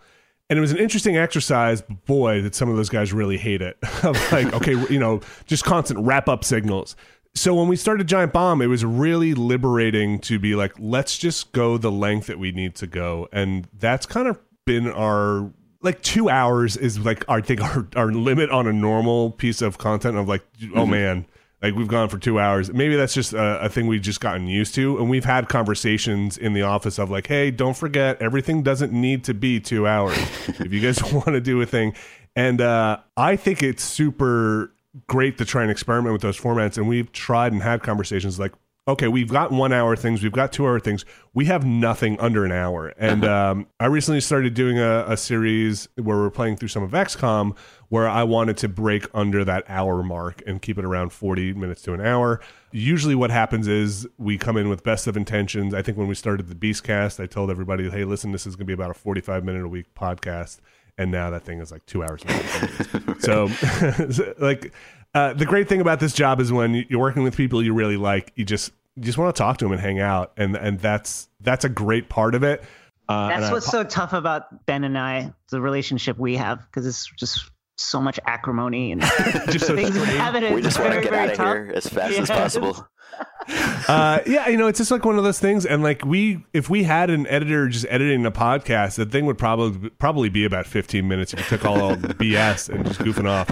And 0.49 0.57
it 0.57 0.61
was 0.61 0.71
an 0.71 0.77
interesting 0.77 1.17
exercise. 1.17 1.81
But 1.81 2.05
boy, 2.05 2.41
did 2.41 2.55
some 2.55 2.69
of 2.69 2.77
those 2.77 2.89
guys 2.89 3.13
really 3.13 3.37
hate 3.37 3.61
it. 3.61 3.77
like, 4.31 4.51
okay, 4.53 4.73
you 4.91 4.99
know, 4.99 5.19
just 5.45 5.65
constant 5.65 5.99
wrap 5.99 6.27
up 6.27 6.43
signals. 6.43 6.95
So 7.35 7.53
when 7.53 7.67
we 7.67 7.75
started 7.75 8.07
Giant 8.07 8.33
Bomb, 8.33 8.61
it 8.61 8.67
was 8.67 8.83
really 8.83 9.35
liberating 9.35 10.17
to 10.21 10.39
be 10.39 10.55
like, 10.55 10.73
let's 10.79 11.17
just 11.17 11.51
go 11.51 11.77
the 11.77 11.91
length 11.91 12.25
that 12.25 12.39
we 12.39 12.51
need 12.51 12.75
to 12.75 12.87
go, 12.87 13.27
and 13.31 13.67
that's 13.77 14.05
kind 14.05 14.27
of 14.27 14.39
been 14.65 14.87
our 14.87 15.51
like 15.81 16.01
two 16.01 16.29
hours 16.29 16.75
is 16.77 16.99
like 16.99 17.23
I 17.29 17.41
think 17.41 17.61
our 17.61 17.87
our 17.95 18.11
limit 18.11 18.49
on 18.49 18.67
a 18.67 18.73
normal 18.73 19.31
piece 19.31 19.61
of 19.61 19.77
content 19.77 20.17
of 20.17 20.27
like, 20.27 20.43
oh 20.75 20.85
man, 20.85 21.25
like 21.61 21.75
we've 21.75 21.87
gone 21.87 22.09
for 22.09 22.17
two 22.17 22.39
hours. 22.39 22.71
Maybe 22.71 22.95
that's 22.95 23.13
just 23.13 23.33
a, 23.33 23.61
a 23.61 23.69
thing 23.69 23.87
we've 23.87 24.01
just 24.01 24.19
gotten 24.19 24.47
used 24.47 24.75
to, 24.75 24.97
and 24.97 25.09
we've 25.09 25.25
had 25.25 25.49
conversations 25.49 26.37
in 26.37 26.53
the 26.53 26.63
office 26.63 26.99
of 26.99 27.09
like, 27.09 27.27
hey, 27.27 27.51
don't 27.51 27.77
forget, 27.77 28.21
everything 28.21 28.61
doesn't 28.63 28.91
need 28.91 29.23
to 29.25 29.33
be 29.33 29.59
two 29.59 29.87
hours. 29.87 30.17
if 30.47 30.71
you 30.73 30.81
guys 30.81 31.01
want 31.13 31.27
to 31.27 31.41
do 31.41 31.61
a 31.61 31.65
thing, 31.65 31.93
and 32.35 32.61
uh, 32.61 32.97
I 33.17 33.35
think 33.35 33.63
it's 33.63 33.83
super 33.83 34.73
great 35.07 35.37
to 35.37 35.45
try 35.45 35.61
and 35.61 35.71
experiment 35.71 36.13
with 36.13 36.21
those 36.21 36.39
formats. 36.39 36.77
And 36.77 36.87
we've 36.87 37.11
tried 37.11 37.51
and 37.51 37.61
had 37.61 37.83
conversations 37.83 38.39
like, 38.39 38.53
okay, 38.87 39.07
we've 39.07 39.29
got 39.29 39.51
one 39.51 39.71
hour 39.71 39.95
things, 39.95 40.23
we've 40.23 40.31
got 40.31 40.51
two 40.51 40.65
hour 40.65 40.79
things, 40.79 41.05
we 41.33 41.45
have 41.45 41.65
nothing 41.65 42.19
under 42.19 42.43
an 42.43 42.51
hour. 42.51 42.87
And 42.97 43.23
um, 43.23 43.67
I 43.79 43.85
recently 43.85 44.21
started 44.21 44.53
doing 44.55 44.79
a, 44.79 45.05
a 45.07 45.15
series 45.17 45.87
where 45.95 46.17
we're 46.17 46.31
playing 46.31 46.57
through 46.57 46.69
some 46.69 46.81
of 46.81 46.91
XCOM, 46.91 47.55
where 47.89 48.09
I 48.09 48.23
wanted 48.23 48.57
to 48.57 48.67
break 48.67 49.05
under 49.13 49.45
that 49.45 49.63
hour 49.67 50.01
mark 50.01 50.41
and 50.47 50.61
keep 50.61 50.77
it 50.77 50.85
around 50.85 51.11
40 51.11 51.53
minutes 51.53 51.81
to 51.83 51.93
an 51.93 52.01
hour. 52.01 52.39
Usually, 52.71 53.15
what 53.15 53.31
happens 53.31 53.67
is 53.67 54.07
we 54.17 54.37
come 54.37 54.57
in 54.57 54.69
with 54.69 54.83
best 54.83 55.07
of 55.07 55.15
intentions. 55.15 55.73
I 55.73 55.81
think 55.81 55.97
when 55.97 56.07
we 56.07 56.15
started 56.15 56.47
the 56.47 56.55
Beastcast, 56.55 57.21
I 57.21 57.27
told 57.27 57.51
everybody, 57.51 57.89
hey, 57.89 58.05
listen, 58.05 58.31
this 58.31 58.47
is 58.47 58.55
going 58.55 58.65
to 58.65 58.67
be 58.67 58.73
about 58.73 58.91
a 58.91 58.95
45 58.95 59.43
minute 59.43 59.63
a 59.63 59.67
week 59.67 59.93
podcast 59.93 60.59
and 60.99 61.11
now 61.11 61.29
that 61.29 61.43
thing 61.43 61.61
is 61.61 61.71
like 61.71 61.85
two 61.85 62.03
hours. 62.03 62.21
so, 63.19 63.49
like, 64.37 64.73
uh, 65.19 65.33
the 65.33 65.45
great 65.45 65.67
thing 65.67 65.81
about 65.81 65.99
this 65.99 66.13
job 66.13 66.39
is 66.39 66.51
when 66.51 66.85
you're 66.89 66.99
working 66.99 67.23
with 67.23 67.35
people 67.35 67.61
you 67.61 67.73
really 67.73 67.97
like, 67.97 68.31
you 68.35 68.45
just 68.45 68.71
you 68.95 69.03
just 69.03 69.17
want 69.17 69.35
to 69.35 69.37
talk 69.37 69.57
to 69.57 69.65
them 69.65 69.71
and 69.73 69.81
hang 69.81 69.99
out, 69.99 70.31
and 70.37 70.55
and 70.55 70.79
that's 70.79 71.27
that's 71.41 71.65
a 71.65 71.69
great 71.69 72.09
part 72.09 72.35
of 72.35 72.43
it. 72.43 72.63
Uh, 73.07 73.27
that's 73.27 73.51
what's 73.51 73.67
I, 73.69 73.71
so 73.71 73.83
tough 73.83 74.13
about 74.13 74.65
Ben 74.65 74.83
and 74.83 74.97
I, 74.97 75.33
the 75.49 75.59
relationship 75.59 76.17
we 76.17 76.37
have, 76.37 76.59
because 76.59 76.85
it's 76.85 77.05
just 77.17 77.49
so 77.79 78.01
much 78.01 78.19
acrimony 78.25 78.91
and 78.91 79.01
just 79.49 79.67
so 79.67 79.75
things 79.75 79.95
happen. 79.95 80.53
We 80.53 80.61
just 80.61 80.79
want 80.79 80.93
to 80.93 81.01
get 81.01 81.13
out 81.13 81.29
of 81.29 81.37
tough. 81.37 81.45
here 81.45 81.71
as 81.75 81.87
fast 81.87 82.13
yeah. 82.13 82.21
as 82.21 82.29
possible. 82.29 82.87
uh, 83.87 84.19
yeah, 84.25 84.47
you 84.47 84.57
know, 84.57 84.67
it's 84.67 84.77
just 84.77 84.91
like 84.91 85.05
one 85.05 85.17
of 85.17 85.23
those 85.23 85.39
things. 85.39 85.65
And 85.65 85.81
like 85.81 86.05
we, 86.05 86.43
if 86.53 86.69
we 86.69 86.83
had 86.83 87.09
an 87.09 87.25
editor 87.27 87.67
just 87.67 87.85
editing 87.89 88.25
a 88.25 88.31
podcast, 88.31 88.95
the 88.95 89.05
thing 89.05 89.25
would 89.25 89.37
probably 89.37 89.89
probably 89.91 90.29
be 90.29 90.45
about 90.45 90.65
15 90.65 91.07
minutes 91.07 91.33
if 91.33 91.39
you 91.39 91.57
took 91.57 91.65
all, 91.65 91.81
all 91.81 91.95
the 91.95 92.07
BS 92.13 92.69
and 92.69 92.85
just 92.85 92.99
goofing 92.99 93.27
off. 93.27 93.49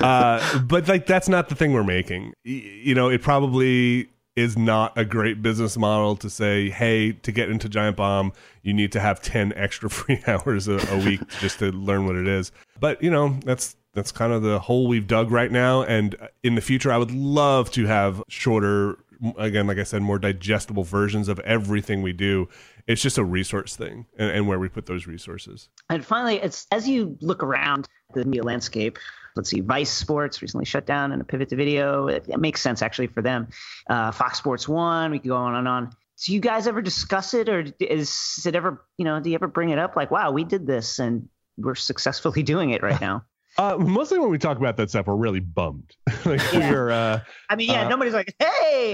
Uh, 0.00 0.60
but 0.60 0.88
like 0.88 1.06
that's 1.06 1.28
not 1.28 1.48
the 1.48 1.54
thing 1.54 1.72
we're 1.72 1.84
making. 1.84 2.32
You 2.44 2.94
know, 2.94 3.08
it 3.08 3.22
probably 3.22 4.10
is 4.36 4.56
not 4.56 4.96
a 4.96 5.04
great 5.04 5.42
business 5.42 5.76
model 5.76 6.16
to 6.16 6.30
say, 6.30 6.70
hey, 6.70 7.12
to 7.12 7.32
get 7.32 7.50
into 7.50 7.68
Giant 7.68 7.96
Bomb, 7.96 8.32
you 8.62 8.72
need 8.72 8.92
to 8.92 9.00
have 9.00 9.20
10 9.20 9.52
extra 9.54 9.90
free 9.90 10.22
hours 10.26 10.68
a, 10.68 10.78
a 10.92 11.04
week 11.04 11.20
just 11.40 11.58
to 11.58 11.70
learn 11.72 12.06
what 12.06 12.16
it 12.16 12.28
is. 12.28 12.52
But, 12.80 13.02
you 13.02 13.10
know, 13.10 13.38
that's 13.44 13.76
that's 13.92 14.12
kind 14.12 14.32
of 14.32 14.42
the 14.42 14.58
hole 14.58 14.88
we've 14.88 15.06
dug 15.06 15.30
right 15.30 15.50
now. 15.50 15.82
And 15.82 16.16
in 16.42 16.54
the 16.54 16.60
future, 16.60 16.92
I 16.92 16.96
would 16.96 17.10
love 17.10 17.70
to 17.72 17.86
have 17.86 18.22
shorter, 18.28 18.98
again, 19.36 19.66
like 19.66 19.78
I 19.78 19.82
said, 19.82 20.00
more 20.00 20.18
digestible 20.18 20.84
versions 20.84 21.28
of 21.28 21.38
everything 21.40 22.00
we 22.00 22.12
do. 22.12 22.48
It's 22.86 23.02
just 23.02 23.18
a 23.18 23.24
resource 23.24 23.76
thing 23.76 24.06
and, 24.16 24.30
and 24.30 24.48
where 24.48 24.58
we 24.58 24.68
put 24.68 24.86
those 24.86 25.06
resources. 25.06 25.68
And 25.88 26.04
finally, 26.04 26.36
it's 26.36 26.66
as 26.70 26.88
you 26.88 27.18
look 27.20 27.42
around 27.42 27.88
the 28.14 28.24
media 28.24 28.42
landscape, 28.42 28.98
let's 29.36 29.50
see, 29.50 29.60
Vice 29.60 29.90
Sports 29.90 30.40
recently 30.40 30.64
shut 30.64 30.86
down 30.86 31.12
and 31.12 31.20
a 31.20 31.24
pivot 31.24 31.48
to 31.50 31.56
video. 31.56 32.06
It, 32.06 32.26
it 32.28 32.40
makes 32.40 32.60
sense 32.60 32.82
actually 32.82 33.08
for 33.08 33.22
them. 33.22 33.48
Uh, 33.88 34.10
Fox 34.12 34.38
Sports 34.38 34.68
One, 34.68 35.10
we 35.10 35.18
could 35.18 35.28
go 35.28 35.36
on 35.36 35.54
and 35.54 35.68
on. 35.68 35.90
Do 36.24 36.32
you 36.32 36.40
guys 36.40 36.66
ever 36.66 36.82
discuss 36.82 37.34
it, 37.34 37.48
or 37.48 37.64
is 37.80 38.42
it 38.44 38.54
ever, 38.54 38.84
you 38.98 39.04
know, 39.04 39.20
do 39.20 39.30
you 39.30 39.34
ever 39.34 39.46
bring 39.48 39.70
it 39.70 39.78
up 39.78 39.96
like, 39.96 40.10
wow, 40.10 40.30
we 40.30 40.44
did 40.44 40.66
this 40.66 40.98
and 40.98 41.28
we're 41.62 41.74
successfully 41.74 42.42
doing 42.52 42.70
it 42.70 42.82
right 42.82 43.00
now? 43.00 43.24
Uh, 43.58 43.76
mostly 43.78 44.18
when 44.18 44.30
we 44.30 44.38
talk 44.38 44.58
about 44.58 44.76
that 44.76 44.90
stuff, 44.90 45.06
we're 45.06 45.16
really 45.16 45.40
bummed. 45.40 45.96
like 46.24 46.40
yeah. 46.52 46.70
we're. 46.70 46.90
Uh, 46.90 47.20
I 47.48 47.56
mean, 47.56 47.68
yeah, 47.68 47.86
uh, 47.86 47.88
nobody's 47.88 48.14
like, 48.14 48.34
hey. 48.38 48.92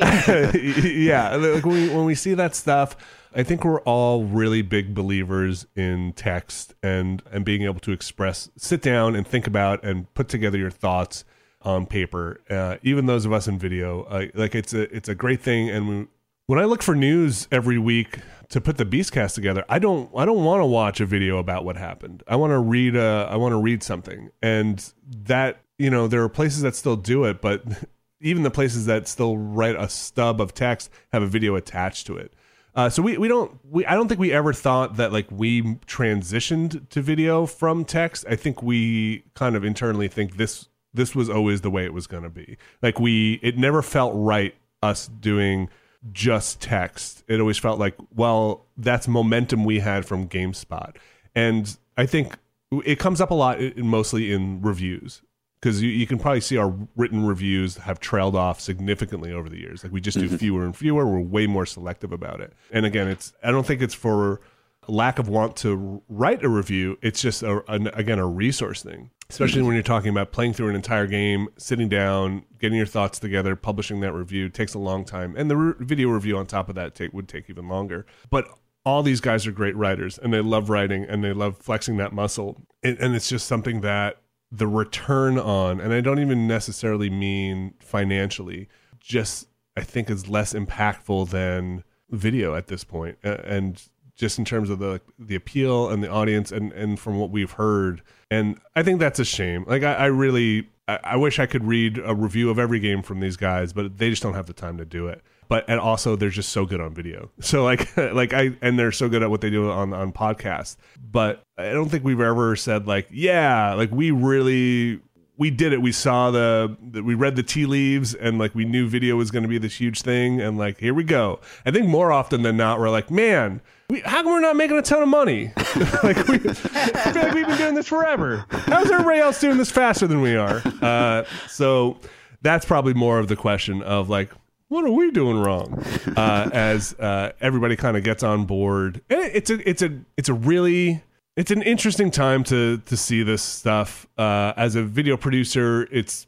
yeah, 0.82 1.36
like 1.36 1.64
when 1.64 1.74
we 1.74 1.88
when 1.90 2.04
we 2.04 2.14
see 2.14 2.34
that 2.34 2.54
stuff, 2.54 2.96
I 3.34 3.42
think 3.42 3.64
we're 3.64 3.82
all 3.82 4.24
really 4.24 4.62
big 4.62 4.94
believers 4.94 5.66
in 5.76 6.14
text 6.14 6.74
and 6.82 7.22
and 7.30 7.44
being 7.44 7.62
able 7.62 7.80
to 7.80 7.92
express, 7.92 8.50
sit 8.56 8.80
down 8.80 9.14
and 9.14 9.26
think 9.26 9.46
about 9.46 9.84
and 9.84 10.12
put 10.14 10.28
together 10.28 10.56
your 10.58 10.70
thoughts 10.70 11.24
on 11.62 11.84
paper. 11.84 12.40
Uh, 12.48 12.76
even 12.82 13.06
those 13.06 13.26
of 13.26 13.32
us 13.32 13.46
in 13.46 13.58
video, 13.58 14.04
uh, 14.04 14.26
like 14.34 14.54
it's 14.54 14.72
a 14.72 14.94
it's 14.94 15.08
a 15.08 15.14
great 15.14 15.42
thing. 15.42 15.68
And 15.68 15.88
we, 15.88 16.06
when 16.46 16.58
I 16.58 16.64
look 16.64 16.82
for 16.82 16.94
news 16.94 17.46
every 17.52 17.78
week 17.78 18.20
to 18.48 18.60
put 18.60 18.76
the 18.76 18.86
Beastcast 18.86 19.34
together, 19.34 19.64
I 19.68 19.78
don't 19.78 20.10
I 20.16 20.24
don't 20.24 20.44
want 20.44 20.60
to 20.60 20.66
watch 20.66 21.00
a 21.00 21.06
video 21.06 21.38
about 21.38 21.64
what 21.64 21.76
happened. 21.76 22.22
I 22.26 22.36
want 22.36 22.52
to 22.52 22.58
read 22.58 22.96
a 22.96 23.28
I 23.30 23.36
want 23.36 23.52
to 23.52 23.60
read 23.60 23.82
something, 23.82 24.30
and 24.42 24.92
that 25.24 25.60
you 25.78 25.90
know 25.90 26.06
there 26.06 26.22
are 26.22 26.28
places 26.28 26.62
that 26.62 26.74
still 26.74 26.96
do 26.96 27.24
it, 27.24 27.40
but 27.40 27.62
even 28.20 28.42
the 28.42 28.50
places 28.50 28.86
that 28.86 29.08
still 29.08 29.36
write 29.36 29.76
a 29.76 29.88
stub 29.88 30.40
of 30.40 30.54
text 30.54 30.90
have 31.12 31.22
a 31.22 31.26
video 31.26 31.54
attached 31.54 32.06
to 32.06 32.16
it. 32.16 32.32
Uh, 32.74 32.90
so 32.90 33.02
we, 33.02 33.16
we 33.16 33.26
don't 33.26 33.58
we 33.64 33.86
I 33.86 33.94
don't 33.94 34.06
think 34.06 34.20
we 34.20 34.32
ever 34.32 34.52
thought 34.52 34.96
that 34.96 35.12
like 35.12 35.26
we 35.30 35.62
transitioned 35.86 36.88
to 36.90 37.00
video 37.00 37.46
from 37.46 37.84
text. 37.84 38.24
I 38.28 38.36
think 38.36 38.62
we 38.62 39.24
kind 39.34 39.56
of 39.56 39.64
internally 39.64 40.08
think 40.08 40.36
this 40.36 40.68
this 40.92 41.14
was 41.14 41.30
always 41.30 41.62
the 41.62 41.70
way 41.70 41.84
it 41.84 41.94
was 41.94 42.06
going 42.06 42.22
to 42.22 42.30
be. 42.30 42.58
Like 42.82 43.00
we 43.00 43.40
it 43.42 43.56
never 43.56 43.80
felt 43.80 44.12
right 44.14 44.54
us 44.82 45.08
doing 45.08 45.70
just 46.12 46.60
text. 46.60 47.24
It 47.28 47.40
always 47.40 47.58
felt 47.58 47.78
like 47.78 47.94
well 48.14 48.66
that's 48.76 49.08
momentum 49.08 49.64
we 49.64 49.80
had 49.80 50.04
from 50.04 50.28
GameSpot, 50.28 50.96
and 51.34 51.76
I 51.96 52.06
think 52.06 52.38
it 52.84 52.98
comes 52.98 53.20
up 53.20 53.30
a 53.30 53.34
lot, 53.34 53.58
mostly 53.76 54.32
in 54.32 54.60
reviews 54.60 55.22
because 55.60 55.82
you, 55.82 55.90
you, 55.90 56.06
can 56.06 56.18
probably 56.18 56.40
see 56.40 56.56
our 56.56 56.72
written 56.96 57.26
reviews 57.26 57.76
have 57.78 57.98
trailed 57.98 58.36
off 58.36 58.60
significantly 58.60 59.32
over 59.32 59.48
the 59.48 59.58
years. 59.58 59.82
Like 59.82 59.92
we 59.92 60.00
just 60.00 60.18
do 60.18 60.26
mm-hmm. 60.26 60.36
fewer 60.36 60.64
and 60.64 60.76
fewer. 60.76 61.06
We're 61.06 61.20
way 61.20 61.46
more 61.46 61.66
selective 61.66 62.12
about 62.12 62.40
it. 62.40 62.52
And 62.70 62.84
again, 62.84 63.08
it's 63.08 63.32
I 63.42 63.50
don't 63.50 63.66
think 63.66 63.82
it's 63.82 63.94
for 63.94 64.40
lack 64.86 65.18
of 65.18 65.28
want 65.28 65.56
to 65.56 66.02
write 66.08 66.44
a 66.44 66.48
review. 66.48 66.98
It's 67.02 67.20
just 67.20 67.42
a, 67.42 67.62
an, 67.70 67.88
again 67.88 68.18
a 68.18 68.26
resource 68.26 68.82
thing, 68.82 69.10
especially 69.30 69.62
when 69.62 69.74
you're 69.74 69.82
talking 69.82 70.10
about 70.10 70.32
playing 70.32 70.52
through 70.52 70.68
an 70.68 70.76
entire 70.76 71.06
game, 71.06 71.48
sitting 71.56 71.88
down, 71.88 72.44
getting 72.58 72.76
your 72.76 72.86
thoughts 72.86 73.18
together, 73.18 73.56
publishing 73.56 74.00
that 74.00 74.12
review 74.12 74.48
takes 74.48 74.74
a 74.74 74.78
long 74.78 75.04
time, 75.04 75.34
and 75.36 75.50
the 75.50 75.56
re- 75.56 75.74
video 75.80 76.08
review 76.08 76.36
on 76.36 76.46
top 76.46 76.68
of 76.68 76.74
that 76.74 76.94
take, 76.94 77.12
would 77.12 77.28
take 77.28 77.50
even 77.50 77.68
longer. 77.68 78.06
But 78.30 78.46
all 78.84 79.02
these 79.02 79.20
guys 79.20 79.46
are 79.46 79.52
great 79.52 79.76
writers, 79.76 80.18
and 80.18 80.32
they 80.32 80.40
love 80.40 80.70
writing, 80.70 81.04
and 81.04 81.24
they 81.24 81.32
love 81.32 81.56
flexing 81.58 81.96
that 81.96 82.12
muscle, 82.12 82.62
and, 82.82 82.98
and 82.98 83.14
it's 83.14 83.28
just 83.28 83.46
something 83.46 83.80
that 83.80 84.22
the 84.52 84.68
return 84.68 85.38
on, 85.38 85.80
and 85.80 85.92
I 85.92 86.00
don't 86.00 86.20
even 86.20 86.46
necessarily 86.46 87.10
mean 87.10 87.74
financially, 87.80 88.68
just 89.00 89.48
I 89.76 89.82
think 89.82 90.08
is 90.08 90.28
less 90.28 90.54
impactful 90.54 91.30
than 91.30 91.82
video 92.10 92.54
at 92.54 92.68
this. 92.68 92.86
And 93.22 93.82
just 94.16 94.38
in 94.38 94.44
terms 94.44 94.70
of 94.70 94.78
the 94.78 95.00
the 95.18 95.34
appeal 95.34 95.88
and 95.88 96.02
the 96.02 96.10
audience 96.10 96.50
and 96.50 96.72
and 96.72 96.98
from 96.98 97.18
what 97.18 97.30
we've 97.30 97.52
heard 97.52 98.02
and 98.30 98.58
i 98.74 98.82
think 98.82 98.98
that's 98.98 99.18
a 99.18 99.24
shame 99.24 99.64
like 99.66 99.82
i, 99.82 99.94
I 99.94 100.06
really 100.06 100.68
I, 100.88 100.98
I, 101.04 101.16
wish 101.16 101.38
i 101.38 101.46
could 101.46 101.64
read 101.64 101.98
a 102.04 102.14
review 102.14 102.50
of 102.50 102.58
every 102.58 102.80
game 102.80 103.02
from 103.02 103.20
these 103.20 103.36
guys 103.36 103.72
but 103.72 103.98
they 103.98 104.10
just 104.10 104.22
don't 104.22 104.34
have 104.34 104.46
the 104.46 104.52
time 104.52 104.78
to 104.78 104.84
do 104.84 105.06
it 105.08 105.22
but 105.48 105.64
and 105.68 105.78
also 105.78 106.16
they're 106.16 106.30
just 106.30 106.50
so 106.50 106.66
good 106.66 106.80
on 106.80 106.94
video. 106.94 107.30
So 107.40 107.64
like 107.64 107.96
like 107.96 108.32
I 108.32 108.56
and 108.60 108.78
they're 108.78 108.92
so 108.92 109.08
good 109.08 109.22
at 109.22 109.30
what 109.30 109.40
they 109.40 109.50
do 109.50 109.70
on 109.70 109.92
on 109.92 110.12
podcasts. 110.12 110.76
But 110.98 111.42
I 111.56 111.70
don't 111.70 111.88
think 111.88 112.04
we've 112.04 112.20
ever 112.20 112.56
said 112.56 112.86
like 112.86 113.08
yeah, 113.10 113.74
like 113.74 113.90
we 113.90 114.10
really 114.10 115.00
we 115.38 115.50
did 115.50 115.72
it. 115.72 115.82
We 115.82 115.92
saw 115.92 116.30
the, 116.30 116.76
the 116.80 117.02
we 117.02 117.14
read 117.14 117.36
the 117.36 117.42
tea 117.42 117.66
leaves 117.66 118.14
and 118.14 118.38
like 118.38 118.54
we 118.54 118.64
knew 118.64 118.88
video 118.88 119.16
was 119.16 119.30
going 119.30 119.42
to 119.42 119.48
be 119.48 119.58
this 119.58 119.76
huge 119.76 120.02
thing 120.02 120.40
and 120.40 120.58
like 120.58 120.78
here 120.78 120.94
we 120.94 121.04
go. 121.04 121.40
I 121.64 121.70
think 121.70 121.86
more 121.86 122.10
often 122.10 122.42
than 122.42 122.56
not 122.56 122.80
we're 122.80 122.90
like 122.90 123.10
man. 123.10 123.60
We, 123.88 124.00
how 124.00 124.22
come 124.22 124.32
we're 124.32 124.40
not 124.40 124.56
making 124.56 124.76
a 124.78 124.82
ton 124.82 125.02
of 125.02 125.08
money? 125.08 125.52
like 126.02 126.26
we, 126.26 126.38
feel 126.38 127.22
like 127.22 127.34
we've 127.34 127.46
been 127.46 127.56
doing 127.56 127.74
this 127.74 127.86
forever. 127.86 128.44
How's 128.50 128.90
everybody 128.90 129.20
else 129.20 129.40
doing 129.40 129.58
this 129.58 129.70
faster 129.70 130.08
than 130.08 130.20
we 130.20 130.34
are? 130.34 130.60
Uh, 130.82 131.24
so 131.46 131.98
that's 132.42 132.64
probably 132.64 132.94
more 132.94 133.20
of 133.20 133.28
the 133.28 133.36
question 133.36 133.82
of 133.82 134.08
like, 134.08 134.30
what 134.68 134.84
are 134.84 134.90
we 134.90 135.12
doing 135.12 135.38
wrong? 135.38 135.80
Uh, 136.16 136.50
as 136.52 136.94
uh, 136.94 137.30
everybody 137.40 137.76
kind 137.76 137.96
of 137.96 138.02
gets 138.02 138.24
on 138.24 138.44
board, 138.44 139.00
and 139.08 139.20
it's 139.20 139.50
a 139.50 139.68
it's 139.68 139.82
a 139.82 140.00
it's 140.16 140.28
a 140.28 140.34
really 140.34 141.04
it's 141.36 141.52
an 141.52 141.62
interesting 141.62 142.10
time 142.10 142.42
to 142.44 142.78
to 142.78 142.96
see 142.96 143.22
this 143.22 143.42
stuff. 143.42 144.08
Uh, 144.18 144.52
as 144.56 144.74
a 144.74 144.82
video 144.82 145.16
producer, 145.16 145.86
it's 145.92 146.26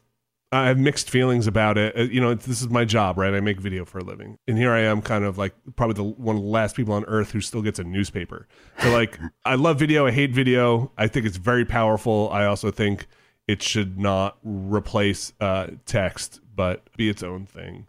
I 0.51 0.67
have 0.67 0.79
mixed 0.79 1.09
feelings 1.09 1.45
about 1.45 1.77
it. 1.77 1.95
Uh, 1.95 2.03
you 2.03 2.19
know, 2.19 2.33
this 2.33 2.61
is 2.61 2.69
my 2.69 2.83
job, 2.85 3.17
right? 3.17 3.33
I 3.33 3.39
make 3.39 3.59
video 3.59 3.85
for 3.85 3.99
a 3.99 4.03
living, 4.03 4.37
and 4.47 4.57
here 4.57 4.71
I 4.71 4.81
am, 4.81 5.01
kind 5.01 5.23
of 5.23 5.37
like 5.37 5.53
probably 5.75 5.93
the 5.95 6.03
one 6.03 6.37
of 6.37 6.41
the 6.41 6.47
last 6.47 6.75
people 6.75 6.93
on 6.93 7.05
earth 7.05 7.31
who 7.31 7.41
still 7.41 7.61
gets 7.61 7.77
a 7.79 7.83
newspaper. 7.83 8.47
So, 8.81 8.91
like, 8.91 9.19
I 9.45 9.55
love 9.55 9.77
video. 9.77 10.07
I 10.07 10.11
hate 10.11 10.31
video. 10.31 10.91
I 10.97 11.07
think 11.07 11.25
it's 11.25 11.37
very 11.37 11.65
powerful. 11.65 12.29
I 12.31 12.45
also 12.45 12.71
think 12.71 13.05
it 13.47 13.61
should 13.61 13.99
not 13.99 14.37
replace 14.43 15.33
uh, 15.39 15.67
text, 15.85 16.41
but 16.55 16.83
be 16.97 17.09
its 17.09 17.23
own 17.23 17.45
thing 17.45 17.87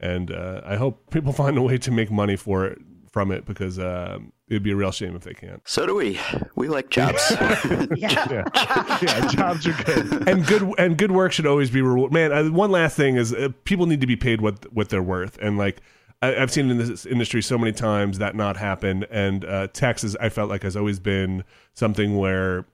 and 0.00 0.30
uh, 0.30 0.62
I 0.64 0.76
hope 0.76 1.10
people 1.10 1.32
find 1.44 1.56
a 1.56 1.62
way 1.62 1.78
to 1.78 1.90
make 1.90 2.10
money 2.10 2.36
for 2.36 2.66
it 2.66 2.78
from 3.10 3.32
it 3.32 3.44
because 3.44 3.78
um, 3.78 4.32
it'd 4.48 4.62
be 4.62 4.70
a 4.70 4.76
real 4.76 4.92
shame 4.92 5.16
if 5.16 5.22
they 5.22 5.34
can't. 5.34 5.62
So 5.66 5.86
do 5.86 5.94
we. 5.94 6.20
We 6.54 6.68
like 6.68 6.90
jobs. 6.90 7.24
yeah. 7.30 7.88
yeah. 7.96 8.44
yeah, 9.02 9.28
jobs 9.28 9.66
are 9.66 9.84
good, 9.84 10.28
and 10.28 10.46
good 10.46 10.72
and 10.78 10.96
good 10.96 11.10
work 11.10 11.32
should 11.32 11.46
always 11.46 11.70
be 11.70 11.82
rewarded. 11.82 12.12
Man, 12.12 12.32
uh, 12.32 12.50
one 12.50 12.70
last 12.70 12.96
thing 12.96 13.16
is 13.16 13.32
uh, 13.32 13.48
people 13.64 13.86
need 13.86 14.00
to 14.00 14.06
be 14.06 14.16
paid 14.16 14.40
what 14.40 14.72
what 14.72 14.88
they're 14.88 15.02
worth, 15.02 15.38
and 15.40 15.58
like. 15.58 15.80
I, 16.22 16.32
have 16.32 16.52
seen 16.52 16.68
in 16.68 16.76
this 16.76 17.06
industry 17.06 17.40
so 17.40 17.56
many 17.56 17.72
times 17.72 18.18
that 18.18 18.36
not 18.36 18.58
happen, 18.58 19.06
and 19.10 19.42
uh, 19.42 19.68
taxes 19.68 20.16
I 20.16 20.28
felt 20.28 20.50
like 20.50 20.64
has 20.64 20.76
always 20.76 20.98
been 21.00 21.44
something 21.72 22.18
where 22.18 22.66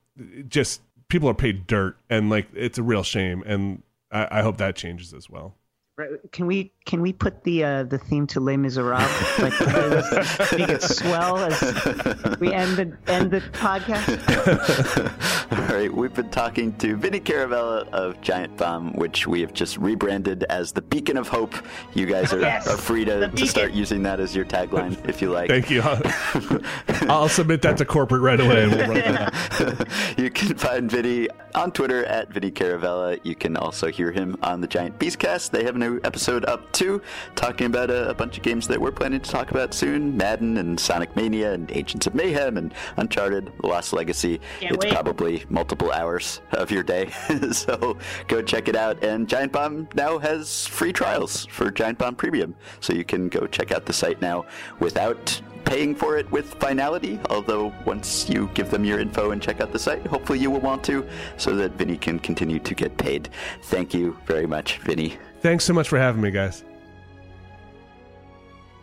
just 0.48 0.80
people 1.08 1.28
are 1.28 1.34
paid 1.34 1.68
dirt, 1.68 1.96
and 2.10 2.28
like 2.28 2.48
it's 2.54 2.76
a 2.76 2.82
real 2.82 3.04
shame, 3.04 3.44
and 3.46 3.84
I, 4.10 4.38
I 4.38 4.42
hope 4.42 4.56
that 4.56 4.74
changes 4.74 5.14
as 5.14 5.30
well. 5.30 5.54
Can 6.30 6.46
we 6.46 6.72
can 6.84 7.00
we 7.00 7.14
put 7.14 7.42
the 7.44 7.64
uh, 7.64 7.82
the 7.84 7.96
theme 7.96 8.26
to 8.26 8.40
Les 8.40 8.58
Miserables 8.58 9.08
like 9.38 9.58
make 10.58 10.68
it 10.68 10.82
swell 10.82 11.38
as 11.38 12.38
we 12.38 12.52
end 12.52 12.76
the 12.76 13.10
end 13.10 13.30
the 13.30 13.40
podcast? 13.52 14.12
All 15.52 15.74
right, 15.74 15.90
we've 15.90 16.12
been 16.12 16.28
talking 16.28 16.76
to 16.78 16.96
Vinny 16.96 17.18
Caravella 17.18 17.88
of 17.94 18.20
Giant 18.20 18.58
Bomb, 18.58 18.92
which 18.92 19.26
we 19.26 19.40
have 19.40 19.54
just 19.54 19.78
rebranded 19.78 20.44
as 20.44 20.70
the 20.72 20.82
Beacon 20.82 21.16
of 21.16 21.28
Hope. 21.28 21.54
You 21.94 22.04
guys 22.04 22.30
are, 22.30 22.40
yes, 22.40 22.68
are 22.68 22.76
free 22.76 23.06
to, 23.06 23.28
to 23.28 23.46
start 23.46 23.72
using 23.72 24.02
that 24.02 24.20
as 24.20 24.36
your 24.36 24.44
tagline 24.44 25.08
if 25.08 25.22
you 25.22 25.30
like. 25.30 25.48
Thank 25.48 25.70
you. 25.70 25.80
I'll 27.08 27.30
submit 27.30 27.62
that 27.62 27.78
to 27.78 27.86
corporate 27.86 28.20
right 28.20 28.38
away. 28.38 28.66
We'll 28.66 29.76
you 30.22 30.30
can 30.30 30.58
find 30.58 30.90
Vinny 30.90 31.28
on 31.54 31.72
Twitter 31.72 32.04
at 32.04 32.30
Vinny 32.30 32.50
Caravella. 32.50 33.18
You 33.22 33.34
can 33.34 33.56
also 33.56 33.86
hear 33.86 34.12
him 34.12 34.36
on 34.42 34.60
the 34.60 34.66
Giant 34.66 34.98
Beastcast. 34.98 35.50
They 35.50 35.64
have 35.64 35.74
a 35.74 35.85
new 35.86 36.00
episode 36.04 36.44
up 36.46 36.70
too, 36.72 37.00
talking 37.34 37.66
about 37.66 37.90
a, 37.90 38.10
a, 38.10 38.14
bunch 38.14 38.36
of 38.36 38.42
games 38.42 38.66
that 38.68 38.80
we're 38.80 38.90
planning 38.90 39.20
to 39.20 39.30
talk 39.30 39.50
about 39.50 39.74
soon 39.74 40.16
Madden 40.16 40.56
and 40.56 40.78
Sonic 40.78 41.14
Mania 41.16 41.52
and 41.52 41.70
Agents 41.70 42.06
of 42.06 42.14
Mayhem 42.14 42.56
and 42.56 42.74
Uncharted, 42.96 43.52
Lost 43.62 43.92
Legacy. 43.92 44.40
Can't 44.60 44.74
it's 44.74 44.84
wait. 44.84 44.92
probably 44.92 45.44
multiple 45.48 45.92
hours 45.92 46.40
of 46.52 46.70
your 46.70 46.82
day. 46.82 47.10
so 47.52 47.96
go 48.26 48.42
check 48.42 48.68
it 48.68 48.76
out. 48.76 49.02
And 49.04 49.28
Giant 49.28 49.52
Bomb 49.52 49.88
now 49.94 50.18
has 50.18 50.66
free 50.66 50.92
trials 50.92 51.46
for 51.46 51.70
Giant 51.70 51.98
Bomb 51.98 52.16
Premium. 52.16 52.54
So 52.80 52.92
you 52.92 53.04
can 53.04 53.28
go 53.28 53.46
check 53.46 53.70
out 53.70 53.86
the 53.86 53.92
site 53.92 54.20
now 54.20 54.46
without 54.80 55.40
paying 55.64 55.94
for 55.94 56.16
it 56.16 56.30
with 56.30 56.54
finality, 56.54 57.18
although 57.28 57.74
once 57.84 58.28
you 58.28 58.48
give 58.54 58.70
them 58.70 58.84
your 58.84 59.00
info 59.00 59.32
and 59.32 59.42
check 59.42 59.60
out 59.60 59.72
the 59.72 59.78
site, 59.78 60.06
hopefully 60.06 60.38
you 60.38 60.50
will 60.50 60.60
want 60.60 60.82
to, 60.84 61.06
so 61.36 61.56
that 61.56 61.72
Vinny 61.72 61.96
can 61.96 62.18
continue 62.20 62.60
to 62.60 62.74
get 62.74 62.96
paid. 62.96 63.28
Thank 63.64 63.92
you 63.92 64.16
very 64.26 64.46
much, 64.46 64.78
Vinny. 64.78 65.18
Thanks 65.40 65.64
so 65.64 65.72
much 65.72 65.88
for 65.88 65.98
having 65.98 66.20
me, 66.20 66.30
guys. 66.30 66.64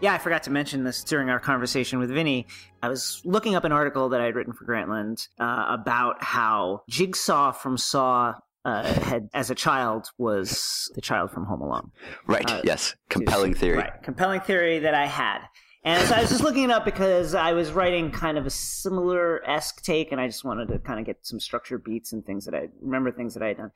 Yeah, 0.01 0.13
I 0.13 0.17
forgot 0.17 0.43
to 0.43 0.51
mention 0.51 0.83
this 0.83 1.01
during 1.03 1.29
our 1.29 1.39
conversation 1.39 1.97
with 1.97 2.09
Vinny. 2.09 2.45
I 2.81 2.89
was 2.89 3.21
looking 3.23 3.55
up 3.55 3.63
an 3.63 3.71
article 3.71 4.09
that 4.09 4.19
I 4.19 4.25
had 4.25 4.35
written 4.35 4.51
for 4.51 4.65
Grantland 4.65 5.27
uh, 5.39 5.67
about 5.69 6.21
how 6.21 6.83
Jigsaw 6.89 7.53
from 7.53 7.77
Saw 7.77 8.33
uh, 8.65 8.83
had, 9.01 9.29
as 9.33 9.49
a 9.49 9.55
child, 9.55 10.09
was 10.17 10.91
the 10.95 11.01
child 11.01 11.31
from 11.31 11.45
Home 11.45 11.61
Alone. 11.61 11.91
Right. 12.27 12.49
Uh, 12.49 12.61
yes. 12.65 12.95
Compelling 13.09 13.53
theory. 13.53 13.77
Right. 13.77 14.03
Compelling 14.03 14.41
theory 14.41 14.79
that 14.79 14.93
I 14.93 15.05
had. 15.05 15.39
And 15.85 16.07
so 16.07 16.15
I 16.15 16.21
was 16.21 16.29
just 16.29 16.43
looking 16.43 16.63
it 16.63 16.71
up 16.71 16.85
because 16.85 17.35
I 17.35 17.51
was 17.51 17.71
writing 17.73 18.09
kind 18.09 18.37
of 18.37 18.45
a 18.45 18.49
similar 18.49 19.45
esque 19.45 19.81
take, 19.83 20.13
and 20.13 20.21
I 20.21 20.27
just 20.27 20.45
wanted 20.45 20.69
to 20.69 20.79
kind 20.79 20.97
of 20.99 21.05
get 21.05 21.17
some 21.25 21.41
structure 21.41 21.77
beats 21.77 22.13
and 22.13 22.25
things 22.25 22.45
that 22.45 22.55
I 22.55 22.69
remember 22.81 23.11
things 23.11 23.33
that 23.33 23.43
I 23.43 23.47
had 23.49 23.57
done. 23.57 23.71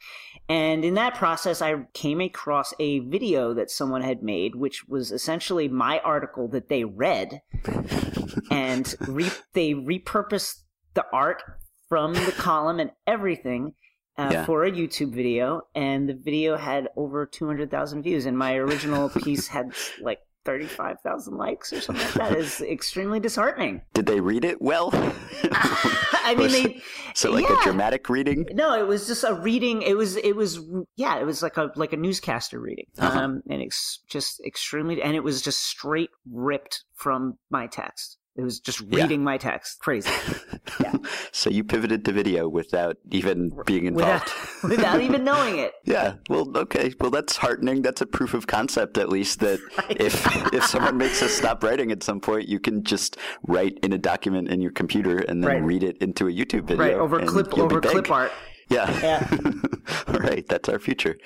And 0.47 0.85
in 0.85 0.93
that 0.93 1.15
process, 1.15 1.61
I 1.61 1.85
came 1.93 2.21
across 2.21 2.73
a 2.79 2.99
video 2.99 3.53
that 3.55 3.69
someone 3.69 4.01
had 4.01 4.23
made, 4.23 4.55
which 4.55 4.87
was 4.87 5.11
essentially 5.11 5.67
my 5.67 5.99
article 5.99 6.47
that 6.49 6.69
they 6.69 6.85
read, 6.85 7.41
and 8.51 8.95
re- 9.01 9.29
they 9.53 9.73
repurposed 9.73 10.61
the 10.93 11.05
art 11.11 11.43
from 11.89 12.13
the 12.13 12.33
column 12.37 12.79
and 12.79 12.91
everything. 13.05 13.73
Uh, 14.19 14.29
Yeah. 14.31 14.45
For 14.45 14.63
a 14.63 14.71
YouTube 14.71 15.13
video, 15.13 15.67
and 15.75 16.09
the 16.09 16.15
video 16.15 16.57
had 16.57 16.89
over 16.95 17.27
200,000 17.27 18.01
views, 18.01 18.25
and 18.25 18.35
my 18.35 18.55
original 18.55 19.09
piece 19.09 19.47
had 19.47 19.73
like 20.01 20.21
35,000 20.47 21.35
likes 21.35 21.73
or 21.73 21.81
something 21.81 22.05
like 22.05 22.13
that. 22.13 22.37
Is 22.37 22.61
extremely 22.61 23.19
disheartening. 23.19 23.81
Did 23.93 24.05
they 24.05 24.21
read 24.21 24.45
it 24.45 24.61
well? 24.61 24.91
I 26.23 26.35
mean, 26.37 26.51
they 26.51 26.81
so 27.13 27.31
like 27.31 27.49
yeah. 27.49 27.59
a 27.59 27.63
dramatic 27.63 28.07
reading? 28.09 28.45
no, 28.53 28.73
it 28.79 28.87
was 28.87 29.07
just 29.07 29.25
a 29.25 29.33
reading. 29.33 29.81
It 29.81 29.97
was 29.97 30.15
it 30.15 30.37
was 30.37 30.59
yeah, 30.95 31.19
it 31.19 31.25
was 31.25 31.43
like 31.43 31.57
a 31.57 31.69
like 31.75 31.91
a 31.91 31.97
newscaster 31.97 32.61
reading, 32.61 32.85
Uh-huh. 32.97 33.19
um, 33.19 33.41
and 33.49 33.61
it's 33.61 33.99
just 34.07 34.39
extremely, 34.45 35.01
and 35.01 35.15
it 35.17 35.23
was 35.23 35.41
just 35.41 35.59
straight 35.63 36.11
ripped 36.31 36.85
from 36.95 37.37
my 37.49 37.67
text. 37.67 38.16
It 38.37 38.43
was 38.43 38.59
just 38.59 38.81
Yeah. 38.81 39.01
reading 39.03 39.23
my 39.23 39.37
text. 39.37 39.79
Crazy. 39.79 40.09
So 41.31 41.49
you 41.49 41.63
pivoted 41.63 42.03
to 42.05 42.11
video 42.11 42.47
without 42.49 42.97
even 43.11 43.51
being 43.65 43.85
involved. 43.85 44.31
Without, 44.63 44.69
without 44.77 45.01
even 45.01 45.23
knowing 45.23 45.57
it. 45.59 45.71
Yeah. 45.85 46.15
Well, 46.29 46.51
okay. 46.57 46.93
Well, 46.99 47.09
that's 47.11 47.37
heartening. 47.37 47.81
That's 47.81 48.01
a 48.01 48.05
proof 48.05 48.33
of 48.33 48.47
concept, 48.47 48.97
at 48.97 49.09
least, 49.09 49.39
that 49.39 49.59
if 49.89 50.25
if 50.53 50.65
someone 50.65 50.97
makes 50.97 51.21
us 51.23 51.31
stop 51.31 51.63
writing 51.63 51.91
at 51.91 52.03
some 52.03 52.19
point, 52.19 52.47
you 52.47 52.59
can 52.59 52.83
just 52.83 53.17
write 53.43 53.79
in 53.83 53.93
a 53.93 53.97
document 53.97 54.49
in 54.49 54.61
your 54.61 54.71
computer 54.71 55.17
and 55.19 55.41
then 55.43 55.49
Right. 55.49 55.63
read 55.63 55.83
it 55.83 55.97
into 55.99 56.27
a 56.27 56.31
YouTube 56.31 56.65
video. 56.67 56.77
Right 56.77 56.93
over 56.95 57.19
clip 57.25 57.57
over 57.57 57.79
clip 57.81 58.11
art. 58.11 58.31
Yeah. 58.69 58.99
Yeah. 59.01 59.27
All 60.07 60.15
right, 60.19 60.45
that's 60.47 60.67
our 60.67 60.79
future. 60.79 61.17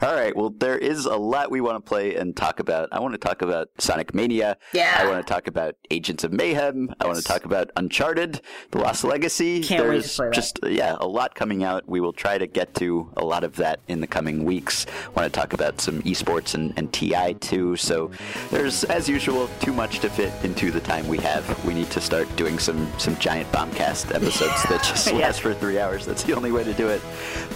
All 0.00 0.14
right, 0.14 0.34
well, 0.36 0.50
there 0.50 0.78
is 0.78 1.04
a 1.06 1.16
lot 1.16 1.50
we 1.50 1.60
want 1.60 1.76
to 1.84 1.88
play 1.88 2.14
and 2.14 2.36
talk 2.36 2.60
about. 2.60 2.88
I 2.92 3.00
want 3.00 3.12
to 3.14 3.18
talk 3.18 3.42
about 3.42 3.68
Sonic 3.78 4.14
Mania. 4.14 4.56
Yeah. 4.72 4.96
I 4.98 5.06
want 5.08 5.26
to 5.26 5.32
talk 5.32 5.48
about 5.48 5.74
Agents 5.90 6.22
of 6.22 6.32
Mayhem. 6.32 6.94
I 7.00 7.06
want 7.06 7.18
to 7.18 7.24
talk 7.24 7.44
about 7.44 7.70
Uncharted, 7.76 8.40
The 8.70 8.78
Lost 8.78 9.02
Legacy. 9.02 9.62
Can't 9.62 9.82
wait 9.82 9.86
to 9.86 9.92
There's 10.00 10.16
play 10.16 10.26
that. 10.26 10.34
just 10.34 10.58
yeah, 10.64 10.96
a 11.00 11.06
lot 11.06 11.34
coming 11.34 11.64
out. 11.64 11.88
We 11.88 12.00
will 12.00 12.12
try 12.12 12.38
to 12.38 12.46
get 12.46 12.74
to 12.76 13.10
a 13.16 13.24
lot 13.24 13.42
of 13.42 13.56
that 13.56 13.80
in 13.88 14.00
the 14.00 14.06
coming 14.06 14.44
weeks. 14.44 14.86
I 15.16 15.20
want 15.20 15.32
to 15.32 15.36
talk 15.40 15.52
about 15.52 15.80
some 15.80 16.00
esports 16.02 16.54
and, 16.54 16.72
and 16.76 16.92
TI 16.92 17.34
too. 17.40 17.74
So 17.76 18.12
there's, 18.50 18.84
as 18.84 19.08
usual, 19.08 19.48
too 19.60 19.72
much 19.72 19.98
to 20.00 20.08
fit 20.08 20.32
into 20.44 20.70
the 20.70 20.80
time 20.80 21.08
we 21.08 21.18
have. 21.18 21.64
We 21.64 21.74
need 21.74 21.90
to 21.90 22.00
start 22.00 22.28
doing 22.36 22.58
some 22.60 22.86
some 22.98 23.16
giant 23.16 23.50
bombcast 23.50 24.14
episodes 24.14 24.62
that 24.68 24.82
just 24.84 25.06
Yeah. 25.08 25.14
last 25.18 25.40
for 25.40 25.54
three 25.54 25.80
hours. 25.80 26.06
That's 26.06 26.22
the 26.22 26.34
only 26.34 26.52
way 26.52 26.62
to 26.62 26.72
do 26.74 26.83
it. 26.88 27.02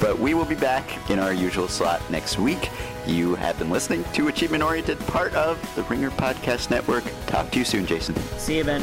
But 0.00 0.18
we 0.18 0.34
will 0.34 0.44
be 0.44 0.54
back 0.54 1.10
in 1.10 1.18
our 1.18 1.32
usual 1.32 1.68
slot 1.68 2.00
next 2.10 2.38
week. 2.38 2.70
You 3.06 3.34
have 3.36 3.58
been 3.58 3.70
listening 3.70 4.04
to 4.12 4.28
Achievement 4.28 4.62
Oriented, 4.62 4.98
part 5.00 5.34
of 5.34 5.58
the 5.74 5.82
Ringer 5.84 6.10
Podcast 6.10 6.70
Network. 6.70 7.04
Talk 7.26 7.50
to 7.52 7.58
you 7.58 7.64
soon, 7.64 7.86
Jason. 7.86 8.14
See 8.38 8.58
you, 8.58 8.64
Ben. 8.64 8.82